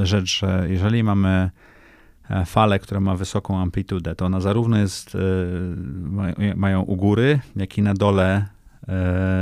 e, 0.00 0.06
rzecz, 0.06 0.38
że 0.38 0.66
jeżeli 0.68 1.02
mamy 1.02 1.50
e, 2.30 2.44
falę, 2.44 2.78
która 2.78 3.00
ma 3.00 3.16
wysoką 3.16 3.58
amplitudę, 3.58 4.14
to 4.14 4.26
ona 4.26 4.40
zarówno 4.40 4.78
jest, 4.78 5.14
e, 5.14 5.18
ma, 6.10 6.24
mają 6.56 6.82
u 6.82 6.96
góry, 6.96 7.40
jak 7.56 7.78
i 7.78 7.82
na 7.82 7.94
dole 7.94 8.44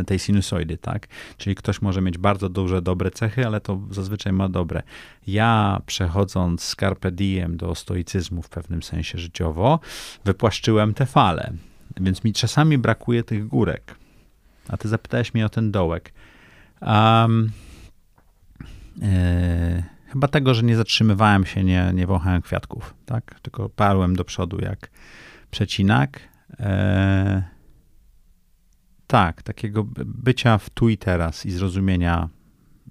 tej 0.06 0.18
sinusoidy, 0.18 0.78
tak? 0.78 1.06
Czyli 1.36 1.56
ktoś 1.56 1.82
może 1.82 2.00
mieć 2.00 2.18
bardzo 2.18 2.48
duże, 2.48 2.82
dobre 2.82 3.10
cechy, 3.10 3.46
ale 3.46 3.60
to 3.60 3.80
zazwyczaj 3.90 4.32
ma 4.32 4.48
dobre. 4.48 4.82
Ja 5.26 5.80
przechodząc 5.86 6.62
z 6.62 6.76
carpe 6.76 7.12
diem 7.12 7.56
do 7.56 7.74
stoicyzmu 7.74 8.42
w 8.42 8.48
pewnym 8.48 8.82
sensie 8.82 9.18
życiowo, 9.18 9.80
wypłaszczyłem 10.24 10.94
te 10.94 11.06
fale, 11.06 11.52
więc 12.00 12.24
mi 12.24 12.32
czasami 12.32 12.78
brakuje 12.78 13.22
tych 13.22 13.46
górek. 13.46 13.94
A 14.68 14.76
ty 14.76 14.88
zapytałeś 14.88 15.34
mnie 15.34 15.46
o 15.46 15.48
ten 15.48 15.72
dołek. 15.72 16.12
Um, 16.82 17.52
Chyba 20.08 20.28
tego, 20.28 20.54
że 20.54 20.62
nie 20.62 20.76
zatrzymywałem 20.76 21.46
się, 21.46 21.64
nie, 21.64 21.90
nie 21.94 22.06
wąchałem 22.06 22.42
kwiatków, 22.42 22.94
tak? 23.06 23.40
Tylko 23.40 23.68
parłem 23.68 24.16
do 24.16 24.24
przodu 24.24 24.60
jak 24.60 24.90
przecinak. 25.50 26.20
E, 26.60 27.42
tak, 29.06 29.42
takiego 29.42 29.84
bycia 30.04 30.58
w 30.58 30.70
tu 30.70 30.88
i 30.88 30.98
teraz 30.98 31.46
i 31.46 31.50
zrozumienia 31.50 32.28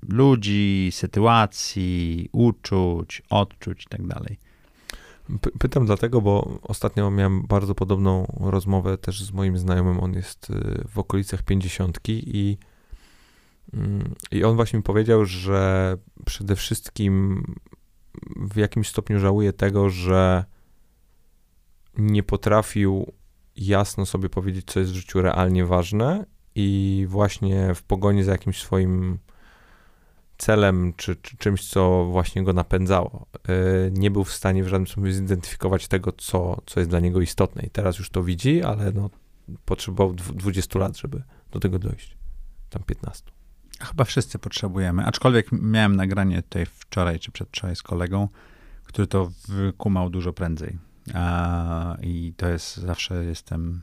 ludzi, 0.09 0.89
sytuacji, 0.91 2.29
uczuć, 2.31 3.21
odczuć 3.29 3.83
i 3.83 3.87
tak 3.87 4.07
dalej. 4.07 4.39
Pytam 5.59 5.85
dlatego, 5.85 6.21
bo 6.21 6.59
ostatnio 6.61 7.11
miałem 7.11 7.41
bardzo 7.41 7.75
podobną 7.75 8.37
rozmowę 8.39 8.97
też 8.97 9.23
z 9.23 9.31
moim 9.31 9.57
znajomym. 9.57 9.99
On 9.99 10.13
jest 10.13 10.49
y, 10.49 10.83
w 10.87 10.99
okolicach 10.99 11.43
pięćdziesiątki 11.43 12.37
i, 12.37 12.57
mm, 13.73 14.15
i 14.31 14.43
on 14.43 14.55
właśnie 14.55 14.77
mi 14.77 14.83
powiedział, 14.83 15.25
że 15.25 15.97
przede 16.25 16.55
wszystkim 16.55 17.43
w 18.35 18.57
jakimś 18.57 18.89
stopniu 18.89 19.19
żałuje 19.19 19.53
tego, 19.53 19.89
że 19.89 20.45
nie 21.97 22.23
potrafił 22.23 23.11
jasno 23.55 24.05
sobie 24.05 24.29
powiedzieć, 24.29 24.65
co 24.67 24.79
jest 24.79 24.91
w 24.91 24.95
życiu 24.95 25.21
realnie 25.21 25.65
ważne 25.65 26.25
i 26.55 27.05
właśnie 27.09 27.75
w 27.75 27.83
pogoni 27.83 28.23
za 28.23 28.31
jakimś 28.31 28.61
swoim 28.61 29.17
celem, 30.37 30.93
czy, 30.97 31.15
czy 31.15 31.37
czymś, 31.37 31.69
co 31.69 32.05
właśnie 32.05 32.43
go 32.43 32.53
napędzało. 32.53 33.25
E, 33.33 33.51
nie 33.91 34.11
był 34.11 34.23
w 34.23 34.33
stanie 34.33 34.63
w 34.63 34.67
żadnym 34.67 34.87
sposób 34.87 35.11
zidentyfikować 35.11 35.87
tego, 35.87 36.11
co, 36.11 36.61
co 36.65 36.79
jest 36.79 36.89
dla 36.89 36.99
niego 36.99 37.21
istotne. 37.21 37.63
I 37.63 37.69
teraz 37.69 37.97
już 37.99 38.09
to 38.09 38.23
widzi, 38.23 38.63
ale 38.63 38.91
no, 38.91 39.09
potrzebował 39.65 40.13
20 40.13 40.79
lat, 40.79 40.97
żeby 40.97 41.23
do 41.51 41.59
tego 41.59 41.79
dojść. 41.79 42.17
Tam 42.69 42.83
15. 42.83 43.23
Chyba 43.79 44.03
wszyscy 44.03 44.39
potrzebujemy. 44.39 45.05
Aczkolwiek 45.05 45.51
miałem 45.51 45.95
nagranie 45.95 46.41
tutaj 46.41 46.65
wczoraj 46.65 47.19
czy 47.19 47.31
przedwczoraj 47.31 47.75
z 47.75 47.83
kolegą, 47.83 48.27
który 48.83 49.07
to 49.07 49.31
wykumał 49.47 50.09
dużo 50.09 50.33
prędzej. 50.33 50.77
A, 51.13 51.97
I 52.01 52.33
to 52.37 52.47
jest 52.47 52.77
zawsze 52.77 53.25
jestem 53.25 53.81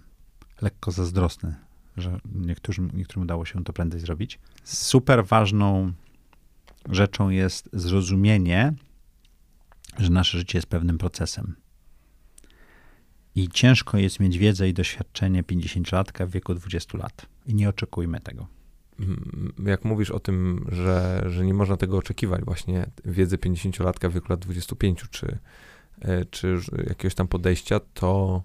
lekko 0.62 0.90
zazdrosny, 0.90 1.55
że 1.97 2.18
niektórym, 2.35 2.90
niektórym 2.94 3.22
udało 3.22 3.44
się 3.44 3.64
to 3.64 3.72
prędzej 3.72 4.01
zrobić. 4.01 4.39
Super 4.64 5.26
ważną 5.26 5.93
rzeczą 6.90 7.31
jest 7.31 7.69
zrozumienie, 7.73 8.74
że 9.98 10.11
nasze 10.11 10.39
życie 10.39 10.59
jest 10.59 10.69
pewnym 10.69 10.98
procesem. 10.98 11.55
I 13.35 13.48
ciężko 13.48 13.98
jest 13.98 14.20
mieć 14.20 14.39
wiedzę 14.39 14.69
i 14.69 14.74
doświadczenie 14.74 15.43
50-latka 15.43 16.27
w 16.27 16.31
wieku 16.31 16.55
20 16.55 16.98
lat. 16.98 17.27
I 17.47 17.55
nie 17.55 17.69
oczekujmy 17.69 18.20
tego. 18.20 18.47
Mm, 19.01 19.52
jak 19.66 19.85
mówisz 19.85 20.11
o 20.11 20.20
tym, 20.20 20.66
że, 20.73 21.24
że 21.27 21.44
nie 21.44 21.55
można 21.55 21.77
tego 21.77 21.97
oczekiwać, 21.98 22.44
właśnie 22.44 22.86
wiedzy 23.05 23.39
50-latka 23.39 24.11
w 24.11 24.12
wieku 24.12 24.27
lat 24.31 24.40
25 24.40 25.05
czy, 25.11 25.39
e, 26.01 26.24
czy 26.24 26.59
jakiegoś 26.89 27.15
tam 27.15 27.28
podejścia, 27.28 27.81
to 27.94 28.43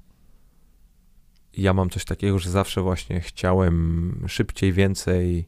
ja 1.57 1.73
mam 1.73 1.89
coś 1.89 2.05
takiego, 2.05 2.39
że 2.39 2.49
zawsze 2.49 2.81
właśnie 2.81 3.21
chciałem 3.21 4.13
szybciej, 4.27 4.73
więcej, 4.73 5.47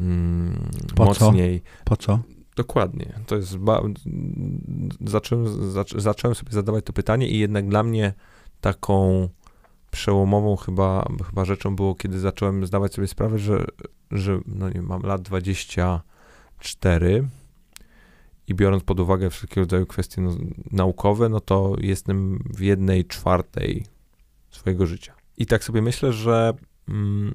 mm, 0.00 0.70
po 0.94 1.04
mocniej. 1.04 1.60
Co? 1.60 1.66
Po 1.84 1.96
co? 1.96 2.18
Dokładnie. 2.56 3.12
To 3.26 3.36
jest. 3.36 3.56
Ba- 3.56 3.82
zacząłem, 5.06 5.46
zac- 5.46 6.00
zacząłem 6.00 6.34
sobie 6.34 6.52
zadawać 6.52 6.84
to 6.84 6.92
pytanie, 6.92 7.28
i 7.28 7.38
jednak 7.38 7.68
dla 7.68 7.82
mnie 7.82 8.14
taką 8.60 9.28
przełomową 9.90 10.56
chyba, 10.56 11.08
chyba 11.26 11.44
rzeczą 11.44 11.76
było, 11.76 11.94
kiedy 11.94 12.20
zacząłem 12.20 12.66
zdawać 12.66 12.94
sobie 12.94 13.08
sprawę, 13.08 13.38
że, 13.38 13.64
że 14.10 14.40
no 14.46 14.70
nie 14.70 14.82
mam 14.82 15.02
lat 15.02 15.22
24 15.22 17.28
i 18.46 18.54
biorąc 18.54 18.82
pod 18.82 19.00
uwagę 19.00 19.30
wszelkiego 19.30 19.60
rodzaju 19.60 19.86
kwestie 19.86 20.22
no, 20.22 20.36
naukowe, 20.70 21.28
no 21.28 21.40
to 21.40 21.76
jestem 21.80 22.44
w 22.54 22.60
jednej 22.60 23.04
czwartej 23.04 23.84
swojego 24.50 24.86
życia. 24.86 25.14
I 25.36 25.46
tak 25.46 25.64
sobie 25.64 25.82
myślę, 25.82 26.12
że 26.12 26.54
mm, 26.88 27.34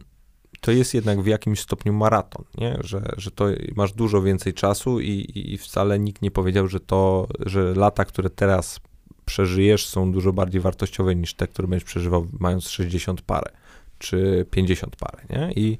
to 0.65 0.71
jest 0.71 0.93
jednak 0.93 1.21
w 1.21 1.25
jakimś 1.25 1.59
stopniu 1.59 1.93
maraton, 1.93 2.45
nie? 2.57 2.77
Że, 2.83 3.01
że 3.17 3.31
to 3.31 3.45
masz 3.75 3.93
dużo 3.93 4.21
więcej 4.21 4.53
czasu 4.53 4.99
i, 4.99 5.31
i 5.35 5.57
wcale 5.57 5.99
nikt 5.99 6.21
nie 6.21 6.31
powiedział, 6.31 6.67
że 6.67 6.79
to, 6.79 7.27
że 7.45 7.73
lata, 7.75 8.05
które 8.05 8.29
teraz 8.29 8.79
przeżyjesz, 9.25 9.87
są 9.87 10.11
dużo 10.11 10.33
bardziej 10.33 10.61
wartościowe 10.61 11.15
niż 11.15 11.33
te, 11.33 11.47
które 11.47 11.67
będziesz 11.67 11.83
przeżywał 11.83 12.27
mając 12.39 12.69
60 12.69 13.21
parę 13.21 13.51
czy 13.99 14.45
50 14.51 14.95
parę, 14.95 15.23
nie? 15.29 15.51
I, 15.55 15.77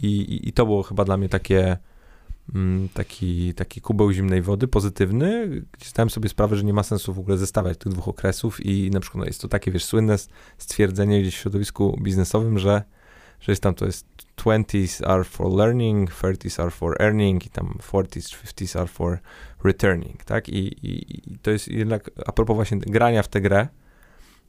i, 0.00 0.40
i 0.48 0.52
to 0.52 0.66
było 0.66 0.82
chyba 0.82 1.04
dla 1.04 1.16
mnie 1.16 1.28
takie 1.28 1.76
mm, 2.54 2.88
taki, 2.94 3.54
taki 3.54 3.80
kubeł 3.80 4.12
zimnej 4.12 4.42
wody, 4.42 4.68
pozytywny, 4.68 5.48
gdzie 5.72 5.88
zdałem 5.88 6.10
sobie 6.10 6.28
sprawę, 6.28 6.56
że 6.56 6.64
nie 6.64 6.72
ma 6.72 6.82
sensu 6.82 7.14
w 7.14 7.18
ogóle 7.18 7.38
zestawiać 7.38 7.78
tych 7.78 7.92
dwóch 7.92 8.08
okresów 8.08 8.66
i 8.66 8.90
na 8.90 9.00
przykład 9.00 9.20
no 9.20 9.26
jest 9.26 9.40
to 9.40 9.48
takie, 9.48 9.70
wiesz, 9.70 9.84
słynne 9.84 10.16
stwierdzenie 10.58 11.20
gdzieś 11.22 11.36
w 11.36 11.38
środowisku 11.38 11.98
biznesowym, 12.02 12.58
że 12.58 12.82
że 13.40 13.52
jest 13.52 13.62
tam 13.62 13.74
to 13.74 13.86
jest 13.86 14.06
20s 14.44 15.06
are 15.06 15.24
for 15.24 15.52
learning, 15.52 16.10
30s 16.10 16.62
are 16.62 16.70
for 16.70 17.02
earning 17.02 17.46
i 17.46 17.50
tam 17.50 17.78
40s, 17.92 18.44
50s 18.44 18.78
are 18.78 18.88
for 18.88 19.18
returning, 19.64 20.24
tak? 20.24 20.48
I, 20.48 20.58
i, 20.58 21.18
I, 21.32 21.38
to 21.38 21.50
jest 21.50 21.68
jednak, 21.68 22.10
a 22.26 22.32
propos 22.32 22.56
właśnie 22.56 22.78
grania 22.78 23.22
w 23.22 23.28
tę 23.28 23.40
grę, 23.40 23.68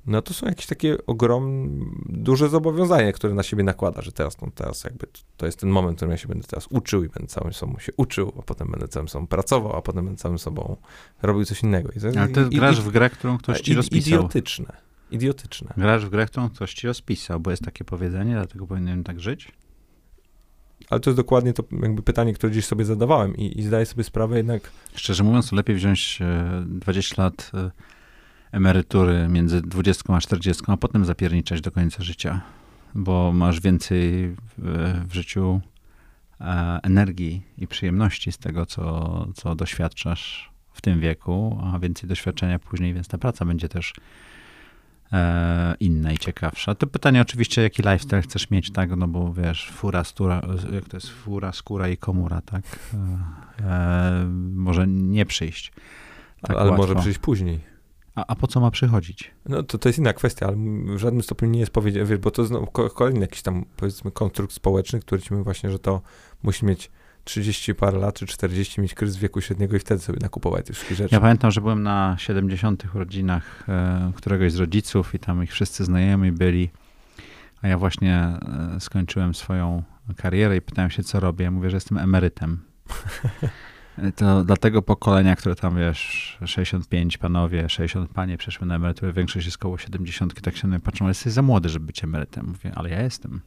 no 0.08 0.22
to 0.22 0.34
są 0.34 0.48
jakieś 0.48 0.66
takie 0.66 1.06
ogromne, 1.08 1.86
duże 2.06 2.50
zobowiązania, 2.50 3.12
które 3.12 3.34
na 3.34 3.44
siebie 3.44 3.64
nakłada, 3.64 4.02
że 4.02 4.12
teraz, 4.12 4.42
no 4.42 4.48
teraz 4.56 4.84
jakby 4.84 5.08
to 5.38 5.46
jest 5.46 5.60
ten 5.60 5.70
moment, 5.70 5.94
w 5.94 5.98
którym 5.98 6.12
ja 6.12 6.18
się 6.18 6.28
będę 6.28 6.48
teraz 6.48 6.68
uczył 6.70 7.04
i 7.04 7.10
będę 7.10 7.28
całym 7.28 7.54
sobą 7.54 7.80
się 7.80 7.92
uczył, 7.98 8.34
a 8.40 8.42
potem 8.42 8.68
będę 8.72 8.88
całym 8.88 9.10
sobą 9.10 9.28
pracował, 9.28 9.76
a 9.76 9.82
potem 9.82 10.06
będę 10.06 10.20
całym 10.20 10.40
sobą 10.40 10.78
robił 11.22 11.46
coś 11.46 11.64
innego. 11.64 11.90
I, 11.92 12.18
Ale 12.18 12.28
ty 12.28 12.50
grasz 12.50 12.82
w 12.82 12.92
grę, 12.92 13.10
którą 13.10 13.38
ktoś 13.38 13.62
ci 13.62 13.74
rozpisał. 13.74 14.20
Idiotyczne. 14.20 14.74
Idiotyczne. 15.12 15.74
Grasz 15.78 16.06
w 16.06 16.10
grę, 16.10 16.26
którą 16.26 16.50
ktoś 16.50 16.74
ci 16.74 16.88
rozpisał, 16.88 17.40
bo 17.40 17.52
jest 17.52 17.64
takie 17.64 17.84
powiedzenie, 17.84 18.34
dlatego 18.34 18.68
powinienem 18.68 19.04
tak 19.04 19.20
żyć? 19.20 19.52
Ale 20.90 21.00
to 21.00 21.10
jest 21.10 21.18
dokładnie 21.18 21.54
to 21.54 21.64
jakby 21.82 22.02
pytanie, 22.02 22.34
które 22.34 22.52
dziś 22.52 22.66
sobie 22.66 22.86
zadawałem 22.86 23.38
i, 23.38 23.60
i 23.60 23.64
zdaję 23.64 23.86
sobie 23.86 24.04
sprawę 24.04 24.38
jednak... 24.38 24.72
Szczerze 24.96 25.24
mówiąc, 25.24 25.52
lepiej 25.52 25.76
wziąć 25.76 26.20
20 26.66 27.16
e, 27.16 27.24
lat 27.24 27.52
e, 27.54 27.72
emerytury 28.52 29.28
między 29.28 29.62
20 29.62 30.14
a 30.14 30.20
40, 30.20 30.64
a 30.68 30.78
potem 30.78 31.06
zapierniczać 31.06 31.62
do 31.62 31.72
końca 31.72 32.04
życia, 32.04 32.42
bo 32.96 33.32
masz 33.32 33.60
więcej 33.60 34.36
w, 34.58 35.04
w 35.08 35.14
życiu 35.14 35.62
e, 36.42 36.80
energii 36.84 37.42
i 37.58 37.68
przyjemności 37.68 38.32
z 38.32 38.38
tego, 38.38 38.66
co, 38.66 39.28
co 39.36 39.56
doświadczasz 39.56 40.52
w 40.74 40.82
tym 40.82 41.00
wieku, 41.00 41.60
a 41.64 41.80
więcej 41.80 42.10
doświadczenia 42.10 42.60
później, 42.60 42.94
więc 42.94 43.08
ta 43.08 43.18
praca 43.18 43.46
będzie 43.46 43.70
też 43.70 43.94
e, 45.14 45.76
inne 45.80 46.14
i 46.14 46.18
ciekawsze. 46.18 46.76
To 46.76 46.88
pytanie 46.88 47.22
oczywiście, 47.22 47.62
jaki 47.62 47.82
lifestyle 47.82 48.22
chcesz 48.22 48.50
mieć, 48.50 48.72
tak, 48.72 48.90
no 48.98 49.08
bo 49.08 49.34
wiesz, 49.34 49.70
fura, 49.70 50.04
stura, 50.04 50.42
jak 50.74 50.90
to 50.90 50.98
jest 50.98 51.10
fura, 51.10 51.52
skóra 51.52 51.90
i 51.90 51.98
komura, 51.98 52.42
tak, 52.42 52.64
e, 52.94 53.66
e 53.66 54.26
może 54.54 54.88
nie 54.88 55.26
przyjść. 55.26 55.72
Tak 56.42 56.58
ale 56.58 56.70
łatwo. 56.72 56.88
może 56.88 56.96
przyjść 56.96 57.20
później. 57.20 57.72
A, 58.16 58.26
a 58.28 58.36
po 58.36 58.48
co 58.48 58.60
ma 58.60 58.72
przychodzić? 58.72 59.32
No 59.46 59.64
to, 59.64 59.78
to 59.78 59.90
jest 59.90 60.00
inna 60.00 60.14
kwestia, 60.14 60.48
ale 60.48 60.56
w 60.96 60.98
żadnym 60.98 61.24
stopniu 61.24 61.50
nie 61.50 61.60
jest 61.60 61.72
powiedziane, 61.72 62.06
wiesz, 62.06 62.20
bo 62.20 62.32
to 62.32 62.42
jest 62.42 62.54
kolejny 62.94 63.20
jakiś 63.20 63.42
tam, 63.42 63.66
powiedzmy, 63.78 64.12
konstrukt 64.12 64.54
społeczny, 64.54 65.00
który 65.00 65.22
ci 65.22 65.34
mówi 65.34 65.44
właśnie, 65.44 65.72
że 65.72 65.80
to 65.80 66.02
musi 66.44 66.66
mieć 66.66 66.92
30 67.24 67.76
parę 67.76 67.98
lat, 67.98 68.16
czy 68.16 68.26
40 68.26 68.82
mieć 68.82 68.94
kryzys 68.94 69.18
wieku 69.18 69.42
średniego 69.42 69.76
i 69.76 69.80
wtedy 69.80 70.02
sobie 70.02 70.20
nakupować 70.22 70.66
te 70.66 70.74
wszystkie 70.74 70.96
rzeczy. 70.96 71.16
Ja 71.16 71.22
pamiętam, 71.22 71.52
że 71.52 71.62
byłem 71.62 71.84
na 71.84 72.16
70. 72.20 72.86
urodzinach 72.96 73.64
e, 73.70 74.12
któregoś 74.16 74.52
z 74.52 74.56
rodziców 74.56 75.16
i 75.16 75.20
tam 75.20 75.44
ich 75.44 75.52
wszyscy 75.52 75.86
znajomi 75.86 76.32
byli, 76.32 76.70
a 77.62 77.68
ja 77.68 77.78
właśnie 77.78 78.16
e, 78.76 78.80
skończyłem 78.80 79.34
swoją 79.34 79.84
karierę 80.18 80.58
i 80.58 80.62
pytałem 80.62 80.92
się, 80.92 81.04
co 81.04 81.20
robię. 81.20 81.46
Ja 81.46 81.52
mówię, 81.52 81.70
że 81.70 81.78
jestem 81.78 81.98
emerytem. 81.98 82.60
To 84.16 84.44
dla 84.44 84.56
tego 84.58 84.82
pokolenia, 84.82 85.36
które 85.36 85.56
tam, 85.56 85.78
wiesz, 85.78 86.38
65 86.46 87.18
panowie, 87.18 87.70
60 87.70 88.12
panie 88.12 88.38
przeszły 88.38 88.68
na 88.68 88.76
emeryturę, 88.76 89.14
większość 89.14 89.46
jest 89.46 89.58
koło 89.58 89.78
70, 89.78 90.42
tak 90.42 90.58
się 90.58 90.68
na 90.68 90.72
mnie 90.72 90.80
patrzą, 90.80 91.06
ale 91.06 91.10
jesteś 91.10 91.34
za 91.34 91.42
młody, 91.42 91.70
żeby 91.70 91.86
być 91.86 92.04
emerytem. 92.04 92.46
Mówię, 92.48 92.72
ale 92.76 92.90
ja 92.90 93.02
jestem. 93.02 93.42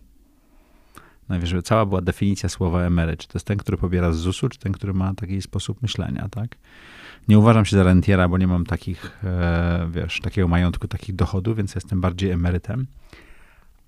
Najwyżej 1.28 1.62
cała 1.62 1.86
była 1.86 2.00
definicja 2.00 2.48
słowa 2.48 2.80
emeryt. 2.80 3.20
Czy 3.20 3.28
to 3.28 3.38
jest 3.38 3.46
ten, 3.46 3.58
który 3.58 3.76
pobiera 3.76 4.12
z 4.12 4.16
ZUS-u, 4.16 4.48
czy 4.48 4.58
ten, 4.58 4.72
który 4.72 4.94
ma 4.94 5.14
taki 5.14 5.42
sposób 5.42 5.82
myślenia, 5.82 6.28
tak? 6.30 6.56
Nie 7.28 7.38
uważam 7.38 7.64
się 7.64 7.76
za 7.76 7.82
rentiera, 7.82 8.28
bo 8.28 8.38
nie 8.38 8.46
mam 8.46 8.66
takich, 8.66 9.24
e, 9.24 9.88
wiesz, 9.90 10.20
takiego 10.20 10.48
majątku, 10.48 10.88
takich 10.88 11.14
dochodów, 11.14 11.56
więc 11.56 11.74
jestem 11.74 12.00
bardziej 12.00 12.30
emerytem. 12.30 12.86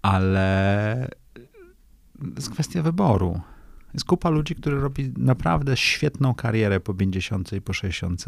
Ale 0.02 1.08
jest 2.36 2.50
kwestia 2.50 2.82
wyboru. 2.82 3.40
Jest 3.94 4.06
kupa 4.06 4.30
ludzi, 4.30 4.54
który 4.54 4.80
robi 4.80 5.12
naprawdę 5.16 5.76
świetną 5.76 6.34
karierę 6.34 6.80
po 6.80 6.94
50 6.94 7.52
i 7.52 7.60
po 7.60 7.72
60. 7.72 8.24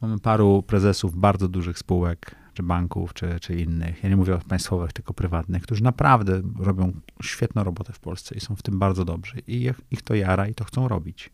Mamy 0.00 0.18
paru 0.18 0.62
prezesów 0.66 1.16
bardzo 1.16 1.48
dużych 1.48 1.78
spółek, 1.78 2.34
czy 2.52 2.62
banków, 2.62 3.14
czy, 3.14 3.40
czy 3.40 3.54
innych. 3.60 4.02
Ja 4.02 4.08
nie 4.08 4.16
mówię 4.16 4.34
o 4.34 4.38
państwowych, 4.38 4.92
tylko 4.92 5.14
prywatnych, 5.14 5.62
którzy 5.62 5.82
naprawdę 5.82 6.42
robią 6.58 6.92
świetną 7.22 7.64
robotę 7.64 7.92
w 7.92 8.00
Polsce 8.00 8.34
i 8.34 8.40
są 8.40 8.56
w 8.56 8.62
tym 8.62 8.78
bardzo 8.78 9.04
dobrzy. 9.04 9.42
I 9.46 9.70
ich 9.90 10.02
to 10.02 10.14
jara 10.14 10.48
i 10.48 10.54
to 10.54 10.64
chcą 10.64 10.88
robić. 10.88 11.30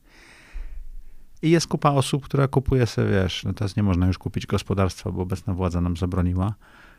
I 1.42 1.50
jest 1.50 1.66
kupa 1.66 1.90
osób, 1.90 2.24
która 2.24 2.48
kupuje 2.48 2.86
sobie, 2.86 3.10
wiesz, 3.10 3.44
no 3.44 3.52
teraz 3.52 3.76
nie 3.76 3.82
można 3.82 4.06
już 4.06 4.18
kupić 4.18 4.46
gospodarstwa, 4.46 5.12
bo 5.12 5.22
obecna 5.22 5.54
władza 5.54 5.80
nam 5.80 5.96
zabroniła, 5.96 6.54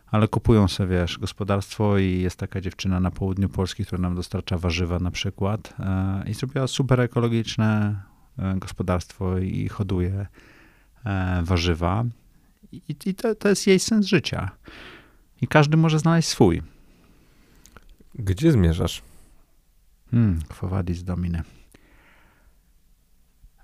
ale 0.07 0.27
kupują 0.27 0.67
sobie, 0.67 0.89
wiesz, 0.89 1.19
gospodarstwo 1.19 1.97
i 1.97 2.21
jest 2.21 2.39
taka 2.39 2.61
dziewczyna 2.61 2.99
na 2.99 3.11
południu 3.11 3.49
Polski, 3.49 3.85
która 3.85 4.01
nam 4.01 4.15
dostarcza 4.15 4.57
warzywa 4.57 4.99
na 4.99 5.11
przykład 5.11 5.73
e, 5.79 6.23
i 6.29 6.33
zrobiła 6.33 6.67
super 6.67 7.01
ekologiczne 7.01 8.01
e, 8.37 8.55
gospodarstwo 8.57 9.37
i 9.37 9.67
hoduje 9.67 10.27
e, 11.05 11.41
warzywa. 11.43 12.03
I, 12.71 12.95
i 13.05 13.15
to, 13.15 13.35
to 13.35 13.49
jest 13.49 13.67
jej 13.67 13.79
sens 13.79 14.05
życia. 14.05 14.51
I 15.41 15.47
każdy 15.47 15.77
może 15.77 15.99
znaleźć 15.99 16.27
swój. 16.27 16.61
Gdzie 18.15 18.51
zmierzasz? 18.51 19.01
Hmm, 20.11 20.39
Quo 20.47 20.69
domine. 21.03 21.43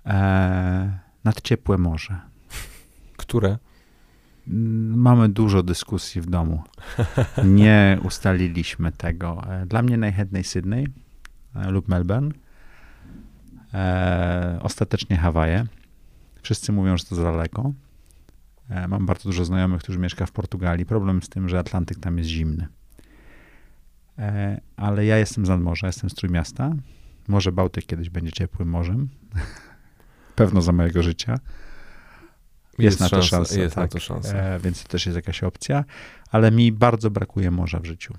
Eee, 0.04 0.90
nad 1.24 1.40
ciepłe 1.40 1.78
morze. 1.78 2.20
Które? 3.16 3.58
Mm, 4.48 5.00
mamy 5.00 5.28
dużo 5.28 5.62
dyskusji 5.62 6.20
w 6.20 6.26
domu. 6.26 6.62
Nie 7.44 7.98
ustaliliśmy 8.04 8.92
tego. 8.92 9.42
E, 9.50 9.66
dla 9.66 9.82
mnie 9.82 9.96
najchętniej 9.96 10.44
Sydney 10.44 10.86
e, 11.54 11.70
lub 11.70 11.88
Melbourne. 11.88 12.30
E, 13.74 14.58
ostatecznie 14.62 15.16
Hawaje. 15.16 15.66
Wszyscy 16.42 16.72
mówią, 16.72 16.96
że 16.96 17.04
to 17.04 17.14
za 17.14 17.22
daleko. 17.22 17.72
E, 18.70 18.88
mam 18.88 19.06
bardzo 19.06 19.28
dużo 19.28 19.44
znajomych, 19.44 19.82
którzy 19.82 19.98
mieszka 19.98 20.26
w 20.26 20.32
Portugalii. 20.32 20.86
Problem 20.86 21.22
z 21.22 21.28
tym, 21.28 21.48
że 21.48 21.58
Atlantyk 21.58 21.98
tam 21.98 22.18
jest 22.18 22.30
zimny. 22.30 22.68
E, 24.18 24.60
ale 24.76 25.04
ja 25.04 25.18
jestem 25.18 25.46
z 25.46 25.48
nadmorza, 25.48 25.86
jestem 25.86 26.10
z 26.10 26.14
Trójmiasta. 26.14 26.72
Może 27.28 27.52
Bałtyk 27.52 27.86
kiedyś 27.86 28.10
będzie 28.10 28.32
ciepłym 28.32 28.68
morzem. 28.68 29.08
Pewno 30.36 30.62
za 30.62 30.72
mojego 30.72 31.02
życia. 31.02 31.32
Jest, 31.32 32.80
jest 32.80 33.00
na 33.00 33.08
to 33.08 33.22
szansa. 33.22 33.28
szansa 33.28 33.60
jest 33.60 33.74
tak. 33.74 33.84
na 33.84 33.88
to 33.88 34.00
szansa. 34.00 34.36
E, 34.36 34.58
więc 34.58 34.82
to 34.82 34.88
też 34.88 35.06
jest 35.06 35.16
jakaś 35.16 35.42
opcja. 35.42 35.84
Ale 36.30 36.50
mi 36.50 36.72
bardzo 36.72 37.10
brakuje 37.10 37.50
morza 37.50 37.80
w 37.80 37.84
życiu. 37.84 38.14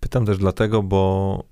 Pytam 0.00 0.26
też 0.26 0.38
dlatego, 0.38 0.82
bo 0.82 1.44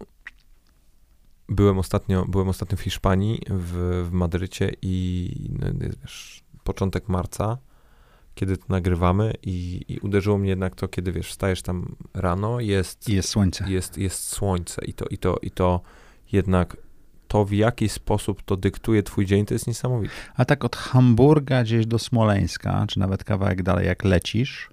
byłem 1.48 1.78
ostatnio, 1.78 2.24
byłem 2.24 2.48
ostatnio 2.48 2.76
w 2.76 2.80
Hiszpanii, 2.80 3.42
w, 3.50 4.04
w 4.08 4.12
Madrycie 4.12 4.72
i 4.82 5.30
no, 5.58 5.66
wiesz, 6.02 6.44
początek 6.64 7.08
marca 7.08 7.58
kiedy 8.36 8.56
to 8.56 8.64
nagrywamy 8.68 9.32
i, 9.42 9.84
i, 9.88 9.98
uderzyło 9.98 10.38
mnie 10.38 10.48
jednak 10.48 10.74
to, 10.74 10.88
kiedy 10.88 11.12
wiesz, 11.12 11.28
wstajesz 11.28 11.62
tam 11.62 11.96
rano, 12.14 12.60
jest... 12.60 13.08
I 13.08 13.14
jest 13.14 13.28
słońce. 13.28 13.70
Jest, 13.70 13.98
jest 13.98 14.28
słońce 14.28 14.84
i 14.84 14.92
to, 14.92 15.04
i, 15.10 15.18
to, 15.18 15.36
i 15.42 15.50
to 15.50 15.80
jednak 16.32 16.76
to, 17.28 17.44
w 17.44 17.52
jaki 17.52 17.88
sposób 17.88 18.42
to 18.42 18.56
dyktuje 18.56 19.02
twój 19.02 19.26
dzień, 19.26 19.46
to 19.46 19.54
jest 19.54 19.66
niesamowite. 19.66 20.14
A 20.34 20.44
tak 20.44 20.64
od 20.64 20.76
Hamburga 20.76 21.62
gdzieś 21.62 21.86
do 21.86 21.98
Smoleńska, 21.98 22.84
czy 22.88 22.98
nawet 22.98 23.24
kawałek 23.24 23.62
dalej, 23.62 23.86
jak 23.86 24.04
lecisz, 24.04 24.70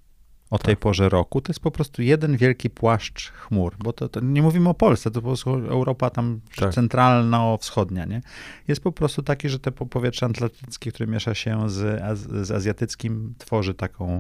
o 0.54 0.58
tej 0.58 0.76
tak. 0.76 0.82
porze 0.82 1.10
roku, 1.10 1.42
to 1.42 1.52
jest 1.52 1.60
po 1.60 1.72
prostu 1.72 2.02
jeden 2.02 2.38
wielki 2.38 2.70
płaszcz 2.70 3.32
chmur, 3.32 3.76
bo 3.80 3.94
to, 3.94 4.10
to 4.10 4.20
nie 4.20 4.42
mówimy 4.42 4.70
o 4.70 4.74
Polsce, 4.74 5.12
to 5.12 5.22
po 5.22 5.28
prostu 5.28 5.50
Europa 5.50 6.10
tam 6.10 6.40
tak. 6.56 6.74
centralno-wschodnia, 6.74 8.06
nie? 8.06 8.22
Jest 8.68 8.84
po 8.84 8.92
prostu 8.92 9.24
taki, 9.24 9.50
że 9.50 9.60
te 9.60 9.72
powietrze 9.72 10.26
atlantyckie, 10.26 10.92
które 10.92 11.08
miesza 11.08 11.36
się 11.36 11.70
z, 11.70 12.02
z 12.48 12.52
azjatyckim, 12.52 13.34
tworzy 13.38 13.74
taką, 13.74 14.20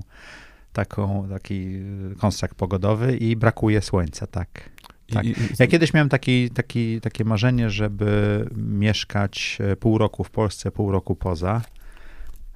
taką, 0.73 1.27
taki 1.29 1.81
konstrakt 2.17 2.55
pogodowy 2.55 3.17
i 3.17 3.35
brakuje 3.35 3.81
słońca, 3.81 4.27
tak. 4.27 4.69
Tak. 5.13 5.25
Ja 5.59 5.67
kiedyś 5.67 5.93
miałem 5.93 6.09
taki, 6.09 6.49
taki, 6.49 7.01
takie 7.01 7.25
marzenie, 7.25 7.69
żeby 7.69 8.45
mieszkać 8.55 9.57
e, 9.59 9.75
pół 9.75 9.97
roku 9.97 10.23
w 10.23 10.31
Polsce, 10.31 10.71
pół 10.71 10.91
roku 10.91 11.15
poza. 11.15 11.61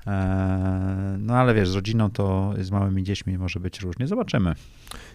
Eee, 0.07 1.17
no 1.19 1.35
ale 1.35 1.53
wiesz, 1.53 1.69
z 1.69 1.75
rodziną 1.75 2.09
to 2.09 2.53
z 2.59 2.71
małymi 2.71 3.03
dziećmi 3.03 3.38
może 3.38 3.59
być 3.59 3.79
różnie. 3.79 4.07
Zobaczymy. 4.07 4.55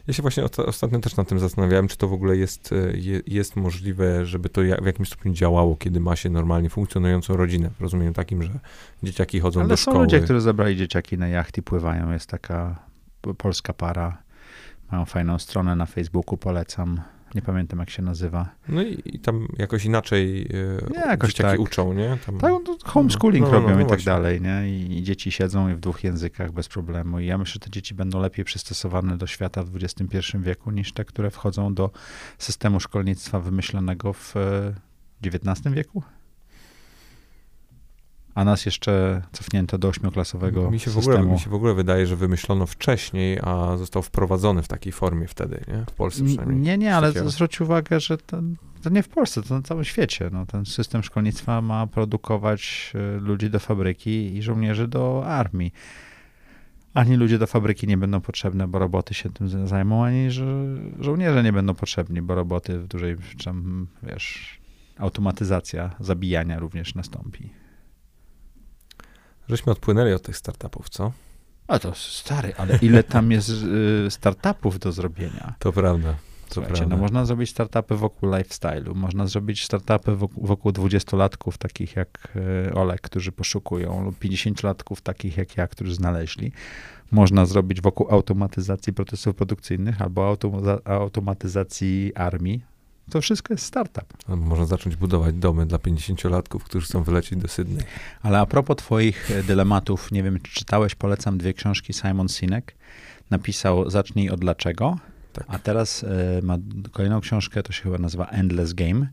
Ja 0.06 0.14
się 0.14 0.22
właśnie 0.22 0.44
ostatnio 0.66 0.98
też 0.98 1.16
nad 1.16 1.28
tym 1.28 1.38
zastanawiałem, 1.38 1.88
czy 1.88 1.96
to 1.96 2.08
w 2.08 2.12
ogóle 2.12 2.36
jest, 2.36 2.72
e, 2.72 2.76
jest 3.26 3.56
możliwe, 3.56 4.26
żeby 4.26 4.48
to 4.48 4.60
w 4.82 4.86
jakimś 4.86 5.08
stopniu 5.08 5.32
działało, 5.32 5.76
kiedy 5.76 6.00
ma 6.00 6.16
się 6.16 6.30
normalnie 6.30 6.70
funkcjonującą 6.70 7.36
rodzinę. 7.36 7.70
W 7.78 7.80
rozumieniu 7.80 8.12
takim, 8.12 8.42
że 8.42 8.50
dzieciaki 9.02 9.40
chodzą 9.40 9.60
ale 9.60 9.68
do 9.68 9.76
szkoły. 9.76 9.96
Ale 9.96 10.00
są 10.00 10.04
ludzie, 10.04 10.20
którzy 10.20 10.40
zabrali 10.40 10.76
dzieciaki 10.76 11.18
na 11.18 11.28
jachty, 11.28 11.62
pływają. 11.62 12.12
Jest 12.12 12.26
taka 12.26 12.78
polska 13.38 13.72
para. 13.72 14.22
Mają 14.92 15.04
fajną 15.04 15.38
stronę 15.38 15.76
na 15.76 15.86
Facebooku, 15.86 16.36
polecam. 16.36 17.00
Nie 17.34 17.42
pamiętam, 17.42 17.78
jak 17.78 17.90
się 17.90 18.02
nazywa. 18.02 18.48
No 18.68 18.82
i, 18.82 19.02
i 19.04 19.18
tam 19.18 19.48
jakoś 19.58 19.84
inaczej 19.84 20.42
e, 20.42 20.90
nie, 20.90 20.98
jakoś 20.98 21.34
tak. 21.34 21.60
uczą, 21.60 21.92
nie? 21.92 22.18
Tam... 22.26 22.38
Tak, 22.38 22.50
no, 22.50 22.76
homeschooling 22.84 23.46
no, 23.46 23.52
no, 23.52 23.60
no 23.60 23.66
robią 23.66 23.78
no, 23.80 23.86
i 23.86 23.88
tak 23.88 24.02
dalej, 24.02 24.40
nie? 24.40 24.68
I, 24.70 24.98
I, 24.98 25.02
dzieci 25.02 25.32
siedzą 25.32 25.76
w 25.76 25.80
dwóch 25.80 26.04
językach 26.04 26.52
bez 26.52 26.68
problemu. 26.68 27.20
I 27.20 27.26
ja 27.26 27.38
myślę, 27.38 27.52
że 27.52 27.60
te 27.60 27.70
dzieci 27.70 27.94
będą 27.94 28.20
lepiej 28.20 28.44
przystosowane 28.44 29.16
do 29.16 29.26
świata 29.26 29.62
w 29.62 29.76
XXI 29.76 30.18
wieku 30.38 30.70
niż 30.70 30.92
te, 30.92 31.04
które 31.04 31.30
wchodzą 31.30 31.74
do 31.74 31.90
systemu 32.38 32.80
szkolnictwa 32.80 33.40
wymyślonego 33.40 34.12
w 34.12 34.34
XIX 35.24 35.66
e, 35.66 35.70
wieku 35.70 36.02
a 38.34 38.44
nas 38.44 38.66
jeszcze 38.66 39.22
cofnięto 39.32 39.78
do 39.78 39.88
ośmioklasowego 39.88 40.70
mi 40.70 40.80
się 40.80 40.90
w 40.90 40.98
ogóle, 40.98 41.22
Mi 41.22 41.38
się 41.38 41.50
w 41.50 41.54
ogóle 41.54 41.74
wydaje, 41.74 42.06
że 42.06 42.16
wymyślono 42.16 42.66
wcześniej, 42.66 43.38
a 43.42 43.76
został 43.76 44.02
wprowadzony 44.02 44.62
w 44.62 44.68
takiej 44.68 44.92
formie 44.92 45.28
wtedy, 45.28 45.64
nie? 45.68 45.84
W 45.90 45.94
Polsce 45.94 46.24
przynajmniej. 46.24 46.60
Nie, 46.60 46.78
nie, 46.78 46.96
ale 46.96 47.12
zwróć 47.12 47.60
uwagę, 47.60 48.00
że 48.00 48.18
to, 48.18 48.42
to, 48.82 48.90
nie 48.90 49.02
w 49.02 49.08
Polsce, 49.08 49.42
to 49.42 49.54
na 49.54 49.62
całym 49.62 49.84
świecie. 49.84 50.30
No, 50.32 50.46
ten 50.46 50.66
system 50.66 51.02
szkolnictwa 51.02 51.62
ma 51.62 51.86
produkować 51.86 52.92
e, 52.94 53.20
ludzi 53.20 53.50
do 53.50 53.58
fabryki 53.58 54.36
i 54.36 54.42
żołnierzy 54.42 54.88
do 54.88 55.26
armii. 55.26 55.72
Ani 56.94 57.16
ludzie 57.16 57.38
do 57.38 57.46
fabryki 57.46 57.86
nie 57.86 57.96
będą 57.96 58.20
potrzebne, 58.20 58.68
bo 58.68 58.78
roboty 58.78 59.14
się 59.14 59.30
tym 59.30 59.68
zajmą, 59.68 60.04
ani 60.04 60.30
że 60.30 60.44
żołnierze 61.00 61.42
nie 61.42 61.52
będą 61.52 61.74
potrzebni, 61.74 62.22
bo 62.22 62.34
roboty 62.34 62.78
w 62.78 62.88
dużej, 62.88 63.16
tam, 63.44 63.86
wiesz, 64.02 64.58
automatyzacja 64.98 65.90
zabijania 66.00 66.58
również 66.58 66.94
nastąpi. 66.94 67.61
Żeśmy 69.48 69.72
odpłynęli 69.72 70.12
od 70.12 70.22
tych 70.22 70.36
startupów, 70.36 70.88
co? 70.88 71.12
A 71.68 71.78
to 71.78 71.94
stary, 71.94 72.52
ale 72.56 72.78
ile 72.82 73.02
tam 73.02 73.30
jest 73.30 73.50
y, 74.06 74.10
startupów 74.10 74.78
do 74.78 74.92
zrobienia? 74.92 75.54
To 75.58 75.72
prawda. 75.72 76.14
To 76.48 76.54
Słuchajcie, 76.54 76.82
no 76.82 76.88
prawda. 76.88 76.96
no 76.96 77.02
można 77.02 77.24
zrobić 77.24 77.50
startupy 77.50 77.96
wokół 77.96 78.28
lifestyle'u, 78.30 78.94
można 78.94 79.26
zrobić 79.26 79.64
startupy 79.64 80.16
wokół, 80.16 80.46
wokół 80.46 80.72
20-latków 80.72 81.58
takich 81.58 81.96
jak 81.96 82.28
y, 82.68 82.74
Olek, 82.74 83.00
którzy 83.00 83.32
poszukują, 83.32 84.04
lub 84.04 84.18
50-latków 84.18 85.00
takich 85.02 85.36
jak 85.36 85.56
ja, 85.56 85.66
którzy 85.66 85.94
znaleźli. 85.94 86.52
Można 87.10 87.46
zrobić 87.46 87.80
wokół 87.80 88.06
automatyzacji 88.10 88.92
procesów 88.92 89.36
produkcyjnych 89.36 90.02
albo 90.02 90.36
automatyzacji 90.84 92.12
armii, 92.14 92.64
to 93.12 93.20
wszystko 93.20 93.54
jest 93.54 93.64
startup. 93.64 94.28
można 94.28 94.66
zacząć 94.66 94.96
budować 94.96 95.34
domy 95.34 95.66
dla 95.66 95.78
50-latków, 95.78 96.60
którzy 96.64 96.86
chcą 96.86 97.02
wylecieć 97.02 97.38
do 97.38 97.48
Sydney. 97.48 97.84
Ale 98.22 98.38
a 98.38 98.46
propos 98.46 98.76
twoich 98.76 99.30
e, 99.30 99.42
dylematów, 99.42 100.12
nie 100.12 100.22
wiem, 100.22 100.40
czy 100.40 100.52
czytałeś, 100.52 100.94
polecam 100.94 101.38
dwie 101.38 101.54
książki. 101.54 101.92
Simon 101.92 102.28
Sinek 102.28 102.74
napisał 103.30 103.90
Zacznij 103.90 104.30
od 104.30 104.40
dlaczego, 104.40 104.98
tak. 105.32 105.44
a 105.48 105.58
teraz 105.58 106.02
y, 106.02 106.06
ma 106.42 106.58
kolejną 106.92 107.20
książkę, 107.20 107.62
to 107.62 107.72
się 107.72 107.82
chyba 107.82 107.98
nazywa 107.98 108.26
Endless 108.26 108.72
Game, 108.72 109.08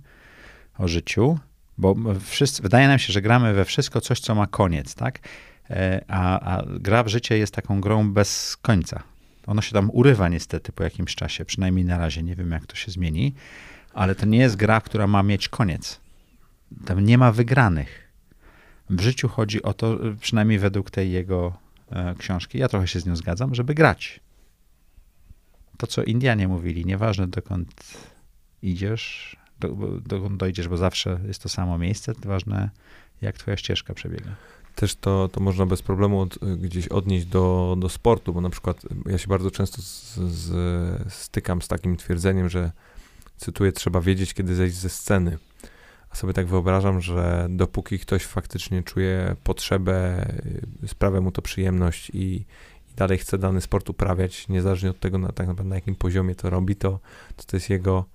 o 0.78 0.88
życiu, 0.88 1.40
bo 1.78 1.96
wszyscy, 2.26 2.62
wydaje 2.62 2.88
nam 2.88 3.00
się, 3.00 3.14
że 3.14 3.22
gramy 3.22 3.54
we 3.54 3.66
wszystko 3.66 4.02
coś, 4.02 4.20
co 4.20 4.36
ma 4.36 4.48
koniec, 4.48 4.96
tak? 4.96 5.20
E, 5.70 6.06
a, 6.08 6.40
a 6.58 6.64
gra 6.80 7.04
w 7.04 7.08
życie 7.08 7.38
jest 7.38 7.54
taką 7.54 7.82
grą 7.82 8.14
bez 8.14 8.58
końca. 8.62 9.04
Ono 9.48 9.62
się 9.62 9.72
tam 9.72 9.90
urywa 9.94 10.30
niestety 10.30 10.72
po 10.72 10.84
jakimś 10.84 11.16
czasie, 11.16 11.46
przynajmniej 11.46 11.86
na 11.86 11.98
razie, 11.98 12.24
nie 12.24 12.36
wiem 12.36 12.52
jak 12.52 12.66
to 12.66 12.76
się 12.76 12.92
zmieni 12.92 13.34
ale 13.94 14.16
to 14.16 14.26
nie 14.26 14.38
jest 14.38 14.56
gra, 14.56 14.82
która 14.82 15.08
ma 15.08 15.24
mieć 15.24 15.50
koniec. 15.50 16.00
Tam 16.86 17.00
nie 17.00 17.18
ma 17.18 17.32
wygranych. 17.32 18.10
W 18.90 19.02
życiu 19.02 19.28
chodzi 19.28 19.64
o 19.64 19.74
to, 19.74 19.98
przynajmniej 20.20 20.60
według 20.60 20.92
tej 20.92 21.12
jego 21.12 21.54
e, 21.92 22.16
książki, 22.18 22.58
ja 22.58 22.68
trochę 22.68 22.88
się 22.88 23.00
z 23.00 23.06
nią 23.06 23.16
zgadzam, 23.16 23.56
żeby 23.56 23.74
grać. 23.74 24.20
To, 25.78 25.88
co 25.88 26.04
Indianie 26.04 26.48
mówili, 26.48 26.86
nieważne 26.86 27.28
dokąd 27.28 27.98
idziesz, 28.62 29.36
do, 29.60 29.68
dokąd 30.06 30.38
dojdziesz, 30.38 30.68
bo 30.68 30.78
zawsze 30.78 31.20
jest 31.28 31.44
to 31.44 31.50
samo 31.50 31.78
miejsce, 31.78 32.14
ważne 32.26 32.70
jak 33.22 33.38
twoja 33.38 33.58
ścieżka 33.58 33.94
przebiega. 33.94 34.36
Też 34.76 34.96
to, 34.96 35.30
to 35.32 35.40
można 35.40 35.66
bez 35.66 35.82
problemu 35.82 36.22
od, 36.22 36.38
gdzieś 36.58 36.88
odnieść 36.88 37.26
do, 37.26 37.76
do 37.80 37.90
sportu, 37.90 38.34
bo 38.34 38.42
na 38.42 38.50
przykład 38.50 38.82
ja 39.06 39.18
się 39.18 39.28
bardzo 39.28 39.52
często 39.52 39.82
z, 39.82 40.16
z, 40.16 41.14
stykam 41.14 41.62
z 41.62 41.68
takim 41.68 41.98
twierdzeniem, 41.98 42.50
że 42.50 42.72
cytuję, 43.40 43.72
trzeba 43.72 44.02
wiedzieć, 44.02 44.34
kiedy 44.34 44.56
zejść 44.56 44.76
ze 44.76 44.90
sceny. 44.90 45.38
A 46.10 46.16
sobie 46.16 46.34
tak 46.34 46.48
wyobrażam, 46.48 47.02
że 47.02 47.48
dopóki 47.50 48.00
ktoś 48.00 48.26
faktycznie 48.26 48.84
czuje 48.84 49.36
potrzebę, 49.44 50.26
y, 50.84 50.88
sprawia 50.88 51.22
mu 51.22 51.32
to 51.32 51.42
przyjemność 51.42 52.10
i, 52.10 52.18
i 52.24 52.46
dalej 52.96 53.18
chce 53.18 53.38
dany 53.38 53.62
sport 53.62 53.90
uprawiać, 53.90 54.48
niezależnie 54.48 54.90
od 54.90 55.00
tego, 55.00 55.18
na, 55.18 55.32
tak 55.32 55.48
naprawdę 55.48 55.70
na 55.70 55.76
jakim 55.76 55.96
poziomie 55.96 56.36
to 56.36 56.50
robi, 56.50 56.76
to, 56.76 57.00
to, 57.36 57.44
to 57.44 57.58
jest 57.58 57.70
jego 57.70 58.06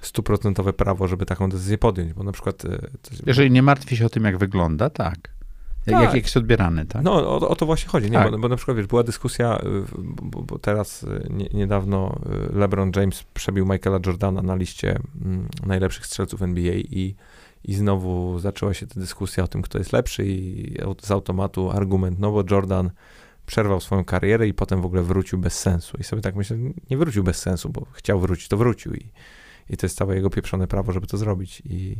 stuprocentowe 0.00 0.72
prawo, 0.72 1.08
żeby 1.08 1.26
taką 1.26 1.50
decyzję 1.50 1.78
podjąć, 1.78 2.12
bo 2.12 2.22
na 2.22 2.32
przykład... 2.32 2.62
coś- 3.02 3.22
Jeżeli 3.26 3.50
nie 3.50 3.62
martwi 3.62 3.96
się 3.96 4.06
o 4.06 4.10
tym, 4.10 4.24
jak 4.24 4.38
wygląda, 4.38 4.90
tak. 4.90 5.30
Jak, 5.86 6.00
Tak. 6.00 6.14
jak, 6.14 6.24
jest 6.24 6.36
odbierany, 6.36 6.86
tak? 6.86 7.02
No, 7.02 7.12
o, 7.12 7.48
o 7.48 7.56
to 7.56 7.66
właśnie 7.66 7.88
chodzi, 7.88 8.10
nie? 8.10 8.18
Tak. 8.18 8.30
Bo, 8.30 8.38
bo 8.38 8.48
na 8.48 8.56
przykład, 8.56 8.76
wiesz, 8.76 8.86
była 8.86 9.02
dyskusja, 9.02 9.58
y, 9.58 9.62
bo, 10.22 10.42
bo 10.42 10.58
teraz 10.58 11.02
y, 11.02 11.26
nie, 11.30 11.46
niedawno 11.54 12.20
y, 12.52 12.58
LeBron 12.58 12.92
James 12.96 13.24
przebił 13.34 13.66
Michaela 13.66 13.98
Jordana 14.06 14.42
na 14.42 14.54
liście 14.54 14.98
mm, 15.24 15.48
najlepszych 15.66 16.06
strzelców 16.06 16.42
NBA 16.42 16.74
i, 16.74 17.14
i 17.64 17.74
znowu 17.74 18.38
zaczęła 18.38 18.74
się 18.74 18.86
ta 18.86 19.00
dyskusja 19.00 19.44
o 19.44 19.48
tym, 19.48 19.62
kto 19.62 19.78
jest 19.78 19.92
lepszy 19.92 20.26
i 20.26 20.74
z 21.02 21.10
automatu 21.10 21.70
argument, 21.70 22.18
no 22.18 22.32
bo 22.32 22.44
Jordan 22.50 22.90
przerwał 23.46 23.80
swoją 23.80 24.04
karierę 24.04 24.48
i 24.48 24.54
potem 24.54 24.82
w 24.82 24.86
ogóle 24.86 25.02
wrócił 25.02 25.38
bez 25.38 25.58
sensu. 25.58 25.96
I 26.00 26.04
sobie 26.04 26.22
tak 26.22 26.36
myślę, 26.36 26.56
nie 26.90 26.96
wrócił 26.96 27.24
bez 27.24 27.38
sensu, 27.38 27.68
bo 27.68 27.86
chciał 27.92 28.20
wrócić, 28.20 28.48
to 28.48 28.56
wrócił 28.56 28.94
i, 28.94 29.10
i 29.70 29.76
to 29.76 29.86
jest 29.86 29.96
całe 29.96 30.14
jego 30.14 30.30
pieprzone 30.30 30.66
prawo, 30.66 30.92
żeby 30.92 31.06
to 31.06 31.16
zrobić 31.16 31.62
i... 31.64 31.96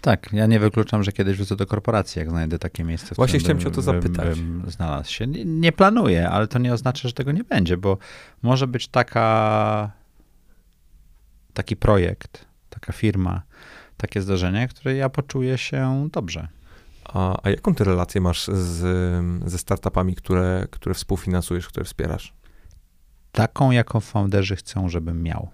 Tak, 0.00 0.32
ja 0.32 0.46
nie 0.46 0.60
wykluczam, 0.60 1.02
że 1.02 1.12
kiedyś 1.12 1.36
wrócę 1.36 1.56
do 1.56 1.66
korporacji, 1.66 2.18
jak 2.18 2.30
znajdę 2.30 2.58
takie 2.58 2.84
miejsce. 2.84 3.14
Właśnie 3.14 3.38
chciałem 3.38 3.60
cię 3.60 3.68
o 3.68 3.70
to 3.70 3.82
zapytać. 3.82 4.40
Bym, 4.40 4.60
bym 4.60 4.70
znalazł 4.70 5.10
się. 5.12 5.26
Nie, 5.26 5.44
nie 5.44 5.72
planuję, 5.72 6.28
ale 6.28 6.48
to 6.48 6.58
nie 6.58 6.72
oznacza, 6.72 7.08
że 7.08 7.14
tego 7.14 7.32
nie 7.32 7.44
będzie, 7.44 7.76
bo 7.76 7.98
może 8.42 8.66
być 8.66 8.88
taka, 8.88 9.90
taki 11.54 11.76
projekt, 11.76 12.44
taka 12.70 12.92
firma, 12.92 13.42
takie 13.96 14.22
zdarzenie, 14.22 14.68
które 14.68 14.94
ja 14.94 15.08
poczuję 15.08 15.58
się 15.58 16.08
dobrze. 16.12 16.48
A, 17.04 17.36
a 17.42 17.50
jaką 17.50 17.74
ty 17.74 17.84
relację 17.84 18.20
masz 18.20 18.48
z, 18.48 18.80
ze 19.50 19.58
startupami, 19.58 20.14
które, 20.14 20.66
które 20.70 20.94
współfinansujesz, 20.94 21.68
które 21.68 21.84
wspierasz? 21.84 22.34
Taką, 23.32 23.70
jaką 23.70 24.00
founderzy 24.00 24.56
chcą, 24.56 24.88
żebym 24.88 25.22
miał. 25.22 25.50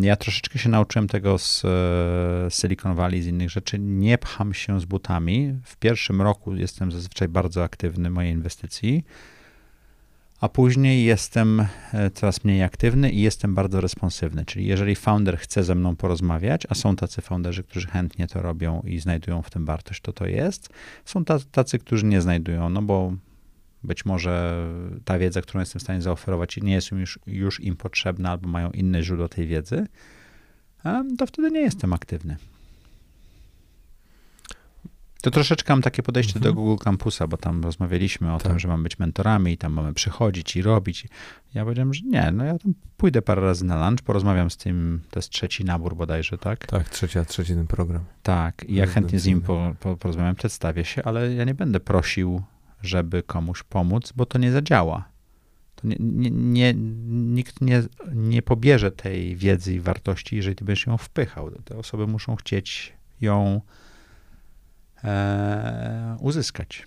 Ja 0.00 0.16
troszeczkę 0.16 0.58
się 0.58 0.68
nauczyłem 0.68 1.08
tego 1.08 1.38
z 1.38 1.64
e, 1.64 2.50
Silicon 2.50 2.94
Valley, 2.94 3.22
z 3.22 3.26
innych 3.26 3.50
rzeczy. 3.50 3.78
Nie 3.78 4.18
pcham 4.18 4.54
się 4.54 4.80
z 4.80 4.84
butami. 4.84 5.54
W 5.64 5.76
pierwszym 5.76 6.22
roku 6.22 6.56
jestem 6.56 6.92
zazwyczaj 6.92 7.28
bardzo 7.28 7.64
aktywny 7.64 8.10
w 8.10 8.12
mojej 8.12 8.32
inwestycji, 8.32 9.04
a 10.40 10.48
później 10.48 11.04
jestem 11.04 11.66
e, 11.92 12.10
coraz 12.10 12.44
mniej 12.44 12.62
aktywny 12.62 13.10
i 13.10 13.20
jestem 13.20 13.54
bardzo 13.54 13.80
responsywny. 13.80 14.44
Czyli 14.44 14.66
jeżeli 14.66 14.96
founder 14.96 15.38
chce 15.38 15.64
ze 15.64 15.74
mną 15.74 15.96
porozmawiać, 15.96 16.66
a 16.68 16.74
są 16.74 16.96
tacy 16.96 17.22
founderzy, 17.22 17.64
którzy 17.64 17.86
chętnie 17.86 18.26
to 18.26 18.42
robią 18.42 18.82
i 18.86 18.98
znajdują 18.98 19.42
w 19.42 19.50
tym 19.50 19.64
wartość, 19.64 20.00
to 20.00 20.12
to 20.12 20.26
jest. 20.26 20.68
Są 21.04 21.24
ta- 21.24 21.38
tacy, 21.52 21.78
którzy 21.78 22.06
nie 22.06 22.20
znajdują, 22.20 22.68
no 22.68 22.82
bo 22.82 23.12
być 23.86 24.04
może 24.04 24.64
ta 25.04 25.18
wiedza, 25.18 25.42
którą 25.42 25.60
jestem 25.60 25.80
w 25.80 25.82
stanie 25.82 26.02
zaoferować, 26.02 26.56
nie 26.56 26.72
jest 26.72 26.90
już, 26.90 27.18
już 27.26 27.60
im 27.60 27.76
potrzebna, 27.76 28.30
albo 28.30 28.48
mają 28.48 28.70
inne 28.70 29.02
źródło 29.02 29.28
tej 29.28 29.46
wiedzy, 29.46 29.86
to 31.18 31.26
wtedy 31.26 31.50
nie 31.50 31.60
jestem 31.60 31.92
aktywny. 31.92 32.36
To 35.22 35.30
troszeczkę 35.30 35.72
mam 35.72 35.82
takie 35.82 36.02
podejście 36.02 36.40
do 36.40 36.48
Mhm. 36.48 36.54
Google 36.54 36.84
Campusa, 36.84 37.26
bo 37.26 37.36
tam 37.36 37.62
rozmawialiśmy 37.62 38.34
o 38.34 38.38
Tak. 38.38 38.48
tym, 38.52 38.58
że 38.58 38.68
mamy 38.68 38.82
być 38.82 38.98
mentorami 38.98 39.52
i 39.52 39.58
tam 39.58 39.72
mamy 39.72 39.94
przychodzić 39.94 40.56
i 40.56 40.62
robić. 40.62 41.08
Ja 41.54 41.64
powiedziałem, 41.64 41.94
że 41.94 42.02
nie, 42.04 42.32
no 42.32 42.44
ja 42.44 42.58
tam 42.58 42.74
pójdę 42.96 43.22
parę 43.22 43.42
razy 43.42 43.64
na 43.64 43.86
lunch, 43.88 44.02
porozmawiam 44.04 44.50
z 44.50 44.56
tym, 44.56 45.00
to 45.10 45.18
jest 45.18 45.30
trzeci 45.30 45.64
nabór 45.64 45.96
bodajże, 45.96 46.38
tak? 46.38 46.66
Tak, 46.66 46.88
trzecia, 46.88 47.24
trzeci 47.24 47.54
ten 47.54 47.66
program. 47.66 48.04
Tak, 48.22 48.64
i 48.68 48.74
ja 48.74 48.86
chętnie 48.86 49.18
z 49.20 49.26
nim 49.26 49.40
po, 49.40 49.74
po, 49.80 49.96
porozmawiam, 49.96 50.34
przedstawię 50.34 50.84
się, 50.84 51.02
ale 51.04 51.34
ja 51.34 51.44
nie 51.44 51.54
będę 51.54 51.80
prosił, 51.80 52.42
żeby 52.82 53.22
komuś 53.22 53.62
pomóc, 53.62 54.12
bo 54.16 54.26
to 54.26 54.38
nie 54.38 54.52
zadziała. 54.52 55.08
To 55.76 55.86
nie, 55.86 55.96
nie, 56.00 56.30
nie, 56.30 56.74
nikt 57.08 57.60
nie, 57.60 57.82
nie 58.12 58.42
pobierze 58.42 58.90
tej 58.90 59.36
wiedzy 59.36 59.74
i 59.74 59.80
wartości, 59.80 60.36
jeżeli 60.36 60.56
ty 60.56 60.64
będziesz 60.64 60.86
ją 60.86 60.98
wpychał. 60.98 61.50
Te 61.50 61.76
osoby 61.78 62.06
muszą 62.06 62.36
chcieć 62.36 62.92
ją 63.20 63.60
e, 65.04 66.16
uzyskać. 66.20 66.86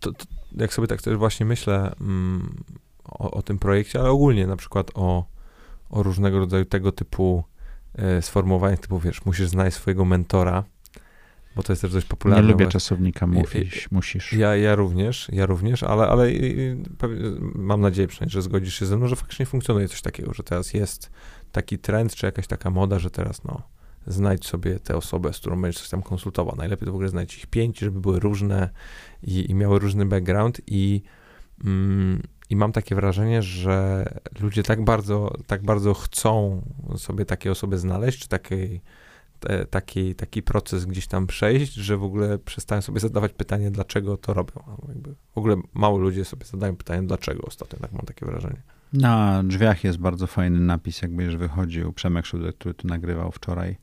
To, 0.00 0.12
to, 0.12 0.24
jak 0.56 0.74
sobie 0.74 0.88
tak 0.88 1.02
też 1.02 1.16
właśnie 1.16 1.46
myślę 1.46 1.94
mm, 2.00 2.62
o, 3.04 3.30
o 3.30 3.42
tym 3.42 3.58
projekcie, 3.58 4.00
ale 4.00 4.10
ogólnie 4.10 4.46
na 4.46 4.56
przykład 4.56 4.90
o, 4.94 5.26
o 5.90 6.02
różnego 6.02 6.38
rodzaju 6.38 6.64
tego 6.64 6.92
typu 6.92 7.44
e, 7.94 8.22
sformułowaniach, 8.22 8.80
typu 8.80 8.98
wiesz, 8.98 9.24
musisz 9.24 9.48
znaleźć 9.48 9.76
swojego 9.76 10.04
mentora, 10.04 10.64
bo 11.56 11.62
to 11.62 11.72
jest 11.72 11.82
też 11.82 11.92
dość 11.92 12.06
Nie 12.06 12.10
popularne. 12.10 12.42
lubię 12.42 12.64
właśnie. 12.64 12.80
czasownika 12.80 13.26
mówić, 13.26 13.88
musisz. 13.90 14.32
Ja, 14.32 14.56
ja 14.56 14.74
również, 14.74 15.28
ja 15.32 15.46
również, 15.46 15.82
ale, 15.82 16.08
ale 16.08 16.32
mam 17.54 17.80
nadzieję 17.80 18.08
przynajmniej, 18.08 18.32
że 18.32 18.42
zgodzisz 18.42 18.78
się 18.78 18.86
ze 18.86 18.96
mną, 18.96 19.08
że 19.08 19.16
faktycznie 19.16 19.46
funkcjonuje 19.46 19.88
coś 19.88 20.02
takiego, 20.02 20.34
że 20.34 20.42
teraz 20.42 20.74
jest 20.74 21.10
taki 21.52 21.78
trend, 21.78 22.14
czy 22.14 22.26
jakaś 22.26 22.46
taka 22.46 22.70
moda, 22.70 22.98
że 22.98 23.10
teraz 23.10 23.44
no, 23.44 23.62
znajdź 24.06 24.46
sobie 24.46 24.80
tę 24.80 24.96
osobę, 24.96 25.32
z 25.32 25.38
którą 25.38 25.62
będziesz 25.62 25.80
coś 25.80 25.90
tam 25.90 26.02
konsultował. 26.02 26.56
Najlepiej 26.56 26.86
to 26.86 26.92
w 26.92 26.94
ogóle 26.94 27.08
znajdź 27.08 27.38
ich 27.38 27.46
pięć, 27.46 27.78
żeby 27.78 28.00
były 28.00 28.20
różne 28.20 28.70
i, 29.22 29.50
i 29.50 29.54
miały 29.54 29.78
różny 29.78 30.06
background 30.06 30.60
i, 30.66 31.02
mm, 31.64 32.22
i 32.50 32.56
mam 32.56 32.72
takie 32.72 32.94
wrażenie, 32.94 33.42
że 33.42 34.06
ludzie 34.40 34.62
tak 34.62 34.84
bardzo, 34.84 35.34
tak 35.46 35.62
bardzo 35.62 35.94
chcą 35.94 36.62
sobie 36.96 37.24
takie 37.24 37.50
osoby 37.50 37.78
znaleźć, 37.78 38.18
czy 38.18 38.28
takiej 38.28 38.80
taki, 39.70 40.14
taki 40.14 40.42
proces 40.42 40.84
gdzieś 40.84 41.06
tam 41.06 41.26
przejść, 41.26 41.72
że 41.72 41.96
w 41.96 42.02
ogóle 42.02 42.38
przestają 42.38 42.82
sobie 42.82 43.00
zadawać 43.00 43.32
pytanie, 43.32 43.70
dlaczego 43.70 44.16
to 44.16 44.34
robią. 44.34 44.62
Jakby 44.88 45.14
w 45.34 45.38
ogóle 45.38 45.56
mało 45.74 45.98
ludzie 45.98 46.24
sobie 46.24 46.46
zadają 46.46 46.76
pytanie, 46.76 47.02
dlaczego 47.06 47.42
ostatnio, 47.42 47.78
tak 47.78 47.92
mam 47.92 48.06
takie 48.06 48.26
wrażenie. 48.26 48.62
Na 48.92 49.42
drzwiach 49.42 49.84
jest 49.84 49.98
bardzo 49.98 50.26
fajny 50.26 50.60
napis, 50.60 51.02
jak 51.02 51.16
będziesz 51.16 51.36
wychodził. 51.36 51.92
Przemek 51.92 52.26
Szudek, 52.26 52.56
który 52.58 52.74
tu 52.74 52.88
nagrywał 52.88 53.32
wczoraj, 53.32 53.76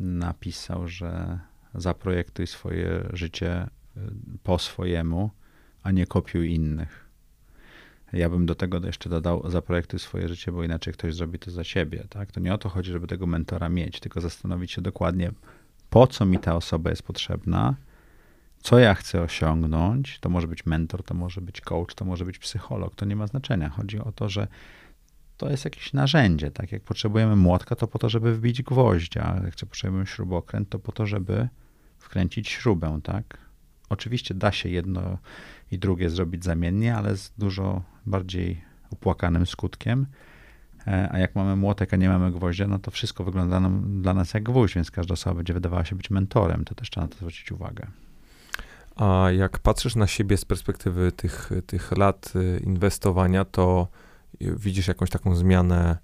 napisał, 0.00 0.88
że 0.88 1.38
zaprojektuj 1.74 2.46
swoje 2.46 3.08
życie 3.12 3.66
y, 3.96 4.00
po 4.42 4.58
swojemu, 4.58 5.30
a 5.82 5.90
nie 5.90 6.06
kopiuj 6.06 6.54
innych. 6.54 7.01
Ja 8.12 8.30
bym 8.30 8.46
do 8.46 8.54
tego 8.54 8.86
jeszcze 8.86 9.08
dodał, 9.08 9.50
zaprojektuj 9.50 9.98
swoje 9.98 10.28
życie, 10.28 10.52
bo 10.52 10.64
inaczej 10.64 10.92
ktoś 10.92 11.14
zrobi 11.14 11.38
to 11.38 11.50
za 11.50 11.64
ciebie. 11.64 12.04
Tak? 12.10 12.32
To 12.32 12.40
nie 12.40 12.54
o 12.54 12.58
to 12.58 12.68
chodzi, 12.68 12.92
żeby 12.92 13.06
tego 13.06 13.26
mentora 13.26 13.68
mieć, 13.68 14.00
tylko 14.00 14.20
zastanowić 14.20 14.72
się 14.72 14.82
dokładnie, 14.82 15.32
po 15.90 16.06
co 16.06 16.24
mi 16.24 16.38
ta 16.38 16.56
osoba 16.56 16.90
jest 16.90 17.02
potrzebna, 17.02 17.76
co 18.62 18.78
ja 18.78 18.94
chcę 18.94 19.22
osiągnąć. 19.22 20.18
To 20.18 20.28
może 20.28 20.48
być 20.48 20.66
mentor, 20.66 21.02
to 21.02 21.14
może 21.14 21.40
być 21.40 21.60
coach, 21.60 21.94
to 21.94 22.04
może 22.04 22.24
być 22.24 22.38
psycholog, 22.38 22.94
to 22.94 23.04
nie 23.04 23.16
ma 23.16 23.26
znaczenia. 23.26 23.68
Chodzi 23.68 23.98
o 23.98 24.12
to, 24.12 24.28
że 24.28 24.48
to 25.36 25.50
jest 25.50 25.64
jakieś 25.64 25.92
narzędzie. 25.92 26.50
Tak 26.50 26.72
jak 26.72 26.82
potrzebujemy 26.82 27.36
młotka, 27.36 27.76
to 27.76 27.86
po 27.86 27.98
to, 27.98 28.08
żeby 28.08 28.34
wbić 28.34 28.62
gwoździa, 28.62 29.40
jak 29.44 29.68
potrzebujemy 29.68 30.06
śrubokręt, 30.06 30.68
to 30.68 30.78
po 30.78 30.92
to, 30.92 31.06
żeby 31.06 31.48
wkręcić 31.98 32.48
śrubę, 32.48 33.00
tak? 33.02 33.38
Oczywiście 33.92 34.34
da 34.34 34.52
się 34.52 34.68
jedno 34.68 35.18
i 35.70 35.78
drugie 35.78 36.10
zrobić 36.10 36.44
zamiennie, 36.44 36.96
ale 36.96 37.16
z 37.16 37.32
dużo 37.38 37.82
bardziej 38.06 38.60
opłakanym 38.90 39.46
skutkiem. 39.46 40.06
E, 40.86 41.08
A 41.12 41.18
jak 41.18 41.34
mamy 41.34 41.56
młotek, 41.56 41.94
a 41.94 41.96
nie 41.96 42.08
mamy 42.08 42.32
gwoździa, 42.32 42.66
no 42.66 42.78
to 42.78 42.90
wszystko 42.90 43.24
wygląda 43.24 43.60
nam, 43.60 44.02
dla 44.02 44.14
nas 44.14 44.34
jak 44.34 44.42
gwóźdź, 44.42 44.74
więc 44.74 44.90
każda 44.90 45.12
osoba 45.12 45.36
będzie 45.36 45.54
wydawała 45.54 45.84
się 45.84 45.96
być 45.96 46.10
mentorem. 46.10 46.64
To 46.64 46.74
też 46.74 46.90
trzeba 46.90 47.06
na 47.06 47.10
to 47.12 47.16
zwrócić 47.16 47.52
uwagę. 47.52 47.86
A 48.96 49.28
jak 49.36 49.58
patrzysz 49.58 49.96
na 49.96 50.06
siebie 50.06 50.36
z 50.36 50.44
perspektywy 50.44 51.12
tych, 51.12 51.50
tych 51.66 51.92
lat 51.92 52.32
y, 52.36 52.62
inwestowania, 52.64 53.44
to 53.44 53.88
y, 54.42 54.56
widzisz 54.56 54.88
jakąś 54.88 55.10
taką 55.10 55.34
zmianę 55.34 55.98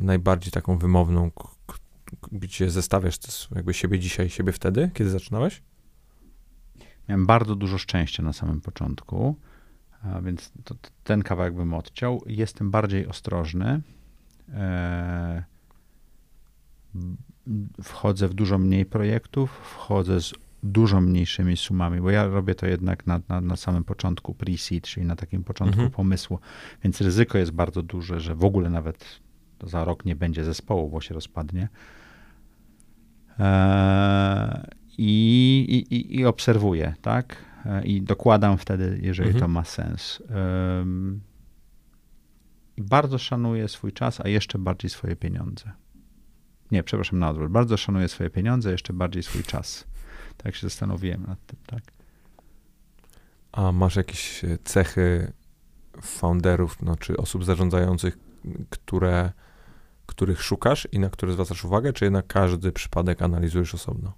najbardziej 0.00 0.52
taką 0.52 0.78
wymowną, 0.78 1.30
gdzie 2.32 2.70
zestawiasz 2.70 3.18
jakby 3.54 3.74
siebie 3.74 3.98
dzisiaj, 3.98 4.30
siebie 4.30 4.52
wtedy, 4.52 4.90
kiedy 4.94 5.10
zaczynałeś? 5.10 5.62
Miałem 7.08 7.26
bardzo 7.26 7.56
dużo 7.56 7.78
szczęścia 7.78 8.22
na 8.22 8.32
samym 8.32 8.60
początku, 8.60 9.36
więc 10.22 10.52
to, 10.64 10.74
to, 10.74 10.88
ten 11.04 11.22
kawałek 11.22 11.54
bym 11.54 11.74
odciął. 11.74 12.22
Jestem 12.26 12.70
bardziej 12.70 13.06
ostrożny. 13.06 13.80
E, 14.54 15.44
wchodzę 17.82 18.28
w 18.28 18.34
dużo 18.34 18.58
mniej 18.58 18.86
projektów, 18.86 19.50
wchodzę 19.50 20.20
z 20.20 20.34
dużo 20.62 21.00
mniejszymi 21.00 21.56
sumami, 21.56 22.00
bo 22.00 22.10
ja 22.10 22.26
robię 22.26 22.54
to 22.54 22.66
jednak 22.66 23.06
na, 23.06 23.20
na, 23.28 23.40
na 23.40 23.56
samym 23.56 23.84
początku 23.84 24.34
pre-seed, 24.34 24.80
czyli 24.80 25.06
na 25.06 25.16
takim 25.16 25.44
początku 25.44 25.80
Mhm. 25.80 25.90
pomysłu, 25.90 26.38
więc 26.84 27.00
ryzyko 27.00 27.38
jest 27.38 27.50
bardzo 27.52 27.82
duże, 27.82 28.20
że 28.20 28.34
w 28.34 28.44
ogóle 28.44 28.70
nawet 28.70 29.20
za 29.62 29.84
rok 29.84 30.04
nie 30.04 30.16
będzie 30.16 30.44
zespołu, 30.44 30.90
bo 30.90 31.00
się 31.00 31.14
rozpadnie. 31.14 31.68
E, 33.38 34.66
i, 34.98 35.84
i, 35.90 36.16
i- 36.20 36.24
obserwuję, 36.24 36.94
tak? 37.02 37.36
E, 37.66 37.84
I 37.84 38.02
dokładam 38.02 38.58
wtedy, 38.58 38.98
jeżeli 39.02 39.28
Mhm. 39.28 39.40
to 39.40 39.48
ma 39.48 39.64
sens. 39.64 40.22
I 42.76 42.82
bardzo 42.82 43.18
szanuję 43.18 43.68
swój 43.68 43.92
czas, 43.92 44.20
a 44.20 44.28
jeszcze 44.28 44.58
bardziej 44.58 44.90
swoje 44.90 45.16
pieniądze. 45.16 45.72
Nie, 46.70 46.82
przepraszam, 46.82 47.18
na 47.18 47.30
odwrót. 47.30 47.52
Bardzo 47.52 47.76
szanuję 47.76 48.08
swoje 48.08 48.30
pieniądze, 48.30 48.70
jeszcze 48.70 48.92
bardziej 48.92 49.22
swój 49.22 49.42
czas. 49.42 49.84
Tak 50.36 50.54
się 50.54 50.66
zastanowiłem 50.66 51.26
nad 51.26 51.46
tym, 51.46 51.58
tak. 51.66 51.82
A 53.52 53.72
masz 53.72 53.96
jakieś 53.96 54.44
e, 54.44 54.58
cechy 54.64 55.32
founderów, 56.02 56.82
no, 56.82 56.96
czy 56.96 57.16
osób 57.16 57.44
zarządzających, 57.44 58.18
które, 58.70 59.32
których 60.06 60.42
szukasz 60.42 60.88
i 60.92 60.98
na 60.98 61.10
które 61.10 61.32
zwracasz 61.32 61.64
uwagę, 61.64 61.92
czy 61.92 62.04
jednak 62.04 62.26
każdy 62.26 62.72
przypadek 62.72 63.22
analizujesz 63.22 63.74
osobno? 63.74 64.12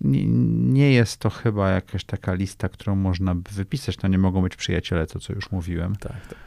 Nie, 0.00 0.26
nie, 0.72 0.92
jest 0.92 1.20
to 1.20 1.30
chyba 1.30 1.70
jakaś 1.70 2.04
taka 2.04 2.34
lista, 2.34 2.68
którą 2.68 2.96
można 2.96 3.34
by 3.34 3.50
wypisać. 3.50 3.96
To 3.96 4.08
nie 4.08 4.18
mogą 4.18 4.42
być 4.42 4.56
przyjaciele, 4.56 5.06
to 5.06 5.20
co 5.20 5.32
już 5.32 5.50
mówiłem. 5.50 5.96
Tak, 5.96 6.12
tak. 6.26 6.38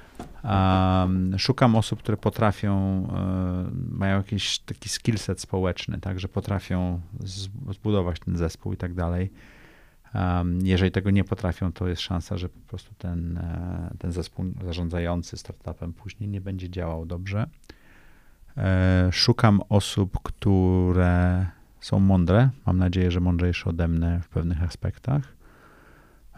Um, 0.43 1.39
szukam 1.39 1.75
osób, 1.75 1.99
które 1.99 2.17
potrafią, 2.17 3.01
um, 3.01 3.89
mają 3.91 4.17
jakiś 4.17 4.59
taki 4.59 4.89
skillset 4.89 5.41
społeczny, 5.41 5.99
tak, 5.99 6.19
że 6.19 6.27
potrafią 6.27 7.01
zbudować 7.69 8.19
ten 8.19 8.37
zespół 8.37 8.73
i 8.73 8.77
tak 8.77 8.93
dalej. 8.93 9.31
Um, 10.15 10.59
jeżeli 10.63 10.91
tego 10.91 11.11
nie 11.11 11.23
potrafią, 11.23 11.71
to 11.71 11.87
jest 11.87 12.01
szansa, 12.01 12.37
że 12.37 12.49
po 12.49 12.59
prostu 12.59 12.95
ten, 12.97 13.37
e, 13.37 13.93
ten 13.99 14.11
zespół 14.11 14.45
zarządzający 14.65 15.37
startupem 15.37 15.93
później 15.93 16.29
nie 16.29 16.41
będzie 16.41 16.69
działał 16.69 17.05
dobrze. 17.05 17.47
E, 18.57 19.09
szukam 19.11 19.61
osób, 19.69 20.19
które 20.23 21.45
są 21.81 21.99
mądre. 21.99 22.49
Mam 22.65 22.77
nadzieję, 22.77 23.11
że 23.11 23.19
mądrzejsze 23.19 23.69
ode 23.69 23.87
mnie 23.87 24.19
w 24.23 24.29
pewnych 24.29 24.63
aspektach. 24.63 25.21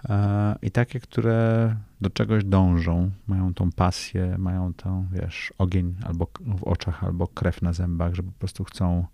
E, 0.09 0.55
I 0.61 0.71
takie, 0.71 0.99
które 0.99 1.75
do 2.01 2.09
czegoś 2.09 2.43
dążą, 2.43 3.11
mają 3.27 3.53
tą 3.53 3.71
pasję, 3.71 4.35
mają 4.37 4.73
ten, 4.73 5.07
wiesz, 5.11 5.53
ogień 5.57 5.95
albo 6.05 6.27
w 6.41 6.63
oczach, 6.63 7.03
albo 7.03 7.27
krew 7.27 7.61
na 7.61 7.73
zębach, 7.73 8.13
że 8.15 8.23
po 8.23 8.31
prostu 8.31 8.63
chcą 8.63 9.05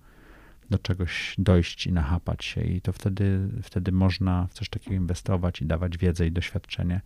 do 0.70 0.80
czegoś 0.80 1.36
dojść 1.38 1.88
i 1.88 1.94
nachapać 1.94 2.46
się 2.46 2.62
i 2.62 2.82
to 2.82 2.94
wtedy, 2.94 3.50
wtedy 3.64 3.92
można 3.92 4.48
w 4.48 4.54
coś 4.54 4.70
takiego 4.70 4.96
inwestować 4.96 5.62
i 5.62 5.66
dawać 5.66 5.98
wiedzę 5.98 6.28
i 6.28 6.32
doświadczenie. 6.32 7.02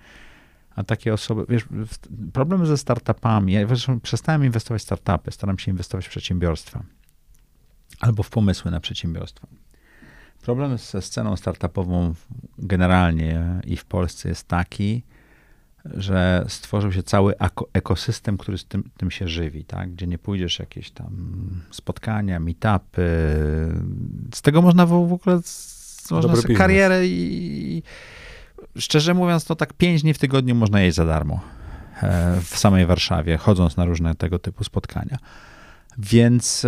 A 0.75 0.83
takie 0.83 1.13
osoby, 1.13 1.45
wiesz, 1.49 1.65
problem 2.33 2.65
ze 2.65 2.77
startupami, 2.77 3.53
ja 3.53 3.67
przestałem 4.01 4.45
inwestować 4.45 4.81
w 4.81 4.85
startupy, 4.85 5.31
staram 5.31 5.59
się 5.59 5.71
inwestować 5.71 6.07
w 6.07 6.09
przedsiębiorstwa 6.09 6.83
albo 7.99 8.23
w 8.23 8.29
pomysły 8.29 8.71
na 8.71 8.79
przedsiębiorstwa. 8.79 9.47
Problem 10.41 10.77
ze 10.77 11.01
sceną 11.01 11.35
startupową 11.35 12.13
generalnie 12.57 13.45
i 13.67 13.77
w 13.77 13.85
Polsce 13.85 14.29
jest 14.29 14.47
taki, 14.47 15.03
że 15.85 16.45
stworzył 16.47 16.91
się 16.91 17.03
cały 17.03 17.33
ekosystem, 17.73 18.37
który 18.37 18.57
z 18.57 18.65
tym, 18.65 18.83
tym 18.97 19.11
się 19.11 19.27
żywi, 19.27 19.65
tak? 19.65 19.91
gdzie 19.91 20.07
nie 20.07 20.17
pójdziesz 20.17 20.59
jakieś 20.59 20.91
tam 20.91 21.11
spotkania, 21.71 22.39
meetupy. 22.39 23.01
Z 24.33 24.41
tego 24.41 24.61
można 24.61 24.85
w 24.85 24.93
ogóle 24.93 25.39
można 26.11 26.35
sobie 26.35 26.55
karierę 26.55 27.07
i 27.07 27.83
szczerze 28.77 29.13
mówiąc, 29.13 29.45
to 29.45 29.55
tak 29.55 29.73
pięć 29.73 30.01
dni 30.01 30.13
w 30.13 30.17
tygodniu 30.17 30.55
można 30.55 30.81
jeść 30.81 30.95
za 30.95 31.05
darmo 31.05 31.39
e, 32.01 32.41
w 32.41 32.57
samej 32.57 32.85
Warszawie, 32.85 33.37
chodząc 33.37 33.77
na 33.77 33.85
różne 33.85 34.15
tego 34.15 34.39
typu 34.39 34.63
spotkania. 34.63 35.17
Więc 35.97 36.65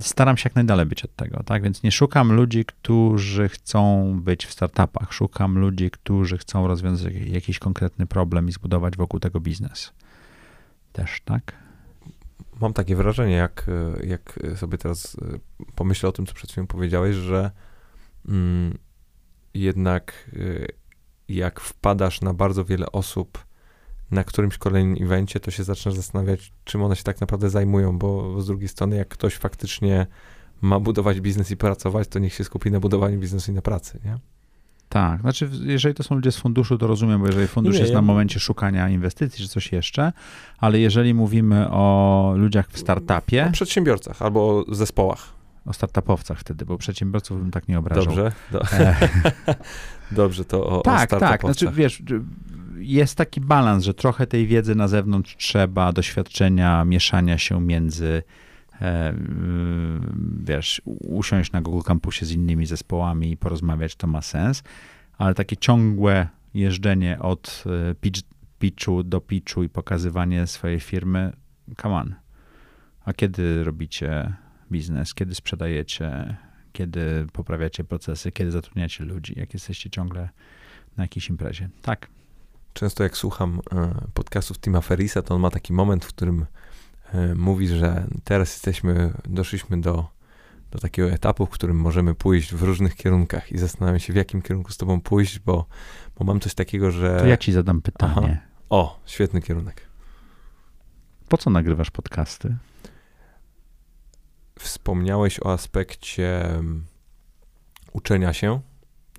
staram 0.00 0.36
się 0.36 0.46
jak 0.46 0.54
najdalej 0.54 0.86
być 0.86 1.04
od 1.04 1.16
tego, 1.16 1.42
tak? 1.42 1.62
Więc 1.62 1.82
nie 1.82 1.92
szukam 1.92 2.32
ludzi, 2.32 2.64
którzy 2.64 3.48
chcą 3.48 4.12
być 4.20 4.46
w 4.46 4.52
startupach. 4.52 5.12
Szukam 5.12 5.58
ludzi, 5.58 5.90
którzy 5.90 6.38
chcą 6.38 6.66
rozwiązać 6.66 7.14
jakiś 7.14 7.58
konkretny 7.58 8.06
problem 8.06 8.48
i 8.48 8.52
zbudować 8.52 8.96
wokół 8.96 9.20
tego 9.20 9.40
biznes. 9.40 9.92
Też, 10.92 11.20
tak? 11.24 11.52
Mam 12.60 12.72
takie 12.72 12.96
wrażenie, 12.96 13.34
jak, 13.34 13.66
jak 14.04 14.38
sobie 14.56 14.78
teraz 14.78 15.16
e, 15.22 15.38
pomyślę 15.74 16.08
o 16.08 16.12
tym, 16.12 16.26
co 16.26 16.34
przed 16.34 16.50
chwilą 16.50 16.66
powiedziałeś, 16.66 17.16
że 17.16 17.50
mm, 18.28 18.78
jednak 19.54 20.30
e, 20.32 20.66
jak 21.28 21.60
wpadasz 21.60 22.20
na 22.20 22.34
bardzo 22.34 22.64
wiele 22.64 22.92
osób, 22.92 23.44
na 24.12 24.24
którymś 24.24 24.58
kolejnym 24.58 25.04
evencie, 25.04 25.40
to 25.40 25.50
się 25.50 25.64
zaczynasz 25.64 25.96
zastanawiać, 25.96 26.52
czym 26.64 26.82
one 26.82 26.96
się 26.96 27.02
tak 27.02 27.20
naprawdę 27.20 27.50
zajmują, 27.50 27.98
bo 27.98 28.40
z 28.40 28.46
drugiej 28.46 28.68
strony, 28.68 28.96
jak 28.96 29.08
ktoś 29.08 29.34
faktycznie 29.34 30.06
ma 30.62 30.80
budować 30.80 31.20
biznes 31.20 31.50
i 31.50 31.56
pracować, 31.56 32.08
to 32.08 32.18
niech 32.18 32.34
się 32.34 32.44
skupi 32.44 32.70
na 32.70 32.80
budowaniu 32.80 33.18
biznesu 33.18 33.50
i 33.50 33.54
na 33.54 33.62
pracy, 33.62 34.00
nie? 34.04 34.18
Tak, 34.88 35.20
znaczy 35.20 35.50
jeżeli 35.62 35.94
to 35.94 36.02
są 36.02 36.14
ludzie 36.14 36.32
z 36.32 36.36
funduszu, 36.36 36.78
to 36.78 36.86
rozumiem, 36.86 37.20
bo 37.20 37.26
jeżeli 37.26 37.46
fundusz 37.46 37.74
nie, 37.74 37.80
jest 37.80 37.92
ja... 37.92 37.98
na 37.98 38.02
momencie 38.02 38.40
szukania 38.40 38.88
inwestycji 38.88 39.44
czy 39.44 39.48
coś 39.48 39.72
jeszcze, 39.72 40.12
ale 40.58 40.78
jeżeli 40.78 41.14
mówimy 41.14 41.70
o 41.70 42.34
ludziach 42.36 42.68
w 42.68 42.78
startupie... 42.78 43.46
O 43.48 43.52
przedsiębiorcach 43.52 44.22
albo 44.22 44.64
o 44.68 44.74
zespołach. 44.74 45.32
O 45.66 45.72
startupowcach 45.72 46.38
wtedy, 46.38 46.64
bo 46.64 46.78
przedsiębiorców 46.78 47.40
bym 47.40 47.50
tak 47.50 47.68
nie 47.68 47.78
obrażał. 47.78 48.04
Dobrze, 48.06 48.32
do... 48.52 48.62
Dobrze, 50.22 50.44
to 50.44 50.66
o, 50.66 50.80
tak, 50.80 51.12
o 51.12 51.18
Tak, 51.18 51.30
tak, 51.30 51.40
znaczy 51.40 51.70
wiesz, 51.74 52.02
jest 52.82 53.16
taki 53.16 53.40
balans, 53.40 53.84
że 53.84 53.94
trochę 53.94 54.26
tej 54.26 54.46
wiedzy 54.46 54.74
na 54.74 54.88
zewnątrz 54.88 55.36
trzeba, 55.36 55.92
doświadczenia, 55.92 56.84
mieszania 56.84 57.38
się 57.38 57.60
między 57.60 58.22
e, 58.80 59.14
wiesz, 60.44 60.82
usiąść 61.00 61.52
na 61.52 61.62
Google 61.62 61.82
Campusie 61.82 62.26
z 62.26 62.32
innymi 62.32 62.66
zespołami 62.66 63.30
i 63.30 63.36
porozmawiać, 63.36 63.96
to 63.96 64.06
ma 64.06 64.22
sens, 64.22 64.62
ale 65.18 65.34
takie 65.34 65.56
ciągłe 65.56 66.28
jeżdżenie 66.54 67.18
od 67.18 67.64
e, 67.90 67.94
pitch, 67.94 68.20
pitchu 68.58 69.02
do 69.02 69.20
pitchu 69.20 69.62
i 69.62 69.68
pokazywanie 69.68 70.46
swojej 70.46 70.80
firmy, 70.80 71.32
come 71.82 71.94
on. 71.94 72.14
A 73.04 73.12
kiedy 73.12 73.64
robicie 73.64 74.32
biznes, 74.70 75.14
kiedy 75.14 75.34
sprzedajecie, 75.34 76.36
kiedy 76.72 77.26
poprawiacie 77.32 77.84
procesy, 77.84 78.32
kiedy 78.32 78.50
zatrudniacie 78.50 79.04
ludzi, 79.04 79.34
jak 79.36 79.54
jesteście 79.54 79.90
ciągle 79.90 80.28
na 80.96 81.04
jakiejś 81.04 81.28
imprezie. 81.28 81.68
Tak, 81.82 82.08
często 82.72 83.02
jak 83.02 83.16
słucham 83.16 83.60
e, 83.72 83.94
podcastów 84.14 84.58
Tima 84.58 84.80
Ferisa, 84.80 85.22
to 85.22 85.34
on 85.34 85.40
ma 85.40 85.50
taki 85.50 85.72
moment, 85.72 86.04
w 86.04 86.08
którym 86.08 86.46
e, 87.14 87.34
mówi, 87.34 87.68
że 87.68 88.06
teraz 88.24 88.52
jesteśmy, 88.52 89.12
doszliśmy 89.24 89.80
do, 89.80 90.06
do 90.70 90.78
takiego 90.78 91.10
etapu, 91.10 91.46
w 91.46 91.50
którym 91.50 91.76
możemy 91.76 92.14
pójść 92.14 92.54
w 92.54 92.62
różnych 92.62 92.96
kierunkach 92.96 93.52
i 93.52 93.58
zastanawiam 93.58 94.00
się, 94.00 94.12
w 94.12 94.16
jakim 94.16 94.42
kierunku 94.42 94.72
z 94.72 94.76
tobą 94.76 95.00
pójść, 95.00 95.38
bo, 95.38 95.66
bo 96.18 96.24
mam 96.24 96.40
coś 96.40 96.54
takiego, 96.54 96.90
że... 96.90 97.16
To 97.20 97.26
ja 97.26 97.36
ci 97.36 97.52
zadam 97.52 97.82
pytanie. 97.82 98.38
Aha. 98.42 98.52
O, 98.70 99.00
świetny 99.06 99.42
kierunek. 99.42 99.86
Po 101.28 101.38
co 101.38 101.50
nagrywasz 101.50 101.90
podcasty? 101.90 102.56
Wspomniałeś 104.58 105.40
o 105.40 105.52
aspekcie 105.52 106.44
mm, 106.44 106.84
uczenia 107.92 108.32
się, 108.32 108.60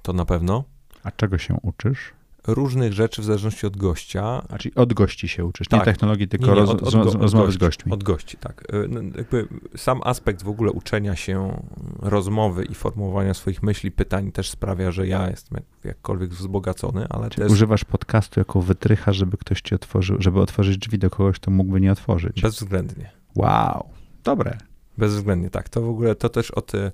to 0.02 0.14
na 0.14 0.26
pewno. 0.26 0.64
A 1.04 1.12
czego 1.12 1.38
się 1.38 1.58
uczysz? 1.62 2.14
Różnych 2.48 2.94
rzeczy 2.94 3.22
w 3.22 3.26
zależności 3.26 3.68
od 3.68 3.78
gościa. 3.78 4.44
A 4.50 4.58
czyli 4.58 4.76
od 4.76 4.94
gości 4.94 5.28
się 5.28 5.46
uczysz, 5.46 5.68
tak. 5.68 5.80
nie 5.80 5.86
technologii, 5.86 6.28
tylko 6.28 6.48
nie, 6.48 6.54
nie, 6.54 6.62
od, 6.62 6.84
od, 6.84 6.96
od, 6.96 7.16
rozmowy 7.16 7.52
z 7.52 7.58
gośćmi. 7.58 7.92
Od 7.92 8.04
gości, 8.04 8.38
tak. 8.38 8.64
No, 8.90 9.02
jakby 9.02 9.48
sam 9.78 10.02
aspekt 10.04 10.44
w 10.44 10.48
ogóle 10.48 10.72
uczenia 10.72 11.16
się 11.16 11.64
rozmowy 12.00 12.66
i 12.66 12.76
formułowania 12.76 13.34
swoich 13.34 13.64
myśli, 13.64 13.92
pytań 13.92 14.32
też 14.32 14.50
sprawia, 14.50 14.92
że 14.92 15.08
ja 15.08 15.30
jestem 15.30 15.64
jakkolwiek 15.84 16.30
wzbogacony, 16.30 17.06
ale 17.10 17.30
czyli 17.30 17.44
też... 17.44 17.52
używasz 17.52 17.84
podcastu 17.84 18.40
jako 18.40 18.62
wytrycha, 18.62 19.14
żeby 19.14 19.38
ktoś 19.38 19.62
ci 19.62 19.76
otworzył, 19.76 20.18
żeby 20.20 20.42
otworzyć 20.42 20.78
drzwi 20.78 21.00
do 21.00 21.10
kogoś, 21.10 21.36
kto 21.36 21.52
mógłby 21.52 21.82
nie 21.82 21.92
otworzyć. 21.92 22.42
Bezwzględnie. 22.42 23.12
Wow, 23.36 23.90
dobre. 24.24 24.58
Bezwzględnie, 24.98 25.50
tak. 25.50 25.70
To 25.70 25.82
w 25.82 25.90
ogóle, 25.90 26.16
to 26.16 26.30
też 26.30 26.52
o 26.52 26.62
ty, 26.62 26.92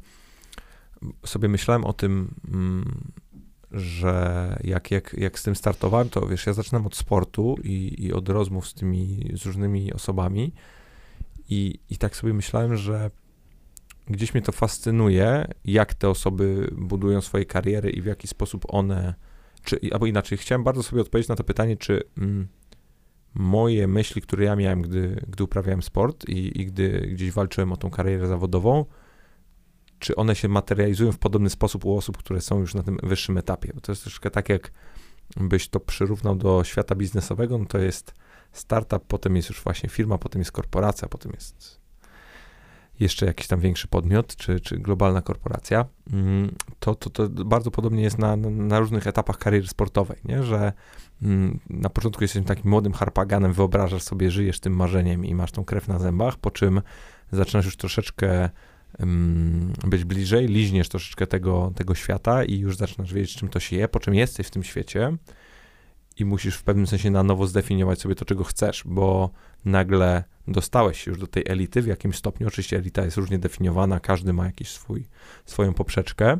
sobie 1.25 1.49
myślałem 1.49 1.85
o 1.85 1.93
tym, 1.93 2.33
mm, 2.51 3.11
że 3.71 4.57
jak, 4.63 4.91
jak, 4.91 5.15
jak 5.17 5.39
z 5.39 5.43
tym 5.43 5.55
startowałem, 5.55 6.09
to 6.09 6.27
wiesz, 6.27 6.45
ja 6.45 6.53
zaczynam 6.53 6.85
od 6.85 6.95
sportu 6.95 7.55
i, 7.63 8.05
i 8.05 8.13
od 8.13 8.29
rozmów 8.29 8.67
z 8.67 8.73
tymi, 8.73 9.31
z 9.33 9.45
różnymi 9.45 9.93
osobami. 9.93 10.53
I, 11.49 11.79
i 11.89 11.97
tak 11.97 12.15
sobie 12.15 12.33
myślałem, 12.33 12.77
że 12.77 13.11
gdzieś 14.07 14.33
mnie 14.33 14.41
to 14.41 14.51
fascynuje, 14.51 15.47
jak 15.65 15.93
te 15.93 16.09
osoby 16.09 16.69
budują 16.77 17.21
swoje 17.21 17.45
kariery 17.45 17.89
i 17.89 18.01
w 18.01 18.05
jaki 18.05 18.27
sposób 18.27 18.65
one, 18.67 19.13
czy, 19.63 19.79
albo 19.91 20.05
inaczej, 20.05 20.37
chciałem 20.37 20.63
bardzo 20.63 20.83
sobie 20.83 21.01
odpowiedzieć 21.01 21.29
na 21.29 21.35
to 21.35 21.43
pytanie, 21.43 21.77
czy 21.77 22.03
mm, 22.17 22.47
moje 23.33 23.87
myśli, 23.87 24.21
które 24.21 24.45
ja 24.45 24.55
miałem, 24.55 24.81
gdy, 24.81 25.25
gdy 25.27 25.43
uprawiałem 25.43 25.81
sport 25.81 26.29
i, 26.29 26.61
i 26.61 26.65
gdy 26.65 27.09
gdzieś 27.11 27.31
walczyłem 27.31 27.71
o 27.71 27.77
tą 27.77 27.89
karierę 27.89 28.27
zawodową, 28.27 28.85
czy 29.99 30.15
one 30.15 30.35
się 30.35 30.47
materializują 30.47 31.11
w 31.11 31.19
podobny 31.19 31.49
sposób 31.49 31.85
u 31.85 31.97
osób, 31.97 32.17
które 32.17 32.41
są 32.41 32.59
już 32.59 32.73
na 32.73 32.83
tym 32.83 32.97
wyższym 33.03 33.37
etapie. 33.37 33.71
Bo 33.75 33.81
to 33.81 33.91
jest 33.91 34.01
troszkę 34.01 34.31
tak, 34.31 34.49
jak 34.49 34.71
byś 35.37 35.67
to 35.67 35.79
przyrównał 35.79 36.35
do 36.35 36.63
świata 36.63 36.95
biznesowego, 36.95 37.57
no 37.57 37.65
to 37.65 37.77
jest 37.77 38.13
startup, 38.51 39.03
potem 39.07 39.35
jest 39.35 39.49
już 39.49 39.61
właśnie 39.61 39.89
firma, 39.89 40.17
potem 40.17 40.41
jest 40.41 40.51
korporacja, 40.51 41.07
potem 41.07 41.31
jest 41.31 41.79
jeszcze 42.99 43.25
jakiś 43.25 43.47
tam 43.47 43.59
większy 43.59 43.87
podmiot, 43.87 44.35
czy, 44.35 44.59
czy 44.59 44.77
globalna 44.77 45.21
korporacja, 45.21 45.85
mm, 46.13 46.55
to, 46.79 46.95
to, 46.95 47.09
to 47.09 47.29
bardzo 47.29 47.71
podobnie 47.71 48.03
jest 48.03 48.17
na, 48.17 48.35
na 48.37 48.79
różnych 48.79 49.07
etapach 49.07 49.37
kariery 49.37 49.67
sportowej, 49.67 50.17
nie? 50.25 50.43
że 50.43 50.73
mm, 51.21 51.59
na 51.69 51.89
początku 51.89 52.23
jesteś 52.23 52.45
takim 52.45 52.71
młodym 52.71 52.93
harpaganem, 52.93 53.53
wyobrażasz 53.53 54.03
sobie, 54.03 54.31
żyjesz 54.31 54.59
tym 54.59 54.75
marzeniem 54.75 55.25
i 55.25 55.35
masz 55.35 55.51
tą 55.51 55.65
krew 55.65 55.87
na 55.87 55.99
zębach, 55.99 56.37
po 56.37 56.51
czym 56.51 56.81
zaczynasz 57.31 57.65
już 57.65 57.77
troszeczkę 57.77 58.49
być 59.87 60.03
bliżej, 60.03 60.47
liźniesz 60.47 60.89
troszeczkę 60.89 61.27
tego, 61.27 61.71
tego 61.75 61.95
świata 61.95 62.43
i 62.43 62.59
już 62.59 62.77
zaczynasz 62.77 63.13
wiedzieć, 63.13 63.35
czym 63.35 63.49
to 63.49 63.59
się 63.59 63.75
je, 63.75 63.87
po 63.87 63.99
czym 63.99 64.13
jesteś 64.13 64.47
w 64.47 64.51
tym 64.51 64.63
świecie 64.63 65.17
i 66.17 66.25
musisz 66.25 66.55
w 66.55 66.63
pewnym 66.63 66.87
sensie 66.87 67.11
na 67.11 67.23
nowo 67.23 67.47
zdefiniować 67.47 68.01
sobie 68.01 68.15
to, 68.15 68.25
czego 68.25 68.43
chcesz, 68.43 68.83
bo 68.85 69.29
nagle 69.65 70.23
dostałeś 70.47 71.03
się 71.03 71.11
już 71.11 71.19
do 71.19 71.27
tej 71.27 71.43
elity 71.47 71.81
w 71.81 71.87
jakimś 71.87 72.15
stopniu. 72.15 72.47
Oczywiście 72.47 72.77
elita 72.77 73.05
jest 73.05 73.17
różnie 73.17 73.39
definiowana, 73.39 73.99
każdy 73.99 74.33
ma 74.33 74.45
jakiś 74.45 74.69
swój, 74.69 75.07
swoją 75.45 75.73
poprzeczkę, 75.73 76.37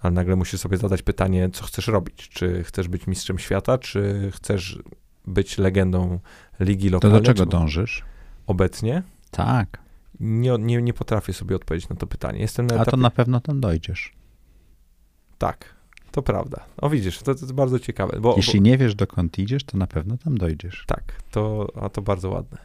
ale 0.00 0.12
nagle 0.12 0.36
musisz 0.36 0.60
sobie 0.60 0.76
zadać 0.76 1.02
pytanie, 1.02 1.50
co 1.52 1.64
chcesz 1.64 1.86
robić. 1.86 2.28
Czy 2.28 2.64
chcesz 2.64 2.88
być 2.88 3.06
mistrzem 3.06 3.38
świata, 3.38 3.78
czy 3.78 4.30
chcesz 4.34 4.78
być 5.26 5.58
legendą 5.58 6.18
ligi 6.60 6.90
lokalnej? 6.90 7.20
To 7.20 7.26
do 7.26 7.34
czego 7.34 7.46
dążysz? 7.46 8.04
Obecnie? 8.46 9.02
Tak. 9.30 9.83
Nie, 10.20 10.56
nie, 10.58 10.82
nie 10.82 10.92
potrafię 10.92 11.32
sobie 11.32 11.56
odpowiedzieć 11.56 11.88
na 11.88 11.96
to 11.96 12.06
pytanie. 12.06 12.38
Jestem 12.38 12.66
na 12.66 12.74
A 12.74 12.76
etapie... 12.76 12.90
to 12.90 12.96
na 12.96 13.10
pewno 13.10 13.40
tam 13.40 13.60
dojdziesz. 13.60 14.12
Tak, 15.38 15.74
to 16.10 16.22
prawda. 16.22 16.64
O 16.76 16.90
widzisz, 16.90 17.18
to, 17.18 17.24
to 17.24 17.30
jest 17.30 17.52
bardzo 17.52 17.78
ciekawe. 17.78 18.20
Bo, 18.20 18.34
Jeśli 18.36 18.60
bo, 18.60 18.66
nie 18.66 18.78
wiesz, 18.78 18.94
dokąd 18.94 19.38
idziesz, 19.38 19.64
to 19.64 19.78
na 19.78 19.86
pewno 19.86 20.18
tam 20.18 20.38
dojdziesz. 20.38 20.84
Tak, 20.86 21.22
to, 21.30 21.72
a 21.80 21.88
to 21.88 22.02
bardzo 22.02 22.30
ładne. 22.30 22.58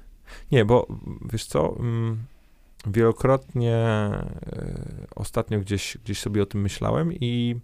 Nie, 0.51 0.65
bo 0.65 0.88
wiesz 1.31 1.45
co, 1.45 1.76
mm, 1.80 2.17
wielokrotnie 2.88 3.76
e, 3.76 4.27
ostatnio 5.15 5.59
gdzieś, 5.59 5.97
gdzieś 6.03 6.19
sobie 6.19 6.43
o 6.43 6.45
tym 6.45 6.61
myślałem 6.61 7.13
i, 7.13 7.55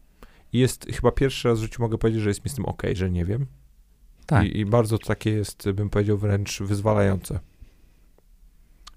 i 0.53 0.59
jest 0.59 0.85
chyba 0.85 1.11
pierwszy 1.11 1.47
raz 1.47 1.59
w 1.59 1.63
życiu 1.63 1.81
mogę 1.81 1.97
powiedzieć, 1.97 2.21
że 2.21 2.29
jest 2.29 2.45
mi 2.45 2.51
z 2.51 2.55
tym 2.55 2.65
ok, 2.65 2.83
że 2.93 3.11
nie 3.11 3.25
wiem. 3.25 3.45
Tak. 4.25 4.45
I, 4.45 4.59
I 4.59 4.65
bardzo 4.65 4.97
takie 4.97 5.31
jest, 5.31 5.71
bym 5.71 5.89
powiedział, 5.89 6.17
wręcz 6.17 6.61
wyzwalające. 6.61 7.39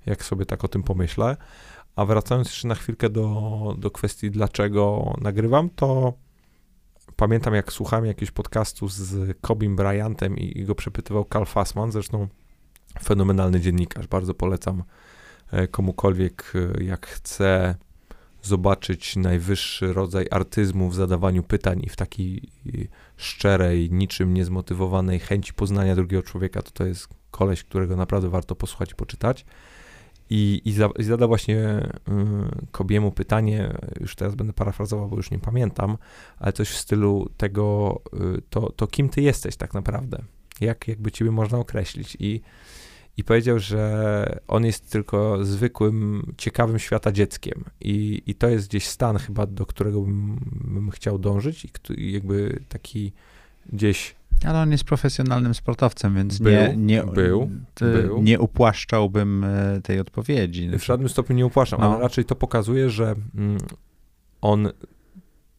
Jak 0.09 0.25
sobie 0.25 0.47
tak 0.47 0.65
o 0.65 0.69
tym 0.69 0.83
pomyślę. 0.83 1.37
A 1.97 2.05
wracając 2.05 2.49
jeszcze 2.49 2.69
na 2.69 2.75
chwilkę 2.75 3.11
do, 3.11 3.75
do 3.79 3.91
kwestii, 3.91 4.31
dlaczego 4.31 5.13
nagrywam, 5.21 5.71
to 5.71 6.13
pamiętam, 7.17 7.55
jak 7.55 7.73
słuchałem 7.73 8.07
jakiegoś 8.07 8.31
podcastu 8.31 8.89
z 8.89 9.39
Kobim 9.41 9.77
Bryantem 9.77 10.39
i, 10.39 10.59
i 10.59 10.65
go 10.65 10.75
przepytywał 10.75 11.27
Carl 11.33 11.45
Fassman, 11.45 11.93
zresztą 11.93 12.29
fenomenalny 13.03 13.61
dziennikarz. 13.61 14.07
Bardzo 14.07 14.35
polecam 14.35 14.83
e, 15.51 15.69
komukolwiek, 15.69 16.53
e, 16.55 16.85
jak 16.85 17.07
chce 17.07 17.75
zobaczyć 18.43 19.17
najwyższy 19.17 19.93
rodzaj 19.93 20.27
artyzmu 20.31 20.89
w 20.91 20.95
zadawaniu 20.95 21.43
pytań 21.43 21.81
i 21.85 21.89
w 21.89 21.97
takiej 21.97 22.43
szczerej, 23.17 23.91
niczym 23.91 24.35
niezmotywowanej 24.35 25.21
chęci 25.21 25.55
poznania 25.55 25.95
drugiego 25.95 26.23
człowieka, 26.23 26.63
to 26.63 26.71
to 26.71 26.87
jest 26.87 27.09
koleś, 27.31 27.65
którego 27.65 27.97
naprawdę 27.97 28.29
warto 28.29 28.55
posłuchać 28.55 28.93
i 28.93 28.95
poczytać. 28.95 29.45
I, 30.31 30.63
i, 30.65 30.73
za, 30.73 30.91
i 30.99 31.05
zada 31.05 31.27
właśnie 31.27 31.59
y, 31.59 32.67
Kobiemu 32.71 33.13
pytanie, 33.13 33.77
już 34.01 34.15
teraz 34.15 34.35
będę 34.35 34.53
parafrazował, 34.53 35.09
bo 35.09 35.17
już 35.17 35.31
nie 35.31 35.39
pamiętam, 35.39 35.99
ale 36.39 36.53
coś 36.53 36.69
w 36.69 36.77
stylu 36.77 37.29
tego, 37.37 38.01
y, 38.37 38.43
to, 38.51 38.73
to 38.73 38.87
kim 38.87 39.09
ty 39.09 39.23
jesteś 39.23 39.57
tak 39.57 39.75
naprawdę? 39.75 40.23
Jak 40.61 40.89
jakby 40.89 41.11
ciebie 41.11 41.31
można 41.31 41.59
określić? 41.59 42.17
I, 42.21 42.41
I 43.17 43.25
powiedział, 43.25 43.59
że 43.59 44.41
on 44.49 44.65
jest 44.65 44.93
tylko 44.93 45.45
zwykłym, 45.45 46.33
ciekawym 46.37 46.79
świata 46.79 47.13
dzieckiem. 47.13 47.65
I, 47.81 48.23
i 48.27 48.35
to 48.35 48.49
jest 48.49 48.69
gdzieś 48.69 48.87
stan 48.87 49.19
chyba, 49.19 49.47
do 49.47 49.67
którego 49.67 50.01
bym, 50.01 50.41
bym 50.65 50.91
chciał 50.91 51.19
dążyć 51.19 51.65
i, 51.65 51.71
i 52.01 52.13
jakby 52.13 52.61
taki 52.69 53.13
gdzieś 53.73 54.18
Ale 54.47 54.59
on 54.61 54.73
jest 54.73 54.85
profesjonalnym 54.85 55.55
sportowcem, 55.55 56.15
więc 56.15 56.39
Był, 56.39 56.53
nie, 56.53 56.75
nie, 56.77 57.03
był, 57.05 57.51
t- 57.75 57.93
był. 57.93 58.23
nie 58.23 58.39
upłaszczał,bym 58.41 59.45
e, 59.45 59.81
tej 59.83 60.01
odpowiedzi. 60.01 60.71
w 60.79 60.85
żadnym 60.85 61.09
stopniu 61.09 61.37
nie 61.37 61.47
upłaszczam, 61.47 61.81
No. 61.81 61.93
ale 61.93 62.03
raczej 62.03 62.25
to 62.25 62.35
pokazuje, 62.37 62.91
że 62.91 63.15
mm, 63.35 63.59
on, 64.41 64.69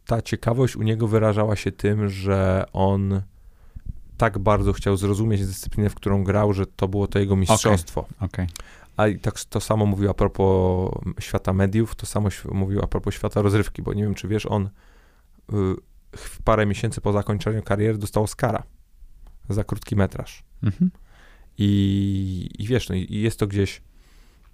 ta 0.06 0.22
ciekawość 0.22 0.76
u 0.76 0.82
niego 0.82 1.08
wyrażała 1.08 1.56
się 1.56 1.72
tym, 1.72 2.10
że 2.10 2.66
on 2.74 3.22
tak 4.18 4.40
bardzo 4.40 4.74
chciał 4.74 4.98
zrozumieć 4.98 5.46
dyscyplinę, 5.46 5.90
w 5.90 5.96
którą 5.96 6.24
grał, 6.24 6.54
że 6.54 6.66
to 6.66 6.88
było 6.88 7.08
to 7.08 7.20
jego 7.20 7.36
mistrzostwo. 7.36 8.06
Okej. 8.20 8.48
A 8.98 9.08
i 9.08 9.20
tak 9.20 9.40
to 9.40 9.60
samo 9.60 9.86
mówił 9.86 10.10
a 10.10 10.14
propos 10.14 10.92
świata 11.20 11.54
mediów, 11.54 11.96
to 11.96 12.06
samo 12.06 12.30
mówił 12.52 12.82
a 12.84 12.88
propos 12.88 13.14
świata 13.14 13.42
rozrywki, 13.42 13.82
bo 13.82 13.94
nie 13.94 14.04
wiem, 14.04 14.14
czy 14.14 14.28
wiesz, 14.28 14.46
on 14.46 14.70
y, 15.54 15.56
w 16.16 16.42
parę 16.42 16.66
miesięcy 16.66 17.02
po 17.02 17.12
zakończeniu 17.12 17.64
kariery 17.64 17.98
dostał 17.98 18.24
Oscara 18.24 18.64
za 19.50 19.64
krótki 19.64 19.96
metraż. 19.96 20.44
Mhm. 20.64 20.92
I, 21.58 22.50
i 22.60 22.68
wiesz, 22.68 22.90
no 22.90 22.96
i 22.96 23.08
jest 23.10 23.40
to 23.40 23.48
gdzieś, 23.48 23.82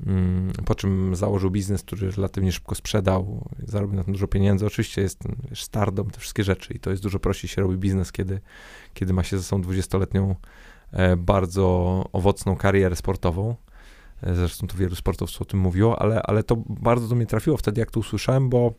mm, 0.06 0.52
po 0.66 0.76
czym 0.76 1.16
założył 1.16 1.52
biznes, 1.52 1.82
który 1.82 2.12
relatywnie 2.12 2.52
szybko 2.52 2.76
sprzedał, 2.76 3.50
zarobił 3.68 3.96
na 3.96 4.04
tym 4.04 4.14
dużo 4.14 4.28
pieniędzy. 4.28 4.66
Oczywiście 4.66 5.02
jest 5.02 5.24
wiesz, 5.50 5.64
stardom, 5.64 6.10
te 6.10 6.20
wszystkie 6.20 6.44
rzeczy 6.44 6.74
i 6.74 6.80
to 6.80 6.92
jest 6.92 7.04
dużo 7.04 7.20
prościej 7.20 7.50
się 7.50 7.62
robi 7.62 7.78
biznes, 7.78 8.12
kiedy, 8.12 8.40
kiedy 8.94 9.14
ma 9.14 9.24
się 9.24 9.38
ze 9.38 9.44
sobą 9.44 9.64
20-letnią 9.64 10.36
e, 10.92 11.16
bardzo 11.18 11.66
owocną 12.14 12.56
karierę 12.56 12.96
sportową. 12.96 13.56
E, 14.24 14.36
Zresztą 14.36 14.68
to 14.68 14.78
wielu 14.78 14.96
sportowców 14.96 15.42
o 15.42 15.46
tym 15.46 15.60
mówiło, 15.60 16.02
ale, 16.02 16.22
ale 16.24 16.44
to 16.44 16.56
bardzo 16.70 17.08
do 17.08 17.16
mnie 17.16 17.26
trafiło 17.26 17.58
wtedy, 17.58 17.80
jak 17.80 17.92
to 17.92 18.00
usłyszałem, 18.00 18.50
bo 18.50 18.74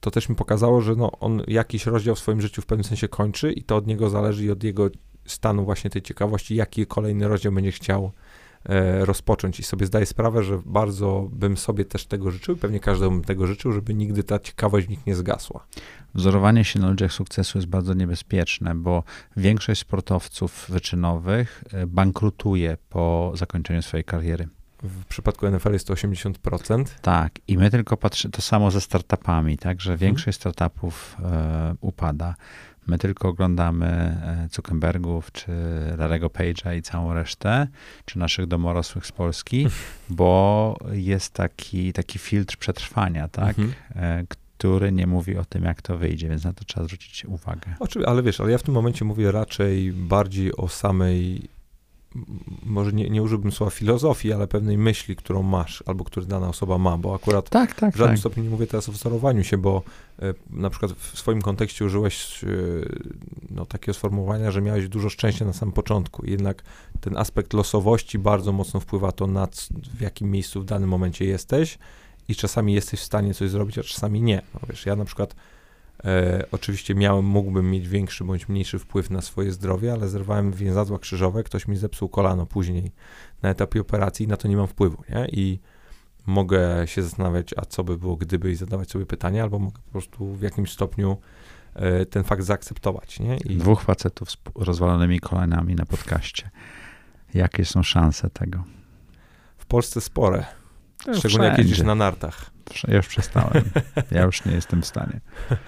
to 0.00 0.10
też 0.10 0.28
mi 0.28 0.36
pokazało, 0.36 0.80
że 0.80 0.96
no, 0.96 1.10
on 1.20 1.42
jakiś 1.46 1.86
rozdział 1.86 2.14
w 2.14 2.18
swoim 2.18 2.40
życiu 2.40 2.62
w 2.62 2.66
pewnym 2.66 2.84
sensie 2.84 3.08
kończy 3.08 3.52
i 3.52 3.62
to 3.62 3.76
od 3.76 3.86
niego 3.86 4.10
zależy 4.10 4.44
i 4.44 4.50
od 4.50 4.64
jego 4.64 4.90
stanu 5.26 5.64
właśnie 5.64 5.90
tej 5.90 6.02
ciekawości, 6.02 6.54
jaki 6.54 6.86
kolejny 6.86 7.28
rozdział 7.28 7.52
będzie 7.52 7.72
chciał 7.72 8.12
e, 8.64 9.04
rozpocząć. 9.04 9.60
I 9.60 9.62
sobie 9.62 9.86
zdaję 9.86 10.06
sprawę, 10.06 10.42
że 10.42 10.58
bardzo 10.66 11.28
bym 11.32 11.56
sobie 11.56 11.84
też 11.84 12.06
tego 12.06 12.30
życzył, 12.30 12.56
pewnie 12.56 12.80
każdemu 12.80 13.10
bym 13.10 13.24
tego 13.24 13.46
życzył, 13.46 13.72
żeby 13.72 13.94
nigdy 13.94 14.24
ta 14.24 14.38
ciekawość 14.38 14.86
w 14.86 14.90
nich 14.90 15.06
nie 15.06 15.14
zgasła. 15.14 15.66
Wzorowanie 16.14 16.64
się 16.64 16.80
na 16.80 16.88
ludziach 16.88 17.12
sukcesu 17.12 17.58
jest 17.58 17.68
bardzo 17.68 17.94
niebezpieczne, 17.94 18.74
bo 18.74 19.02
większość 19.36 19.80
sportowców 19.80 20.66
wyczynowych 20.68 21.64
e, 21.72 21.86
bankrutuje 21.86 22.76
po 22.88 23.32
zakończeniu 23.34 23.82
swojej 23.82 24.04
kariery. 24.04 24.48
W 24.82 25.04
przypadku 25.04 25.50
NFL 25.50 25.72
jest 25.72 25.86
to 25.86 25.94
80%. 25.94 26.84
Tak, 27.02 27.32
i 27.48 27.58
my 27.58 27.70
tylko 27.70 27.96
patrzymy, 27.96 28.32
to 28.32 28.42
samo 28.42 28.70
ze 28.70 28.80
startupami, 28.80 29.58
tak, 29.58 29.80
że 29.80 29.96
większość 29.96 30.38
startupów 30.38 31.16
e, 31.24 31.74
upada. 31.80 32.34
My 32.86 32.98
tylko 32.98 33.28
oglądamy 33.28 33.86
e, 33.86 34.48
Zuckerbergów, 34.52 35.32
czy 35.32 35.52
Larego 35.98 36.26
Page'a 36.26 36.76
i 36.76 36.82
całą 36.82 37.14
resztę, 37.14 37.66
czy 38.04 38.18
naszych 38.18 38.46
domorosłych 38.46 39.06
z 39.06 39.12
Polski, 39.12 39.66
bo 40.10 40.76
jest 40.92 41.32
taki, 41.34 41.92
taki 41.92 42.18
filtr 42.18 42.56
przetrwania, 42.56 43.28
tak, 43.28 43.58
Mhm. 43.58 43.72
e, 43.96 44.24
który 44.58 44.92
nie 44.92 45.06
mówi 45.06 45.36
o 45.36 45.44
tym, 45.44 45.64
jak 45.64 45.82
to 45.82 45.98
wyjdzie, 45.98 46.28
więc 46.28 46.44
na 46.44 46.52
to 46.52 46.64
trzeba 46.64 46.84
zwrócić 46.86 47.24
uwagę. 47.24 47.74
Oczywiście, 47.80 48.10
ale 48.10 48.22
wiesz, 48.22 48.40
ale 48.40 48.50
ja 48.52 48.58
w 48.58 48.62
tym 48.62 48.74
momencie 48.74 49.04
mówię 49.04 49.32
raczej 49.32 49.92
bardziej 49.92 50.56
o 50.56 50.68
samej, 50.68 51.48
może 52.62 52.92
nie, 52.92 53.10
nie 53.10 53.22
użyłbym 53.22 53.52
słowa 53.52 53.70
filozofii, 53.70 54.32
ale 54.32 54.46
pewnej 54.46 54.78
myśli, 54.78 55.16
którą 55.16 55.42
masz, 55.42 55.84
albo 55.86 56.04
którą 56.04 56.26
dana 56.26 56.48
osoba 56.48 56.78
ma, 56.78 56.98
bo 56.98 57.14
akurat 57.14 57.50
Tak, 57.50 57.74
tak, 57.74 57.94
w 57.94 57.96
żadnym 57.96 58.16
tak. 58.16 58.20
stopniu 58.20 58.42
nie 58.42 58.50
mówię 58.50 58.66
teraz 58.66 58.88
o 58.88 58.92
wzorowaniu 58.92 59.44
się, 59.44 59.58
bo 59.58 59.82
e, 60.22 60.34
na 60.50 60.70
przykład 60.70 60.92
w 60.92 61.18
swoim 61.18 61.42
kontekście 61.42 61.84
użyłeś 61.84 62.44
e, 62.44 62.48
no, 63.50 63.66
takiego 63.66 63.94
sformułowania, 63.94 64.50
że 64.50 64.60
miałeś 64.60 64.88
dużo 64.88 65.08
szczęścia 65.08 65.44
na 65.44 65.52
samym 65.52 65.72
początku. 65.72 66.26
Jednak 66.26 66.62
ten 67.00 67.16
aspekt 67.16 67.52
losowości 67.52 68.18
bardzo 68.18 68.52
mocno 68.52 68.80
wpływa 68.80 69.12
to 69.12 69.26
na 69.26 69.48
w 69.94 70.00
jakim 70.00 70.30
miejscu 70.30 70.60
w 70.60 70.64
danym 70.64 70.88
momencie 70.88 71.24
jesteś 71.24 71.78
i 72.28 72.36
czasami 72.36 72.74
jesteś 72.74 73.00
w 73.00 73.04
stanie 73.04 73.34
coś 73.34 73.50
zrobić, 73.50 73.78
a 73.78 73.82
czasami 73.82 74.22
nie. 74.22 74.42
No, 74.54 74.60
wiesz, 74.68 74.86
ja 74.86 74.96
na 74.96 75.04
przykład 75.04 75.34
e, 76.04 76.44
oczywiście 76.52 76.94
miałem, 76.94 77.24
mógłbym 77.24 77.70
mieć 77.70 77.88
większy 77.88 78.24
bądź 78.24 78.48
mniejszy 78.48 78.78
wpływ 78.78 79.10
na 79.10 79.20
swoje 79.20 79.52
zdrowie, 79.52 79.92
ale 79.92 80.08
zerwałem 80.08 80.52
więzadła 80.52 80.98
krzyżowe, 80.98 81.42
ktoś 81.42 81.68
mi 81.68 81.76
zepsuł 81.76 82.08
kolano 82.08 82.46
później 82.46 82.92
na 83.42 83.48
etapie 83.48 83.80
operacji 83.80 84.28
na 84.28 84.36
to 84.36 84.48
nie 84.48 84.56
mam 84.56 84.66
wpływu, 84.66 85.02
nie? 85.10 85.28
I 85.32 85.60
mogę 86.26 86.86
się 86.86 87.02
zastanawiać, 87.02 87.54
a 87.56 87.64
co 87.64 87.84
by 87.84 87.98
było 87.98 88.16
gdyby 88.16 88.50
i 88.50 88.54
zadawać 88.54 88.90
sobie 88.90 89.06
pytania, 89.06 89.42
albo 89.42 89.58
mogę 89.58 89.78
po 89.84 89.90
prostu 89.90 90.34
w 90.34 90.42
jakimś 90.42 90.72
stopniu 90.72 91.16
e, 91.74 92.06
ten 92.06 92.24
fakt 92.24 92.42
zaakceptować, 92.42 93.20
nie? 93.20 93.36
I 93.36 93.56
Dwóch 93.56 93.82
facetów 93.82 94.30
z 94.30 94.36
rozwalonymi 94.54 95.20
kolanami 95.20 95.74
na 95.74 95.86
podcaście. 95.86 96.50
Jakie 97.34 97.64
są 97.64 97.82
szanse 97.82 98.30
tego? 98.30 98.64
w 99.58 99.66
Polsce 99.66 100.00
spore, 100.00 100.44
szczególnie 101.00 101.44
jak 101.44 101.54
wszędzie. 101.54 101.62
jeździsz 101.62 101.86
na 101.86 101.94
nartach. 101.94 102.50
Ja 102.88 102.96
już 102.96 103.06
przestałem. 103.08 103.64
Ja 104.10 104.22
już 104.22 104.44
nie 104.44 104.52
jestem 104.52 104.82
w 104.82 104.86
stanie. 104.86 105.20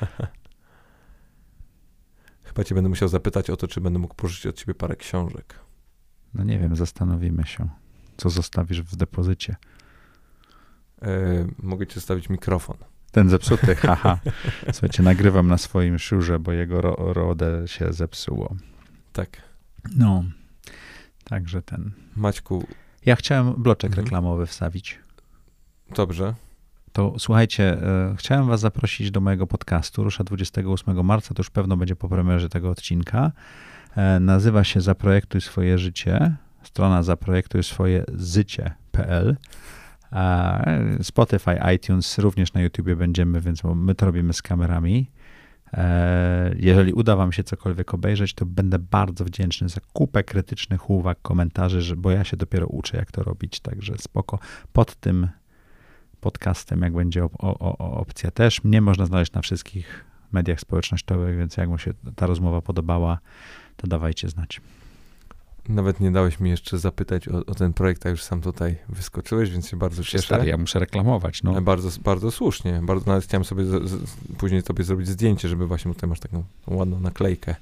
Chyba 2.42 2.64
cię 2.64 2.74
będę 2.74 2.88
musiał 2.88 3.08
zapytać 3.08 3.50
o 3.50 3.56
to, 3.56 3.68
czy 3.68 3.80
będę 3.80 3.98
mógł 3.98 4.14
pożyczyć 4.14 4.46
od 4.46 4.56
ciebie 4.56 4.74
parę 4.74 4.96
książek. 4.96 5.54
No 6.34 6.44
nie 6.44 6.58
wiem, 6.58 6.76
zastanowimy 6.76 7.44
się. 7.44 7.68
Co 8.16 8.30
zostawisz 8.30 8.82
w 8.82 8.96
depozycie? 8.96 9.56
E, 11.02 11.08
mogę 11.58 11.86
ci 11.86 11.94
zostawić 11.94 12.28
mikrofon. 12.28 12.76
Ten 13.12 13.28
zepsuty, 13.30 13.74
haha. 13.86 14.18
Słuchajcie, 14.72 15.02
nagrywam 15.02 15.48
na 15.48 15.58
swoim 15.58 15.98
szurze, 15.98 16.38
bo 16.38 16.52
jego 16.52 16.80
ro 16.80 16.96
rodę 17.12 17.62
się 17.68 17.92
zepsuło. 17.92 18.54
Tak. 19.12 19.42
No, 19.96 20.24
także 21.24 21.62
ten. 21.62 21.90
Maćku, 22.16 22.66
Ja 23.06 23.16
chciałem 23.16 23.62
bloczek 23.62 23.90
Mhm. 23.90 24.04
reklamowy 24.06 24.46
wstawić. 24.46 24.98
dobrze. 25.94 26.34
To 26.92 27.14
słuchajcie, 27.18 27.64
e, 27.82 28.14
chciałem 28.16 28.46
was 28.46 28.60
zaprosić 28.60 29.10
do 29.10 29.20
mojego 29.20 29.46
podcastu. 29.46 30.04
Rusza 30.04 30.24
28 30.24 31.02
marca, 31.04 31.34
to 31.34 31.40
już 31.40 31.50
pewno 31.50 31.76
będzie 31.76 31.96
po 31.96 32.08
premierze 32.08 32.48
tego 32.48 32.70
odcinka. 32.70 33.32
E, 33.96 34.20
nazywa 34.20 34.64
się 34.64 34.80
Zaprojektuj 34.80 35.40
swoje 35.40 35.78
życie. 35.78 36.36
Strona 36.62 37.02
zaprojektuj 37.02 37.62
swoje 37.62 38.04
życie.pl. 38.14 39.36
Spotify, 41.02 41.58
iTunes, 41.74 42.18
również 42.18 42.52
na 42.52 42.60
YouTubie 42.60 42.96
będziemy, 42.96 43.40
więc 43.40 43.64
my 43.64 43.94
to 43.94 44.06
robimy 44.06 44.32
z 44.32 44.42
kamerami. 44.42 45.10
E, 45.72 46.54
jeżeli 46.58 46.92
uda 46.92 47.16
Wam 47.16 47.32
się 47.32 47.44
cokolwiek 47.44 47.94
obejrzeć, 47.94 48.34
to 48.34 48.46
będę 48.46 48.78
bardzo 48.78 49.24
wdzięczny 49.24 49.68
za 49.68 49.80
kupę 49.92 50.24
krytycznych 50.24 50.90
uwag, 50.90 51.18
komentarzy, 51.22 51.96
bo 51.96 52.10
ja 52.10 52.24
się 52.24 52.36
dopiero 52.36 52.66
uczę, 52.66 52.96
jak 52.96 53.12
to 53.12 53.22
robić. 53.22 53.60
Także 53.60 53.94
spoko. 53.98 54.38
Pod 54.72 54.96
tym 54.96 55.28
podcastem, 56.20 56.82
jak 56.82 56.92
będzie 56.92 57.24
op 57.24 57.32
o, 57.38 57.58
o, 57.58 57.96
opcja 58.00 58.30
też. 58.30 58.64
Mnie 58.64 58.80
można 58.80 59.06
znaleźć 59.06 59.32
na 59.32 59.42
wszystkich 59.42 60.04
mediach 60.32 60.60
społecznościowych, 60.60 61.38
więc 61.38 61.56
jak 61.56 61.68
mu 61.68 61.78
się 61.78 61.94
ta 62.16 62.26
rozmowa 62.26 62.60
podobała, 62.60 63.18
to 63.76 63.86
dawajcie 63.86 64.28
znać. 64.28 64.60
Nawet 65.68 66.00
nie 66.00 66.10
dałeś 66.12 66.40
mi 66.40 66.50
jeszcze 66.50 66.78
zapytać 66.78 67.28
o, 67.28 67.46
o, 67.46 67.54
ten 67.54 67.72
projekt, 67.72 68.06
a 68.06 68.08
już 68.08 68.22
sam 68.22 68.40
tutaj 68.40 68.76
wyskoczyłeś, 68.88 69.50
więc 69.50 69.68
się 69.68 69.76
bardzo 69.76 70.04
cieszę. 70.04 70.24
Stary, 70.24 70.46
ja 70.46 70.56
muszę 70.56 70.78
reklamować, 70.78 71.42
no. 71.42 71.60
Bardzo, 71.60 72.00
bardzo 72.04 72.30
słusznie. 72.30 72.80
Bardzo, 72.82 73.06
nawet 73.06 73.24
chciałem 73.24 73.44
sobie 73.44 73.64
z, 73.64 73.90
z, 73.90 74.04
później 74.38 74.62
tobie 74.62 74.84
zrobić 74.84 75.08
zdjęcie, 75.08 75.48
żeby 75.48 75.66
właśnie 75.66 75.94
tutaj 75.94 76.10
masz 76.10 76.20
taką 76.20 76.44
ładną 76.66 77.00
naklejkę 77.00 77.54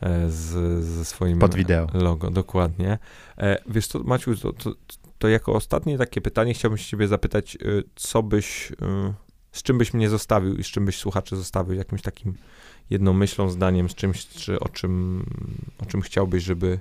e, 0.00 0.30
z, 0.30 0.84
ze 0.84 1.04
swoim 1.04 1.38
Pod 1.38 1.54
wideo. 1.54 1.86
logo, 1.94 2.30
dokładnie. 2.30 2.98
E, 3.38 3.58
wiesz 3.66 3.86
co, 3.86 3.98
Maciu, 3.98 4.36
to, 4.36 4.52
to, 4.52 4.72
to, 5.18 5.28
jako 5.28 5.52
ostatnie 5.52 5.98
takie 5.98 6.20
pytanie 6.20 6.54
chciałbym 6.54 6.78
się 6.78 6.84
ciebie 6.84 7.08
zapytać, 7.08 7.56
e, 7.56 7.58
co 7.96 8.22
byś, 8.22 8.72
z 9.52 9.62
czym 9.62 9.78
byś 9.78 9.94
mnie 9.94 10.08
zostawił 10.08 10.56
i 10.56 10.64
z 10.64 10.66
czym 10.66 10.84
byś 10.84 10.96
słuchaczy 10.96 11.36
zostawił, 11.36 11.74
jakimś 11.74 12.02
takim 12.02 12.34
jedną 12.90 13.12
myślą, 13.12 13.50
zdaniem, 13.50 13.88
z 13.88 13.94
czymś, 13.94 14.26
czy 14.26 14.60
o 14.60 14.68
czym, 14.68 15.24
o 15.78 15.86
czym 15.86 16.00
chciałbyś, 16.00 16.44
żeby 16.44 16.80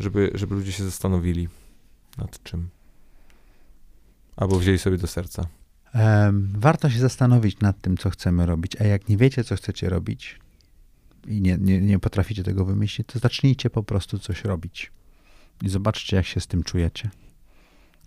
żeby, 0.00 0.30
żeby 0.34 0.54
ludzie 0.54 0.72
się 0.72 0.84
zastanowili 0.84 1.48
nad 2.18 2.42
czym. 2.42 2.68
Albo 4.36 4.58
wzięli 4.58 4.78
sobie 4.78 4.98
do 4.98 5.06
serca. 5.06 5.46
Warto 6.54 6.90
się 6.90 6.98
zastanowić 6.98 7.60
nad 7.60 7.80
tym, 7.80 7.96
co 7.96 8.10
chcemy 8.10 8.46
robić. 8.46 8.80
A 8.80 8.84
jak 8.84 9.08
nie 9.08 9.16
wiecie, 9.16 9.44
co 9.44 9.56
chcecie 9.56 9.88
robić 9.88 10.40
i 11.26 11.40
nie, 11.40 11.58
nie, 11.60 11.80
nie 11.80 11.98
potraficie 11.98 12.44
tego 12.44 12.64
wymyślić, 12.64 13.08
to 13.08 13.18
zacznijcie 13.18 13.70
po 13.70 13.82
prostu 13.82 14.18
coś 14.18 14.44
robić. 14.44 14.92
I 15.62 15.68
zobaczcie, 15.68 16.16
jak 16.16 16.26
się 16.26 16.40
z 16.40 16.46
tym 16.46 16.62
czujecie. 16.62 17.10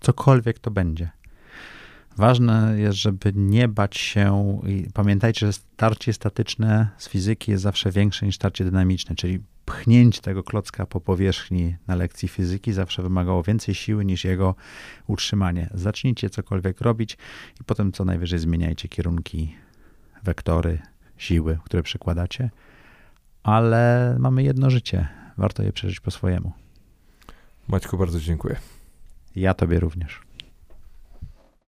Cokolwiek 0.00 0.58
to 0.58 0.70
będzie. 0.70 1.10
Ważne 2.16 2.74
jest, 2.76 2.98
żeby 2.98 3.32
nie 3.34 3.68
bać 3.68 3.96
się 3.96 4.60
i 4.66 4.86
pamiętajcie, 4.94 5.46
że 5.46 5.52
starcie 5.52 6.12
statyczne 6.12 6.88
z 6.98 7.08
fizyki 7.08 7.50
jest 7.50 7.62
zawsze 7.62 7.90
większe 7.90 8.26
niż 8.26 8.36
starcie 8.36 8.64
dynamiczne, 8.64 9.16
czyli 9.16 9.40
pchnięcie 9.64 10.20
tego 10.20 10.42
klocka 10.42 10.86
po 10.86 11.00
powierzchni 11.00 11.76
na 11.86 11.94
lekcji 11.94 12.28
fizyki 12.28 12.72
zawsze 12.72 13.02
wymagało 13.02 13.42
więcej 13.42 13.74
siły 13.74 14.04
niż 14.04 14.24
jego 14.24 14.54
utrzymanie. 15.06 15.70
Zacznijcie 15.74 16.30
cokolwiek 16.30 16.80
robić 16.80 17.16
i 17.60 17.64
potem 17.64 17.92
co 17.92 18.04
najwyżej 18.04 18.38
zmieniajcie 18.38 18.88
kierunki, 18.88 19.56
wektory, 20.22 20.78
siły, 21.16 21.58
które 21.64 21.82
przykładacie, 21.82 22.50
ale 23.42 24.16
mamy 24.18 24.42
jedno 24.42 24.70
życie. 24.70 25.08
Warto 25.36 25.62
je 25.62 25.72
przeżyć 25.72 26.00
po 26.00 26.10
swojemu. 26.10 26.52
Maćku, 27.68 27.98
bardzo 27.98 28.20
dziękuję. 28.20 28.56
Ja 29.38 29.54
Tobie 29.54 29.80
również. 29.80 30.27